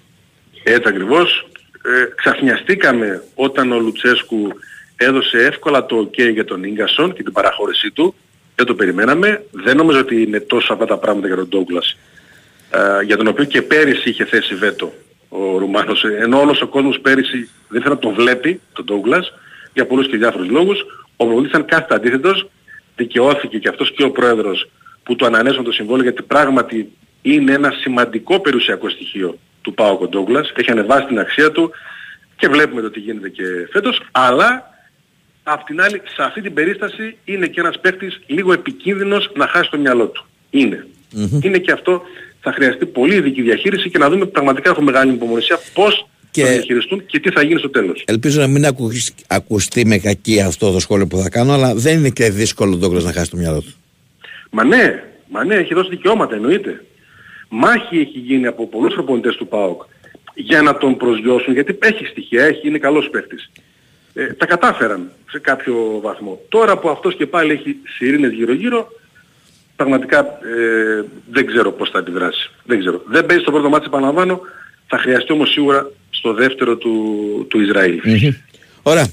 Έτσι 0.68 0.88
ακριβώς. 0.88 1.48
Ε, 1.82 2.04
ξαφνιαστήκαμε 2.14 3.22
όταν 3.34 3.72
ο 3.72 3.78
Λουτσέσκου 3.78 4.48
έδωσε 4.96 5.38
εύκολα 5.38 5.86
το 5.86 6.10
ok 6.10 6.32
για 6.32 6.44
τον 6.44 6.64
Ίγκασον 6.64 7.12
και 7.12 7.22
την 7.22 7.32
παραχώρησή 7.32 7.90
του 7.90 8.14
Δεν 8.54 8.66
το 8.66 8.74
περιμέναμε. 8.74 9.44
Δεν 9.50 9.76
νομίζω 9.76 9.98
ότι 9.98 10.22
είναι 10.22 10.40
τόσο 10.40 10.72
αυτά 10.72 10.86
τα 10.86 10.98
πράγματα 10.98 11.26
για 11.26 11.36
τον 11.36 11.48
Ντόγκλας. 11.48 11.96
Ε, 12.70 13.02
για 13.04 13.16
τον 13.16 13.26
οποίο 13.26 13.44
και 13.44 13.62
πέρυσι 13.62 14.08
είχε 14.08 14.24
θέσει 14.24 14.54
βέτο 14.54 14.92
ο 15.28 15.58
Ρουμάνος. 15.58 16.04
Ενώ 16.04 16.40
όλος 16.40 16.60
ο 16.60 16.66
κόσμος 16.66 17.00
πέρυσι 17.00 17.48
δεν 17.68 17.80
ήθελε 17.80 17.94
να 17.94 18.00
τον 18.00 18.14
βλέπει, 18.14 18.60
τον 18.72 18.84
Ντόγκλας, 18.84 19.32
για 19.72 19.86
πολλούς 19.86 20.08
και 20.08 20.16
διάφορους 20.16 20.48
λόγους. 20.48 20.80
Ο 21.16 21.24
προπονητής 21.24 21.50
ήταν 21.50 21.64
κάθετα 21.64 21.94
αντίθετος. 21.94 22.48
Δικαιώθηκε 22.96 23.58
και 23.58 23.68
αυτός 23.68 23.92
και 23.92 24.04
ο 24.04 24.10
πρόεδρος 24.10 24.68
που 25.02 25.16
του 25.16 25.26
ανανέσουν 25.26 25.64
το 25.64 25.72
συμβόλαιο 25.72 26.02
γιατί 26.02 26.22
πράγματι 26.22 26.92
είναι 27.22 27.52
ένα 27.52 27.70
σημαντικό 27.70 28.40
περιουσιακό 28.40 28.88
στοιχείο 28.88 29.38
του 29.66 29.74
Πάου 29.74 29.98
Κοντόγκλας. 29.98 30.52
Έχει 30.56 30.70
ανεβάσει 30.70 31.06
την 31.06 31.18
αξία 31.18 31.50
του 31.52 31.70
και 32.36 32.48
βλέπουμε 32.48 32.80
το 32.80 32.90
τι 32.90 33.00
γίνεται 33.00 33.28
και 33.28 33.42
φέτος. 33.72 34.00
Αλλά 34.10 34.74
Απ' 35.48 35.64
την 35.64 35.80
άλλη, 35.80 36.00
σε 36.14 36.22
αυτή 36.22 36.40
την 36.40 36.54
περίσταση 36.54 37.16
είναι 37.24 37.46
και 37.46 37.60
ένας 37.60 37.80
παίκτης 37.80 38.20
λίγο 38.26 38.52
επικίνδυνος 38.52 39.30
να 39.36 39.46
χάσει 39.46 39.70
το 39.70 39.78
μυαλό 39.78 40.06
του. 40.06 40.26
ειναι 40.50 40.86
Είναι 41.42 41.58
και 41.58 41.72
αυτό 41.72 42.02
θα 42.40 42.52
χρειαστεί 42.52 42.86
πολύ 42.86 43.14
ειδική 43.14 43.42
διαχείριση 43.42 43.90
και 43.90 43.98
να 43.98 44.08
δούμε 44.10 44.26
πραγματικά 44.26 44.70
έχω 44.70 44.82
μεγάλη 44.82 45.12
υπομονησία 45.12 45.58
πώς 45.74 46.06
Και- 46.30 46.42
θα 46.44 46.50
διαχειριστούν 46.50 47.06
και 47.06 47.20
τι 47.20 47.30
θα 47.30 47.42
γίνει 47.42 47.58
στο 47.58 47.70
τέλος. 47.70 48.02
Ελπίζω 48.06 48.40
να 48.40 48.46
μην 48.46 48.66
ακουσ- 48.66 49.18
ακουστεί 49.26 49.86
με 49.86 49.98
κακή 49.98 50.40
αυτό 50.40 50.72
το 50.72 50.78
σχόλιο 50.78 51.06
που 51.06 51.16
θα 51.16 51.28
κάνω, 51.28 51.52
αλλά 51.52 51.74
δεν 51.74 51.98
είναι 51.98 52.10
και 52.10 52.30
δύσκολο 52.30 52.74
ο 52.74 52.76
Ντόγκλας 52.76 53.04
να 53.04 53.12
χάσει 53.12 53.30
το 53.30 53.36
μυαλό 53.36 53.60
του. 53.60 53.74
Μα 54.50 54.64
ναι, 54.64 55.02
μα 55.30 55.44
ναι, 55.44 55.54
έχει 55.54 55.74
δώσει 55.74 55.88
δικαιώματα 55.88 56.34
εννοείται. 56.34 56.84
Μάχη 57.48 57.98
έχει 57.98 58.18
γίνει 58.18 58.46
από 58.46 58.66
πολλούς 58.66 58.94
προπονητές 58.94 59.36
του 59.36 59.48
ΠΑΟΚ 59.48 59.82
για 60.34 60.62
να 60.62 60.76
τον 60.76 60.96
προσγειώσουν, 60.96 61.52
γιατί 61.52 61.78
έχει 61.82 62.04
στοιχεία, 62.04 62.44
έχει, 62.44 62.68
είναι 62.68 62.78
καλός 62.78 63.08
παίκτης. 63.10 63.50
Ε, 64.14 64.26
τα 64.32 64.46
κατάφεραν 64.46 65.10
σε 65.30 65.38
κάποιο 65.38 66.00
βαθμό. 66.02 66.40
Τώρα 66.48 66.78
που 66.78 66.88
αυτός 66.88 67.16
και 67.16 67.26
πάλι 67.26 67.52
έχει 67.52 67.76
σιρήνες 67.96 68.32
γύρω-γύρω, 68.32 68.88
πραγματικά 69.76 70.18
ε, 70.18 71.04
δεν 71.30 71.46
ξέρω 71.46 71.72
πώς 71.72 71.90
θα 71.90 71.98
αντιδράσει. 71.98 72.50
Δεν 72.64 72.78
ξέρω. 72.78 73.02
Δεν 73.06 73.26
παίζει 73.26 73.42
στο 73.42 73.52
πρώτο 73.52 73.68
μάτι, 73.68 73.84
επαναλαμβάνω, 73.86 74.40
θα 74.86 74.98
χρειαστεί 74.98 75.32
όμως 75.32 75.50
σίγουρα 75.50 75.90
στο 76.10 76.34
δεύτερο 76.34 76.76
του, 76.76 77.46
του 77.50 77.60
Ισραήλ. 77.60 78.00
Ωραία. 78.82 79.06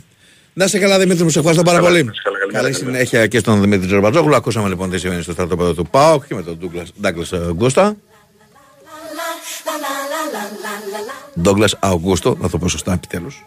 Να 0.54 0.66
είσαι 0.66 0.80
καλά 0.80 1.00
Δημήτρη 1.00 1.24
μου, 1.24 1.30
σε 1.30 1.40
ευχαριστώ 1.40 1.66
πάρα 1.66 1.78
Καλά, 1.78 1.90
πολύ. 1.90 2.04
να 2.04 2.12
είσαι 2.12 2.22
καλά, 2.24 2.38
καλημέρα, 2.38 2.62
Καλή 2.64 2.74
καλημέρα. 2.74 2.98
συνέχεια 2.98 3.28
και 3.28 3.40
στον 3.40 3.62
Δημήτρη 3.62 3.88
Τζορμπατζόγλου. 3.88 4.36
Ακούσαμε 4.36 4.70
λοιπόν 4.70 4.90
τι 4.90 5.00
συμβαίνει 5.00 5.22
στο 5.24 5.32
στρατόπεδο 5.32 5.74
του 5.74 5.86
ΠΑΟΚ 5.92 6.26
και 6.28 6.36
με 6.36 6.44
τον 6.44 6.58
Ντάγκλας 7.02 7.34
Γκούστα. 7.54 7.96
Ντόγκλας 11.42 11.76
Αουγκούστο, 11.80 12.36
να 12.40 12.50
το 12.50 12.58
πω 12.58 12.68
σωστά 12.70 12.94
επιτέλους. 12.94 13.46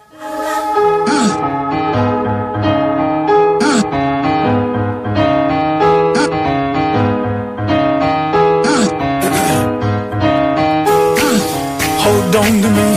Hold 12.05 12.37
on 12.43 12.53
to 12.63 12.71
me. 12.79 12.89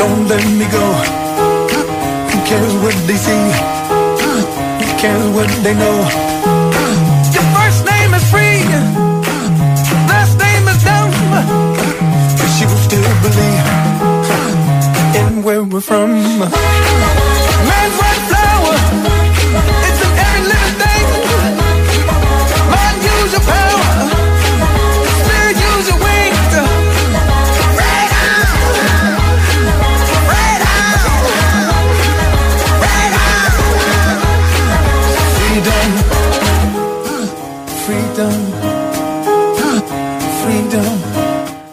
Don't 0.00 0.22
let 0.32 0.44
me 0.58 0.66
go. 0.78 0.86
Who 2.30 2.38
cares 2.50 2.74
what 2.82 2.96
they 3.08 3.18
see? 3.26 3.44
Who 4.80 4.88
cares 5.02 5.28
what 5.36 5.50
they 5.64 5.74
know? 5.82 5.98
Your 7.34 7.46
first 7.56 7.80
name 7.90 8.10
is 8.18 8.24
free. 8.32 9.11
You 12.62 12.68
still 12.68 13.02
believe 13.22 13.66
in 15.16 15.42
where 15.42 15.64
we're 15.64 15.80
from. 15.80 17.31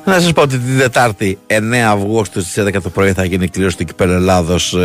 Να 0.10 0.20
σας 0.20 0.34
πω 0.34 0.42
ότι 0.42 0.58
την 0.58 0.78
Δετάρτη 0.78 1.38
9 1.48 1.54
Αυγούστου 1.76 2.42
στις 2.42 2.64
11 2.64 2.82
το 2.84 2.90
πρωί 2.90 3.12
θα 3.12 3.26
γίνει 3.26 3.48
κλήρωση 3.48 3.78
του 3.78 3.84
κυπέλου 3.84 4.12
Ελλάδος 4.12 4.76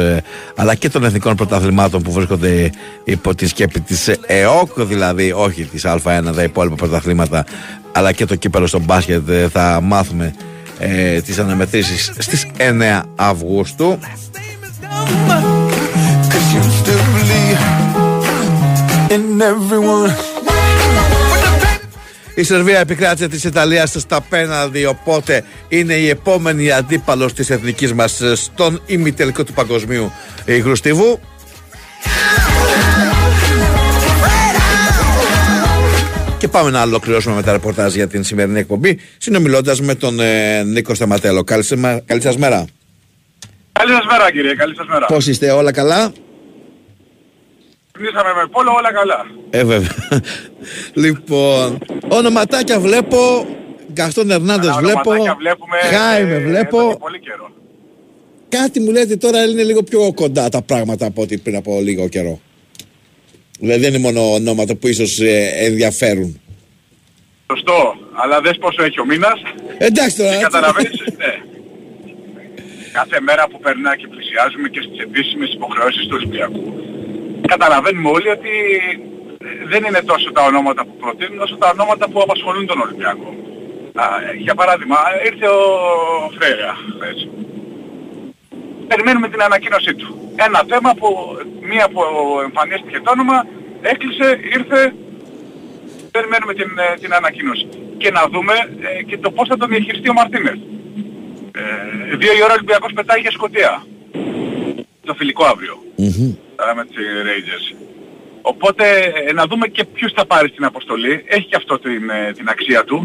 αλλά 0.55 0.74
και 0.74 0.88
των 0.88 1.05
εθνικών 1.05 1.36
πρωταθλημάτων 1.36 2.02
που 2.02 2.12
βρίσκονται 2.12 2.70
υπό 3.05 3.34
τη 3.34 3.46
σκέπη 3.46 3.80
της 3.80 4.10
ΕΟΚ, 4.26 4.82
δηλαδή 4.82 5.32
όχι 5.32 5.64
της 5.64 5.86
Α1, 5.86 6.34
τα 6.34 6.42
υπόλοιπα 6.42 6.74
πρωταθλήματα, 6.74 7.44
αλλά 7.92 8.12
και 8.12 8.24
το 8.24 8.34
κύπελο 8.34 8.66
στο 8.66 8.78
μπάσκετ. 8.78 9.28
ε, 9.28 9.48
θα 9.48 9.80
μάθουμε 9.82 10.34
ε, 10.78 11.20
τις 11.20 11.38
αναμετρήσεις 11.38 12.12
στις 12.18 12.46
9 12.56 13.02
Αυγούστου. 13.16 13.98
Cause 16.30 16.48
you 16.55 16.62
still 16.80 17.02
believe 17.16 17.60
in 19.14 19.42
everyone. 19.52 20.34
Η 22.35 22.43
Σερβία 22.43 22.78
επικράτησε 22.78 23.28
της 23.28 23.44
Ιταλίας 23.44 23.90
στα 23.98 24.20
πέναλτι, 24.20 24.85
οπότε 24.85 25.44
είναι 25.69 25.94
η 25.94 26.09
επόμενη 26.09 26.70
αντίπαλος 26.70 27.32
της 27.32 27.51
εθνικής 27.51 27.93
μας 27.93 28.20
στον 28.35 28.82
ημιτελικό 28.86 29.44
του 29.44 29.52
παγκοσμίου 29.52 30.12
υγρού 30.44 30.77
στίβου. 30.77 31.20
Και 36.39 36.48
πάμε 36.48 36.70
να 36.70 36.82
ολοκληρώσουμε 36.82 37.35
με 37.35 37.43
τα 37.43 37.52
ρεπορτάζ 37.52 37.94
για 37.94 38.06
την 38.09 38.24
σημερινή 38.24 38.59
εκπομπή, 38.59 39.01
συνομιλώντας 39.19 39.81
με 39.81 39.94
τον 39.94 40.20
ε, 40.20 40.62
Νίκο 40.62 40.94
Σταματέλο. 40.94 41.44
Καλή, 41.44 41.62
σημα- 41.62 42.01
καλή 42.06 42.20
σας 42.20 42.36
μέρα. 42.36 42.65
Καλή 43.73 43.93
σας 43.93 44.05
μέρα 44.11 44.31
κύριε, 44.32 44.55
καλή 44.55 44.74
σας 44.77 44.86
μέρα. 44.86 45.06
Πώς 45.06 45.27
είστε, 45.27 45.51
όλα 45.51 45.73
καλά; 45.73 46.12
Πνίσαμε 47.93 48.32
με 48.35 48.47
πόλο 48.51 48.70
όλα 48.78 48.93
καλά. 48.93 49.27
Ε, 49.51 49.65
βέβαια. 49.65 49.90
λοιπόν, 50.94 51.78
ονοματάκια 52.16 52.81
βλέπω. 52.81 53.47
Γκαστόν 53.93 54.31
Ερνάνδε 54.31 54.69
Αλλά 54.69 54.78
βλέπω. 54.81 55.11
ονοματάκια 55.11 55.35
βλέπουμε, 55.39 55.77
Χάιμε 55.97 56.35
ε, 56.35 56.39
βλέπω. 56.39 56.78
εδώ 56.78 56.91
και 56.91 56.97
πολύ 56.99 57.19
καιρό. 57.20 57.51
Κάτι 58.49 58.81
μου 58.81 58.91
λέει 58.91 59.03
ότι 59.03 59.16
τώρα 59.16 59.45
είναι 59.45 59.62
λίγο 59.62 59.82
πιο 59.82 60.12
κοντά 60.15 60.49
τα 60.49 60.62
πράγματα 60.62 61.07
από 61.07 61.23
ό,τι 61.23 61.39
πριν 61.39 61.57
από 61.57 61.81
λίγο 61.81 62.09
καιρό. 62.09 62.41
Δηλαδή 63.59 63.81
δεν 63.81 63.89
είναι 63.95 64.03
μόνο 64.03 64.32
ονόματα 64.32 64.74
που 64.74 64.86
ίσως 64.89 65.20
ε, 65.20 65.51
ενδιαφέρουν. 65.59 66.41
Σωστό, 67.51 67.95
αλλά 68.23 68.41
δες 68.41 68.57
πόσο 68.59 68.82
έχει 68.82 69.01
ο 69.01 69.05
μήνας. 69.05 69.39
Εντάξει 69.78 70.16
τώρα. 70.16 70.28
Και 70.31 70.36
έτσι. 70.36 70.51
καταλαβαίνεις, 70.51 71.01
ναι. 71.16 71.32
Κάθε 72.93 73.20
μέρα 73.20 73.49
που 73.51 73.59
περνά 73.61 73.97
και 73.97 74.07
πλησιάζουμε 74.12 74.69
και 74.69 74.81
στις 74.86 74.99
επίσημες 75.07 75.51
υποχρεώσεις 75.53 76.03
του 76.07 76.15
Ολυμπιακού, 76.19 76.65
καταλαβαίνουμε 77.53 78.09
όλοι 78.09 78.28
ότι 78.28 78.53
ε, 78.81 79.14
δεν 79.66 79.84
είναι 79.84 80.02
τόσο 80.02 80.32
τα 80.32 80.42
ονόματα 80.44 80.84
που 80.84 80.96
προτείνουν, 80.96 81.40
όσο 81.40 81.56
τα 81.56 81.68
ονόματα 81.74 82.08
που 82.08 82.20
απασχολούν 82.20 82.66
τον 82.66 82.80
Ολυμπιακό. 82.80 83.34
Α, 83.94 84.06
για 84.38 84.54
παράδειγμα, 84.54 84.96
ήρθε 85.24 85.46
ο 85.46 85.60
Φρέιρα 86.36 86.72
χθες. 86.94 87.28
Περιμένουμε 88.88 89.28
την 89.28 89.42
ανακοίνωσή 89.42 89.94
του. 89.94 90.32
Ένα 90.36 90.64
θέμα 90.68 90.94
που 90.94 91.08
μία 91.60 91.88
που 91.88 92.00
εμφανίστηκε 92.42 93.00
το 93.00 93.10
όνομα 93.10 93.46
έκλεισε, 93.82 94.40
ήρθε, 94.56 94.94
περιμένουμε 96.10 96.54
την, 96.54 96.70
ε, 96.78 96.96
την 97.00 97.14
ανακοίνωση. 97.14 97.68
Και 97.96 98.10
να 98.10 98.22
δούμε 98.32 98.54
ε, 98.98 99.02
και 99.02 99.18
το 99.18 99.30
πώς 99.30 99.48
θα 99.48 99.56
τον 99.56 99.68
διαχειριστεί 99.68 100.08
ο 100.08 100.12
Μαρτίνες. 100.12 100.58
Ε, 101.56 102.16
δύο 102.16 102.32
η 102.38 102.42
ώρα 102.42 102.52
ο 102.52 102.56
Ολυμπιακός 102.58 102.92
πετάει 102.92 103.20
για 103.20 103.30
Σκοτία. 103.30 103.86
Το 105.04 105.14
φιλικό 105.14 105.44
αύριο. 105.44 105.74
Θα 106.56 106.74
με 106.74 106.84
τις 106.84 106.96
Rangers. 107.28 107.66
Οπότε 108.46 108.84
ε, 109.28 109.32
να 109.32 109.46
δούμε 109.46 109.66
και 109.66 109.84
ποιους 109.84 110.12
θα 110.12 110.26
πάρει 110.26 110.48
στην 110.48 110.64
αποστολή. 110.64 111.24
Έχει 111.26 111.46
και 111.46 111.56
αυτό 111.56 111.78
την, 111.78 112.10
ε, 112.10 112.32
την 112.32 112.48
αξία 112.48 112.84
του 112.84 112.98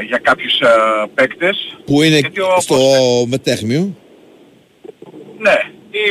ε, 0.00 0.04
για 0.04 0.18
κάποιους 0.18 0.60
ε, 0.60 0.66
παίκτες. 1.14 1.76
Που 1.86 2.02
είναι 2.02 2.18
Γιατί 2.18 2.40
ο- 2.40 2.60
στο 2.60 2.76
μετέχμιο. 3.28 3.94
Ναι, 5.38 5.56
ή 5.90 6.02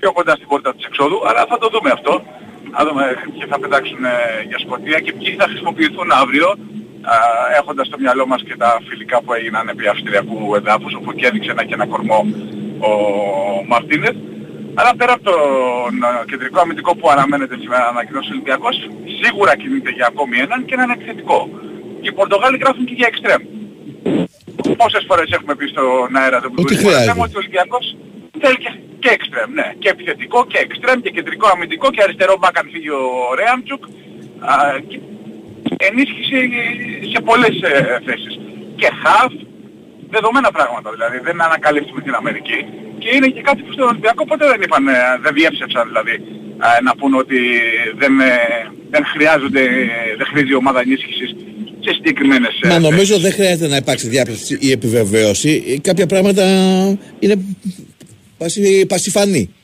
πιο 0.00 0.12
κοντά 0.12 0.32
στην 0.34 0.46
πόρτα 0.48 0.74
της 0.74 0.84
εξόδου, 0.84 1.18
αλλά 1.28 1.46
θα 1.48 1.58
το 1.58 1.68
δούμε 1.72 1.90
αυτό. 1.90 2.22
Να 2.70 2.84
δούμε 2.84 3.04
και 3.38 3.46
θα 3.46 3.58
πετάξουν 3.60 4.04
ε, 4.04 4.10
για 4.48 4.58
Σκοτία 4.58 4.98
και 5.00 5.12
ποιοι 5.12 5.34
θα 5.38 5.44
χρησιμοποιηθούν 5.48 6.10
αύριο, 6.22 6.48
α, 6.48 7.16
έχοντας 7.58 7.86
στο 7.86 7.96
μυαλό 7.98 8.26
μας 8.26 8.42
και 8.42 8.56
τα 8.56 8.80
φιλικά 8.88 9.22
που 9.22 9.32
έγιναν 9.32 9.68
επί 9.68 9.86
Αυστριακού 9.86 10.54
εδάφους, 10.54 10.94
όπου 10.94 11.12
και 11.12 11.26
έδειξε 11.26 11.50
ένα 11.50 11.64
και 11.64 11.74
ένα 11.74 11.86
κορμό 11.86 12.26
ο 12.88 12.90
Μαρτίνες. 13.66 14.14
Αλλά 14.78 14.90
πέρα 14.98 15.12
από 15.12 15.24
τον 15.30 15.92
ε, 16.02 16.24
κεντρικό 16.30 16.58
αμυντικό 16.60 16.92
που 16.96 17.10
αναμένεται 17.10 17.56
σήμερα 17.62 17.82
να 17.82 17.88
ανακοινώσει 17.94 18.28
ο 18.30 18.34
Ολυμπιακός, 18.36 18.76
σίγουρα 19.22 19.52
κινείται 19.56 19.90
για 19.90 20.06
ακόμη 20.12 20.36
έναν 20.46 20.64
και 20.66 20.74
έναν 20.78 20.90
επιθετικό. 20.90 21.40
Και 22.00 22.08
οι 22.08 22.12
Πορτογάλοι 22.20 22.56
γράφουν 22.62 22.84
και 22.88 22.96
για 23.00 23.08
εξτρέμ. 23.12 23.42
Πόσες 24.80 25.04
φορές 25.08 25.28
έχουμε 25.36 25.54
πει 25.58 25.66
στον 25.74 26.16
αέρα 26.20 26.38
του 26.40 26.50
Ότι 26.52 26.62
Μπουζούκη, 26.62 26.84
χρειάζεται. 26.84 27.20
ότι 27.24 27.34
ο 27.36 27.40
Ολυμπιακός 27.42 27.84
θέλει 28.42 28.58
και, 28.64 28.70
Και 29.02 29.10
εξτρέμ, 29.16 29.50
ναι. 29.58 29.68
Και 29.78 29.88
επιθετικό 29.94 30.38
και 30.50 30.58
εξτρέμ 30.66 30.98
και 31.04 31.10
κεντρικό 31.16 31.46
αμυντικό 31.54 31.86
και 31.94 32.02
αριστερό 32.02 32.34
μπακ 32.40 32.58
αν 32.58 32.68
φύγει 32.72 32.90
ο 32.90 33.04
Ρέαμτσουκ. 33.38 33.82
Α, 34.50 34.54
και 34.88 34.98
ενίσχυση 35.90 36.38
σε 37.12 37.20
πολλές 37.28 37.54
ε, 37.70 38.00
θέσεις. 38.06 38.34
Και 38.80 38.88
χαφ, 39.02 39.32
δεδομένα 40.14 40.50
πράγματα 40.56 40.88
δηλαδή. 40.96 41.16
Δεν 41.28 41.36
ανακαλύψουμε 41.48 42.00
την 42.06 42.14
Αμερική. 42.20 42.58
Και 43.02 43.10
είναι 43.16 43.28
και 43.34 43.42
κάτι 43.48 43.60
που 43.62 43.72
στον 43.72 43.86
Ολυμπιακό 43.92 44.22
ποτέ 44.30 44.44
δεν 44.52 44.60
είπαν, 44.64 44.88
ε, 44.88 44.92
δεν 45.24 45.32
διέψευσαν 45.38 45.84
δηλαδή 45.90 46.14
ε, 46.66 46.82
να 46.86 46.92
πούν 46.98 47.12
ότι 47.22 47.38
δεν, 48.00 48.20
ε, 48.20 48.34
δεν 48.90 49.02
χρειάζονται, 49.12 49.62
ε, 49.62 50.16
δεν 50.18 50.26
χρειάζεται 50.30 50.52
η 50.52 50.60
ομάδα 50.62 50.80
ενίσχυσης 50.80 51.30
σε 51.84 51.92
συγκεκριμένες 51.94 52.54
ε, 52.62 52.68
Μα 52.68 52.78
νομίζω 52.78 53.12
θέσεις. 53.14 53.22
δεν 53.22 53.32
χρειάζεται 53.32 53.68
να 53.68 53.76
υπάρξει 53.76 54.08
διάπλευση 54.08 54.58
ή 54.60 54.70
επιβεβαίωση. 54.70 55.64
Ε, 55.68 55.78
Κάποια 55.88 56.06
πράγματα 56.06 56.44
είναι 57.18 57.36
πασι, 58.38 58.86
πασιφανή. 58.88 59.54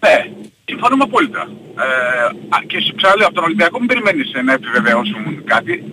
Ναι, 0.00 0.16
συμφωνούμε 0.64 1.04
απόλυτα. 1.06 1.50
Ε, 1.78 2.24
α, 2.48 2.58
και 2.66 2.80
σου 2.86 2.94
ξαναλέω 2.94 3.26
από 3.26 3.34
τον 3.34 3.44
Ολυμπιακό 3.44 3.78
μην 3.78 3.88
περιμένεις 3.88 4.32
ε, 4.32 4.42
να 4.42 4.52
επιβεβαιώσουν 4.52 5.44
κάτι. 5.44 5.84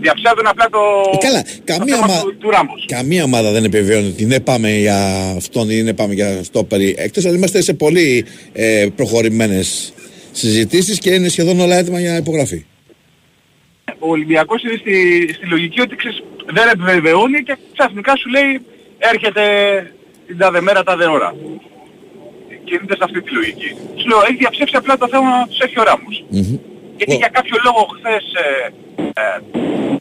Διαψεύδουν 0.00 0.46
απλά 0.46 0.68
το, 0.70 0.78
Ε, 1.12 1.16
καλά, 1.26 1.44
καμία, 1.64 1.94
το 1.96 2.00
θέμα 2.02 2.12
ομα- 2.14 2.22
του, 2.22 2.36
του 2.38 2.50
Ράμπος. 2.50 2.84
καμία 2.86 3.24
ομάδα 3.24 3.50
δεν 3.52 3.64
επιβεβαιώνει 3.64 4.06
ότι 4.08 4.24
ναι 4.24 4.40
πάμε 4.40 4.70
για 4.70 4.98
αυτόν 5.36 5.70
ή 5.70 5.82
ναι 5.82 5.94
πάμε 5.94 6.14
για 6.14 6.42
στόπερι. 6.42 6.94
Εκτός 6.98 7.24
ότι 7.24 7.36
είμαστε 7.36 7.62
σε 7.62 7.74
πολύ 7.74 8.24
ε, 8.52 8.86
προχωρημένες 8.96 9.92
συζητήσεις 10.32 10.98
και 10.98 11.10
είναι 11.10 11.28
σχεδόν 11.28 11.60
όλα 11.60 11.76
έτοιμα 11.76 12.00
για 12.00 12.16
υπογραφή. 12.16 12.64
Ο 13.98 14.10
Ολυμπιακός 14.10 14.62
είναι 14.62 14.76
στη, 14.80 14.94
στη 15.34 15.46
λογική 15.46 15.80
ότι 15.80 15.96
ξέρεις, 15.96 16.22
δεν 16.52 16.68
επιβεβαιώνει 16.72 17.42
και 17.42 17.56
ξαφνικά 17.76 18.16
σου 18.16 18.28
λέει 18.28 18.60
έρχεται 18.98 19.42
την 20.26 20.38
τάδε 20.38 20.60
μέρα, 20.60 20.82
τάδε 20.82 21.06
ώρα. 21.06 21.34
Κινείται 22.64 22.94
σε 22.96 23.04
αυτή 23.04 23.22
τη 23.22 23.30
λογική. 23.34 23.70
Σου 24.00 24.08
λέω, 24.08 24.18
έχει 24.28 24.36
διαψεύσει 24.36 24.76
απλά 24.76 24.96
το 24.98 25.08
θέμα 25.08 25.46
τους 25.48 25.58
έχει 25.60 25.78
ο 25.80 25.82
Ράμος. 25.82 26.24
Γιατί 26.98 27.14
για 27.22 27.30
κάποιο 27.36 27.56
λόγο 27.66 27.80
χθες, 27.96 28.24
ε, 28.44 28.48
ε, 29.20 29.22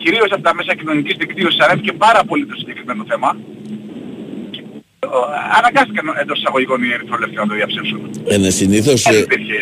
κυρίως 0.03 0.29
από 0.35 0.43
τα 0.47 0.53
μέσα 0.57 0.71
κοινωνικής 0.79 1.15
δικτύωσης, 1.21 1.59
ανέβηκε 1.65 1.93
πάρα 2.05 2.21
πολύ 2.29 2.45
το 2.45 2.55
συγκεκριμένο 2.61 3.03
θέμα. 3.11 3.29
Και, 4.53 4.61
ε, 5.03 5.07
αναγκάστηκαν 5.57 6.05
εντός 6.21 6.37
εισαγωγικών 6.39 6.83
οι 6.83 6.89
ερυθρόλευκοι 6.95 7.35
να 7.35 7.47
το 7.47 7.55
διαψεύσουν. 7.59 8.01
Ε, 8.27 8.37
ναι, 8.37 8.49
συνήθως... 8.49 9.01
Δεν 9.03 9.13
Ε, 9.13 9.17
υπήρχε. 9.17 9.57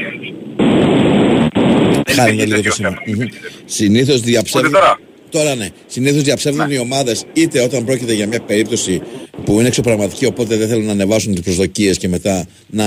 χάνεται 2.15 2.45
λίγο 2.45 2.61
το 2.61 2.71
σήμα. 2.71 2.93
Μμμ. 3.05 3.25
Συνήθως 3.65 4.19
διαψεύδουν... 4.21 4.69
Οπότε 4.75 4.85
τώρα. 4.85 4.99
Τώρα 5.29 5.55
ναι. 5.55 5.67
Συνήθως 5.87 6.21
διαψεύδουν 6.21 6.71
οι 6.71 6.77
ομάδες 6.77 7.25
είτε 7.33 7.61
όταν 7.61 7.85
πρόκειται 7.85 8.13
για 8.13 8.27
μια 8.27 8.39
περίπτωση 8.41 9.01
που 9.45 9.59
είναι 9.59 9.67
εξωπραγματική 9.67 10.25
οπότε 10.25 10.55
δεν 10.57 10.67
θέλουν 10.67 10.85
να 10.85 10.91
ανεβάσουν 10.91 11.33
τις 11.33 11.41
προσδοκίες 11.43 11.97
και 11.97 12.07
μετά 12.07 12.45
να 12.67 12.85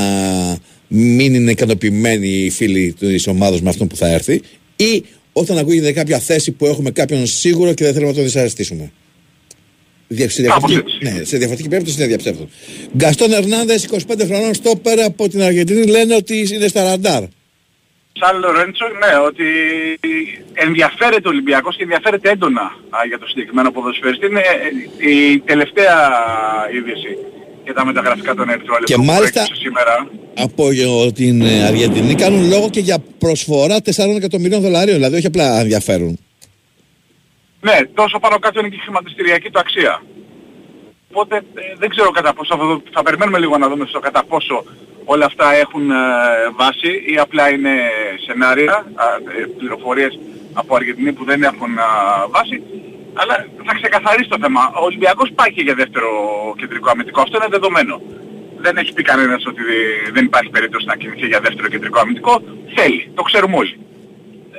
μην 0.88 1.34
είναι 1.34 1.50
ικανοποιημένοι 1.50 2.28
οι 2.28 2.50
φίλοι 2.50 2.92
της 2.98 3.26
ομάδας 3.26 3.60
με 3.60 3.68
αυτόν 3.68 3.86
που 3.86 3.96
θα 3.96 4.06
έρθει 4.12 4.40
ή 4.76 5.04
όταν 5.32 5.58
ακούγεται 5.58 5.92
κάποια 5.92 6.18
θέση 6.18 6.52
που 6.52 6.66
έχουμε 6.66 6.90
κάποιον 6.90 7.26
σίγουρο 7.26 7.72
και 7.74 7.84
δεν 7.84 7.92
θέλουμε 7.92 8.10
να 8.10 8.16
τον 8.16 8.24
δυσαρεστήσουμε. 8.26 8.92
Δια- 10.08 10.30
Σε 10.30 10.42
διαφορετική, 10.42 10.98
ναι, 11.04 11.24
σε 11.24 11.36
διαφορετική 11.36 11.68
περίπτωση 11.68 11.96
είναι 11.98 12.06
διαψεύδουν. 12.06 12.50
Γκαστόν 12.96 13.32
Ερνάνδε, 13.32 13.74
25 13.74 14.24
χρονών, 14.26 14.54
στόπερ 14.54 15.00
από 15.00 15.28
την 15.28 15.42
Αργεντινή, 15.42 15.86
λένε 15.86 16.14
ότι 16.14 16.48
είναι 16.54 16.68
στα 16.68 16.82
ραντάρ. 16.82 17.22
Σαν 18.20 18.38
Λορέντσο, 18.38 18.84
ναι, 18.88 19.18
ότι 19.26 19.44
ενδιαφέρεται 20.52 21.28
ο 21.28 21.30
Ολυμπιακός 21.30 21.76
και 21.76 21.82
ενδιαφέρεται 21.82 22.30
έντονα 22.30 22.62
α, 22.90 22.98
για 23.08 23.18
το 23.18 23.26
συγκεκριμένο 23.26 23.70
ποδοσφαιριστή. 23.72 24.26
Είναι 24.26 24.40
ε, 25.00 25.08
η 25.10 25.38
τελευταία 25.38 25.98
είδηση 26.76 27.08
για 27.68 27.74
τα 27.76 27.84
μεταγραφικά 27.84 28.34
των 28.34 28.48
ερυθρόλεπτων 28.48 28.84
Και 28.90 28.94
που 28.94 29.04
μάλιστα- 29.04 29.32
προέκυψε 29.32 29.62
σήμερα. 29.62 29.94
από 30.46 30.62
ε, 31.06 31.12
την 31.12 31.40
ε, 31.42 31.64
Αργεντινή 31.64 32.14
κάνουν 32.14 32.48
λόγο 32.48 32.70
και 32.70 32.80
για 32.80 32.98
προσφορά 33.18 33.76
4 33.84 34.16
εκατομμυρίων 34.16 34.60
δολαρίων. 34.60 34.96
Δηλαδή, 34.96 35.16
όχι 35.16 35.26
απλά 35.26 35.60
ενδιαφέρουν. 35.60 36.18
Ναι, 37.60 37.76
τόσο 37.94 38.18
πάνω 38.18 38.38
κάτω 38.38 38.60
είναι 38.60 38.68
και 38.68 38.74
η 38.74 38.84
χρηματιστηριακή 38.84 39.50
του 39.50 39.58
αξία. 39.58 40.02
Οπότε 41.10 41.36
ε, 41.36 41.42
δεν 41.78 41.88
ξέρω 41.88 42.10
κατά 42.10 42.32
πόσο, 42.34 42.56
θα, 42.56 42.64
δω- 42.64 42.82
θα 42.92 43.02
περιμένουμε 43.02 43.38
λίγο 43.38 43.58
να 43.58 43.68
δούμε 43.68 43.84
στο 43.88 43.98
κατά 44.00 44.24
πόσο 44.24 44.64
όλα 45.04 45.24
αυτά 45.24 45.54
έχουν 45.54 45.90
ε, 45.90 45.94
βάση 46.56 46.90
ή 47.12 47.18
απλά 47.18 47.50
είναι 47.50 47.70
σενάρια, 48.26 48.72
α, 48.72 49.04
ε, 49.42 49.46
πληροφορίες 49.58 50.18
από 50.52 50.74
Αργεντινή 50.76 51.12
που 51.12 51.24
δεν 51.24 51.42
έχουν 51.42 51.78
α, 51.78 51.86
βάση. 52.30 52.62
Αλλά 53.20 53.34
θα 53.66 53.74
ξεκαθαρίσει 53.74 54.28
το 54.28 54.38
θέμα. 54.40 54.62
Ο 54.80 54.84
Ολυμπιακός 54.84 55.28
πάει 55.34 55.52
και 55.52 55.62
για 55.62 55.74
δεύτερο 55.74 56.10
κεντρικό 56.58 56.90
αμυντικό. 56.90 57.20
Αυτό 57.20 57.36
είναι 57.36 57.50
δεδομένο. 57.50 58.00
Δεν 58.56 58.76
έχει 58.76 58.92
πει 58.92 59.02
κανένας 59.02 59.46
ότι 59.46 59.62
δεν 60.12 60.24
υπάρχει 60.24 60.50
περίπτωση 60.50 60.86
να 60.86 60.96
κινηθεί 60.96 61.26
για 61.26 61.40
δεύτερο 61.40 61.68
κεντρικό 61.68 61.98
αμυντικό. 61.98 62.42
Θέλει. 62.74 63.10
Το 63.14 63.22
ξέρουμε 63.22 63.56
όλοι. 63.56 63.78
Ε, 64.52 64.58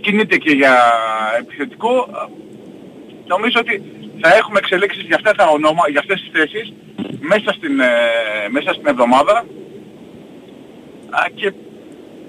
Κινείται 0.00 0.36
και 0.36 0.52
για 0.52 0.74
επιθετικό. 1.38 1.92
Νομίζω 3.26 3.60
ότι 3.60 3.82
θα 4.20 4.34
έχουμε 4.36 4.58
εξελίξεις 4.58 5.02
για 5.02 5.16
αυτά 5.16 5.32
τα 5.32 5.46
ονόμα, 5.48 5.88
για 5.90 6.00
αυτές 6.00 6.20
τις 6.20 6.30
θέσεις 6.32 6.72
μέσα 7.20 7.52
στην, 7.52 7.80
ε, 7.80 7.88
μέσα 8.50 8.72
στην 8.72 8.86
εβδομάδα. 8.86 9.44
Α, 11.10 11.20
και 11.34 11.52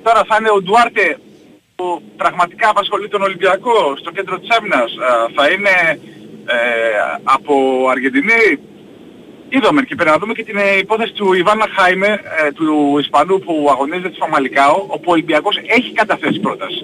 τώρα 0.04 0.24
θα 0.28 0.38
είναι 0.40 0.50
ο 0.50 0.62
Ντουάρτε 0.62 1.18
που 1.76 2.02
πραγματικά 2.18 2.70
απασχολεί 2.70 3.08
τον 3.08 3.22
Ολυμπιακό 3.22 3.76
στο 4.02 4.12
κέντρο 4.12 4.40
της 4.40 4.50
άμυνας. 4.58 4.92
Α, 5.08 5.10
θα 5.36 5.44
είναι 5.54 5.76
ε, 6.56 6.58
από 7.24 7.54
Αργεντινή; 7.94 8.46
Είδαμε 9.56 9.82
και 9.88 9.96
πρέπει 9.96 10.10
να 10.16 10.18
δούμε 10.22 10.34
και 10.34 10.44
την 10.50 10.58
ε, 10.58 10.78
υπόθεση 10.86 11.14
του 11.20 11.34
Ιβάνα 11.34 11.68
Χάιμε, 11.76 12.08
ε, 12.08 12.52
του 12.58 12.98
Ισπανού 13.04 13.36
που 13.46 13.54
αγωνίζεται 13.74 14.10
στο 14.16 14.24
Φαμαλικάο, 14.26 14.76
όπου 14.96 15.08
ο 15.10 15.12
Ολυμπιακός 15.18 15.56
έχει 15.78 15.92
καταθέσει 15.92 16.40
πρόταση 16.40 16.80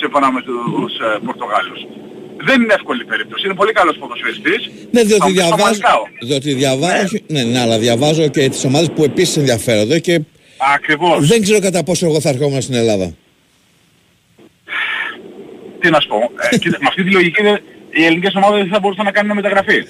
σύμφωνα 0.00 0.32
με 0.32 0.40
τους 0.48 0.92
ε, 1.06 1.18
Πορτογάλους. 1.26 1.80
Δεν 2.48 2.62
είναι 2.62 2.74
εύκολη 2.78 3.04
περίπτωση. 3.04 3.42
Είναι 3.46 3.54
πολύ 3.54 3.72
καλός 3.72 3.96
ποδοσφαιριστής. 3.98 4.60
Ναι, 4.90 5.02
διότι 5.02 5.20
Θα 5.22 5.28
μου 5.28 5.34
πεις 5.34 5.44
στο 5.44 5.56
διαβάζω, 5.56 5.80
Φαμαλικάο. 5.80 6.02
διότι 6.28 6.52
διαβάζω, 6.54 7.02
όχι- 7.04 7.24
ναι, 7.26 7.42
ναι, 7.42 7.60
αλλά 7.60 7.78
διαβάζω 7.78 8.28
και 8.28 8.48
τις 8.48 8.64
ομάδες 8.64 8.90
που 8.94 9.02
επίσης 9.04 9.36
ενδιαφέρονται 9.36 9.98
και 9.98 10.20
Ακριβώς. 10.74 11.26
δεν 11.28 11.42
ξέρω 11.42 11.60
κατά 11.60 11.82
πόσο 11.84 12.06
εγώ 12.06 12.20
θα 12.20 12.28
ερχόμουν 12.28 12.60
στην 12.62 12.74
Ελλάδα. 12.74 13.14
Τι 15.80 15.90
να 15.90 16.00
σου 16.00 16.08
πω. 16.08 16.16
Ε, 16.50 16.58
κοίτα, 16.58 16.76
με 16.80 16.86
αυτή 16.88 17.04
τη 17.04 17.10
λογική 17.10 17.40
είναι- 17.40 17.62
οι 17.90 18.04
ελληνικές 18.04 18.34
ομάδες 18.34 18.60
δεν 18.60 18.68
θα 18.72 18.80
μπορούσαν 18.80 19.04
να 19.04 19.10
κάνουν 19.10 19.36
μεταγραφή. 19.36 19.82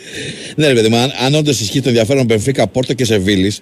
Ναι, 0.57 0.67
ρε 0.67 0.75
παιδί 0.75 0.89
μου, 0.89 0.97
αν, 0.97 1.13
αν 1.25 1.35
όντως 1.35 1.61
ισχύει 1.61 1.81
το 1.81 1.89
ενδιαφέρον 1.89 2.25
Μπενφίκα, 2.25 2.67
Πόρτο 2.67 2.95
και 2.95 3.05
Σεβίλης, 3.05 3.61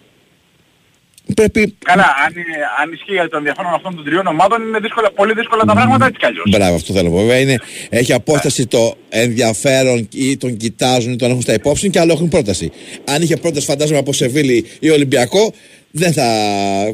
πρέπει... 1.35 1.75
Καλά, 1.85 2.07
αν, 2.27 2.33
είναι- 2.33 2.65
αν 2.83 2.93
ισχύει 2.93 3.13
για 3.13 3.29
το 3.29 3.37
ενδιαφέρον 3.37 3.73
αυτών 3.75 3.95
των 3.97 4.05
τριών 4.05 4.27
ομάδων 4.27 4.63
είναι 4.63 4.79
δύσκολα, 4.79 5.11
πολύ 5.13 5.33
δύσκολα 5.33 5.65
τα 5.65 5.73
πράγματα 5.73 6.07
έτσι 6.07 6.19
κι 6.19 6.27
αλλιώς. 6.27 6.45
Μπράβο, 6.51 6.75
αυτό 6.75 6.93
θέλω 6.93 7.09
να 7.09 7.15
πω. 7.15 7.21
Βέβαια 7.21 7.39
είναι, 7.39 7.57
έχει 7.89 8.13
απόσταση 8.13 8.67
το 8.67 8.97
ενδιαφέρον 9.09 10.09
ή 10.13 10.37
τον 10.37 10.57
κοιτάζουν 10.57 11.13
ή 11.13 11.17
τον 11.17 11.31
έχουν 11.31 11.43
στα 11.43 11.53
υπόψη 11.53 11.91
και 11.91 12.01
άλλο 12.01 12.13
έχουν 12.13 12.29
πρόταση. 12.29 12.71
Αν 13.05 13.23
είχε 13.23 13.37
πρόταση, 13.37 13.67
φαντάζομαι 13.67 13.99
από 13.99 14.13
Σεβίλη 14.13 14.67
ή 14.79 14.91
Ολυμπιακό, 14.91 15.53
δεν 15.91 16.13
θα 16.13 16.27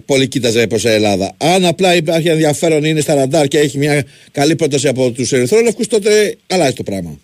πολύ 0.06 0.28
κοίταζε 0.28 0.66
προς 0.66 0.85
Ελλάδα. 0.85 1.32
Αν 1.39 1.64
απλά 1.64 1.94
υπάρχει 1.94 2.28
ενδιαφέρον, 2.28 2.85
είναι 2.85 3.01
στα 3.01 3.14
ραντάρ 3.14 3.47
και 3.48 3.59
έχει 3.59 3.78
μια 3.78 4.05
καλή 4.32 4.56
πρόταση 4.56 4.89
από 4.89 5.10
τους 5.10 5.32
Ερυθρόλευκους, 5.32 5.86
τότε 5.86 6.36
αλλάζει 6.47 6.73
το 6.74 6.82
πράγμα. 6.82 7.19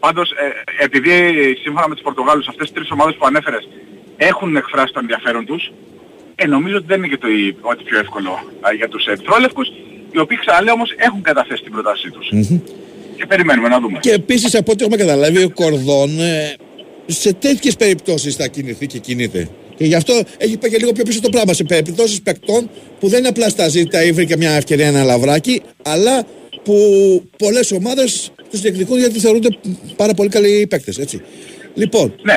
Πάντως, 0.00 0.30
ε, 0.30 0.84
επειδή 0.84 1.10
σύμφωνα 1.62 1.88
με 1.88 1.94
τους 1.94 2.02
Πορτογάλους 2.04 2.48
αυτές 2.48 2.66
τις 2.66 2.74
τρεις 2.74 2.90
ομάδες 2.90 3.14
που 3.18 3.26
ανέφερες 3.26 3.68
έχουν 4.16 4.56
εκφράσει 4.56 4.92
το 4.92 4.98
ενδιαφέρον 5.02 5.44
τους, 5.46 5.72
ε, 6.34 6.46
νομίζω 6.46 6.76
ότι 6.76 6.86
δεν 6.86 6.98
είναι 6.98 7.08
και 7.08 7.16
το 7.16 7.28
η- 7.28 7.56
ό,τι 7.60 7.82
πιο 7.84 7.98
εύκολο 7.98 8.30
α, 8.60 8.72
για 8.76 8.88
τους 8.88 9.06
Ερυθρόλευκους, 9.06 9.68
οι 10.12 10.18
οποίοι 10.18 10.38
ξαναλέω 10.38 10.74
όμως 10.74 10.90
έχουν 10.96 11.22
καταθέσει 11.22 11.62
την 11.62 11.72
πρότασή 11.72 12.10
τους. 12.10 12.28
Και 13.16 13.26
περιμένουμε 13.26 13.68
να 13.68 13.80
δούμε. 13.80 13.98
Και 14.00 14.10
επίσης 14.12 14.54
από 14.54 14.72
ό,τι 14.72 14.82
έχουμε 14.84 14.96
καταλάβει 15.04 15.42
ο 15.44 15.50
Κορδόν 15.50 16.20
ε, 16.20 16.54
σε 17.06 17.32
τέτοιες 17.32 17.76
περιπτώσεις 17.76 18.34
θα 18.36 18.46
κινηθεί 18.46 18.86
και 18.86 18.98
κινείται. 18.98 19.48
Και 19.76 19.84
γι' 19.84 19.94
αυτό 19.94 20.22
έχει 20.36 20.56
πάει 20.56 20.70
και 20.70 20.76
λίγο 20.78 20.92
πιο 20.92 21.04
πίσω 21.04 21.20
το 21.20 21.28
πράγμα. 21.28 21.52
Σε 21.52 21.64
περιπτώσεις 21.64 22.22
παικτών 22.22 22.70
που 23.00 23.08
δεν 23.08 23.18
είναι 23.18 23.28
απλά 23.28 23.48
στα 23.48 23.68
ζήτα 23.68 24.04
ή 24.04 24.12
βρήκε 24.12 24.36
μια 24.36 24.50
ευκαιρία 24.52 24.86
ένα 24.86 25.02
λαβράκι, 25.04 25.62
αλλά 25.82 26.24
που 26.62 26.74
πολλές 27.38 27.72
ομάδες 27.72 28.32
τους 28.50 28.60
διεκδικούν 28.60 28.98
γιατί 28.98 29.18
θεωρούνται 29.18 29.48
πάρα 29.96 30.14
πολύ 30.14 30.28
καλοί 30.28 30.66
παίκτες. 30.70 30.98
Έτσι. 30.98 31.22
Λοιπόν, 31.74 32.14
ναι. 32.22 32.36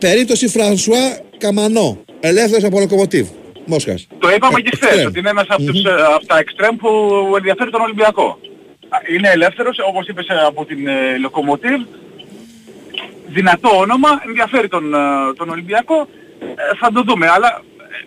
περίπτωση 0.00 0.48
Φρανσουά 0.48 1.18
Καμανό, 1.38 2.04
ελεύθερος 2.20 2.64
από 2.64 2.78
Λοκομοτίβ, 2.80 3.28
Μόσχας. 3.66 4.06
Το 4.18 4.28
είπαμε 4.36 4.58
Ε, 4.58 4.62
και 4.62 4.70
χθες, 4.76 4.88
εξτρέμ. 4.88 5.06
ότι 5.08 5.18
είναι 5.18 5.30
ένας 5.30 5.46
από, 5.48 5.62
τους, 5.62 5.84
ε, 5.84 5.90
από 6.16 6.26
τα 6.26 6.38
εξτρέμ 6.38 6.76
που 6.76 6.88
ενδιαφέρει 7.36 7.70
τον 7.70 7.80
Ολυμπιακό. 7.80 8.38
Α, 8.88 8.96
Είναι 9.14 9.28
ελεύθερος, 9.28 9.76
όπως 9.88 10.06
είπες, 10.06 10.26
ε, 10.28 10.34
από 10.46 10.64
την 10.64 10.86
ε, 10.86 11.16
Λοκομοτίβ. 11.20 11.80
Δυνατό 13.28 13.68
όνομα, 13.78 14.08
ενδιαφέρει 14.26 14.68
τον, 14.68 14.94
ε, 14.94 14.98
τον 15.36 15.48
Ολυμπιακό. 15.48 16.08
Ε, 16.56 16.76
θα 16.80 16.92
το 16.92 17.02
δούμε, 17.02 17.26
αλλά 17.28 17.62
ε, 17.78 18.06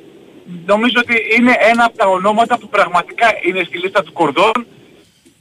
νομίζω 0.66 0.96
ότι 0.98 1.16
είναι 1.38 1.54
ένα 1.72 1.84
από 1.84 1.98
τα 1.98 2.08
ονόματα 2.08 2.58
που 2.60 2.68
πραγματικά 2.70 3.28
είναι 3.48 3.64
στη 3.68 3.78
λίστα 3.78 4.04
του 4.04 4.14
Κορδόν. 4.14 4.66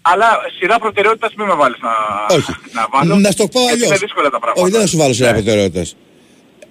Αλλά 0.08 0.26
σειρά 0.58 0.78
προτεραιότητας 0.78 1.34
μην 1.36 1.46
με 1.46 1.54
βάλεις 1.54 1.78
να, 1.80 1.90
Όχι. 2.36 2.52
να 2.72 2.86
βάλω. 2.92 3.16
Να 3.16 3.30
στο 3.30 3.48
πω 3.48 3.60
γιατί 3.60 3.72
αλλιώς. 3.74 3.88
Είναι 3.88 3.98
δύσκολα 3.98 4.30
τα 4.30 4.38
πράγματα. 4.38 4.62
Όχι, 4.62 4.70
δεν 4.70 4.80
θα 4.80 4.86
σου 4.86 4.96
βάλω 4.96 5.12
σε 5.14 5.24
Ναι. 5.24 5.32
προτεραιότητας. 5.32 5.96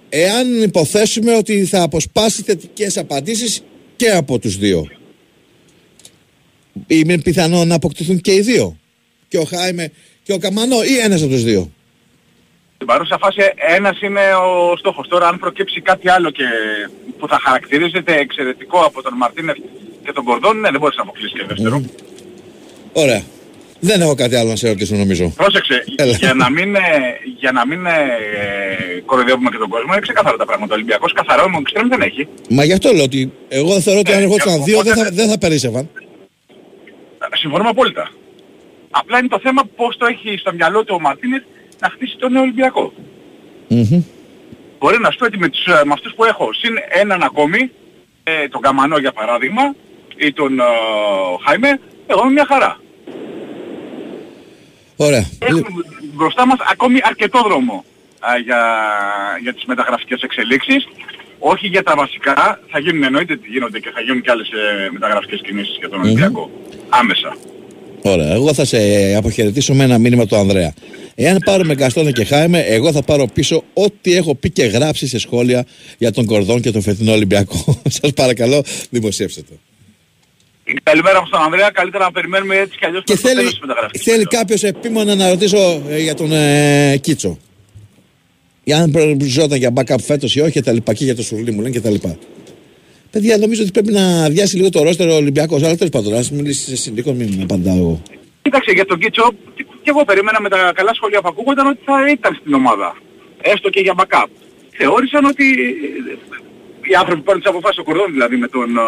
εάν 0.08 0.62
υποθέσουμε 0.62 1.36
ότι 1.36 1.64
θα 1.64 1.82
αποσπάσει 1.82 2.42
θετικές 2.42 2.96
απαντήσεις 2.96 3.62
και 3.96 4.10
από 4.10 4.38
τους 4.38 4.56
δύο. 4.56 4.88
Είναι 6.86 7.18
πιθανό 7.18 7.64
να 7.64 7.74
αποκτηθούν 7.74 8.20
και 8.20 8.32
οι 8.34 8.40
δύο. 8.40 8.76
Και 9.28 9.38
ο 9.38 9.44
Χάιμε 9.44 9.92
και 10.22 10.32
ο 10.32 10.38
Καμανό 10.38 10.82
ή 10.82 10.98
ένας 10.98 11.22
από 11.22 11.30
τους 11.30 11.42
δύο. 11.42 11.70
Στην 12.76 12.86
παρούσα 12.88 13.18
φάση 13.20 13.40
ένας 13.76 14.00
είναι 14.00 14.20
ο 14.20 14.76
στόχος. 14.76 15.08
Τώρα 15.08 15.28
αν 15.28 15.38
προκύψει 15.38 15.80
κάτι 15.80 16.08
άλλο 16.10 16.30
και 16.30 16.44
που 17.18 17.28
θα 17.28 17.38
χαρακτηρίζεται 17.44 18.16
εξαιρετικό 18.18 18.78
από 18.80 19.02
τον 19.02 19.14
Μαρτίνεφ 19.16 19.56
και 20.04 20.12
τον 20.12 20.24
Κορδόν, 20.24 20.60
ναι, 20.60 20.70
δεν 20.70 20.80
μπορείς 20.80 20.96
να 20.96 21.02
αποκλείσεις 21.02 21.32
και 21.38 21.44
δεύτερο. 21.48 21.82
Ωραία. 22.92 23.22
Δεν 23.80 24.00
έχω 24.00 24.14
κάτι 24.14 24.36
άλλο 24.36 24.48
να 24.48 24.56
σε 24.56 24.68
ρωτήσω 24.68 24.96
νομίζω. 24.96 25.32
Πρόσεξε, 25.36 25.84
Έλα. 25.96 26.12
για 26.16 26.34
να 26.34 26.50
μην, 26.50 26.74
ε, 26.74 26.80
για 27.38 27.52
να 27.52 27.66
μην 27.66 27.86
ε, 27.86 27.96
κοροϊδεύουμε 29.04 29.50
και 29.50 29.56
τον 29.56 29.68
κόσμο, 29.68 29.92
είναι 29.92 30.00
ξεκάθαρα 30.00 30.36
τα 30.36 30.44
πράγματα. 30.46 30.72
Ο 30.72 30.76
Ολυμπιακός 30.76 31.12
καθαρό 31.12 31.48
μου 31.48 31.58
εξτρέμ 31.60 31.88
δεν 31.88 32.00
έχει. 32.00 32.28
Μα 32.48 32.64
γι' 32.64 32.72
αυτό 32.72 32.92
λέω 32.92 33.04
ότι 33.04 33.32
εγώ 33.48 33.80
θεωρώ 33.80 34.00
ότι 34.00 34.12
αν 34.12 34.18
Ε, 34.18 34.22
ερχόντουσαν 34.22 34.64
δύο 34.64 34.82
δεν 34.82 34.94
θα, 34.94 35.08
δεν 35.12 35.28
θα 35.28 35.38
περίσευαν. 35.38 35.88
Συμφωνούμε 37.34 37.68
απόλυτα. 37.68 38.10
Απλά 38.90 39.18
είναι 39.18 39.28
το 39.28 39.40
θέμα 39.42 39.62
πώς 39.76 39.96
το 39.96 40.06
έχει 40.06 40.36
στο 40.36 40.52
μυαλό 40.52 40.84
του 40.84 40.94
ο 40.98 41.00
Μαρτίνες 41.00 41.42
να 41.80 41.88
χτίσει 41.88 42.16
τον 42.16 42.32
νέο 42.32 42.42
Ολυμπιακό. 42.42 42.92
Μπορεί 44.78 44.98
να 45.00 45.10
σου 45.10 45.18
πει 45.18 45.24
ότι 45.24 45.38
με, 45.38 45.48
τους, 45.48 45.66
ε, 45.66 45.82
με 45.84 45.92
αυτούς 45.92 46.14
που 46.14 46.24
έχω, 46.24 46.52
συν 46.52 46.74
έναν 46.88 47.22
ακόμη, 47.22 47.70
ε, 48.22 48.48
τον 48.48 48.60
Καμανό 48.60 48.98
για 48.98 49.12
παράδειγμα, 49.12 49.74
ή 50.16 50.32
τον 50.32 50.58
ε, 50.58 50.62
Χάιμε, 51.46 51.80
εγώ 52.06 52.20
είμαι 52.22 52.32
μια 52.32 52.46
χαρά. 52.46 52.80
Ωραία. 54.96 55.24
Έχουμε 55.38 55.82
μπροστά 56.14 56.46
μας 56.46 56.58
ακόμη 56.70 56.98
αρκετό 57.02 57.40
δρόμο 57.42 57.84
α, 58.20 58.38
για, 58.38 58.60
για 59.42 59.54
τις 59.54 59.64
μεταγραφικές 59.64 60.20
εξελίξεις. 60.20 60.88
Όχι 61.38 61.66
για 61.66 61.82
τα 61.82 61.94
βασικά, 61.96 62.60
θα 62.70 62.78
γίνουν 62.78 63.02
εννοείται 63.02 63.32
ότι 63.32 63.48
γίνονται 63.48 63.78
και 63.78 63.90
θα 63.90 64.00
γίνουν 64.00 64.20
και 64.20 64.30
άλλες 64.30 64.48
ε, 64.48 64.88
μεταγραφικές 64.92 65.40
κινήσεις 65.40 65.76
για 65.78 65.88
τον 65.88 66.00
Ολυμπιακό. 66.00 66.50
Άμεσα. 66.88 67.36
Ωραία. 68.10 68.32
Εγώ 68.32 68.54
θα 68.54 68.64
σε 68.64 68.78
αποχαιρετήσω 69.14 69.74
με 69.74 69.84
ένα 69.84 69.98
μήνυμα 69.98 70.26
του 70.26 70.36
Ανδρέα. 70.36 70.72
Εάν 71.14 71.38
πάρουμε 71.44 71.74
Γκαστόνε 71.74 72.10
και 72.10 72.24
Χάιμε, 72.24 72.58
εγώ 72.60 72.92
θα 72.92 73.02
πάρω 73.02 73.26
πίσω 73.26 73.62
ό,τι 73.72 74.14
έχω 74.14 74.34
πει 74.34 74.50
και 74.50 74.64
γράψει 74.64 75.06
σε 75.06 75.18
σχόλια 75.18 75.66
για 75.98 76.12
τον 76.12 76.24
Κορδόν 76.24 76.60
και 76.60 76.70
τον 76.70 76.82
φετινό 76.82 77.12
Ολυμπιακό. 77.12 77.80
Σας 78.00 78.12
παρακαλώ, 78.12 78.62
δημοσιεύστε 78.90 79.42
το. 79.42 79.54
Καλημέρα 80.82 81.20
μου 81.20 81.26
στον 81.26 81.40
Ανδρέα, 81.40 81.70
καλύτερα 81.70 82.04
να 82.04 82.12
περιμένουμε 82.12 82.56
έτσι 82.56 82.78
κι 82.78 82.84
αλλιώς 82.84 83.04
Και 83.04 83.12
προς 83.12 83.20
το 83.22 83.28
τέλος 83.28 83.42
θέλει, 83.42 83.50
της 83.50 83.60
μεταγραφικής. 83.60 84.02
θέλει 84.02 84.24
κάποιος 84.24 84.62
επίμονα 84.62 85.14
να 85.14 85.28
ρωτήσω 85.28 85.82
ε, 85.88 85.98
για 85.98 86.14
τον 86.14 86.32
ε, 86.32 86.96
Κίτσο. 86.96 87.38
Για 88.64 88.78
αν 88.78 88.90
προβληζόταν 88.90 89.58
για 89.58 89.72
backup 89.74 90.00
φέτος 90.02 90.34
ή 90.34 90.40
όχι 90.40 90.52
και 90.52 90.62
τα 90.62 90.72
λοιπά. 90.72 90.94
Και 90.94 91.04
για 91.04 91.16
το 91.16 91.22
Σουρλί 91.22 91.50
μου 91.50 91.60
λένε 91.60 91.70
και 91.70 91.80
τα 91.80 91.90
λοιπά. 91.90 92.18
Παιδιά, 93.16 93.36
νομίζω 93.44 93.62
ότι 93.62 93.70
πρέπει 93.70 93.92
να 93.92 94.24
αδειάσει 94.24 94.56
λίγο 94.56 94.70
το 94.70 94.82
ρόστερο 94.82 95.12
ο 95.12 95.16
Ολυμπιακός. 95.16 95.62
Αλλά 95.62 95.76
τέλος 95.76 95.92
πάντων, 95.96 96.14
ας 96.14 96.30
μιλήσεις 96.30 96.66
σε 96.68 96.76
συνδικό, 96.76 97.12
μην 97.12 97.28
απαντάω 97.42 97.76
εγώ. 97.76 98.02
Κοίταξε 98.42 98.70
για 98.72 98.86
τον 98.90 98.98
Κίτσο, 98.98 99.26
και 99.56 99.90
εγώ 99.94 100.04
περίμενα 100.04 100.40
με 100.40 100.48
τα 100.48 100.72
καλά 100.74 100.92
σχόλια 100.94 101.20
που 101.22 101.28
ακούγονταν 101.28 101.66
ότι 101.66 101.78
θα 101.84 101.96
ήταν 102.10 102.32
στην 102.40 102.54
ομάδα. 102.54 102.96
Έστω 103.42 103.70
και 103.70 103.80
για 103.80 103.94
backup. 104.00 104.28
Θεώρησαν 104.78 105.24
ότι 105.24 105.44
οι 106.90 106.94
άνθρωποι 107.00 107.18
που 107.20 107.26
παίρνουν 107.26 107.42
τις 107.42 107.50
αποφάσεις, 107.52 107.78
ο 107.78 107.84
Κορδόν 107.88 108.08
δηλαδή 108.16 108.36
με 108.36 108.48
τον, 108.48 108.78
α, 108.78 108.86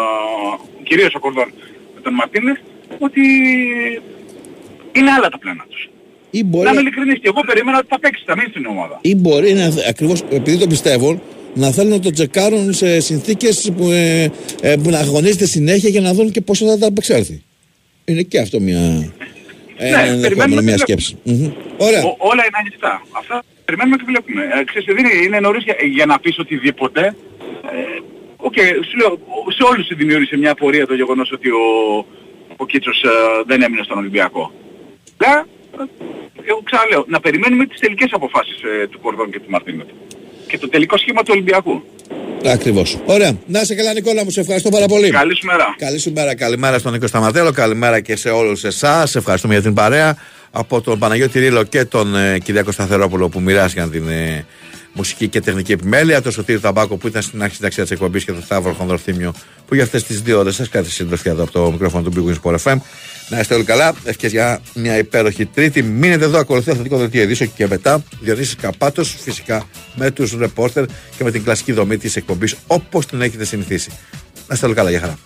κυρίως 0.83 1.13
ο 1.15 1.19
Κορδόν 1.19 1.49
με 1.95 2.01
τον 2.05 2.13
Μαρτίνες, 2.13 2.57
ότι 3.05 3.21
είναι 4.97 5.11
άλλα 5.17 5.29
τα 5.29 5.37
πλάνα 5.37 5.65
τους. 5.69 5.89
Ή 6.29 6.43
μπορεί, 6.43 6.65
Να 6.65 6.71
είμαι 6.71 6.81
ειλικρινής 6.81 7.19
και 7.21 7.27
εγώ 7.33 7.41
περίμενα 7.49 7.77
ότι 7.77 7.87
θα 7.89 7.99
παίξει, 7.99 8.23
θα 8.25 8.35
μείνει 8.37 8.49
στην 8.49 8.65
ομάδα. 8.65 8.99
ή 9.01 9.15
μπορεί 9.15 9.53
να, 9.53 9.65
ακριβώς 9.91 10.19
επειδή 10.39 10.57
το 10.57 10.67
πιστεύω, 10.67 11.21
να 11.59 11.71
θέλουν 11.71 11.91
να 11.91 11.99
το 11.99 12.09
τσεκάρουν 12.11 12.73
σε 12.73 12.99
συνθήκες 12.99 13.71
που, 13.77 13.89
ε, 13.91 14.31
ε, 14.61 14.75
που 14.83 14.89
να 14.89 14.99
αγωνίζεται 14.99 15.45
συνέχεια 15.45 15.89
για 15.89 16.01
να 16.01 16.13
δουν 16.13 16.31
και 16.31 16.41
πόσο 16.41 16.65
θα 16.65 16.77
τα 16.77 16.87
απεξέλθει. 16.87 17.43
Είναι 18.05 18.21
και 18.21 18.39
αυτό 18.39 18.59
μια. 18.59 18.79
Ένα 19.81 19.97
Ναι, 20.15 20.21
περιμένουμε 20.21 20.25
ενδεχόμενο, 20.25 20.55
και 20.55 20.61
μια 20.61 20.61
βλέπουμε. 20.61 20.77
σκέψη. 20.77 21.17
Μμμ. 21.23 21.51
Ωραία. 21.77 22.03
Ο- 22.03 22.15
όλα 22.19 22.43
είναι 22.47 22.57
ανοιχτά. 22.59 23.01
Αυτά 23.11 23.43
περιμένουμε 23.65 23.95
και 23.97 24.03
βλέπουμε. 24.07 24.41
Ε, 24.59 24.63
ξέρεις, 24.63 24.85
δεν 24.87 24.97
είναι, 24.97 25.13
είναι 25.25 25.39
νωρίς 25.39 25.63
για, 25.63 25.75
για 25.97 26.05
να 26.05 26.19
πεις 26.19 26.39
οτιδήποτε. 26.39 27.01
Ε, 27.05 28.01
Οκ, 28.41 28.53
σου 28.89 28.97
λέω, 29.01 29.11
σε 29.57 29.63
όλους 29.71 29.87
δημιούργησε 29.95 30.37
μια 30.37 30.51
απορία 30.51 30.87
το 30.87 30.93
γεγονός 30.93 31.31
ότι 31.31 31.49
ο, 31.49 31.65
ο 32.57 32.65
Κίτσος 32.65 33.03
ε, 33.03 33.09
δεν 33.47 33.61
έμεινε 33.61 33.83
στον 33.83 33.97
Ολυμπιακό. 33.97 34.51
Αλλά, 35.17 35.45
ε, 35.79 35.83
εγώ 36.49 36.61
ξαναλέω, 36.63 37.05
να 37.07 37.19
περιμένουμε 37.19 37.65
τις 37.65 37.79
τελικές 37.79 38.09
αποφάσεις 38.11 38.57
ε, 38.83 38.87
του 38.87 38.99
Κορδόν 38.99 39.31
και 39.31 39.39
του 39.39 39.49
Μαρτίνου. 39.49 39.85
Και 40.49 40.57
το 40.57 40.69
τελικό 40.69 40.97
σχήμα 40.97 41.21
του 41.23 41.31
Ολυμπιακού. 41.31 41.83
Ακριβώς. 42.45 42.97
Ωραία. 43.05 43.37
Να 43.45 43.61
είσαι 43.61 43.75
καλά, 43.75 43.93
Νικόλα 43.93 44.23
μου. 44.23 44.29
Σε 44.29 44.39
ευχαριστώ 44.39 44.69
πάρα 44.69 44.85
πολύ. 44.85 45.09
Καλή 45.09 45.35
σου 45.35 45.45
μέρα. 45.45 45.75
Καλή 45.77 45.99
σου 45.99 46.11
μέρα. 46.11 46.35
Καλημέρα 46.35 46.79
στον 46.79 46.91
Νίκο 46.91 47.07
Σταματέλο, 47.07 47.51
καλημέρα 47.51 47.99
και 47.99 48.15
σε 48.15 48.29
όλους 48.29 48.63
εσάς. 48.63 49.15
Ευχαριστούμε 49.15 49.53
για 49.53 49.63
την 49.63 49.73
παρέα. 49.73 50.17
Από 50.51 50.81
τον 50.81 50.99
Παναγιώτη 50.99 51.39
Ρήλο 51.39 51.63
και 51.63 51.85
τον 51.85 52.15
ε, 52.15 52.39
Κυριάκο 52.39 52.71
Σταθερόπουλο 52.71 53.29
που 53.29 53.39
μοιράστηκαν 53.39 53.91
την 53.91 54.09
ε, 54.09 54.45
μουσική 54.93 55.27
και 55.27 55.41
τεχνική 55.41 55.71
επιμέλεια. 55.71 56.21
Το 56.21 56.31
Σωτήρι 56.31 56.59
Ταμπάκο 56.59 56.97
που 56.97 57.07
ήταν 57.07 57.21
στην 57.21 57.43
αρχή 57.43 57.61
ταξιά 57.61 57.83
της 57.83 57.91
εκπομπής 57.91 58.23
και 58.23 58.31
τον 58.31 58.41
Σταύρο 58.43 58.73
Χονδροθύμιο 58.73 59.33
που 59.67 59.75
για 59.75 59.83
αυτές 59.83 60.03
τις 60.03 60.21
δύο 60.21 60.39
ώρες 60.39 60.55
σας 60.55 60.69
κάθε 60.69 60.89
συντροφιά 60.89 61.31
εδώ 61.31 61.43
από 61.43 61.51
το 61.51 61.71
μικρόφωνο 61.71 62.09
του 62.09 62.13
Big 62.15 62.29
Wings 62.29 62.51
Sport 62.51 62.57
FM. 62.63 62.77
Να 63.29 63.39
είστε 63.39 63.53
όλοι 63.55 63.63
καλά. 63.63 63.93
Ευχές 64.03 64.31
για 64.31 64.59
μια 64.73 64.97
υπέροχη 64.97 65.45
Τρίτη. 65.45 65.83
Μείνετε 65.83 66.25
εδώ, 66.25 66.39
ακολουθεί 66.39 66.71
αθλητικό 66.71 66.97
δελτίο 66.97 67.21
ειδήσεων 67.21 67.53
και 67.55 67.67
μετά. 67.67 68.03
Διονύση 68.19 68.55
Καπάτος, 68.55 69.15
φυσικά 69.19 69.67
με 69.95 70.11
τους 70.11 70.37
ρεπόρτερ 70.37 70.85
και 71.17 71.23
με 71.23 71.31
την 71.31 71.43
κλασική 71.43 71.71
δομή 71.71 71.97
της 71.97 72.15
εκπομπής 72.15 72.55
όπως 72.67 73.05
την 73.05 73.21
έχετε 73.21 73.45
συνηθίσει. 73.45 73.89
Να 74.47 74.53
είστε 74.53 74.65
όλοι 74.65 74.75
καλά, 74.75 74.89
για 74.89 74.99
χαρά. 74.99 75.17